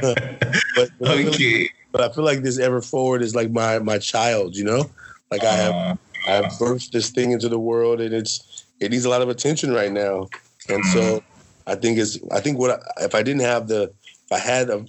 but, 0.00 0.90
but, 0.98 1.08
I 1.08 1.30
feel, 1.30 1.68
but 1.92 2.00
I 2.00 2.12
feel 2.12 2.24
like 2.24 2.42
this 2.42 2.58
ever 2.58 2.82
forward 2.82 3.22
is 3.22 3.32
like 3.32 3.52
my 3.52 3.78
my 3.78 3.98
child. 3.98 4.56
You 4.56 4.64
know, 4.64 4.90
like 5.30 5.44
I 5.44 5.52
have 5.52 5.74
Uh, 5.74 5.96
I 6.26 6.32
have 6.32 6.44
birthed 6.52 6.90
this 6.90 7.10
thing 7.10 7.32
into 7.32 7.48
the 7.48 7.58
world, 7.58 8.00
and 8.00 8.14
it's 8.14 8.64
it 8.80 8.90
needs 8.90 9.04
a 9.04 9.10
lot 9.10 9.22
of 9.22 9.28
attention 9.28 9.72
right 9.72 9.92
now. 9.92 10.28
And 10.68 10.84
so 10.86 11.00
mm. 11.00 11.22
I 11.66 11.74
think 11.74 11.98
it's 11.98 12.18
I 12.32 12.40
think 12.40 12.58
what 12.58 12.70
I, 12.70 13.04
if 13.04 13.14
I 13.14 13.22
didn't 13.22 13.42
have 13.42 13.68
the 13.68 13.92
if 14.26 14.32
I 14.32 14.38
had 14.38 14.70
a, 14.70 14.84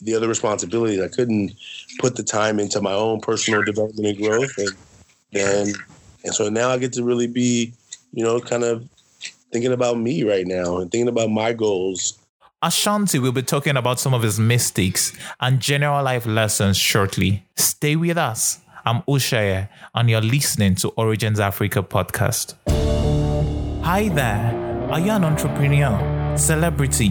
the 0.00 0.14
other 0.14 0.28
responsibilities, 0.28 1.00
I 1.00 1.08
couldn't 1.08 1.52
put 2.00 2.16
the 2.16 2.24
time 2.24 2.58
into 2.58 2.80
my 2.80 2.92
own 2.92 3.20
personal 3.20 3.62
development 3.62 4.06
and 4.06 4.18
growth, 4.18 4.58
and 4.58 4.70
then 5.32 5.72
and 6.24 6.34
so 6.34 6.48
now 6.48 6.70
I 6.70 6.78
get 6.78 6.92
to 6.94 7.04
really 7.04 7.28
be, 7.28 7.72
you 8.12 8.24
know, 8.24 8.40
kind 8.40 8.64
of 8.64 8.88
thinking 9.52 9.72
about 9.72 9.98
me 9.98 10.24
right 10.24 10.46
now 10.46 10.78
and 10.78 10.90
thinking 10.90 11.08
about 11.08 11.30
my 11.30 11.52
goals. 11.52 12.18
Ashanti 12.62 13.18
will 13.18 13.32
be 13.32 13.42
talking 13.42 13.76
about 13.76 14.00
some 14.00 14.14
of 14.14 14.22
his 14.22 14.40
mistakes 14.40 15.12
and 15.40 15.60
general 15.60 16.02
life 16.02 16.26
lessons 16.26 16.76
shortly. 16.76 17.44
Stay 17.54 17.94
with 17.94 18.18
us. 18.18 18.58
I'm 18.86 19.02
Oshaya, 19.02 19.68
and 19.96 20.08
you're 20.08 20.20
listening 20.20 20.76
to 20.76 20.90
Origins 20.90 21.40
Africa 21.40 21.82
podcast. 21.82 22.54
Hi 23.82 24.08
there. 24.10 24.88
Are 24.92 25.00
you 25.00 25.10
an 25.10 25.24
entrepreneur, 25.24 26.38
celebrity, 26.38 27.10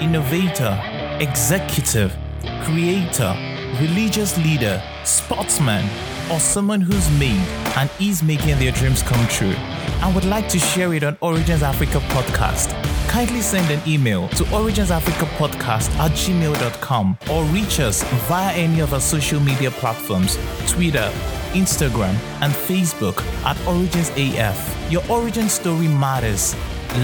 innovator, 0.00 0.80
executive, 1.20 2.16
creator, 2.62 3.34
religious 3.80 4.38
leader, 4.38 4.80
sportsman, 5.02 5.84
or 6.30 6.38
someone 6.38 6.80
who's 6.80 7.10
made 7.18 7.44
and 7.76 7.90
is 8.00 8.22
making 8.22 8.60
their 8.60 8.70
dreams 8.70 9.02
come 9.02 9.26
true 9.26 9.54
and 10.02 10.14
would 10.14 10.26
like 10.26 10.48
to 10.50 10.60
share 10.60 10.94
it 10.94 11.02
on 11.02 11.18
Origins 11.20 11.64
Africa 11.64 11.98
podcast? 12.14 12.95
Kindly 13.16 13.40
send 13.40 13.70
an 13.70 13.80
email 13.88 14.28
to 14.28 14.44
originsafricapodcast 14.44 15.90
at 15.96 16.10
gmail.com 16.10 17.16
or 17.32 17.44
reach 17.44 17.80
us 17.80 18.02
via 18.28 18.54
any 18.54 18.80
of 18.80 18.92
our 18.92 19.00
social 19.00 19.40
media 19.40 19.70
platforms 19.70 20.36
Twitter, 20.68 21.10
Instagram, 21.54 22.14
and 22.42 22.52
Facebook 22.52 23.18
at 23.46 23.56
Origins 23.66 24.10
AF. 24.18 24.92
Your 24.92 25.02
origin 25.10 25.48
story 25.48 25.88
matters. 25.88 26.54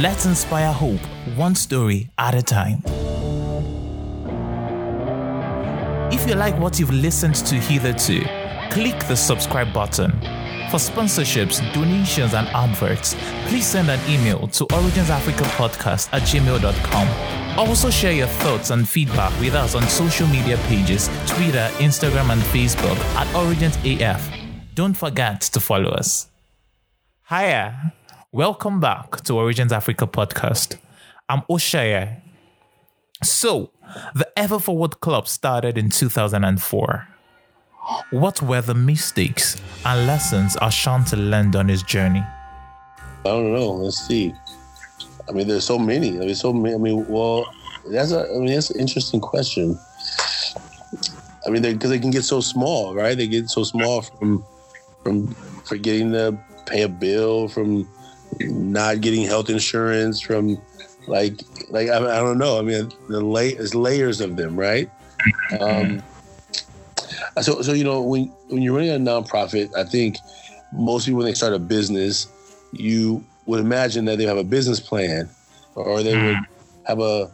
Let's 0.02 0.26
inspire 0.26 0.70
hope, 0.70 1.00
one 1.34 1.54
story 1.54 2.10
at 2.18 2.34
a 2.34 2.42
time. 2.42 2.82
If 6.12 6.28
you 6.28 6.34
like 6.34 6.58
what 6.60 6.78
you've 6.78 6.92
listened 6.92 7.36
to 7.36 7.54
hitherto, 7.54 8.20
click 8.70 8.98
the 9.08 9.16
subscribe 9.16 9.72
button. 9.72 10.41
For 10.72 10.78
sponsorships, 10.78 11.60
donations, 11.74 12.32
and 12.32 12.48
adverts, 12.48 13.14
please 13.46 13.66
send 13.66 13.90
an 13.90 14.00
email 14.10 14.48
to 14.48 14.64
originsafricapodcast 14.68 16.08
at 16.14 16.22
gmail.com. 16.22 17.58
Also 17.58 17.90
share 17.90 18.12
your 18.12 18.26
thoughts 18.26 18.70
and 18.70 18.88
feedback 18.88 19.38
with 19.38 19.54
us 19.54 19.74
on 19.74 19.82
social 19.82 20.26
media 20.28 20.56
pages, 20.68 21.08
Twitter, 21.26 21.68
Instagram, 21.76 22.32
and 22.32 22.40
Facebook 22.40 22.96
at 23.16 23.34
Origins 23.34 23.76
AF. 23.84 24.26
Don't 24.74 24.94
forget 24.94 25.42
to 25.42 25.60
follow 25.60 25.90
us. 25.90 26.30
Hiya. 27.28 27.92
Welcome 28.32 28.80
back 28.80 29.20
to 29.24 29.34
Origins 29.34 29.72
Africa 29.72 30.06
podcast. 30.06 30.78
I'm 31.28 31.42
Oshaya. 31.50 32.22
So, 33.22 33.72
the 34.14 34.26
Ever 34.38 34.58
Forward 34.58 35.00
Club 35.00 35.28
started 35.28 35.76
in 35.76 35.90
2004. 35.90 37.11
What 38.10 38.40
were 38.42 38.60
the 38.60 38.74
mistakes 38.74 39.60
and 39.84 40.06
lessons 40.06 40.56
Ashanti 40.60 41.16
learned 41.16 41.56
on 41.56 41.68
his 41.68 41.82
journey? 41.82 42.22
I 43.24 43.28
don't 43.28 43.52
know. 43.52 43.72
Let's 43.72 43.98
see. 43.98 44.34
I 45.28 45.32
mean, 45.32 45.48
there's 45.48 45.64
so 45.64 45.78
many. 45.78 46.16
I 46.16 46.20
mean, 46.20 46.34
so 46.34 46.52
many. 46.52 46.74
I 46.74 46.78
mean, 46.78 47.06
well, 47.08 47.46
that's 47.90 48.12
a. 48.12 48.28
I 48.28 48.38
mean, 48.38 48.54
that's 48.54 48.70
an 48.70 48.80
interesting 48.80 49.20
question. 49.20 49.78
I 51.46 51.50
mean, 51.50 51.62
because 51.62 51.90
they, 51.90 51.98
can 51.98 52.10
get 52.10 52.24
so 52.24 52.40
small, 52.40 52.94
right? 52.94 53.16
They 53.16 53.26
get 53.26 53.50
so 53.50 53.64
small 53.64 54.02
from 54.02 54.44
from 55.02 55.28
forgetting 55.64 56.12
to 56.12 56.38
pay 56.66 56.82
a 56.82 56.88
bill, 56.88 57.48
from 57.48 57.88
not 58.40 59.00
getting 59.00 59.24
health 59.24 59.50
insurance, 59.50 60.20
from 60.20 60.60
like 61.06 61.40
like 61.70 61.88
I, 61.88 61.96
I 61.96 62.20
don't 62.20 62.38
know. 62.38 62.58
I 62.58 62.62
mean, 62.62 62.92
the 63.08 63.20
lay 63.20 63.56
layers 63.56 64.20
of 64.20 64.36
them, 64.36 64.58
right? 64.58 64.90
Um, 65.60 66.02
so 67.40 67.62
so 67.62 67.72
you 67.72 67.84
know 67.84 68.02
when 68.02 68.26
when 68.48 68.62
you're 68.62 68.74
running 68.74 68.90
a 68.90 68.98
nonprofit, 68.98 69.74
I 69.76 69.84
think 69.84 70.16
most 70.72 71.06
people 71.06 71.18
when 71.18 71.26
they 71.26 71.34
start 71.34 71.52
a 71.52 71.58
business, 71.58 72.26
you 72.72 73.24
would 73.46 73.60
imagine 73.60 74.04
that 74.06 74.18
they 74.18 74.24
have 74.24 74.38
a 74.38 74.44
business 74.44 74.80
plan, 74.80 75.28
or 75.74 76.02
they 76.02 76.16
would 76.16 76.38
have 76.86 77.00
a 77.00 77.30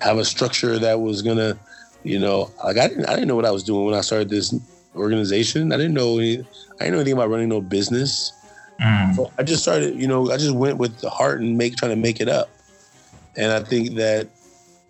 have 0.00 0.18
a 0.18 0.24
structure 0.24 0.78
that 0.78 1.00
was 1.00 1.22
gonna, 1.22 1.58
you 2.02 2.18
know, 2.18 2.50
like 2.64 2.78
I 2.78 2.88
didn't 2.88 3.06
I 3.06 3.14
didn't 3.14 3.28
know 3.28 3.36
what 3.36 3.44
I 3.44 3.50
was 3.50 3.64
doing 3.64 3.84
when 3.84 3.94
I 3.94 4.00
started 4.00 4.28
this 4.28 4.54
organization. 4.94 5.72
I 5.72 5.76
didn't 5.76 5.94
know 5.94 6.18
any, 6.18 6.38
I 6.38 6.84
didn't 6.84 6.92
know 6.92 6.98
anything 6.98 7.12
about 7.12 7.30
running 7.30 7.48
no 7.48 7.60
business. 7.60 8.32
Mm. 8.80 9.14
So 9.14 9.32
I 9.38 9.42
just 9.42 9.62
started, 9.62 9.94
you 9.96 10.06
know, 10.06 10.30
I 10.30 10.36
just 10.36 10.54
went 10.54 10.78
with 10.78 10.98
the 11.00 11.10
heart 11.10 11.40
and 11.40 11.56
make 11.56 11.76
trying 11.76 11.92
to 11.92 11.96
make 11.96 12.20
it 12.20 12.28
up. 12.28 12.50
And 13.36 13.52
I 13.52 13.60
think 13.60 13.94
that 13.96 14.28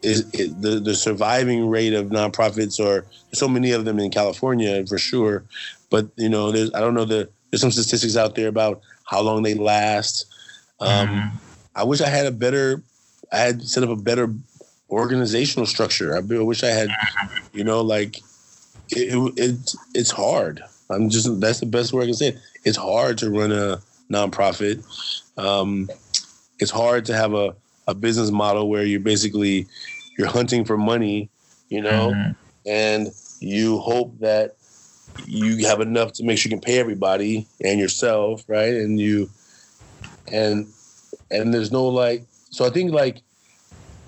is 0.02 0.28
it, 0.32 0.60
the 0.60 0.80
the 0.80 0.94
surviving 0.94 1.68
rate 1.68 1.94
of 1.94 2.06
nonprofits 2.06 2.78
or 2.78 3.06
so 3.32 3.48
many 3.48 3.72
of 3.72 3.84
them 3.84 3.98
in 3.98 4.10
California 4.10 4.86
for 4.86 4.98
sure. 4.98 5.44
But 5.90 6.08
you 6.16 6.28
know, 6.28 6.52
there's 6.52 6.72
I 6.74 6.80
don't 6.80 6.94
know 6.94 7.04
the 7.04 7.28
there's 7.50 7.60
some 7.60 7.70
statistics 7.70 8.16
out 8.16 8.34
there 8.34 8.48
about 8.48 8.80
how 9.04 9.20
long 9.20 9.42
they 9.42 9.54
last. 9.54 10.26
Um, 10.80 11.08
mm. 11.08 11.30
I 11.74 11.84
wish 11.84 12.00
I 12.00 12.08
had 12.08 12.26
a 12.26 12.30
better 12.30 12.82
I 13.32 13.38
had 13.38 13.62
set 13.62 13.82
up 13.82 13.90
a 13.90 13.96
better 13.96 14.32
organizational 14.90 15.66
structure. 15.66 16.16
I 16.16 16.20
wish 16.20 16.62
I 16.62 16.68
had, 16.68 16.90
you 17.52 17.64
know, 17.64 17.80
like 17.80 18.18
it, 18.90 19.14
it, 19.14 19.32
it 19.36 19.74
it's 19.94 20.10
hard. 20.10 20.62
I'm 20.90 21.10
just 21.10 21.40
that's 21.40 21.60
the 21.60 21.66
best 21.66 21.92
way 21.92 22.04
I 22.04 22.06
can 22.06 22.14
say 22.14 22.28
it. 22.28 22.38
It's 22.64 22.76
hard 22.76 23.18
to 23.18 23.30
run 23.30 23.52
a 23.52 23.80
nonprofit. 24.10 24.84
Um, 25.36 25.88
it's 26.58 26.70
hard 26.70 27.04
to 27.06 27.14
have 27.14 27.34
a, 27.34 27.54
a 27.86 27.94
business 27.94 28.30
model 28.30 28.68
where 28.68 28.84
you're 28.84 29.00
basically 29.00 29.66
you're 30.18 30.28
hunting 30.28 30.64
for 30.64 30.76
money, 30.76 31.28
you 31.68 31.80
know, 31.80 32.10
mm-hmm. 32.10 32.32
and 32.66 33.08
you 33.40 33.78
hope 33.78 34.18
that 34.18 34.56
you 35.26 35.66
have 35.66 35.80
enough 35.80 36.12
to 36.14 36.24
make 36.24 36.38
sure 36.38 36.50
you 36.50 36.56
can 36.56 36.62
pay 36.62 36.78
everybody 36.78 37.46
and 37.62 37.78
yourself, 37.80 38.44
right? 38.48 38.74
And 38.74 39.00
you 39.00 39.30
and 40.32 40.66
and 41.30 41.52
there's 41.52 41.72
no 41.72 41.86
like 41.86 42.24
so 42.50 42.64
I 42.66 42.70
think 42.70 42.92
like 42.92 43.22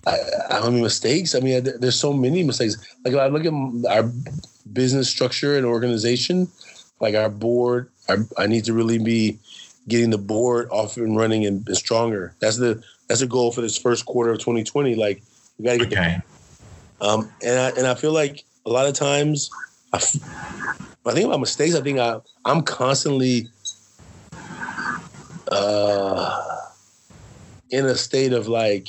I, 0.06 0.18
I 0.50 0.70
mean 0.70 0.82
mistakes. 0.82 1.34
I 1.34 1.40
mean, 1.40 1.66
there's 1.80 1.98
so 1.98 2.12
many 2.12 2.42
mistakes. 2.42 2.76
Like 3.04 3.14
I 3.14 3.26
look 3.28 3.44
at 3.44 3.90
our 3.90 4.10
business 4.72 5.08
structure 5.08 5.56
and 5.56 5.66
organization, 5.66 6.48
like 7.00 7.14
our 7.14 7.28
board. 7.28 7.90
Our, 8.08 8.18
I 8.38 8.46
need 8.46 8.64
to 8.64 8.72
really 8.72 8.98
be 8.98 9.38
getting 9.86 10.10
the 10.10 10.18
board 10.18 10.68
off 10.70 10.96
and 10.96 11.16
running 11.16 11.44
and, 11.46 11.66
and 11.66 11.76
stronger. 11.76 12.34
That's 12.40 12.56
the 12.56 12.82
that's 13.08 13.20
a 13.20 13.26
goal 13.26 13.52
for 13.52 13.60
this 13.60 13.76
first 13.76 14.06
quarter 14.06 14.30
of 14.30 14.38
2020. 14.38 14.94
Like 14.94 15.22
we 15.58 15.64
got 15.64 15.72
to 15.72 15.78
get 15.78 15.98
okay. 15.98 16.18
the. 17.00 17.06
Um, 17.06 17.32
and 17.42 17.58
I 17.58 17.68
and 17.70 17.86
I 17.86 17.94
feel 17.94 18.12
like 18.12 18.44
a 18.66 18.70
lot 18.70 18.86
of 18.86 18.94
times, 18.94 19.50
I, 19.92 19.96
I 19.96 21.12
think 21.12 21.26
about 21.26 21.40
mistakes. 21.40 21.74
I 21.74 21.80
think 21.80 21.98
I 21.98 22.20
I'm 22.44 22.62
constantly. 22.62 23.48
Uh, 25.50 26.58
in 27.70 27.86
a 27.86 27.94
state 27.94 28.32
of 28.32 28.48
like 28.48 28.88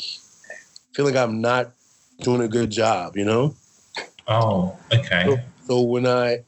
feel 0.94 1.06
like 1.06 1.16
I'm 1.16 1.42
not 1.42 1.72
doing 2.22 2.42
a 2.42 2.48
good 2.48 2.70
job, 2.70 3.16
you 3.16 3.26
know? 3.26 3.56
Oh, 4.28 4.78
okay. 4.94 5.24
So, 5.26 5.38
so 5.68 5.82
when 5.82 6.06
I 6.06 6.40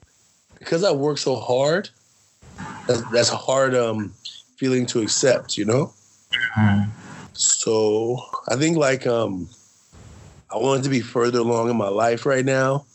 because 0.59 0.83
I 0.83 0.91
work 0.91 1.17
so 1.17 1.35
hard, 1.35 1.89
that's, 2.87 3.01
that's 3.11 3.31
a 3.31 3.37
hard 3.37 3.75
um 3.75 4.13
feeling 4.57 4.85
to 4.87 5.01
accept, 5.01 5.57
you 5.57 5.65
know? 5.65 5.93
Mm-hmm. 6.57 7.00
So 7.41 8.23
I 8.47 8.55
think 8.55 8.77
like 8.77 9.07
um 9.07 9.49
I 10.51 10.57
wanted 10.57 10.83
to 10.83 10.89
be 10.89 11.01
further 11.01 11.39
along 11.39 11.69
in 11.69 11.77
my 11.77 11.87
life 11.89 12.25
right 12.25 12.45
now. 12.45 12.85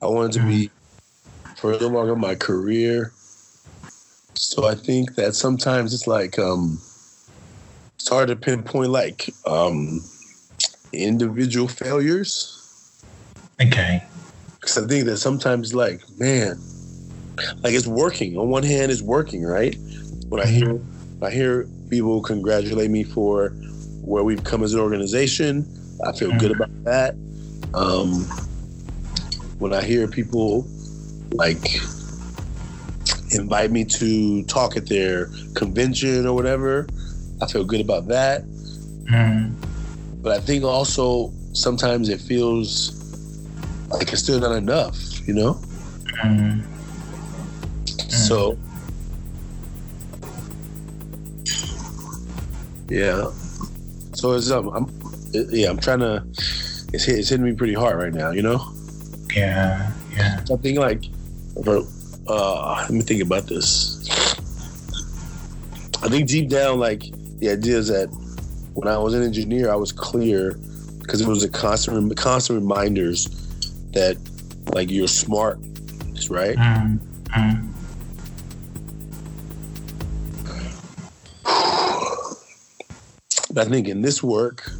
I 0.00 0.06
wanted 0.06 0.32
to 0.32 0.46
be 0.46 0.70
further 1.56 1.86
along 1.86 2.10
in 2.10 2.20
my 2.20 2.34
career. 2.34 3.12
So 4.34 4.66
I 4.66 4.74
think 4.74 5.14
that 5.16 5.34
sometimes 5.34 5.94
it's 5.94 6.06
like 6.06 6.38
um 6.38 6.78
it's 8.06 8.12
hard 8.12 8.28
to 8.28 8.36
pinpoint 8.36 8.90
like 8.90 9.30
um, 9.46 10.00
individual 10.92 11.66
failures. 11.66 12.52
Okay. 13.60 14.00
Because 14.60 14.78
I 14.78 14.86
think 14.86 15.06
that 15.06 15.16
sometimes, 15.16 15.74
like, 15.74 16.02
man, 16.16 16.56
like 17.64 17.74
it's 17.74 17.88
working. 17.88 18.36
On 18.38 18.48
one 18.48 18.62
hand, 18.62 18.92
it's 18.92 19.02
working, 19.02 19.42
right? 19.44 19.76
When 20.28 20.40
I 20.40 20.46
hear, 20.46 20.74
mm-hmm. 20.74 20.95
I 21.22 21.30
hear 21.30 21.68
people 21.88 22.20
congratulate 22.22 22.90
me 22.90 23.04
for 23.04 23.50
where 24.02 24.22
we've 24.22 24.44
come 24.44 24.62
as 24.62 24.74
an 24.74 24.80
organization. 24.80 25.66
I 26.06 26.12
feel 26.12 26.30
mm-hmm. 26.30 26.38
good 26.38 26.50
about 26.52 26.84
that. 26.84 27.14
Um, 27.74 28.24
when 29.58 29.72
I 29.72 29.82
hear 29.82 30.06
people 30.06 30.66
like 31.32 31.80
invite 33.32 33.70
me 33.70 33.84
to 33.84 34.42
talk 34.44 34.76
at 34.76 34.88
their 34.88 35.26
convention 35.54 36.26
or 36.26 36.34
whatever, 36.34 36.86
I 37.42 37.46
feel 37.46 37.64
good 37.64 37.80
about 37.80 38.08
that. 38.08 38.42
Mm. 39.10 39.54
But 40.22 40.32
I 40.32 40.40
think 40.40 40.64
also 40.64 41.32
sometimes 41.52 42.08
it 42.08 42.20
feels 42.20 42.92
like 43.90 44.12
it's 44.12 44.22
still 44.22 44.40
not 44.40 44.56
enough, 44.56 44.98
you 45.26 45.34
know? 45.34 45.54
Mm. 46.22 46.62
So, 48.10 48.58
yeah. 52.88 53.30
So 54.14 54.32
it's 54.32 54.50
um, 54.50 54.68
I'm, 54.68 54.86
yeah, 55.32 55.70
I'm 55.70 55.78
trying 55.78 56.00
to. 56.00 56.24
It's 56.92 57.04
hit, 57.04 57.18
it's 57.18 57.28
hitting 57.28 57.44
me 57.44 57.52
pretty 57.52 57.74
hard 57.74 57.98
right 57.98 58.14
now, 58.14 58.30
you 58.30 58.42
know. 58.42 58.72
Yeah, 59.34 59.92
yeah. 60.14 60.44
Something 60.44 60.76
like, 60.76 61.04
uh, 61.66 62.76
let 62.82 62.90
me 62.90 63.02
think 63.02 63.22
about 63.22 63.46
this. 63.46 64.02
I 66.02 66.08
think 66.08 66.28
deep 66.28 66.48
down, 66.48 66.78
like 66.78 67.02
the 67.38 67.50
idea 67.50 67.76
is 67.76 67.88
that 67.88 68.08
when 68.74 68.88
I 68.88 68.98
was 68.98 69.14
an 69.14 69.22
engineer, 69.22 69.70
I 69.70 69.76
was 69.76 69.92
clear 69.92 70.58
because 71.00 71.20
it 71.20 71.28
was 71.28 71.42
a 71.42 71.48
constant, 71.48 72.16
constant 72.16 72.60
reminders 72.60 73.26
that 73.92 74.16
like 74.72 74.90
you're 74.90 75.08
smart, 75.08 75.58
right? 76.30 76.56
Mm-hmm. 76.56 77.65
But 83.56 83.66
I 83.66 83.70
think 83.70 83.88
in 83.88 84.02
this 84.02 84.22
work, 84.22 84.70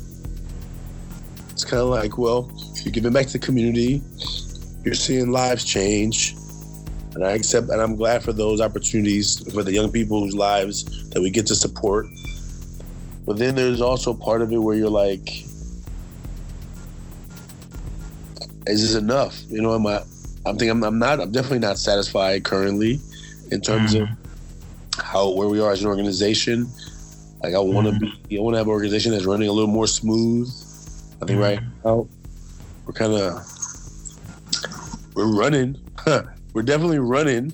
it's 1.50 1.64
kind 1.64 1.82
of 1.82 1.88
like, 1.88 2.16
well, 2.16 2.52
you're 2.84 2.92
giving 2.92 3.12
back 3.12 3.26
to 3.26 3.32
the 3.32 3.38
community, 3.40 4.02
you're 4.84 4.94
seeing 4.94 5.32
lives 5.32 5.64
change, 5.64 6.36
and 7.14 7.24
I 7.24 7.32
accept, 7.32 7.70
and 7.70 7.80
I'm 7.80 7.96
glad 7.96 8.22
for 8.22 8.32
those 8.32 8.60
opportunities 8.60 9.52
for 9.52 9.64
the 9.64 9.72
young 9.72 9.90
people 9.90 10.20
whose 10.20 10.36
lives 10.36 11.08
that 11.10 11.20
we 11.20 11.30
get 11.30 11.46
to 11.46 11.56
support 11.56 12.06
but 13.26 13.38
then 13.38 13.56
there's 13.56 13.80
also 13.80 14.14
part 14.14 14.40
of 14.40 14.52
it 14.52 14.58
where 14.58 14.76
you're 14.76 14.88
like, 14.88 15.44
is 18.68 18.82
this 18.82 18.94
enough? 18.94 19.36
You 19.48 19.62
know, 19.62 19.74
am 19.74 19.86
I? 19.86 20.02
I'm 20.46 20.56
thinking 20.56 20.70
I'm, 20.70 20.84
I'm 20.84 20.98
not. 21.00 21.20
I'm 21.20 21.32
definitely 21.32 21.58
not 21.58 21.76
satisfied 21.76 22.44
currently 22.44 23.00
in 23.50 23.60
terms 23.60 23.94
mm-hmm. 23.94 24.12
of 24.12 25.04
how 25.04 25.30
where 25.32 25.48
we 25.48 25.60
are 25.60 25.72
as 25.72 25.82
an 25.82 25.88
organization. 25.88 26.68
Like 27.42 27.54
I 27.54 27.58
want 27.58 27.86
to 27.86 27.92
mm-hmm. 27.92 28.28
be. 28.28 28.38
I 28.38 28.40
want 28.40 28.54
to 28.54 28.58
have 28.58 28.66
an 28.66 28.72
organization 28.72 29.12
that's 29.12 29.24
running 29.24 29.48
a 29.48 29.52
little 29.52 29.70
more 29.70 29.86
smooth. 29.86 30.48
I 31.22 31.26
think 31.26 31.30
mm-hmm. 31.30 31.40
right 31.40 31.60
now 31.84 32.08
we're 32.86 32.92
kind 32.92 33.12
of 33.12 33.46
we're 35.14 35.34
running. 35.34 35.78
we're 36.52 36.62
definitely 36.62 36.98
running. 36.98 37.52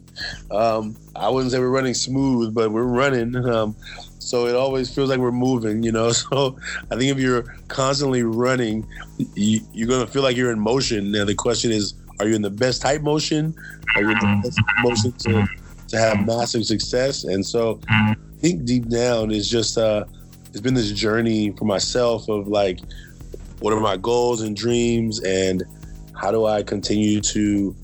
Um, 0.50 0.96
I 1.16 1.28
wouldn't 1.28 1.52
say 1.52 1.58
we're 1.58 1.70
running 1.70 1.94
smooth, 1.94 2.54
but 2.54 2.70
we're 2.70 2.84
running. 2.84 3.34
Um, 3.52 3.76
so 4.18 4.46
it 4.46 4.54
always 4.54 4.94
feels 4.94 5.10
like 5.10 5.18
we're 5.18 5.32
moving, 5.32 5.82
you 5.82 5.92
know. 5.92 6.12
So 6.12 6.56
I 6.90 6.96
think 6.96 7.10
if 7.10 7.18
you're 7.18 7.42
constantly 7.68 8.22
running, 8.22 8.86
you, 9.34 9.60
are 9.82 9.86
gonna 9.86 10.06
feel 10.06 10.22
like 10.22 10.36
you're 10.36 10.52
in 10.52 10.60
motion. 10.60 11.10
Now 11.10 11.24
the 11.24 11.34
question 11.34 11.70
is, 11.72 11.94
are 12.20 12.28
you 12.28 12.36
in 12.36 12.42
the 12.42 12.50
best 12.50 12.80
type 12.80 13.02
motion? 13.02 13.54
Are 13.94 14.02
you 14.02 14.10
in 14.10 14.18
the 14.18 14.40
best 14.44 14.60
motion 14.82 15.12
to 15.12 15.46
to 15.88 15.98
have 15.98 16.24
massive 16.24 16.64
success? 16.64 17.24
And 17.24 17.44
so 17.44 17.80
I 17.88 18.14
think 18.42 18.64
deep 18.64 18.88
down 18.88 19.30
is 19.30 19.48
just 19.48 19.78
uh, 19.78 20.04
it's 20.48 20.60
been 20.60 20.74
this 20.74 20.90
journey 20.90 21.52
for 21.52 21.64
myself 21.64 22.28
of 22.28 22.48
like, 22.48 22.80
what 23.60 23.72
are 23.72 23.80
my 23.80 23.96
goals 23.96 24.42
and 24.42 24.56
dreams, 24.56 25.22
and 25.22 25.62
how 26.20 26.30
do 26.32 26.44
I 26.44 26.62
continue 26.62 27.20
to 27.20 27.74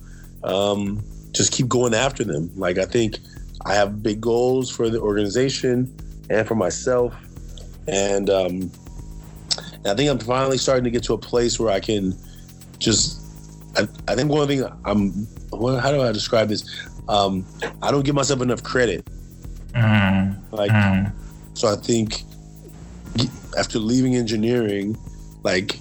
um, 0.43 1.03
just 1.33 1.53
keep 1.53 1.69
going 1.69 1.95
after 1.95 2.25
them? 2.25 2.51
Like 2.57 2.77
I 2.77 2.85
think 2.85 3.19
I 3.65 3.75
have 3.75 4.03
big 4.03 4.21
goals 4.21 4.69
for 4.69 4.91
the 4.91 5.01
organization 5.01 5.95
and 6.29 6.47
for 6.47 6.57
myself. 6.57 7.15
And, 7.87 8.29
um, 8.29 8.71
I 9.87 9.95
think 9.95 10.11
I'm 10.11 10.19
finally 10.19 10.59
starting 10.59 10.85
to 10.85 10.91
get 10.91 11.05
to 11.05 11.15
a 11.15 11.19
place 11.19 11.59
where 11.59 11.71
I 11.71 11.81
can 11.81 12.15
just. 12.79 13.23
I, 13.77 13.87
I 14.09 14.15
think 14.15 14.31
one 14.31 14.47
thing 14.49 14.65
I'm. 14.85 15.27
How 15.53 15.91
do 15.91 16.03
I 16.03 16.13
describe 16.13 16.49
this? 16.49 16.65
Um, 17.09 17.47
I 17.81 17.91
don't 17.91 18.05
give 18.05 18.15
myself 18.15 18.43
enough 18.43 18.63
credit. 18.63 19.07
Mm. 19.75 20.37
Like, 20.53 20.71
mm. 20.71 21.13
so 21.55 21.73
I 21.73 21.77
think 21.77 22.23
after 23.59 23.79
leaving 23.79 24.17
engineering, 24.17 24.97
like, 25.43 25.81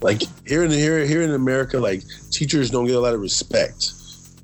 like 0.00 0.22
here 0.46 0.64
in 0.64 0.70
here 0.70 1.04
here 1.04 1.22
in 1.22 1.30
America, 1.30 1.78
like 1.78 2.02
teachers 2.30 2.70
don't 2.70 2.86
get 2.86 2.96
a 2.96 3.00
lot 3.00 3.14
of 3.14 3.20
respect, 3.20 3.92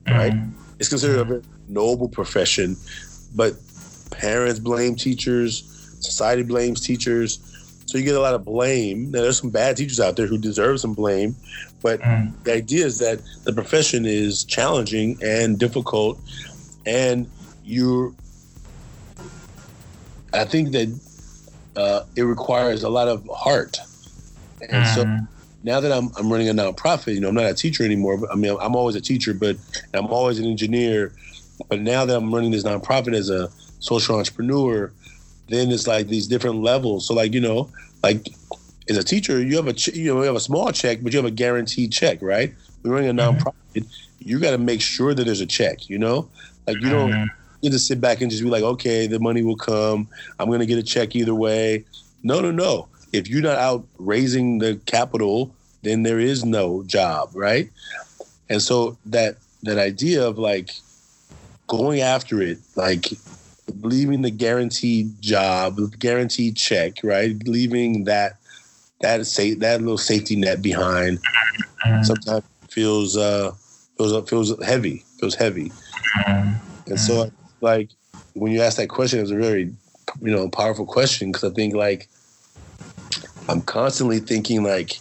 right? 0.08 0.32
Mm. 0.32 0.52
It's 0.78 0.88
considered 0.88 1.18
a 1.18 1.24
very 1.24 1.42
noble 1.68 2.08
profession, 2.08 2.76
but 3.34 3.54
parents 4.10 4.58
blame 4.58 4.96
teachers, 4.96 5.64
society 6.00 6.42
blames 6.42 6.80
teachers. 6.80 7.46
So 7.86 7.98
you 7.98 8.04
get 8.04 8.14
a 8.14 8.20
lot 8.20 8.34
of 8.34 8.44
blame. 8.44 9.10
Now, 9.10 9.22
there's 9.22 9.40
some 9.40 9.50
bad 9.50 9.76
teachers 9.76 9.98
out 9.98 10.14
there 10.14 10.28
who 10.28 10.38
deserve 10.38 10.78
some 10.78 10.94
blame, 10.94 11.34
but 11.82 12.00
mm. 12.00 12.32
the 12.44 12.54
idea 12.54 12.86
is 12.86 12.98
that 13.00 13.20
the 13.42 13.52
profession 13.52 14.06
is 14.06 14.44
challenging 14.44 15.18
and 15.22 15.58
difficult, 15.58 16.20
and 16.86 17.30
you're 17.64 18.12
I 20.32 20.44
think 20.44 20.72
that 20.72 21.00
uh, 21.76 22.04
it 22.16 22.22
requires 22.22 22.82
a 22.82 22.88
lot 22.88 23.08
of 23.08 23.28
heart. 23.32 23.78
And 24.60 24.84
mm. 24.84 24.94
so 24.94 25.26
now 25.62 25.80
that 25.80 25.92
I'm, 25.92 26.10
I'm 26.16 26.30
running 26.30 26.48
a 26.48 26.52
nonprofit, 26.52 27.14
you 27.14 27.20
know, 27.20 27.28
I'm 27.28 27.34
not 27.34 27.46
a 27.46 27.54
teacher 27.54 27.84
anymore, 27.84 28.16
but 28.16 28.30
I 28.30 28.34
mean, 28.34 28.56
I'm 28.60 28.76
always 28.76 28.96
a 28.96 29.00
teacher, 29.00 29.34
but 29.34 29.56
I'm 29.94 30.06
always 30.06 30.38
an 30.38 30.46
engineer. 30.46 31.12
But 31.68 31.80
now 31.80 32.04
that 32.04 32.16
I'm 32.16 32.32
running 32.32 32.50
this 32.50 32.64
nonprofit 32.64 33.14
as 33.14 33.30
a 33.30 33.50
social 33.80 34.16
entrepreneur, 34.16 34.92
then 35.48 35.70
it's 35.70 35.86
like 35.86 36.06
these 36.06 36.26
different 36.26 36.56
levels. 36.62 37.06
So 37.08 37.14
like, 37.14 37.32
you 37.32 37.40
know, 37.40 37.70
like 38.02 38.28
as 38.88 38.96
a 38.96 39.04
teacher, 39.04 39.42
you 39.42 39.56
have 39.56 39.66
a, 39.66 39.72
ch- 39.72 39.88
you 39.88 40.14
know, 40.14 40.20
you 40.20 40.26
have 40.26 40.36
a 40.36 40.40
small 40.40 40.70
check, 40.72 41.00
but 41.02 41.12
you 41.12 41.18
have 41.18 41.26
a 41.26 41.30
guaranteed 41.30 41.92
check, 41.92 42.22
right? 42.22 42.54
We're 42.82 42.92
running 42.92 43.10
a 43.10 43.14
mm-hmm. 43.14 43.36
nonprofit. 43.38 43.54
Mm-hmm. 43.74 43.88
You 44.22 44.38
got 44.38 44.50
to 44.50 44.58
make 44.58 44.80
sure 44.80 45.14
that 45.14 45.24
there's 45.24 45.40
a 45.40 45.46
check, 45.46 45.88
you 45.88 45.98
know, 45.98 46.28
like 46.74 46.82
you 46.82 46.90
don't, 46.90 47.10
mm-hmm 47.10 47.40
you 47.60 47.70
just 47.70 47.86
sit 47.86 48.00
back 48.00 48.20
and 48.20 48.30
just 48.30 48.42
be 48.42 48.48
like, 48.48 48.62
okay, 48.62 49.06
the 49.06 49.18
money 49.18 49.42
will 49.42 49.56
come. 49.56 50.08
I'm 50.38 50.48
going 50.48 50.60
to 50.60 50.66
get 50.66 50.78
a 50.78 50.82
check 50.82 51.14
either 51.14 51.34
way. 51.34 51.84
No, 52.22 52.40
no, 52.40 52.50
no. 52.50 52.88
If 53.12 53.28
you're 53.28 53.42
not 53.42 53.58
out 53.58 53.86
raising 53.98 54.58
the 54.58 54.80
capital, 54.86 55.54
then 55.82 56.02
there 56.02 56.20
is 56.20 56.44
no 56.44 56.82
job, 56.84 57.30
right? 57.34 57.70
And 58.48 58.62
so 58.62 58.96
that 59.06 59.36
that 59.62 59.78
idea 59.78 60.26
of 60.26 60.38
like 60.38 60.70
going 61.66 62.00
after 62.00 62.40
it, 62.40 62.58
like 62.76 63.06
leaving 63.82 64.22
the 64.22 64.30
guaranteed 64.30 65.20
job, 65.20 65.78
guaranteed 65.98 66.56
check, 66.56 66.98
right? 67.02 67.36
Leaving 67.46 68.04
that 68.04 68.36
that 69.00 69.26
say 69.26 69.54
that 69.54 69.80
little 69.80 69.98
safety 69.98 70.36
net 70.36 70.62
behind 70.62 71.18
mm-hmm. 71.86 72.02
sometimes 72.02 72.44
feels 72.68 73.16
uh 73.16 73.52
feels 73.96 74.28
feels 74.28 74.64
heavy, 74.64 75.04
feels 75.18 75.34
heavy. 75.34 75.72
And 76.86 76.98
so 76.98 77.30
like 77.60 77.90
when 78.34 78.52
you 78.52 78.62
ask 78.62 78.76
that 78.76 78.88
question, 78.88 79.20
it's 79.20 79.30
a 79.30 79.36
very 79.36 79.72
you 80.20 80.30
know 80.30 80.48
powerful 80.48 80.86
question 80.86 81.30
because 81.30 81.50
I 81.50 81.54
think 81.54 81.74
like 81.74 82.08
I'm 83.48 83.60
constantly 83.60 84.18
thinking 84.20 84.62
like 84.62 84.98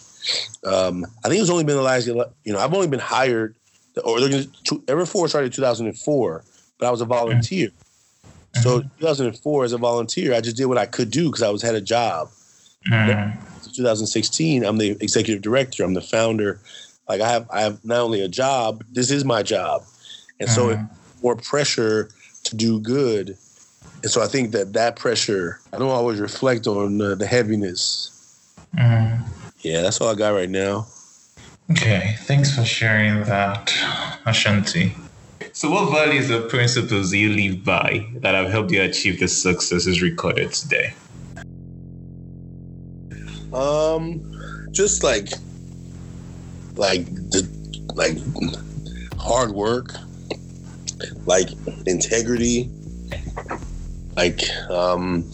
um, 0.65 1.06
I 1.23 1.30
think 1.30 1.41
it's 1.41 1.49
only 1.49 1.64
been 1.64 1.77
the 1.77 1.81
last 1.81 2.07
you 2.07 2.26
know 2.45 2.60
I've 2.60 2.73
only 2.73 2.88
been 2.88 2.99
hired 2.99 3.56
or 4.03 4.19
they're 4.19 4.30
gonna 4.30 4.81
Ever 4.88 5.06
Forward 5.06 5.30
started 5.30 5.48
in 5.48 5.52
2004, 5.53 6.44
but 6.77 6.86
I 6.88 6.91
was 6.91 7.02
a 7.02 7.06
volunteer. 7.06 7.69
Mm-hmm. 7.69 8.61
So 8.61 8.81
2004 8.99 9.64
as 9.65 9.73
a 9.73 9.77
volunteer, 9.77 10.34
I 10.34 10.41
just 10.41 10.57
did 10.57 10.65
what 10.65 10.77
I 10.77 10.86
could 10.86 11.11
do 11.11 11.26
because 11.26 11.41
I 11.41 11.49
was 11.49 11.61
had 11.61 11.76
a 11.76 11.81
job. 11.81 12.30
Mm-hmm. 12.90 13.40
2016, 13.76 14.65
I'm 14.65 14.77
the 14.77 14.91
executive 15.02 15.41
director. 15.41 15.84
I'm 15.84 15.94
the 15.94 16.02
founder. 16.02 16.60
Like 17.07 17.22
I 17.22 17.30
have, 17.30 17.49
I 17.52 17.61
have 17.61 17.84
not 17.86 17.99
only 17.99 18.22
a 18.22 18.27
job. 18.27 18.84
This 18.91 19.11
is 19.11 19.26
my 19.26 19.44
job, 19.44 19.84
and 20.40 20.49
so 20.49 20.69
mm-hmm. 20.69 20.86
More 21.22 21.36
pressure 21.36 22.10
to 22.44 22.56
do 22.56 22.80
good. 22.80 23.38
And 24.02 24.12
so 24.12 24.22
I 24.22 24.28
think 24.28 24.52
that 24.52 24.74
that 24.74 24.96
pressure, 24.96 25.60
I 25.74 25.78
don't 25.78 25.90
always 25.90 26.20
reflect 26.20 26.68
on 26.68 27.02
uh, 27.02 27.16
the 27.16 27.28
heaviness. 27.28 28.16
Mm. 28.78 29.22
Yeah, 29.62 29.82
that's 29.82 30.00
all 30.00 30.10
I 30.10 30.16
got 30.16 30.30
right 30.30 30.50
now. 30.50 30.88
Okay, 31.72 32.16
thanks 32.22 32.56
for 32.56 32.66
sharing 32.66 33.24
that, 33.26 33.72
Ashanti. 34.26 34.96
So, 35.54 35.70
what 35.70 35.91
values 35.91 36.32
or 36.32 36.41
principles 36.41 37.12
do 37.12 37.18
you 37.18 37.30
live 37.30 37.64
by 37.64 38.08
that 38.22 38.34
have 38.34 38.50
helped 38.50 38.72
you 38.72 38.82
achieve 38.82 39.20
the 39.20 39.28
successes 39.28 40.02
recorded 40.02 40.52
today? 40.54 40.94
Um, 43.54 44.24
just 44.72 45.04
like, 45.04 45.30
like 46.76 47.06
the, 47.30 47.48
like 47.94 48.18
hard 49.20 49.52
work, 49.52 49.94
like 51.26 51.50
integrity, 51.86 52.70
like 54.16 54.42
um, 54.70 55.30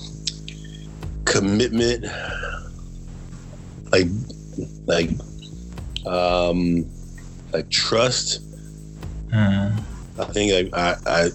commitment, 1.26 2.06
like 3.92 4.08
like 4.86 5.10
um, 6.06 6.86
like 7.54 7.70
trust. 7.70 8.42
Mm. 9.30 9.84
I 10.18 10.26
think 10.26 10.72
I 10.74 10.96
I 11.06 11.30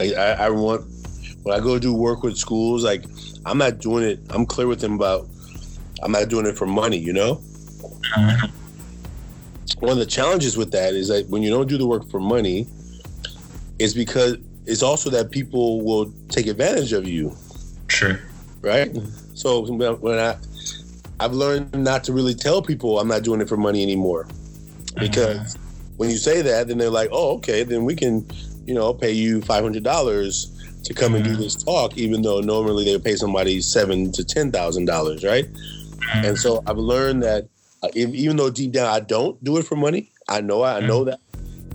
I, 0.00 0.14
I, 0.14 0.32
I 0.46 0.50
want 0.50 0.84
when 1.42 1.56
I 1.56 1.60
go 1.60 1.78
do 1.78 1.92
work 1.94 2.22
with 2.22 2.36
schools, 2.36 2.84
like 2.84 3.04
I'm 3.44 3.58
not 3.58 3.78
doing 3.78 4.04
it. 4.04 4.20
I'm 4.30 4.46
clear 4.46 4.66
with 4.66 4.80
them 4.80 4.94
about 4.94 5.28
I'm 6.02 6.12
not 6.12 6.28
doing 6.28 6.46
it 6.46 6.56
for 6.56 6.66
money. 6.66 6.98
You 6.98 7.12
know. 7.12 7.40
Mm-hmm. 8.16 8.46
One 9.80 9.92
of 9.92 9.98
the 9.98 10.06
challenges 10.06 10.56
with 10.56 10.70
that 10.72 10.94
is 10.94 11.08
that 11.08 11.28
when 11.28 11.42
you 11.42 11.50
don't 11.50 11.68
do 11.68 11.76
the 11.76 11.86
work 11.86 12.08
for 12.08 12.20
money, 12.20 12.68
it's 13.78 13.94
because 13.94 14.36
it's 14.66 14.82
also 14.82 15.10
that 15.10 15.30
people 15.30 15.82
will 15.82 16.12
take 16.28 16.46
advantage 16.46 16.92
of 16.92 17.08
you. 17.08 17.34
Sure. 17.88 18.20
Right. 18.60 18.96
So 19.34 19.60
when 19.72 20.18
I, 20.18 20.36
I've 21.18 21.32
learned 21.32 21.74
not 21.74 22.04
to 22.04 22.12
really 22.12 22.34
tell 22.34 22.62
people 22.62 23.00
I'm 23.00 23.08
not 23.08 23.22
doing 23.22 23.40
it 23.40 23.48
for 23.48 23.56
money 23.56 23.82
anymore, 23.82 24.28
because 24.98 25.56
uh-huh. 25.56 25.64
when 25.96 26.10
you 26.10 26.16
say 26.16 26.42
that, 26.42 26.68
then 26.68 26.78
they're 26.78 26.90
like, 26.90 27.08
oh, 27.12 27.36
okay, 27.36 27.64
then 27.64 27.84
we 27.84 27.96
can, 27.96 28.24
you 28.66 28.74
know, 28.74 28.94
pay 28.94 29.12
you 29.12 29.42
five 29.42 29.64
hundred 29.64 29.82
dollars 29.82 30.48
to 30.84 30.94
come 30.94 31.14
and 31.14 31.24
do 31.24 31.36
this 31.36 31.54
talk, 31.62 31.96
even 31.96 32.22
though 32.22 32.40
normally 32.40 32.84
they 32.84 32.92
would 32.92 33.04
pay 33.04 33.16
somebody 33.16 33.60
seven 33.60 34.12
to 34.12 34.24
ten 34.24 34.52
thousand 34.52 34.84
dollars, 34.84 35.24
right? 35.24 35.46
Uh-huh. 35.46 36.22
And 36.24 36.38
so 36.38 36.62
I've 36.66 36.78
learned 36.78 37.22
that 37.22 37.48
uh, 37.82 37.88
if, 37.94 38.10
even 38.10 38.36
though 38.36 38.50
deep 38.50 38.72
down 38.72 38.86
I 38.86 39.00
don't 39.00 39.42
do 39.42 39.56
it 39.58 39.64
for 39.64 39.76
money, 39.76 40.10
I 40.28 40.40
know 40.40 40.62
I 40.62 40.80
know 40.80 41.04
that 41.04 41.18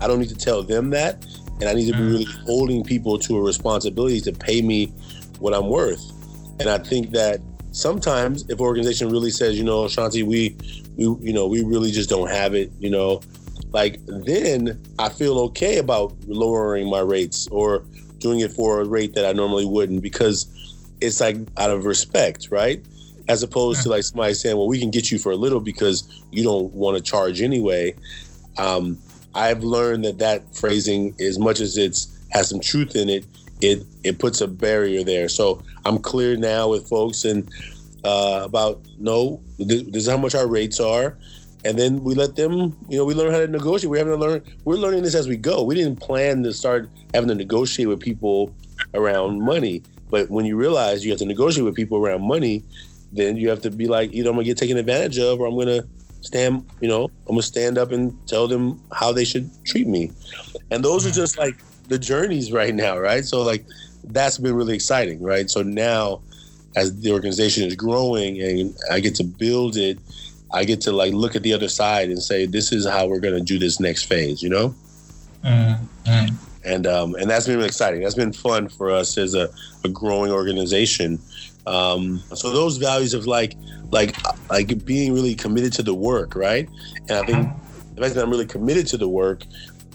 I 0.00 0.06
don't 0.06 0.20
need 0.20 0.28
to 0.28 0.36
tell 0.36 0.62
them 0.62 0.90
that, 0.90 1.24
and 1.60 1.68
I 1.68 1.74
need 1.74 1.90
to 1.90 1.96
be 1.96 2.02
really 2.02 2.24
holding 2.46 2.84
people 2.84 3.18
to 3.20 3.36
a 3.36 3.42
responsibility 3.42 4.20
to 4.22 4.32
pay 4.32 4.62
me 4.62 4.86
what 5.38 5.54
I'm 5.54 5.68
worth. 5.68 6.12
And 6.60 6.68
I 6.68 6.78
think 6.78 7.10
that 7.10 7.40
sometimes 7.72 8.48
if 8.48 8.60
organization 8.60 9.10
really 9.10 9.30
says, 9.30 9.58
you 9.58 9.64
know, 9.64 9.84
Shanti, 9.84 10.22
we, 10.24 10.56
we, 10.96 11.04
you 11.26 11.32
know, 11.32 11.46
we 11.46 11.62
really 11.64 11.90
just 11.90 12.08
don't 12.08 12.30
have 12.30 12.54
it, 12.54 12.70
you 12.78 12.90
know, 12.90 13.20
like 13.72 14.00
then 14.06 14.80
I 14.98 15.08
feel 15.08 15.38
okay 15.40 15.78
about 15.78 16.14
lowering 16.26 16.88
my 16.88 17.00
rates 17.00 17.46
or 17.48 17.84
doing 18.18 18.40
it 18.40 18.52
for 18.52 18.80
a 18.80 18.84
rate 18.84 19.14
that 19.14 19.24
I 19.24 19.32
normally 19.32 19.64
wouldn't 19.64 20.02
because 20.02 20.46
it's 21.00 21.20
like 21.20 21.36
out 21.56 21.70
of 21.70 21.84
respect, 21.84 22.48
right? 22.50 22.84
As 23.28 23.42
opposed 23.42 23.82
to 23.82 23.90
like 23.90 24.02
somebody 24.02 24.34
saying, 24.34 24.56
well, 24.56 24.66
we 24.66 24.80
can 24.80 24.90
get 24.90 25.10
you 25.10 25.18
for 25.18 25.32
a 25.32 25.36
little 25.36 25.60
because 25.60 26.22
you 26.32 26.42
don't 26.42 26.72
want 26.72 26.96
to 26.96 27.02
charge 27.02 27.42
anyway. 27.42 27.94
Um, 28.56 28.98
I've 29.38 29.62
learned 29.62 30.04
that 30.04 30.18
that 30.18 30.54
phrasing, 30.56 31.14
as 31.20 31.38
much 31.38 31.60
as 31.60 31.78
it's 31.78 32.08
has 32.30 32.48
some 32.48 32.58
truth 32.60 32.96
in 32.96 33.08
it, 33.08 33.24
it 33.60 33.84
it 34.02 34.18
puts 34.18 34.40
a 34.40 34.48
barrier 34.48 35.04
there. 35.04 35.28
So 35.28 35.62
I'm 35.84 35.98
clear 35.98 36.36
now 36.36 36.68
with 36.68 36.88
folks 36.88 37.24
and 37.24 37.48
uh, 38.04 38.42
about 38.44 38.80
no, 38.98 39.40
this 39.58 39.82
is 39.94 40.08
how 40.08 40.16
much 40.16 40.34
our 40.34 40.48
rates 40.48 40.80
are, 40.80 41.16
and 41.64 41.78
then 41.78 42.02
we 42.02 42.16
let 42.16 42.34
them. 42.34 42.76
You 42.88 42.98
know, 42.98 43.04
we 43.04 43.14
learn 43.14 43.32
how 43.32 43.38
to 43.38 43.46
negotiate. 43.46 43.90
We're 43.90 43.98
having 43.98 44.14
to 44.14 44.18
learn. 44.18 44.42
We're 44.64 44.74
learning 44.74 45.04
this 45.04 45.14
as 45.14 45.28
we 45.28 45.36
go. 45.36 45.62
We 45.62 45.76
didn't 45.76 46.00
plan 46.00 46.42
to 46.42 46.52
start 46.52 46.90
having 47.14 47.28
to 47.28 47.36
negotiate 47.36 47.88
with 47.88 48.00
people 48.00 48.52
around 48.94 49.40
money, 49.40 49.82
but 50.10 50.30
when 50.30 50.46
you 50.46 50.56
realize 50.56 51.04
you 51.04 51.12
have 51.12 51.20
to 51.20 51.26
negotiate 51.26 51.64
with 51.64 51.76
people 51.76 51.98
around 51.98 52.26
money, 52.26 52.64
then 53.12 53.36
you 53.36 53.48
have 53.50 53.62
to 53.62 53.70
be 53.70 53.86
like, 53.86 54.12
either 54.12 54.30
I'm 54.30 54.36
gonna 54.36 54.44
get 54.44 54.58
taken 54.58 54.76
advantage 54.78 55.18
of, 55.18 55.40
or 55.40 55.46
I'm 55.46 55.56
gonna 55.56 55.84
stand, 56.20 56.64
you 56.80 56.88
know, 56.88 57.04
I'm 57.04 57.34
gonna 57.34 57.42
stand 57.42 57.78
up 57.78 57.92
and 57.92 58.14
tell 58.26 58.48
them 58.48 58.80
how 58.92 59.12
they 59.12 59.24
should 59.24 59.50
treat 59.64 59.86
me. 59.86 60.10
And 60.70 60.84
those 60.84 61.06
are 61.06 61.10
just 61.10 61.38
like 61.38 61.56
the 61.88 61.98
journeys 61.98 62.52
right 62.52 62.74
now, 62.74 62.98
right? 62.98 63.24
So 63.24 63.42
like 63.42 63.64
that's 64.04 64.38
been 64.38 64.54
really 64.54 64.74
exciting, 64.74 65.22
right? 65.22 65.50
So 65.50 65.62
now 65.62 66.20
as 66.76 67.00
the 67.00 67.12
organization 67.12 67.64
is 67.64 67.74
growing 67.74 68.40
and 68.40 68.76
I 68.90 69.00
get 69.00 69.14
to 69.16 69.24
build 69.24 69.76
it, 69.76 69.98
I 70.52 70.64
get 70.64 70.80
to 70.82 70.92
like 70.92 71.12
look 71.12 71.36
at 71.36 71.42
the 71.42 71.52
other 71.52 71.68
side 71.68 72.08
and 72.08 72.22
say, 72.22 72.46
this 72.46 72.72
is 72.72 72.86
how 72.86 73.06
we're 73.06 73.20
gonna 73.20 73.40
do 73.40 73.58
this 73.58 73.80
next 73.80 74.04
phase, 74.04 74.42
you 74.42 74.48
know? 74.48 74.74
Mm-hmm. 75.44 76.34
And 76.64 76.86
um, 76.86 77.14
and 77.14 77.30
that's 77.30 77.46
been 77.46 77.56
really 77.56 77.68
exciting. 77.68 78.02
That's 78.02 78.14
been 78.14 78.32
fun 78.32 78.68
for 78.68 78.90
us 78.90 79.16
as 79.16 79.34
a, 79.34 79.48
a 79.84 79.88
growing 79.88 80.32
organization. 80.32 81.18
Um, 81.66 82.18
so 82.34 82.50
those 82.50 82.76
values 82.78 83.14
of 83.14 83.26
like 83.26 83.54
like 83.90 84.16
like 84.50 84.84
being 84.84 85.12
really 85.12 85.34
committed 85.34 85.72
to 85.74 85.82
the 85.82 85.94
work, 85.94 86.34
right? 86.34 86.68
And 87.08 87.12
I 87.12 87.22
think 87.22 87.48
the 87.94 88.02
fact 88.02 88.14
that 88.14 88.22
I'm 88.22 88.30
really 88.30 88.46
committed 88.46 88.86
to 88.88 88.96
the 88.96 89.08
work 89.08 89.42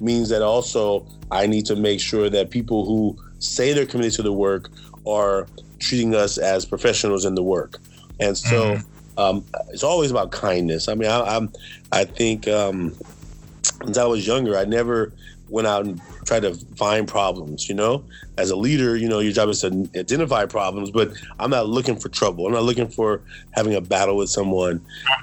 means 0.02 0.30
that 0.30 0.42
also 0.42 1.06
I 1.32 1.48
need 1.48 1.66
to 1.68 1.76
make 1.76 2.00
sure 2.00 2.30
that 2.30 2.50
people 2.50 2.86
who 2.86 3.18
say 3.40 3.74
they're 3.74 3.86
committed 3.86 4.14
to 4.14 4.24
the 4.24 4.34
work 4.34 4.70
are 5.06 5.48
treating 5.80 6.16
us 6.16 6.38
as 6.38 6.66
professionals 6.66 7.26
in 7.26 7.36
the 7.36 7.44
work. 7.44 7.78
And 8.20 8.38
so 8.38 8.76
mm-hmm. 8.76 9.20
um, 9.20 9.46
it's 9.70 9.84
always 9.84 10.12
about 10.12 10.32
kindness. 10.32 10.88
I 10.88 10.96
mean, 10.96 11.10
I, 11.10 11.36
am 11.36 11.52
I 11.92 12.06
think 12.06 12.48
um, 12.48 12.94
since 13.62 13.98
I 13.98 14.06
was 14.06 14.26
younger, 14.26 14.58
I 14.58 14.66
never 14.66 15.12
went 15.54 15.68
out 15.68 15.86
and 15.86 16.02
tried 16.26 16.42
to 16.42 16.56
find 16.76 17.08
problems. 17.08 17.70
You 17.70 17.76
know, 17.76 18.04
as 18.38 18.50
a 18.50 18.56
leader, 18.56 18.98
you 18.98 19.08
know, 19.08 19.20
your 19.20 19.32
job 19.32 19.50
is 19.50 19.62
to 19.62 19.90
identify 19.96 20.46
problems, 20.46 20.92
but 20.92 21.12
I'm 21.40 21.50
not 21.50 21.68
looking 21.68 21.96
for 21.96 22.10
trouble. 22.10 22.46
I'm 22.46 22.54
not 22.54 22.64
looking 22.64 22.90
for 22.90 23.22
having 23.52 23.76
a 23.76 23.82
battle 23.82 24.18
with 24.18 24.30
someone. 24.30 24.82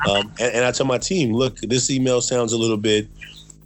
Um, 0.08 0.32
and, 0.40 0.54
and 0.54 0.64
I 0.64 0.72
tell 0.72 0.86
my 0.86 0.98
team, 0.98 1.32
look, 1.34 1.58
this 1.58 1.90
email 1.90 2.20
sounds 2.20 2.52
a 2.52 2.58
little 2.58 2.76
bit, 2.76 3.08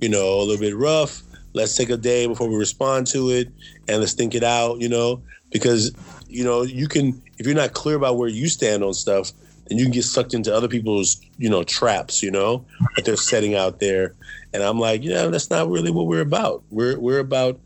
you 0.00 0.08
know, 0.08 0.38
a 0.38 0.44
little 0.44 0.58
bit 0.58 0.76
rough, 0.76 1.22
let's 1.52 1.76
take 1.76 1.90
a 1.90 1.96
day 1.96 2.26
before 2.26 2.48
we 2.48 2.56
respond 2.56 3.06
to 3.08 3.30
it 3.30 3.48
and 3.88 4.00
let's 4.00 4.12
think 4.12 4.34
it 4.34 4.42
out, 4.42 4.80
you 4.80 4.88
know, 4.88 5.22
because 5.50 5.92
you 6.28 6.42
know, 6.42 6.62
you 6.62 6.88
can 6.88 7.22
if 7.38 7.46
you're 7.46 7.54
not 7.54 7.72
clear 7.72 7.96
about 7.96 8.18
where 8.18 8.28
you 8.28 8.48
stand 8.48 8.82
on 8.82 8.92
stuff, 8.92 9.30
then 9.68 9.78
you 9.78 9.84
can 9.84 9.92
get 9.92 10.04
sucked 10.04 10.34
into 10.34 10.54
other 10.54 10.68
people's, 10.68 11.20
you 11.38 11.48
know, 11.48 11.62
traps, 11.62 12.22
you 12.22 12.30
know, 12.30 12.64
that 12.96 13.04
they're 13.04 13.16
setting 13.16 13.54
out 13.54 13.80
there. 13.80 14.14
And 14.54 14.62
I'm 14.62 14.78
like, 14.78 15.02
yeah, 15.02 15.26
that's 15.26 15.50
not 15.50 15.68
really 15.68 15.90
what 15.90 16.06
we're 16.06 16.20
about. 16.20 16.62
We're 16.70 16.98
we're 16.98 17.18
about 17.18 17.58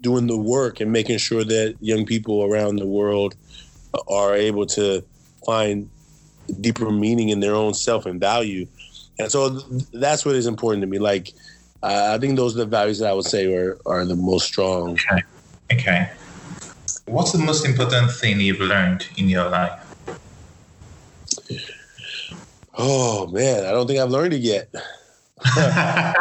doing 0.00 0.28
the 0.28 0.36
work 0.36 0.80
and 0.80 0.92
making 0.92 1.18
sure 1.18 1.42
that 1.42 1.76
young 1.80 2.06
people 2.06 2.44
around 2.44 2.76
the 2.76 2.86
world 2.86 3.34
are 4.08 4.34
able 4.34 4.64
to 4.66 5.04
find 5.44 5.90
deeper 6.60 6.92
meaning 6.92 7.30
in 7.30 7.40
their 7.40 7.56
own 7.56 7.74
self 7.74 8.06
and 8.06 8.20
value. 8.20 8.64
And 9.18 9.30
so 9.32 9.48
that's 9.92 10.24
what 10.24 10.36
is 10.36 10.46
important 10.46 10.82
to 10.82 10.86
me. 10.86 11.00
Like, 11.00 11.32
uh, 11.82 12.12
I 12.14 12.18
think 12.18 12.36
those 12.36 12.54
are 12.54 12.58
the 12.58 12.66
values 12.66 13.00
that 13.00 13.10
I 13.10 13.12
would 13.12 13.24
say 13.24 13.52
are, 13.52 13.76
are 13.84 14.04
the 14.04 14.14
most 14.14 14.46
strong. 14.46 14.90
Okay. 14.90 15.22
Okay. 15.72 16.10
What's 17.06 17.32
the 17.32 17.38
most 17.38 17.66
important 17.66 18.12
thing 18.12 18.40
you've 18.40 18.60
learned 18.60 19.08
in 19.16 19.28
your 19.28 19.48
life? 19.48 19.82
Oh 22.78 23.26
man, 23.28 23.64
I 23.64 23.72
don't 23.72 23.88
think 23.88 23.98
I've 23.98 24.10
learned 24.10 24.34
it 24.34 24.42
yet. 24.42 24.72
I 25.44 26.14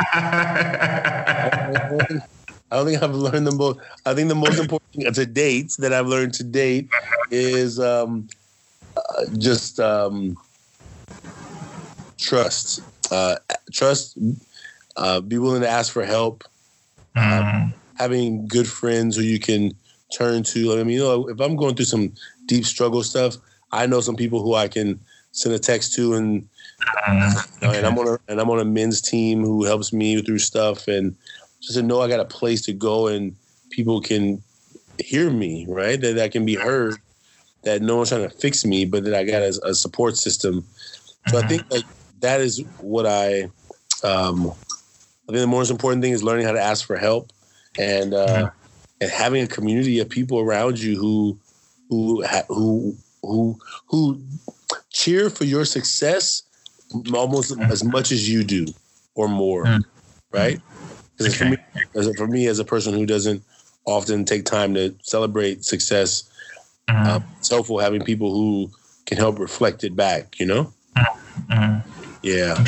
don't 2.72 2.86
think 2.86 3.02
I've 3.02 3.16
learned 3.16 3.48
the 3.48 3.56
most. 3.56 3.80
I 4.06 4.14
think 4.14 4.30
the 4.30 4.36
most 4.36 4.60
important 4.60 4.92
thing 4.94 5.12
to 5.12 5.26
date 5.26 5.76
that 5.80 5.94
I've 5.94 6.08
learned 6.08 6.34
to 6.36 6.44
date 6.44 6.90
is 7.32 7.80
um, 7.80 8.28
uh, 8.98 9.26
just 9.38 9.80
um, 9.80 10.38
trust. 12.18 12.82
Uh, 13.12 13.38
trust. 13.72 14.18
Uh, 14.98 15.22
be 15.22 15.38
willing 15.38 15.62
to 15.62 15.70
ask 15.70 15.92
for 15.94 16.06
help. 16.06 16.44
Mm. 17.16 17.74
having 17.98 18.46
good 18.46 18.68
friends 18.68 19.16
who 19.16 19.22
you 19.22 19.40
can 19.40 19.74
turn 20.16 20.44
to. 20.44 20.74
I 20.74 20.84
mean, 20.84 20.98
you 20.98 21.00
know, 21.00 21.30
if 21.30 21.40
I'm 21.40 21.56
going 21.56 21.76
through 21.76 21.86
some 21.86 22.14
deep 22.46 22.66
struggle 22.66 23.04
stuff, 23.04 23.38
I 23.72 23.86
know 23.86 24.02
some 24.02 24.16
people 24.16 24.42
who 24.42 24.54
I 24.54 24.68
can 24.68 25.00
send 25.32 25.56
a 25.56 25.60
text 25.60 25.94
to, 25.96 26.14
and 26.16 26.48
uh, 27.08 27.44
and 27.62 27.86
I'm 27.86 27.98
on 27.98 28.08
a 28.08 28.20
and 28.28 28.40
I'm 28.40 28.50
on 28.50 28.60
a 28.60 28.66
men's 28.66 29.02
team 29.02 29.44
who 29.44 29.64
helps 29.66 29.94
me 29.94 30.22
through 30.22 30.40
stuff, 30.40 30.88
and 30.88 31.16
just 31.62 31.76
to 31.76 31.84
know 31.84 32.02
I 32.02 32.08
got 32.08 32.20
a 32.20 32.26
place 32.26 32.62
to 32.66 32.74
go 32.74 33.08
and 33.08 33.36
people 33.70 34.02
can 34.02 34.42
hear 35.00 35.30
me, 35.30 35.66
right? 35.68 36.00
That 36.00 36.20
I 36.20 36.30
can 36.30 36.46
be 36.46 36.56
heard. 36.56 36.96
That 37.64 37.82
no 37.82 37.98
one's 37.98 38.10
trying 38.10 38.30
to 38.30 38.30
fix 38.30 38.64
me, 38.64 38.86
but 38.86 39.06
that 39.06 39.16
I 39.16 39.24
got 39.24 39.42
a, 39.42 39.60
a 39.64 39.74
support 39.74 40.18
system. 40.18 40.64
So 41.28 41.38
I 41.38 41.42
mm-hmm. 41.42 41.50
think 41.50 41.72
like 41.72 41.86
that 42.20 42.42
is 42.42 42.64
what 42.80 43.06
I. 43.06 43.50
Um, 44.04 44.52
I 45.28 45.32
think 45.32 45.40
the 45.40 45.48
most 45.48 45.72
important 45.72 46.04
thing 46.04 46.12
is 46.12 46.22
learning 46.22 46.46
how 46.46 46.52
to 46.52 46.62
ask 46.62 46.86
for 46.86 46.96
help, 46.96 47.32
and 47.80 48.14
uh, 48.14 48.28
mm-hmm 48.28 48.66
and 49.02 49.12
having 49.12 49.44
a 49.44 49.48
community 49.48 50.00
of 50.00 50.10
people 50.10 50.40
around 50.40 50.80
you 50.80 50.98
who 50.98 51.38
who 51.90 52.24
who 52.48 52.96
who 53.22 53.60
who 53.88 54.22
cheer 54.92 55.30
for 55.30 55.44
your 55.44 55.66
success 55.66 56.44
almost 57.14 57.58
as 57.60 57.84
much 57.84 58.12
as 58.12 58.30
you 58.30 58.44
do 58.44 58.66
or 59.16 59.28
more, 59.28 59.66
mm. 59.66 59.84
right? 60.32 60.60
Because 61.18 61.34
okay. 61.34 61.46
for 61.46 61.52
me, 61.52 61.58
as 61.96 62.08
a, 62.08 62.14
for 62.14 62.28
me 62.28 62.48
as 62.48 62.60
a 62.60 62.66
person 62.66 62.94
who 62.94 63.06
doesn't 63.06 63.44
often 63.86 64.26
take 64.26 64.46
time 64.46 64.74
to 64.74 64.94
celebrate 65.02 65.64
success, 65.64 66.30
mm-hmm. 66.90 67.10
uh, 67.10 67.20
it's 67.38 67.50
helpful 67.50 67.80
having 67.80 68.04
people 68.04 68.34
who 68.34 68.70
can 69.06 69.18
help 69.18 69.40
reflect 69.40 69.84
it 69.84 69.96
back. 69.96 70.40
You 70.40 70.46
know? 70.48 70.74
Mm-hmm. 70.98 71.90
Yeah. 72.24 72.64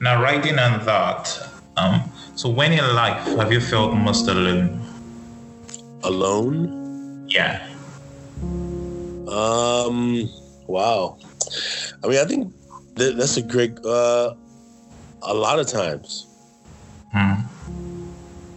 Now, 0.00 0.22
writing 0.22 0.58
on 0.58 0.84
that. 0.86 1.48
Um, 1.76 2.10
so, 2.34 2.48
when 2.48 2.72
in 2.72 2.94
life 2.94 3.22
have 3.36 3.52
you 3.52 3.60
felt 3.60 3.94
most 3.94 4.28
alone? 4.28 4.80
alone? 6.02 7.26
Yeah. 7.28 7.66
Um. 9.28 10.28
Wow. 10.66 11.18
I 12.02 12.06
mean, 12.08 12.18
I 12.18 12.24
think 12.24 12.52
that, 12.96 13.16
that's 13.16 13.36
a 13.36 13.42
great. 13.42 13.78
Uh, 13.84 14.34
a 15.22 15.34
lot 15.34 15.58
of 15.58 15.66
times. 15.66 16.26
Hmm. 17.12 17.42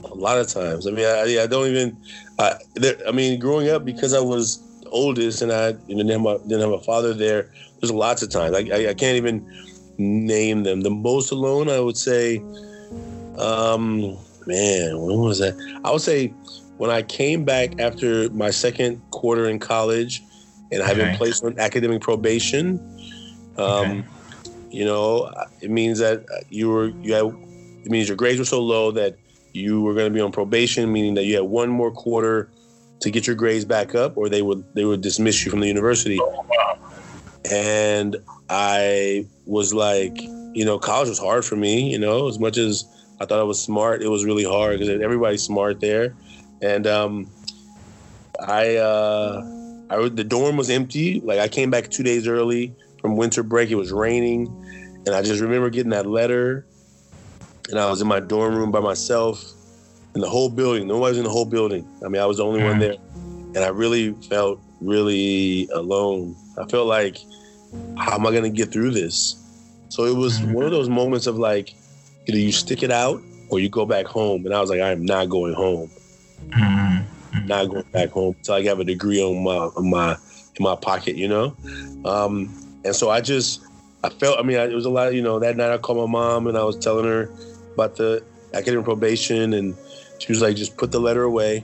A 0.06 0.14
lot 0.14 0.38
of 0.38 0.48
times. 0.48 0.88
I 0.88 0.92
mean, 0.92 1.06
I, 1.06 1.44
I 1.44 1.48
don't 1.48 1.68
even. 1.68 1.98
I, 2.40 2.56
there, 2.76 2.96
I 3.08 3.12
mean, 3.12 3.40
growing 3.40 3.70
up 3.70 3.86
because 3.86 4.14
I 4.14 4.20
was 4.20 4.60
oldest 4.92 5.42
and 5.42 5.52
I 5.52 5.70
you 5.88 5.96
know, 5.96 6.04
didn't, 6.04 6.24
have 6.24 6.26
a, 6.26 6.48
didn't 6.48 6.62
have 6.62 6.72
a 6.72 6.84
father 6.84 7.14
there. 7.14 7.52
There's 7.80 7.92
lots 7.92 8.22
of 8.22 8.30
times. 8.30 8.56
I, 8.56 8.60
I, 8.60 8.90
I 8.90 8.94
can't 8.94 9.18
even 9.18 9.46
name 9.98 10.64
them. 10.64 10.82
The 10.82 10.90
most 10.90 11.32
alone, 11.32 11.70
I 11.70 11.80
would 11.80 11.98
say. 11.98 12.38
Um, 13.38 14.18
man, 14.46 15.00
when 15.00 15.20
was 15.20 15.40
that? 15.40 15.56
I 15.84 15.92
would 15.92 16.02
say 16.02 16.28
when 16.78 16.90
I 16.90 17.02
came 17.02 17.44
back 17.44 17.80
after 17.80 18.30
my 18.30 18.52
second 18.52 19.02
quarter 19.12 19.48
in 19.48 19.60
college 19.60 20.24
and 20.72 20.84
I 20.84 20.88
have 20.88 20.98
been 20.98 21.16
placed 21.18 21.44
on 21.44 21.58
academic 21.60 22.02
probation, 22.02 22.80
um, 23.58 24.00
okay. 24.00 24.04
You 24.74 24.86
know, 24.86 25.32
it 25.62 25.70
means 25.70 26.00
that 26.00 26.26
you 26.50 26.70
were 26.70 26.88
you 26.88 27.14
had 27.14 27.26
it 27.86 27.92
means 27.92 28.08
your 28.08 28.18
grades 28.18 28.40
were 28.40 28.46
so 28.46 28.62
low 28.62 28.92
that 28.92 29.18
you 29.54 29.82
were 29.82 29.94
going 29.94 30.06
to 30.06 30.14
be 30.14 30.20
on 30.22 30.32
probation, 30.32 30.92
meaning 30.92 31.14
that 31.14 31.26
you 31.26 31.36
had 31.36 31.44
one 31.44 31.70
more 31.70 31.92
quarter 31.92 32.50
to 33.02 33.12
get 33.12 33.28
your 33.28 33.36
grades 33.36 33.66
back 33.66 33.94
up, 33.94 34.18
or 34.18 34.30
they 34.30 34.42
would 34.42 34.64
they 34.74 34.86
would 34.86 35.02
dismiss 35.02 35.46
you 35.46 35.52
from 35.52 35.60
the 35.60 35.68
university. 35.68 36.20
And 37.52 38.16
I 38.50 39.28
was 39.46 39.74
like, 39.74 40.22
you 40.22 40.66
know, 40.66 40.80
college 40.80 41.10
was 41.10 41.20
hard 41.20 41.46
for 41.46 41.56
me. 41.56 41.92
You 41.92 42.00
know, 42.00 42.28
as 42.28 42.40
much 42.40 42.58
as 42.58 42.86
I 43.20 43.26
thought 43.26 43.40
I 43.40 43.44
was 43.44 43.62
smart, 43.62 44.02
it 44.02 44.08
was 44.08 44.26
really 44.26 44.44
hard 44.44 44.80
because 44.80 45.02
everybody's 45.02 45.44
smart 45.44 45.80
there 45.80 46.16
and 46.64 46.88
um, 46.88 47.30
I, 48.40 48.78
uh, 48.78 49.42
I 49.90 50.10
the 50.10 50.24
dorm 50.24 50.58
was 50.58 50.70
empty. 50.70 51.20
Like 51.20 51.40
I 51.40 51.48
came 51.48 51.70
back 51.70 51.90
two 51.90 52.04
days 52.04 52.28
early 52.28 52.74
from 53.04 53.18
winter 53.18 53.44
break. 53.44 53.70
It 53.70 53.76
was 53.76 53.92
raining, 53.92 54.48
and 55.06 55.10
I 55.10 55.22
just 55.22 55.42
remember 55.42 55.70
getting 55.70 55.92
that 55.92 56.08
letter, 56.08 56.66
and 57.70 57.78
I 57.78 57.88
was 57.90 58.02
in 58.02 58.08
my 58.08 58.22
dorm 58.22 58.56
room 58.56 58.72
by 58.72 58.80
myself, 58.80 59.44
in 60.16 60.22
the 60.22 60.30
whole 60.30 60.50
building. 60.50 60.88
Nobody 60.88 61.12
was 61.12 61.18
in 61.18 61.26
the 61.26 61.30
whole 61.30 61.46
building. 61.46 61.86
I 62.04 62.08
mean, 62.08 62.22
I 62.22 62.26
was 62.26 62.38
the 62.38 62.46
only 62.46 62.64
one 62.64 62.80
there, 62.80 62.96
and 63.14 63.58
I 63.58 63.68
really 63.68 64.14
felt 64.30 64.60
really 64.82 65.68
alone. 65.74 66.36
I 66.58 66.66
felt 66.66 66.88
like, 66.88 67.18
how 67.98 68.16
am 68.16 68.26
I 68.26 68.32
gonna 68.32 68.50
get 68.50 68.72
through 68.72 68.92
this? 68.92 69.36
So 69.90 70.06
it 70.06 70.16
was 70.16 70.42
one 70.42 70.66
of 70.66 70.72
those 70.72 70.90
moments 70.90 71.28
of 71.28 71.36
like, 71.38 71.74
either 72.28 72.38
you 72.38 72.52
stick 72.52 72.84
it 72.84 72.92
out 72.92 73.22
or 73.50 73.60
you 73.60 73.70
go 73.70 73.86
back 73.86 74.06
home. 74.06 74.46
And 74.46 74.56
I 74.56 74.62
was 74.62 74.70
like, 74.70 74.82
I 74.82 74.92
am 74.92 75.06
not 75.06 75.30
going 75.30 75.54
home. 75.54 75.92
Mm-hmm. 76.50 77.48
Not 77.48 77.70
going 77.70 77.86
back 77.92 78.10
home 78.10 78.36
until 78.38 78.56
I 78.56 78.64
have 78.64 78.80
a 78.80 78.84
degree 78.84 79.22
on 79.22 79.44
my 79.44 79.56
on 79.56 79.90
my 79.90 80.18
in 80.56 80.64
my 80.64 80.76
pocket, 80.76 81.16
you 81.16 81.28
know. 81.28 81.56
Um, 82.06 82.54
and 82.86 82.96
so 82.96 83.10
I 83.10 83.22
just 83.22 83.62
I 84.04 84.10
felt. 84.10 84.40
I 84.40 84.44
mean, 84.44 84.58
I, 84.58 84.66
it 84.66 84.74
was 84.74 84.86
a 84.86 84.90
lot. 84.90 85.14
You 85.14 85.22
know, 85.22 85.40
that 85.40 85.56
night 85.56 85.72
I 85.72 85.78
called 85.78 85.98
my 85.98 86.12
mom 86.12 86.48
and 86.48 86.58
I 86.58 86.64
was 86.64 86.78
telling 86.78 87.06
her 87.06 87.30
about 87.74 87.96
the 87.96 88.24
academic 88.54 88.86
probation, 88.86 89.54
and 89.54 89.76
she 90.20 90.32
was 90.32 90.42
like, 90.42 90.56
"Just 90.56 90.78
put 90.78 90.92
the 90.92 91.00
letter 91.00 91.24
away 91.24 91.64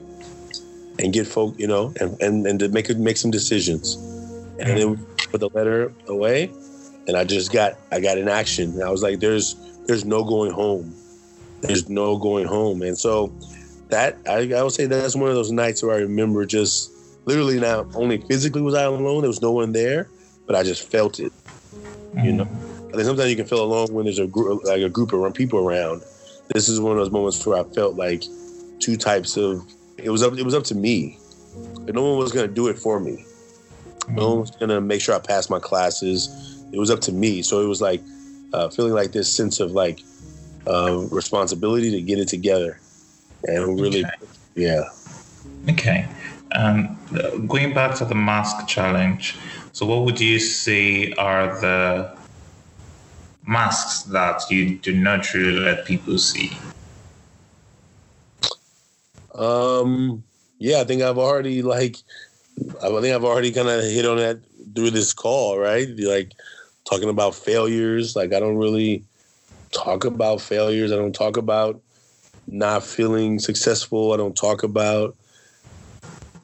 and 1.00 1.14
get 1.14 1.28
folk, 1.28 1.58
you 1.60 1.68
know, 1.68 1.94
and 2.00 2.20
and, 2.22 2.48
and 2.48 2.60
to 2.60 2.70
make 2.70 2.90
make 2.98 3.18
some 3.18 3.32
decisions." 3.32 3.96
And 4.60 4.78
then 4.78 5.06
put 5.32 5.40
the 5.40 5.50
letter 5.54 5.94
away, 6.10 6.52
and 7.08 7.16
I 7.16 7.24
just 7.24 7.54
got 7.54 7.78
I 7.92 8.00
got 8.00 8.18
in 8.18 8.28
action. 8.28 8.72
And 8.72 8.84
I 8.84 8.90
was 8.90 9.02
like, 9.02 9.20
"There's 9.20 9.56
there's 9.88 10.06
no 10.06 10.24
going 10.24 10.52
home. 10.52 10.94
There's 11.62 11.90
no 11.90 12.18
going 12.18 12.46
home." 12.46 12.82
And 12.82 12.98
so 12.98 13.34
that 13.90 14.18
I, 14.28 14.52
I 14.54 14.64
would 14.64 14.74
say 14.74 14.86
that's 14.86 15.16
one 15.16 15.30
of 15.30 15.36
those 15.36 15.52
nights 15.52 15.82
where 15.84 15.96
I 15.96 16.00
remember 16.00 16.46
just 16.46 16.92
literally 17.26 17.60
not 17.60 17.88
only 17.96 18.18
physically 18.18 18.62
was 18.62 18.74
I 18.74 18.84
alone, 18.84 19.22
there 19.22 19.30
was 19.30 19.42
no 19.42 19.52
one 19.52 19.72
there, 19.72 20.10
but 20.50 20.56
I 20.56 20.64
just 20.64 20.90
felt 20.90 21.20
it. 21.20 21.32
Mm-hmm. 21.32 22.26
You 22.26 22.32
know, 22.32 22.48
I 22.88 22.94
think 22.94 23.04
sometimes 23.04 23.30
you 23.30 23.36
can 23.36 23.46
feel 23.46 23.64
alone 23.64 23.94
when 23.94 24.06
there's 24.06 24.18
a 24.18 24.26
group 24.26 24.64
like 24.64 24.82
a 24.82 24.90
group 24.90 25.14
of 25.14 25.34
people 25.36 25.60
around. 25.60 26.02
This 26.56 26.68
is 26.68 26.82
one 26.82 26.94
of 26.94 26.98
those 26.98 27.12
moments 27.12 27.46
where 27.46 27.60
I 27.60 27.64
felt 27.64 27.96
like 27.98 28.24
two 28.80 28.98
types 28.98 29.38
of 29.38 29.64
it 30.00 30.10
was 30.10 30.24
up 30.24 30.36
it 30.40 30.44
was 30.44 30.56
up 30.56 30.64
to 30.66 30.76
me. 30.76 31.20
But 31.86 31.94
no 31.94 32.04
one 32.04 32.18
was 32.18 32.32
gonna 32.32 32.48
do 32.48 32.68
it 32.68 32.80
for 32.80 33.00
me. 33.00 33.24
Mm-hmm. 34.00 34.16
No 34.16 34.30
one 34.30 34.40
was 34.40 34.50
gonna 34.50 34.82
make 34.82 35.02
sure 35.02 35.14
I 35.14 35.20
passed 35.20 35.52
my 35.52 35.60
classes. 35.60 36.64
It 36.74 36.80
was 36.80 36.90
up 36.90 37.02
to 37.02 37.12
me. 37.12 37.44
So 37.44 37.62
it 37.62 37.68
was 37.68 37.80
like 37.80 38.02
uh, 38.52 38.70
feeling 38.70 38.94
like 38.94 39.12
this 39.12 39.32
sense 39.32 39.60
of 39.60 39.74
like 39.74 40.00
uh, 40.66 41.06
responsibility 41.12 41.92
to 41.92 42.02
get 42.02 42.18
it 42.18 42.28
together 42.28 42.80
and 43.44 43.80
really, 43.80 44.04
okay. 44.04 44.16
yeah. 44.56 44.90
Okay. 45.70 46.08
Um, 46.52 46.98
going 47.48 47.76
back 47.76 47.96
to 47.98 48.06
the 48.06 48.16
mask 48.16 48.68
challenge, 48.68 49.38
so 49.80 49.86
what 49.86 50.04
would 50.04 50.20
you 50.20 50.40
say 50.40 51.14
are 51.14 51.58
the 51.62 52.14
masks 53.48 54.02
that 54.12 54.42
you 54.52 54.78
do 54.78 54.94
not 54.94 55.34
really 55.34 55.58
let 55.58 55.86
people 55.86 56.18
see? 56.18 56.52
Um. 59.34 60.22
Yeah, 60.58 60.82
I 60.82 60.84
think 60.84 61.02
I've 61.02 61.18
already 61.18 61.62
like, 61.62 61.96
I 62.84 62.90
think 62.90 63.16
I've 63.16 63.24
already 63.24 63.54
kind 63.54 63.70
of 63.70 63.82
hit 63.82 64.06
on 64.06 64.18
that 64.18 64.42
through 64.76 64.92
this 64.92 65.14
call, 65.14 65.58
right? 65.58 65.88
Like 65.98 66.34
talking 66.84 67.08
about 67.08 67.34
failures. 67.34 68.18
Like 68.18 68.34
I 68.34 68.42
don't 68.42 68.58
really 68.58 69.06
talk 69.72 70.04
about 70.04 70.42
failures. 70.42 70.92
I 70.92 70.98
don't 70.98 71.16
talk 71.16 71.38
about 71.38 71.80
not 72.48 72.84
feeling 72.84 73.40
successful. 73.40 74.12
I 74.12 74.18
don't 74.18 74.36
talk 74.36 74.64
about. 74.64 75.16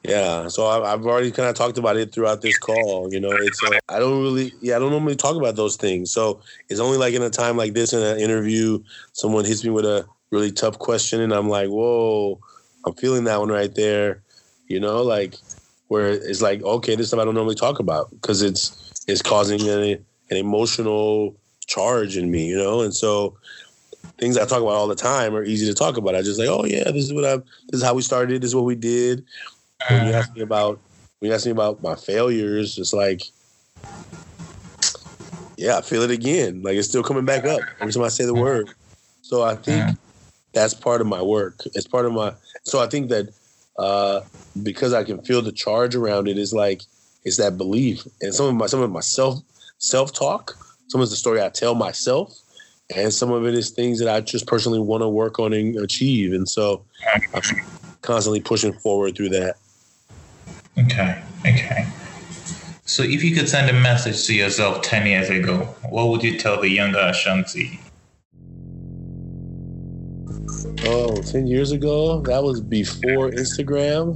Yeah, 0.08 0.48
so 0.50 0.68
I've, 0.68 1.06
already 1.06 1.32
kind 1.32 1.50
of 1.50 1.56
talked 1.56 1.78
about 1.78 1.98
it 1.98 2.12
throughout 2.12 2.42
this 2.42 2.58
call. 2.60 3.12
You 3.12 3.20
know, 3.20 3.32
it's 3.32 3.64
uh, 3.64 3.80
I 3.90 4.00
don't 4.00 4.22
really, 4.22 4.54
yeah, 4.62 4.76
I 4.76 4.80
don't 4.80 4.92
normally 4.92 5.16
talk 5.16 5.36
about 5.36 5.56
those 5.56 5.78
things. 5.78 6.12
So 6.12 6.42
it's 6.70 6.80
only 6.80 6.98
like 6.98 7.14
in 7.14 7.22
a 7.22 7.30
time 7.30 7.58
like 7.58 7.74
this 7.74 7.94
in 7.94 8.02
an 8.02 8.20
interview, 8.20 8.84
someone 9.14 9.46
hits 9.46 9.64
me 9.64 9.72
with 9.72 9.86
a 9.86 10.06
really 10.32 10.52
tough 10.52 10.78
question, 10.78 11.22
and 11.22 11.34
I'm 11.34 11.50
like, 11.50 11.70
whoa, 11.70 12.40
I'm 12.86 12.94
feeling 12.94 13.24
that 13.24 13.40
one 13.40 13.50
right 13.50 13.74
there. 13.74 14.22
You 14.68 14.80
know, 14.80 15.02
like 15.02 15.36
where 15.88 16.10
it's 16.10 16.42
like, 16.42 16.62
okay, 16.62 16.96
this 16.96 17.08
stuff 17.08 17.20
I 17.20 17.26
don't 17.26 17.36
normally 17.36 17.56
talk 17.56 17.80
about 17.80 18.10
because 18.12 18.42
it's 18.42 19.04
it's 19.08 19.22
causing 19.22 19.62
an, 19.68 20.06
an 20.30 20.38
emotional 20.38 21.36
charge 21.66 22.18
in 22.18 22.30
me. 22.30 22.46
You 22.46 22.58
know, 22.58 22.82
and 22.82 22.94
so 22.94 23.38
things 24.18 24.38
I 24.38 24.46
talk 24.46 24.62
about 24.62 24.70
all 24.76 24.88
the 24.88 24.96
time 24.96 25.36
are 25.36 25.44
easy 25.44 25.66
to 25.66 25.74
talk 25.74 25.98
about. 25.98 26.16
I 26.16 26.22
just 26.22 26.40
like, 26.40 26.50
oh 26.50 26.66
yeah, 26.66 26.86
this 26.86 27.06
is 27.06 27.14
what 27.14 27.26
I, 27.26 27.38
this 27.38 27.80
is 27.80 27.84
how 27.84 27.94
we 27.94 28.02
started. 28.02 28.42
This 28.42 28.50
is 28.50 28.56
what 28.56 28.66
we 28.66 28.76
did. 28.76 29.26
When 29.90 30.08
you 30.08 30.14
uh, 30.14 30.18
ask 30.18 30.34
me 30.36 30.42
about, 30.42 30.80
when 31.20 31.30
you 31.30 31.36
ask 31.36 31.46
me 31.46 31.52
about 31.52 31.82
my 31.82 31.96
failures, 31.96 32.78
it's 32.78 32.94
like, 32.94 33.22
yeah, 35.58 35.78
I 35.78 35.82
feel 35.82 36.02
it 36.02 36.12
again. 36.12 36.62
Like 36.62 36.76
it's 36.76 36.88
still 36.88 37.04
coming 37.04 37.26
back 37.26 37.46
up 37.46 37.62
every 37.80 37.94
time 37.94 38.04
I 38.04 38.10
say 38.10 38.26
the 38.26 38.34
mm-hmm. 38.34 38.42
word. 38.42 38.70
So 39.22 39.44
I 39.44 39.56
think 39.56 39.84
mm-hmm. 39.84 39.94
that's 40.54 40.74
part 40.74 41.02
of 41.02 41.08
my 41.08 41.22
work. 41.22 41.62
It's 41.74 41.88
part 41.88 42.06
of 42.06 42.14
my. 42.14 42.34
So 42.64 42.82
I 42.82 42.88
think 42.88 43.10
that 43.10 43.30
uh, 43.78 44.22
because 44.64 44.94
I 44.94 45.04
can 45.04 45.22
feel 45.24 45.42
the 45.42 45.52
charge 45.52 45.96
around 45.96 46.28
it 46.28 46.38
is 46.38 46.54
like 46.54 46.82
it's 47.24 47.38
that 47.38 47.58
belief 47.58 48.06
and 48.22 48.34
some 48.34 48.48
of 48.48 48.56
my 48.56 48.68
some 48.68 48.82
of 48.82 48.92
my 48.92 49.00
self 49.00 49.40
self 49.78 50.14
talk. 50.14 50.58
Some 50.88 51.02
of 51.02 51.10
the 51.10 51.16
story 51.16 51.42
I 51.42 51.50
tell 51.50 51.74
myself 51.74 52.38
and 52.94 53.14
some 53.14 53.32
of 53.32 53.46
it 53.46 53.56
is 53.56 53.70
things 53.70 54.00
that 54.00 54.14
I 54.14 54.22
just 54.22 54.46
personally 54.46 54.80
want 54.80 55.02
to 55.02 55.10
work 55.10 55.40
on 55.40 55.54
and 55.54 55.76
achieve. 55.78 56.34
And 56.34 56.48
so 56.48 56.86
I'm 57.34 57.42
constantly 58.02 58.42
pushing 58.42 58.74
forward 58.74 59.16
through 59.16 59.30
that. 59.30 59.56
Okay. 60.78 61.22
Okay. 61.42 61.88
So 62.86 63.04
if 63.04 63.24
you 63.24 63.34
could 63.34 63.50
send 63.50 63.70
a 63.70 63.74
message 63.74 64.26
to 64.28 64.34
yourself 64.36 64.82
10 64.84 65.08
years 65.08 65.30
ago, 65.30 65.66
what 65.90 66.10
would 66.10 66.24
you 66.24 66.38
tell 66.38 66.62
the 66.62 66.70
younger 66.70 67.00
Ashanti? 67.00 67.80
Oh, 70.88 71.22
10 71.22 71.48
years 71.48 71.72
ago? 71.72 72.22
That 72.22 72.44
was 72.44 72.62
before 72.62 73.32
Instagram. 73.32 74.16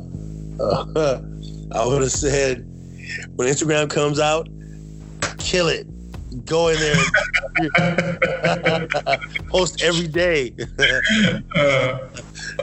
Uh, 0.60 1.22
I 1.78 1.86
would 1.86 2.02
have 2.02 2.12
said, 2.12 2.60
when 3.36 3.48
Instagram 3.48 3.90
comes 3.90 4.20
out, 4.20 4.48
kill 5.40 5.68
it 5.68 5.89
go 6.50 6.70
in 6.70 6.80
there 6.80 6.96
and 7.78 8.90
post 9.48 9.82
every 9.84 10.08
day. 10.08 10.50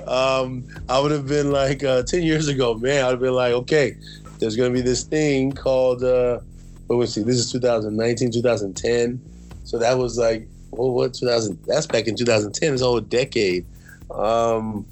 um, 0.06 0.64
I 0.88 0.98
would 1.00 1.12
have 1.12 1.26
been 1.26 1.52
like 1.52 1.84
uh, 1.84 2.02
10 2.02 2.22
years 2.22 2.48
ago, 2.48 2.74
man, 2.74 3.04
I 3.04 3.06
would 3.06 3.12
have 3.12 3.20
been 3.20 3.34
like, 3.34 3.52
okay, 3.52 3.96
there's 4.38 4.56
going 4.56 4.72
to 4.72 4.74
be 4.74 4.82
this 4.82 5.04
thing 5.04 5.52
called, 5.52 6.02
uh, 6.02 6.40
let 6.88 6.98
me 6.98 7.06
see, 7.06 7.22
this 7.22 7.36
is 7.36 7.50
2019, 7.52 8.32
2010. 8.32 9.20
So 9.64 9.78
that 9.78 9.96
was 9.96 10.18
like, 10.18 10.46
well, 10.70 10.90
what 10.90 11.14
2000? 11.14 11.58
That's 11.66 11.86
back 11.86 12.06
in 12.06 12.16
2010. 12.16 12.72
It's 12.72 12.82
a 12.82 12.84
whole 12.84 13.00
decade. 13.00 13.64
Um, 14.10 14.86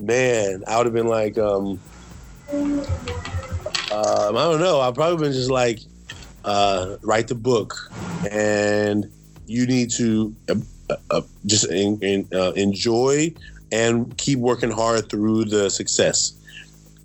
man, 0.00 0.64
I 0.66 0.76
would 0.78 0.86
have 0.86 0.94
been 0.94 1.08
like, 1.08 1.38
um, 1.38 1.80
um, 3.92 4.36
I 4.36 4.42
don't 4.44 4.60
know. 4.60 4.80
I've 4.80 4.94
probably 4.94 5.24
been 5.24 5.32
just 5.32 5.50
like, 5.50 5.80
uh, 6.46 6.96
write 7.02 7.28
the 7.28 7.34
book, 7.34 7.74
and 8.30 9.10
you 9.46 9.66
need 9.66 9.90
to 9.90 10.34
uh, 10.48 10.54
uh, 11.10 11.20
just 11.44 11.70
in, 11.70 11.98
in, 12.00 12.28
uh, 12.32 12.52
enjoy 12.52 13.32
and 13.72 14.16
keep 14.16 14.38
working 14.38 14.70
hard 14.70 15.10
through 15.10 15.44
the 15.44 15.68
success, 15.68 16.32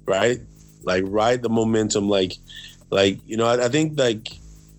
right? 0.05 0.39
Like 0.84 1.03
ride 1.07 1.41
the 1.41 1.49
momentum. 1.49 2.07
Like, 2.07 2.38
like 2.89 3.19
you 3.26 3.35
know, 3.35 3.47
I, 3.47 3.65
I 3.65 3.69
think 3.69 3.97
like 3.99 4.31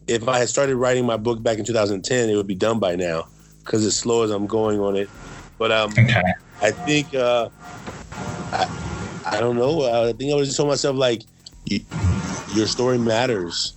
if 0.06 0.28
I 0.28 0.38
had 0.38 0.48
started 0.48 0.76
writing 0.76 1.04
my 1.04 1.16
book 1.16 1.42
back 1.42 1.58
in 1.58 1.64
2010, 1.64 2.30
it 2.30 2.36
would 2.36 2.46
be 2.46 2.54
done 2.54 2.78
by 2.78 2.96
now 2.96 3.26
because 3.64 3.84
as 3.84 3.96
slow 3.96 4.22
as 4.22 4.30
I'm 4.30 4.46
going 4.46 4.80
on 4.80 4.96
it. 4.96 5.10
But 5.58 5.72
um, 5.72 5.90
okay. 5.92 6.22
I 6.60 6.70
think 6.70 7.14
uh, 7.14 7.48
I, 8.52 9.22
I 9.26 9.40
don't 9.40 9.56
know. 9.56 10.08
I 10.08 10.12
think 10.12 10.32
I 10.32 10.36
was 10.36 10.48
just 10.48 10.56
told 10.56 10.68
myself 10.68 10.96
like, 10.96 11.22
your 12.54 12.66
story 12.66 12.98
matters. 12.98 13.74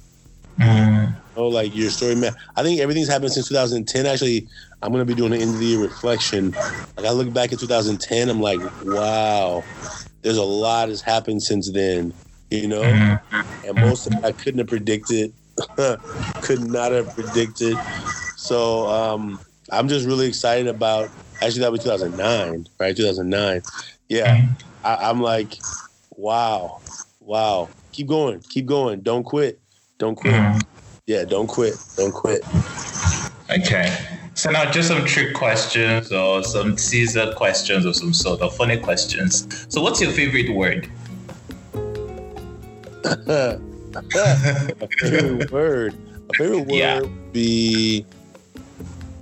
Mm. 0.59 1.15
Oh, 1.37 1.47
like 1.47 1.75
your 1.75 1.89
story, 1.89 2.15
man. 2.15 2.33
I 2.55 2.63
think 2.63 2.79
everything's 2.79 3.09
happened 3.09 3.33
since 3.33 3.47
2010. 3.49 4.05
Actually, 4.05 4.47
I'm 4.81 4.91
gonna 4.91 5.05
be 5.05 5.15
doing 5.15 5.33
an 5.33 5.41
end 5.41 5.55
of 5.55 5.59
the 5.59 5.65
year 5.65 5.81
reflection. 5.81 6.51
Like 6.95 7.05
I 7.05 7.11
look 7.11 7.33
back 7.33 7.51
at 7.51 7.59
2010, 7.59 8.29
I'm 8.29 8.41
like, 8.41 8.59
wow, 8.85 9.63
there's 10.21 10.37
a 10.37 10.43
lot 10.43 10.89
has 10.89 11.01
happened 11.01 11.43
since 11.43 11.71
then. 11.71 12.13
You 12.51 12.67
know, 12.67 12.83
mm-hmm. 12.83 13.67
and 13.67 13.75
most 13.81 14.07
of 14.07 14.13
it 14.13 14.23
I 14.23 14.31
couldn't 14.31 14.59
have 14.59 14.67
predicted. 14.67 15.33
Could 16.41 16.63
not 16.63 16.91
have 16.91 17.13
predicted. 17.15 17.77
So 18.37 18.87
um, 18.87 19.39
I'm 19.71 19.87
just 19.87 20.05
really 20.05 20.27
excited 20.27 20.67
about. 20.67 21.09
Actually, 21.41 21.61
that 21.61 21.71
was 21.71 21.83
2009, 21.83 22.67
right? 22.79 22.95
2009. 22.95 23.61
Yeah, 24.07 24.37
mm-hmm. 24.37 24.85
I, 24.85 25.09
I'm 25.09 25.21
like, 25.21 25.57
wow, 26.11 26.79
wow. 27.19 27.67
Keep 27.91 28.07
going, 28.07 28.39
keep 28.41 28.65
going. 28.65 29.01
Don't 29.01 29.23
quit 29.23 29.59
don't 29.97 30.15
quit. 30.15 30.33
Mm. 30.33 30.61
Yeah, 31.07 31.23
don't 31.23 31.47
quit. 31.47 31.75
Don't 31.95 32.11
quit. 32.11 32.43
Okay. 33.49 33.95
So 34.33 34.51
now 34.51 34.69
just 34.69 34.89
some 34.89 35.05
trick 35.05 35.33
questions 35.33 36.11
or 36.11 36.43
some 36.43 36.75
teaser 36.75 37.33
questions 37.33 37.85
or 37.85 37.93
some 37.93 38.13
sort 38.13 38.41
of 38.41 38.55
funny 38.55 38.77
questions. 38.77 39.65
So 39.69 39.81
what's 39.81 40.01
your 40.01 40.11
favorite 40.11 40.49
word? 40.49 40.89
a 43.05 43.59
favorite 44.99 45.51
word. 45.51 45.93
A 46.29 46.33
favorite 46.33 46.59
word 46.67 46.69
yeah. 46.69 46.99
would 46.99 47.33
be 47.33 48.05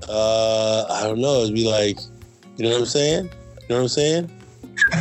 uh 0.09 0.85
I 0.89 1.03
don't 1.03 1.19
know, 1.19 1.41
it'd 1.41 1.53
be 1.53 1.69
like 1.69 1.99
you 2.57 2.65
know 2.65 2.71
what 2.71 2.79
I'm 2.79 2.85
saying? 2.85 3.25
You 3.25 3.67
know 3.69 3.75
what 3.75 3.81
I'm 3.81 3.87
saying? 3.89 4.31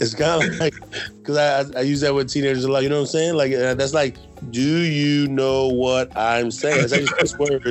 it's 0.00 0.14
kind 0.14 0.42
of 0.42 0.58
like 0.58 0.74
because 1.18 1.36
I, 1.36 1.78
I 1.78 1.82
use 1.82 2.00
that 2.00 2.14
with 2.14 2.30
teenagers 2.30 2.64
a 2.64 2.70
lot. 2.70 2.82
You 2.82 2.88
know 2.88 2.96
what 2.96 3.02
I'm 3.02 3.06
saying? 3.06 3.34
Like 3.34 3.52
uh, 3.52 3.74
that's 3.74 3.94
like, 3.94 4.16
do 4.50 4.60
you 4.60 5.28
know 5.28 5.68
what 5.68 6.16
I'm 6.16 6.50
saying? 6.50 6.84
It's 6.84 6.92
actually 6.92 7.18
just 7.20 7.38
words, 7.38 7.64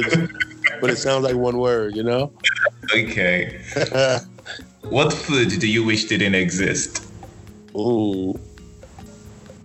but 0.79 0.89
it 0.89 0.97
sounds 0.97 1.23
like 1.23 1.35
one 1.35 1.57
word. 1.57 1.95
You 1.95 2.03
know? 2.03 2.31
Okay. 2.93 3.61
what 4.89 5.13
food 5.13 5.49
do 5.59 5.67
you 5.67 5.83
wish 5.85 6.05
didn't 6.05 6.35
exist? 6.35 7.05
Ooh, 7.75 8.39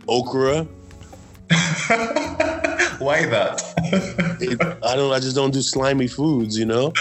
okra. 0.08 0.62
Why 2.98 3.26
that? 3.26 3.62
it, 4.40 4.60
I 4.84 4.96
don't. 4.96 5.12
I 5.12 5.20
just 5.20 5.36
don't 5.36 5.52
do 5.52 5.62
slimy 5.62 6.08
foods. 6.08 6.58
You 6.58 6.66
know. 6.66 6.92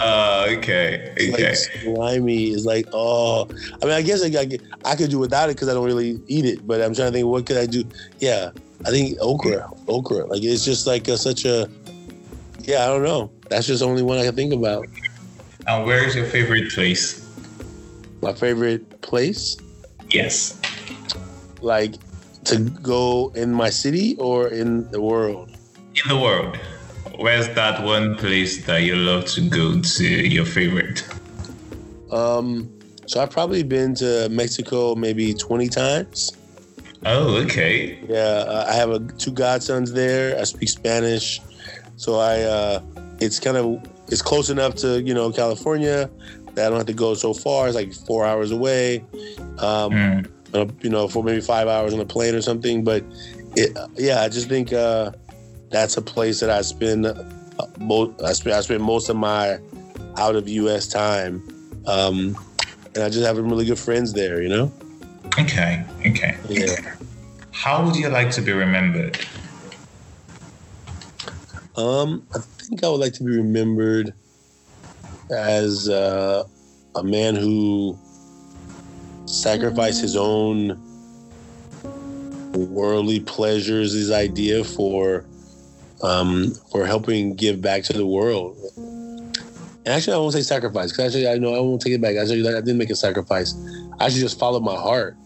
Uh, 0.00 0.46
okay. 0.48 1.12
Okay. 1.12 1.30
Like 1.30 1.54
slimy 1.56 2.50
is 2.50 2.64
like, 2.64 2.86
oh, 2.92 3.46
I 3.82 3.84
mean, 3.84 3.94
I 3.94 4.02
guess 4.02 4.22
I, 4.24 4.28
I, 4.28 4.58
I 4.84 4.96
could 4.96 5.10
do 5.10 5.18
without 5.18 5.50
it 5.50 5.56
because 5.56 5.68
I 5.68 5.74
don't 5.74 5.84
really 5.84 6.20
eat 6.26 6.46
it. 6.46 6.66
But 6.66 6.80
I'm 6.80 6.94
trying 6.94 7.08
to 7.08 7.12
think, 7.12 7.26
what 7.26 7.44
could 7.44 7.58
I 7.58 7.66
do? 7.66 7.84
Yeah, 8.18 8.50
I 8.86 8.90
think 8.90 9.18
okra, 9.20 9.70
okra. 9.88 10.26
Like 10.26 10.42
it's 10.42 10.64
just 10.64 10.86
like 10.86 11.06
a, 11.08 11.18
such 11.18 11.44
a, 11.44 11.68
yeah, 12.62 12.84
I 12.84 12.86
don't 12.86 13.02
know. 13.02 13.30
That's 13.50 13.66
just 13.66 13.80
the 13.80 13.86
only 13.86 14.02
one 14.02 14.18
I 14.18 14.24
can 14.24 14.34
think 14.34 14.54
about. 14.54 14.86
And 15.66 15.84
where 15.84 16.02
is 16.02 16.14
your 16.14 16.24
favorite 16.24 16.72
place? 16.72 17.26
My 18.22 18.32
favorite 18.32 19.02
place? 19.02 19.56
Yes. 20.10 20.58
Like 21.60 21.94
to 22.44 22.58
go 22.58 23.32
in 23.34 23.52
my 23.52 23.68
city 23.68 24.16
or 24.16 24.48
in 24.48 24.90
the 24.90 25.00
world? 25.00 25.50
In 26.02 26.08
the 26.08 26.18
world. 26.18 26.58
Where's 27.20 27.50
that 27.50 27.84
one 27.84 28.16
place 28.16 28.64
that 28.64 28.82
you 28.82 28.96
love 28.96 29.26
to 29.26 29.42
go 29.42 29.78
to? 29.78 30.04
Your 30.04 30.46
favorite? 30.46 31.06
Um, 32.10 32.72
so 33.04 33.20
I've 33.20 33.30
probably 33.30 33.62
been 33.62 33.94
to 33.96 34.30
Mexico 34.30 34.94
maybe 34.94 35.34
twenty 35.34 35.68
times. 35.68 36.32
Oh, 37.04 37.36
okay. 37.44 37.98
Yeah, 38.08 38.64
I 38.66 38.72
have 38.72 38.88
a, 38.90 39.00
two 39.18 39.32
godsons 39.32 39.92
there. 39.92 40.38
I 40.40 40.44
speak 40.44 40.70
Spanish, 40.70 41.42
so 41.96 42.18
I 42.18 42.40
uh, 42.40 42.82
it's 43.20 43.38
kind 43.38 43.58
of 43.58 43.86
it's 44.08 44.22
close 44.22 44.48
enough 44.48 44.74
to 44.76 45.02
you 45.02 45.12
know 45.12 45.30
California 45.30 46.08
that 46.54 46.66
I 46.66 46.68
don't 46.70 46.78
have 46.78 46.86
to 46.86 46.94
go 46.94 47.12
so 47.12 47.34
far. 47.34 47.66
It's 47.66 47.76
like 47.76 47.92
four 47.92 48.24
hours 48.24 48.50
away. 48.50 49.04
Um, 49.58 49.92
mm. 49.92 50.82
You 50.82 50.88
know, 50.88 51.06
for 51.06 51.22
maybe 51.22 51.42
five 51.42 51.68
hours 51.68 51.92
on 51.92 52.00
a 52.00 52.06
plane 52.06 52.34
or 52.34 52.40
something. 52.40 52.82
But 52.82 53.04
it, 53.56 53.76
yeah, 53.96 54.22
I 54.22 54.30
just 54.30 54.48
think 54.48 54.72
uh, 54.72 55.12
that's 55.70 55.96
a 55.96 56.02
place 56.02 56.40
that 56.40 56.50
I 56.50 56.62
spend 56.62 57.06
uh, 57.06 57.14
most 57.78 58.22
I 58.22 58.32
spend 58.32 58.56
I 58.56 58.60
spend 58.60 58.82
most 58.82 59.08
of 59.08 59.16
my 59.16 59.58
out 60.18 60.36
of 60.36 60.48
U.S. 60.48 60.88
time, 60.88 61.42
um, 61.86 62.36
and 62.94 63.04
I 63.04 63.08
just 63.08 63.24
have 63.24 63.38
really 63.38 63.64
good 63.64 63.78
friends 63.78 64.12
there. 64.12 64.42
You 64.42 64.48
know. 64.48 64.72
Okay. 65.38 65.84
Okay. 66.06 66.36
Yeah. 66.48 66.94
How 67.52 67.84
would 67.84 67.96
you 67.96 68.08
like 68.08 68.30
to 68.32 68.42
be 68.42 68.52
remembered? 68.52 69.18
Um, 71.76 72.26
I 72.34 72.40
think 72.40 72.84
I 72.84 72.88
would 72.88 73.00
like 73.00 73.12
to 73.14 73.24
be 73.24 73.36
remembered 73.36 74.12
as 75.30 75.88
uh, 75.88 76.44
a 76.96 77.02
man 77.02 77.36
who 77.36 77.96
sacrificed 79.26 80.00
his 80.00 80.16
own 80.16 80.78
worldly 82.52 83.20
pleasures, 83.20 83.92
his 83.92 84.10
idea 84.10 84.64
for 84.64 85.24
um, 86.02 86.54
for 86.70 86.86
helping 86.86 87.34
give 87.34 87.60
back 87.60 87.82
to 87.84 87.92
the 87.92 88.06
world. 88.06 88.56
And 88.76 89.88
actually, 89.88 90.14
I 90.14 90.18
won't 90.18 90.34
say 90.34 90.42
sacrifice 90.42 90.92
because 90.92 91.06
actually, 91.06 91.28
I 91.28 91.38
know 91.38 91.54
I 91.54 91.60
won't 91.60 91.80
take 91.80 91.94
it 91.94 92.00
back. 92.00 92.16
I 92.16 92.20
Actually, 92.20 92.46
I 92.48 92.60
didn't 92.60 92.78
make 92.78 92.90
a 92.90 92.96
sacrifice. 92.96 93.54
I 93.98 94.06
actually 94.06 94.20
just 94.20 94.38
followed 94.38 94.62
my 94.62 94.76
heart. 94.76 95.16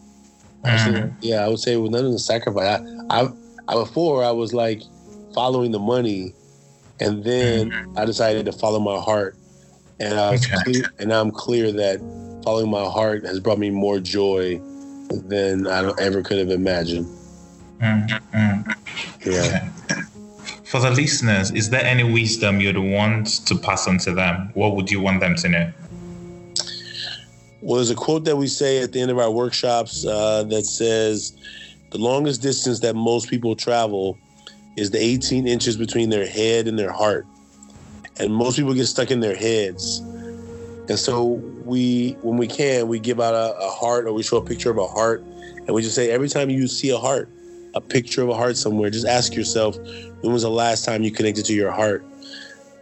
Actually, 0.64 1.00
mm-hmm. 1.00 1.18
yeah, 1.20 1.44
I 1.44 1.48
would 1.48 1.58
say 1.58 1.74
it 1.74 1.76
was 1.76 1.90
none 1.90 2.06
of 2.06 2.12
the 2.12 2.18
sacrifice. 2.18 2.80
I, 3.10 3.22
I, 3.22 3.28
I, 3.68 3.74
before 3.74 4.24
I 4.24 4.30
was 4.30 4.54
like 4.54 4.82
following 5.34 5.72
the 5.72 5.78
money, 5.78 6.32
and 7.00 7.22
then 7.22 7.70
mm-hmm. 7.70 7.98
I 7.98 8.04
decided 8.04 8.46
to 8.46 8.52
follow 8.52 8.80
my 8.80 8.98
heart, 8.98 9.36
and 10.00 10.14
I 10.14 10.30
was 10.30 10.46
okay. 10.46 10.56
clear, 10.64 10.84
and 10.98 11.12
I'm 11.12 11.30
clear 11.30 11.72
that 11.72 11.98
following 12.44 12.70
my 12.70 12.84
heart 12.84 13.24
has 13.24 13.40
brought 13.40 13.58
me 13.58 13.70
more 13.70 13.98
joy 13.98 14.60
than 15.10 15.66
I 15.66 15.92
ever 16.00 16.22
could 16.22 16.38
have 16.38 16.50
imagined. 16.50 17.06
Mm-hmm. 17.80 18.70
Yeah. 19.30 19.68
For 20.74 20.80
the 20.80 20.90
listeners, 20.90 21.52
is 21.52 21.70
there 21.70 21.84
any 21.84 22.02
wisdom 22.02 22.60
you'd 22.60 22.76
want 22.76 23.46
to 23.46 23.54
pass 23.56 23.86
on 23.86 23.98
to 23.98 24.12
them? 24.12 24.50
What 24.54 24.74
would 24.74 24.90
you 24.90 25.00
want 25.00 25.20
them 25.20 25.36
to 25.36 25.48
know? 25.48 25.72
Well, 27.60 27.76
there's 27.76 27.90
a 27.90 27.94
quote 27.94 28.24
that 28.24 28.34
we 28.34 28.48
say 28.48 28.82
at 28.82 28.90
the 28.90 29.00
end 29.00 29.12
of 29.12 29.18
our 29.20 29.30
workshops 29.30 30.04
uh, 30.04 30.42
that 30.48 30.64
says, 30.64 31.36
The 31.90 31.98
longest 31.98 32.42
distance 32.42 32.80
that 32.80 32.96
most 32.96 33.30
people 33.30 33.54
travel 33.54 34.18
is 34.76 34.90
the 34.90 34.98
18 34.98 35.46
inches 35.46 35.76
between 35.76 36.10
their 36.10 36.26
head 36.26 36.66
and 36.66 36.76
their 36.76 36.90
heart. 36.90 37.24
And 38.18 38.34
most 38.34 38.56
people 38.56 38.74
get 38.74 38.86
stuck 38.86 39.12
in 39.12 39.20
their 39.20 39.36
heads. 39.36 40.00
And 40.88 40.98
so 40.98 41.40
we, 41.64 42.16
when 42.22 42.36
we 42.36 42.48
can, 42.48 42.88
we 42.88 42.98
give 42.98 43.20
out 43.20 43.34
a, 43.34 43.56
a 43.60 43.70
heart 43.70 44.06
or 44.06 44.12
we 44.12 44.24
show 44.24 44.38
a 44.38 44.44
picture 44.44 44.72
of 44.72 44.78
a 44.78 44.88
heart. 44.88 45.20
And 45.20 45.68
we 45.68 45.82
just 45.82 45.94
say, 45.94 46.10
every 46.10 46.28
time 46.28 46.50
you 46.50 46.66
see 46.66 46.90
a 46.90 46.98
heart, 46.98 47.28
a 47.76 47.80
picture 47.80 48.22
of 48.22 48.28
a 48.28 48.34
heart 48.34 48.56
somewhere, 48.56 48.90
just 48.90 49.06
ask 49.06 49.36
yourself, 49.36 49.78
when 50.24 50.32
was 50.32 50.42
the 50.42 50.50
last 50.50 50.84
time 50.84 51.02
you 51.02 51.10
connected 51.10 51.44
to 51.46 51.52
your 51.52 51.70
heart? 51.70 52.04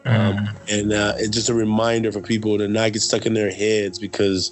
Um, 0.05 0.37
mm. 0.37 0.81
and 0.81 0.93
uh, 0.93 1.15
it's 1.17 1.31
just 1.31 1.49
a 1.49 1.55
reminder 1.55 2.11
for 2.13 2.21
people 2.21 2.59
to 2.59 2.69
not 2.69 2.93
get 2.93 3.03
stuck 3.03 3.27
in 3.27 3.35
their 3.35 3.51
heads 3.51 3.99
because 3.99 4.51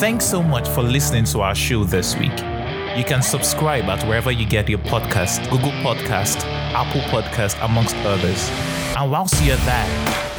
Thanks 0.00 0.26
so 0.26 0.42
much 0.42 0.68
for 0.68 0.82
listening 0.82 1.24
to 1.24 1.40
our 1.40 1.54
show 1.54 1.84
this 1.84 2.14
week. 2.18 2.38
You 2.94 3.04
can 3.04 3.22
subscribe 3.22 3.84
at 3.84 4.06
wherever 4.06 4.30
you 4.30 4.44
get 4.44 4.68
your 4.68 4.80
podcast, 4.80 5.48
Google 5.50 5.72
Podcast, 5.80 6.44
Apple 6.74 7.00
Podcast, 7.02 7.56
amongst 7.64 7.96
others. 8.04 8.50
And 8.98 9.10
whilst 9.10 9.42
you're 9.42 9.56
there, 9.56 9.88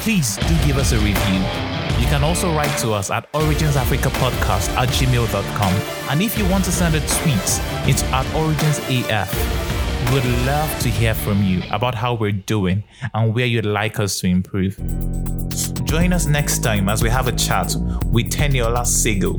please 0.02 0.38
do 0.38 0.56
give 0.68 0.78
us 0.78 0.92
a 0.92 1.00
review 1.00 1.77
you 2.00 2.06
can 2.08 2.24
also 2.24 2.54
write 2.56 2.78
to 2.80 2.94
us 2.94 3.10
at 3.12 3.32
originsafricapodcast 3.34 4.70
at 4.78 4.90
gmail.com. 4.90 5.74
And 6.10 6.22
if 6.22 6.38
you 6.38 6.48
want 6.50 6.66
to 6.66 6.72
send 6.72 6.96
a 6.96 7.00
tweet, 7.00 7.62
it's 7.88 8.04
at 8.04 8.26
originsaf. 8.28 9.32
We 10.08 10.14
would 10.14 10.26
love 10.46 10.80
to 10.80 10.90
hear 10.90 11.14
from 11.14 11.44
you 11.44 11.62
about 11.72 11.96
how 11.96 12.14
we're 12.14 12.32
doing 12.32 12.84
and 13.14 13.34
where 13.36 13.46
you'd 13.46 13.66
like 13.66 14.00
us 14.00 14.20
to 14.20 14.28
improve. 14.28 14.78
Join 15.84 16.14
us 16.14 16.28
next 16.28 16.60
time 16.60 16.88
as 16.88 17.02
we 17.02 17.10
have 17.10 17.28
a 17.28 17.32
chat 17.32 17.76
with 18.06 18.30
Teniola 18.30 18.86
Sagoe, 18.86 19.38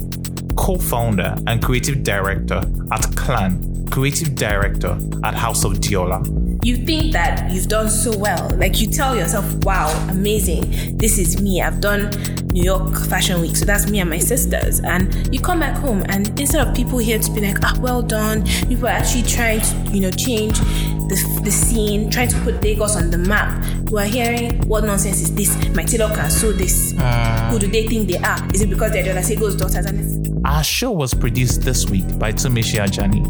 co-founder 0.59 1.36
and 1.47 1.62
creative 1.62 2.02
director 2.02 2.60
at 2.90 3.16
Clan, 3.16 3.86
creative 3.90 4.35
director 4.35 4.98
at 5.24 5.35
House 5.35 5.64
of 5.64 5.74
Deola. 5.74 6.20
You 6.64 6.76
think 6.76 7.12
that 7.12 7.51
you've 7.52 7.68
done 7.68 7.89
so 7.89 8.18
well. 8.18 8.51
Like 8.56 8.80
you 8.80 8.89
tell 8.89 9.16
yourself, 9.16 9.47
wow, 9.64 9.89
amazing. 10.10 10.98
This 10.98 11.18
is 11.18 11.40
me. 11.40 11.62
I've 11.62 11.80
done 11.80 12.10
New 12.52 12.64
York 12.64 12.98
Fashion 13.06 13.40
Week. 13.40 13.55
So 13.55 13.64
that's 13.64 13.89
me 13.89 14.01
and 14.01 14.10
my 14.10 14.18
sisters. 14.18 14.80
And 14.80 15.32
you 15.32 15.40
come 15.40 15.60
back 15.60 15.76
home, 15.78 16.02
and 16.09 16.28
instead 16.39 16.66
of 16.66 16.74
people 16.74 16.98
here 16.98 17.20
to 17.20 17.32
be 17.32 17.40
like, 17.40 17.59
ah, 17.62 17.78
well 17.80 18.02
done, 18.02 18.44
people 18.66 18.89
are 18.89 18.98
actually 18.98 19.22
trying 19.22 19.60
to, 19.60 19.90
you 19.93 20.01
know, 20.01 20.10
change 20.10 20.59
the, 20.59 21.40
the 21.44 21.51
scene, 21.52 22.10
trying 22.10 22.28
to 22.28 22.39
put 22.40 22.62
Lagos 22.62 22.97
on 22.97 23.10
the 23.10 23.18
map. 23.18 23.64
We're 23.90 24.05
hearing, 24.05 24.60
what 24.66 24.85
nonsense 24.85 25.20
is 25.22 25.35
this? 25.35 25.56
My 25.70 25.85
tailor 25.85 26.12
can 26.14 26.28
sew 26.30 26.52
this. 26.52 26.94
Uh, 26.98 27.51
Who 27.51 27.60
do 27.60 27.68
they 27.68 27.86
think 27.86 28.09
they 28.09 28.18
are? 28.18 28.39
Is 28.52 28.60
it 28.62 28.68
because 28.68 28.90
they're 28.93 29.05
Deola 29.05 29.22
Sagoe's 29.22 29.55
daughters? 29.56 29.86
And 29.86 30.27
our 30.44 30.62
show 30.62 30.90
was 30.90 31.15
produced 31.15 31.62
this 31.62 31.89
week 31.89 32.19
by 32.19 32.32
Tumishi 32.32 32.78
Ajani, 32.78 33.23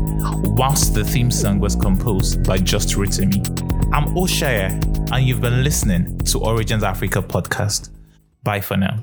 whilst 0.57 0.95
the 0.95 1.05
theme 1.05 1.31
song 1.31 1.59
was 1.59 1.75
composed 1.75 2.45
by 2.45 2.59
Just 2.59 2.91
Ritimi. 2.91 3.47
I'm 3.93 4.15
Oshaya, 4.15 4.71
and 5.13 5.27
you've 5.27 5.41
been 5.41 5.63
listening 5.65 6.19
to 6.19 6.39
Origins 6.41 6.83
Africa 6.83 7.23
podcast. 7.23 7.91
Bye 8.43 8.61
for 8.61 8.77
now. 8.77 8.99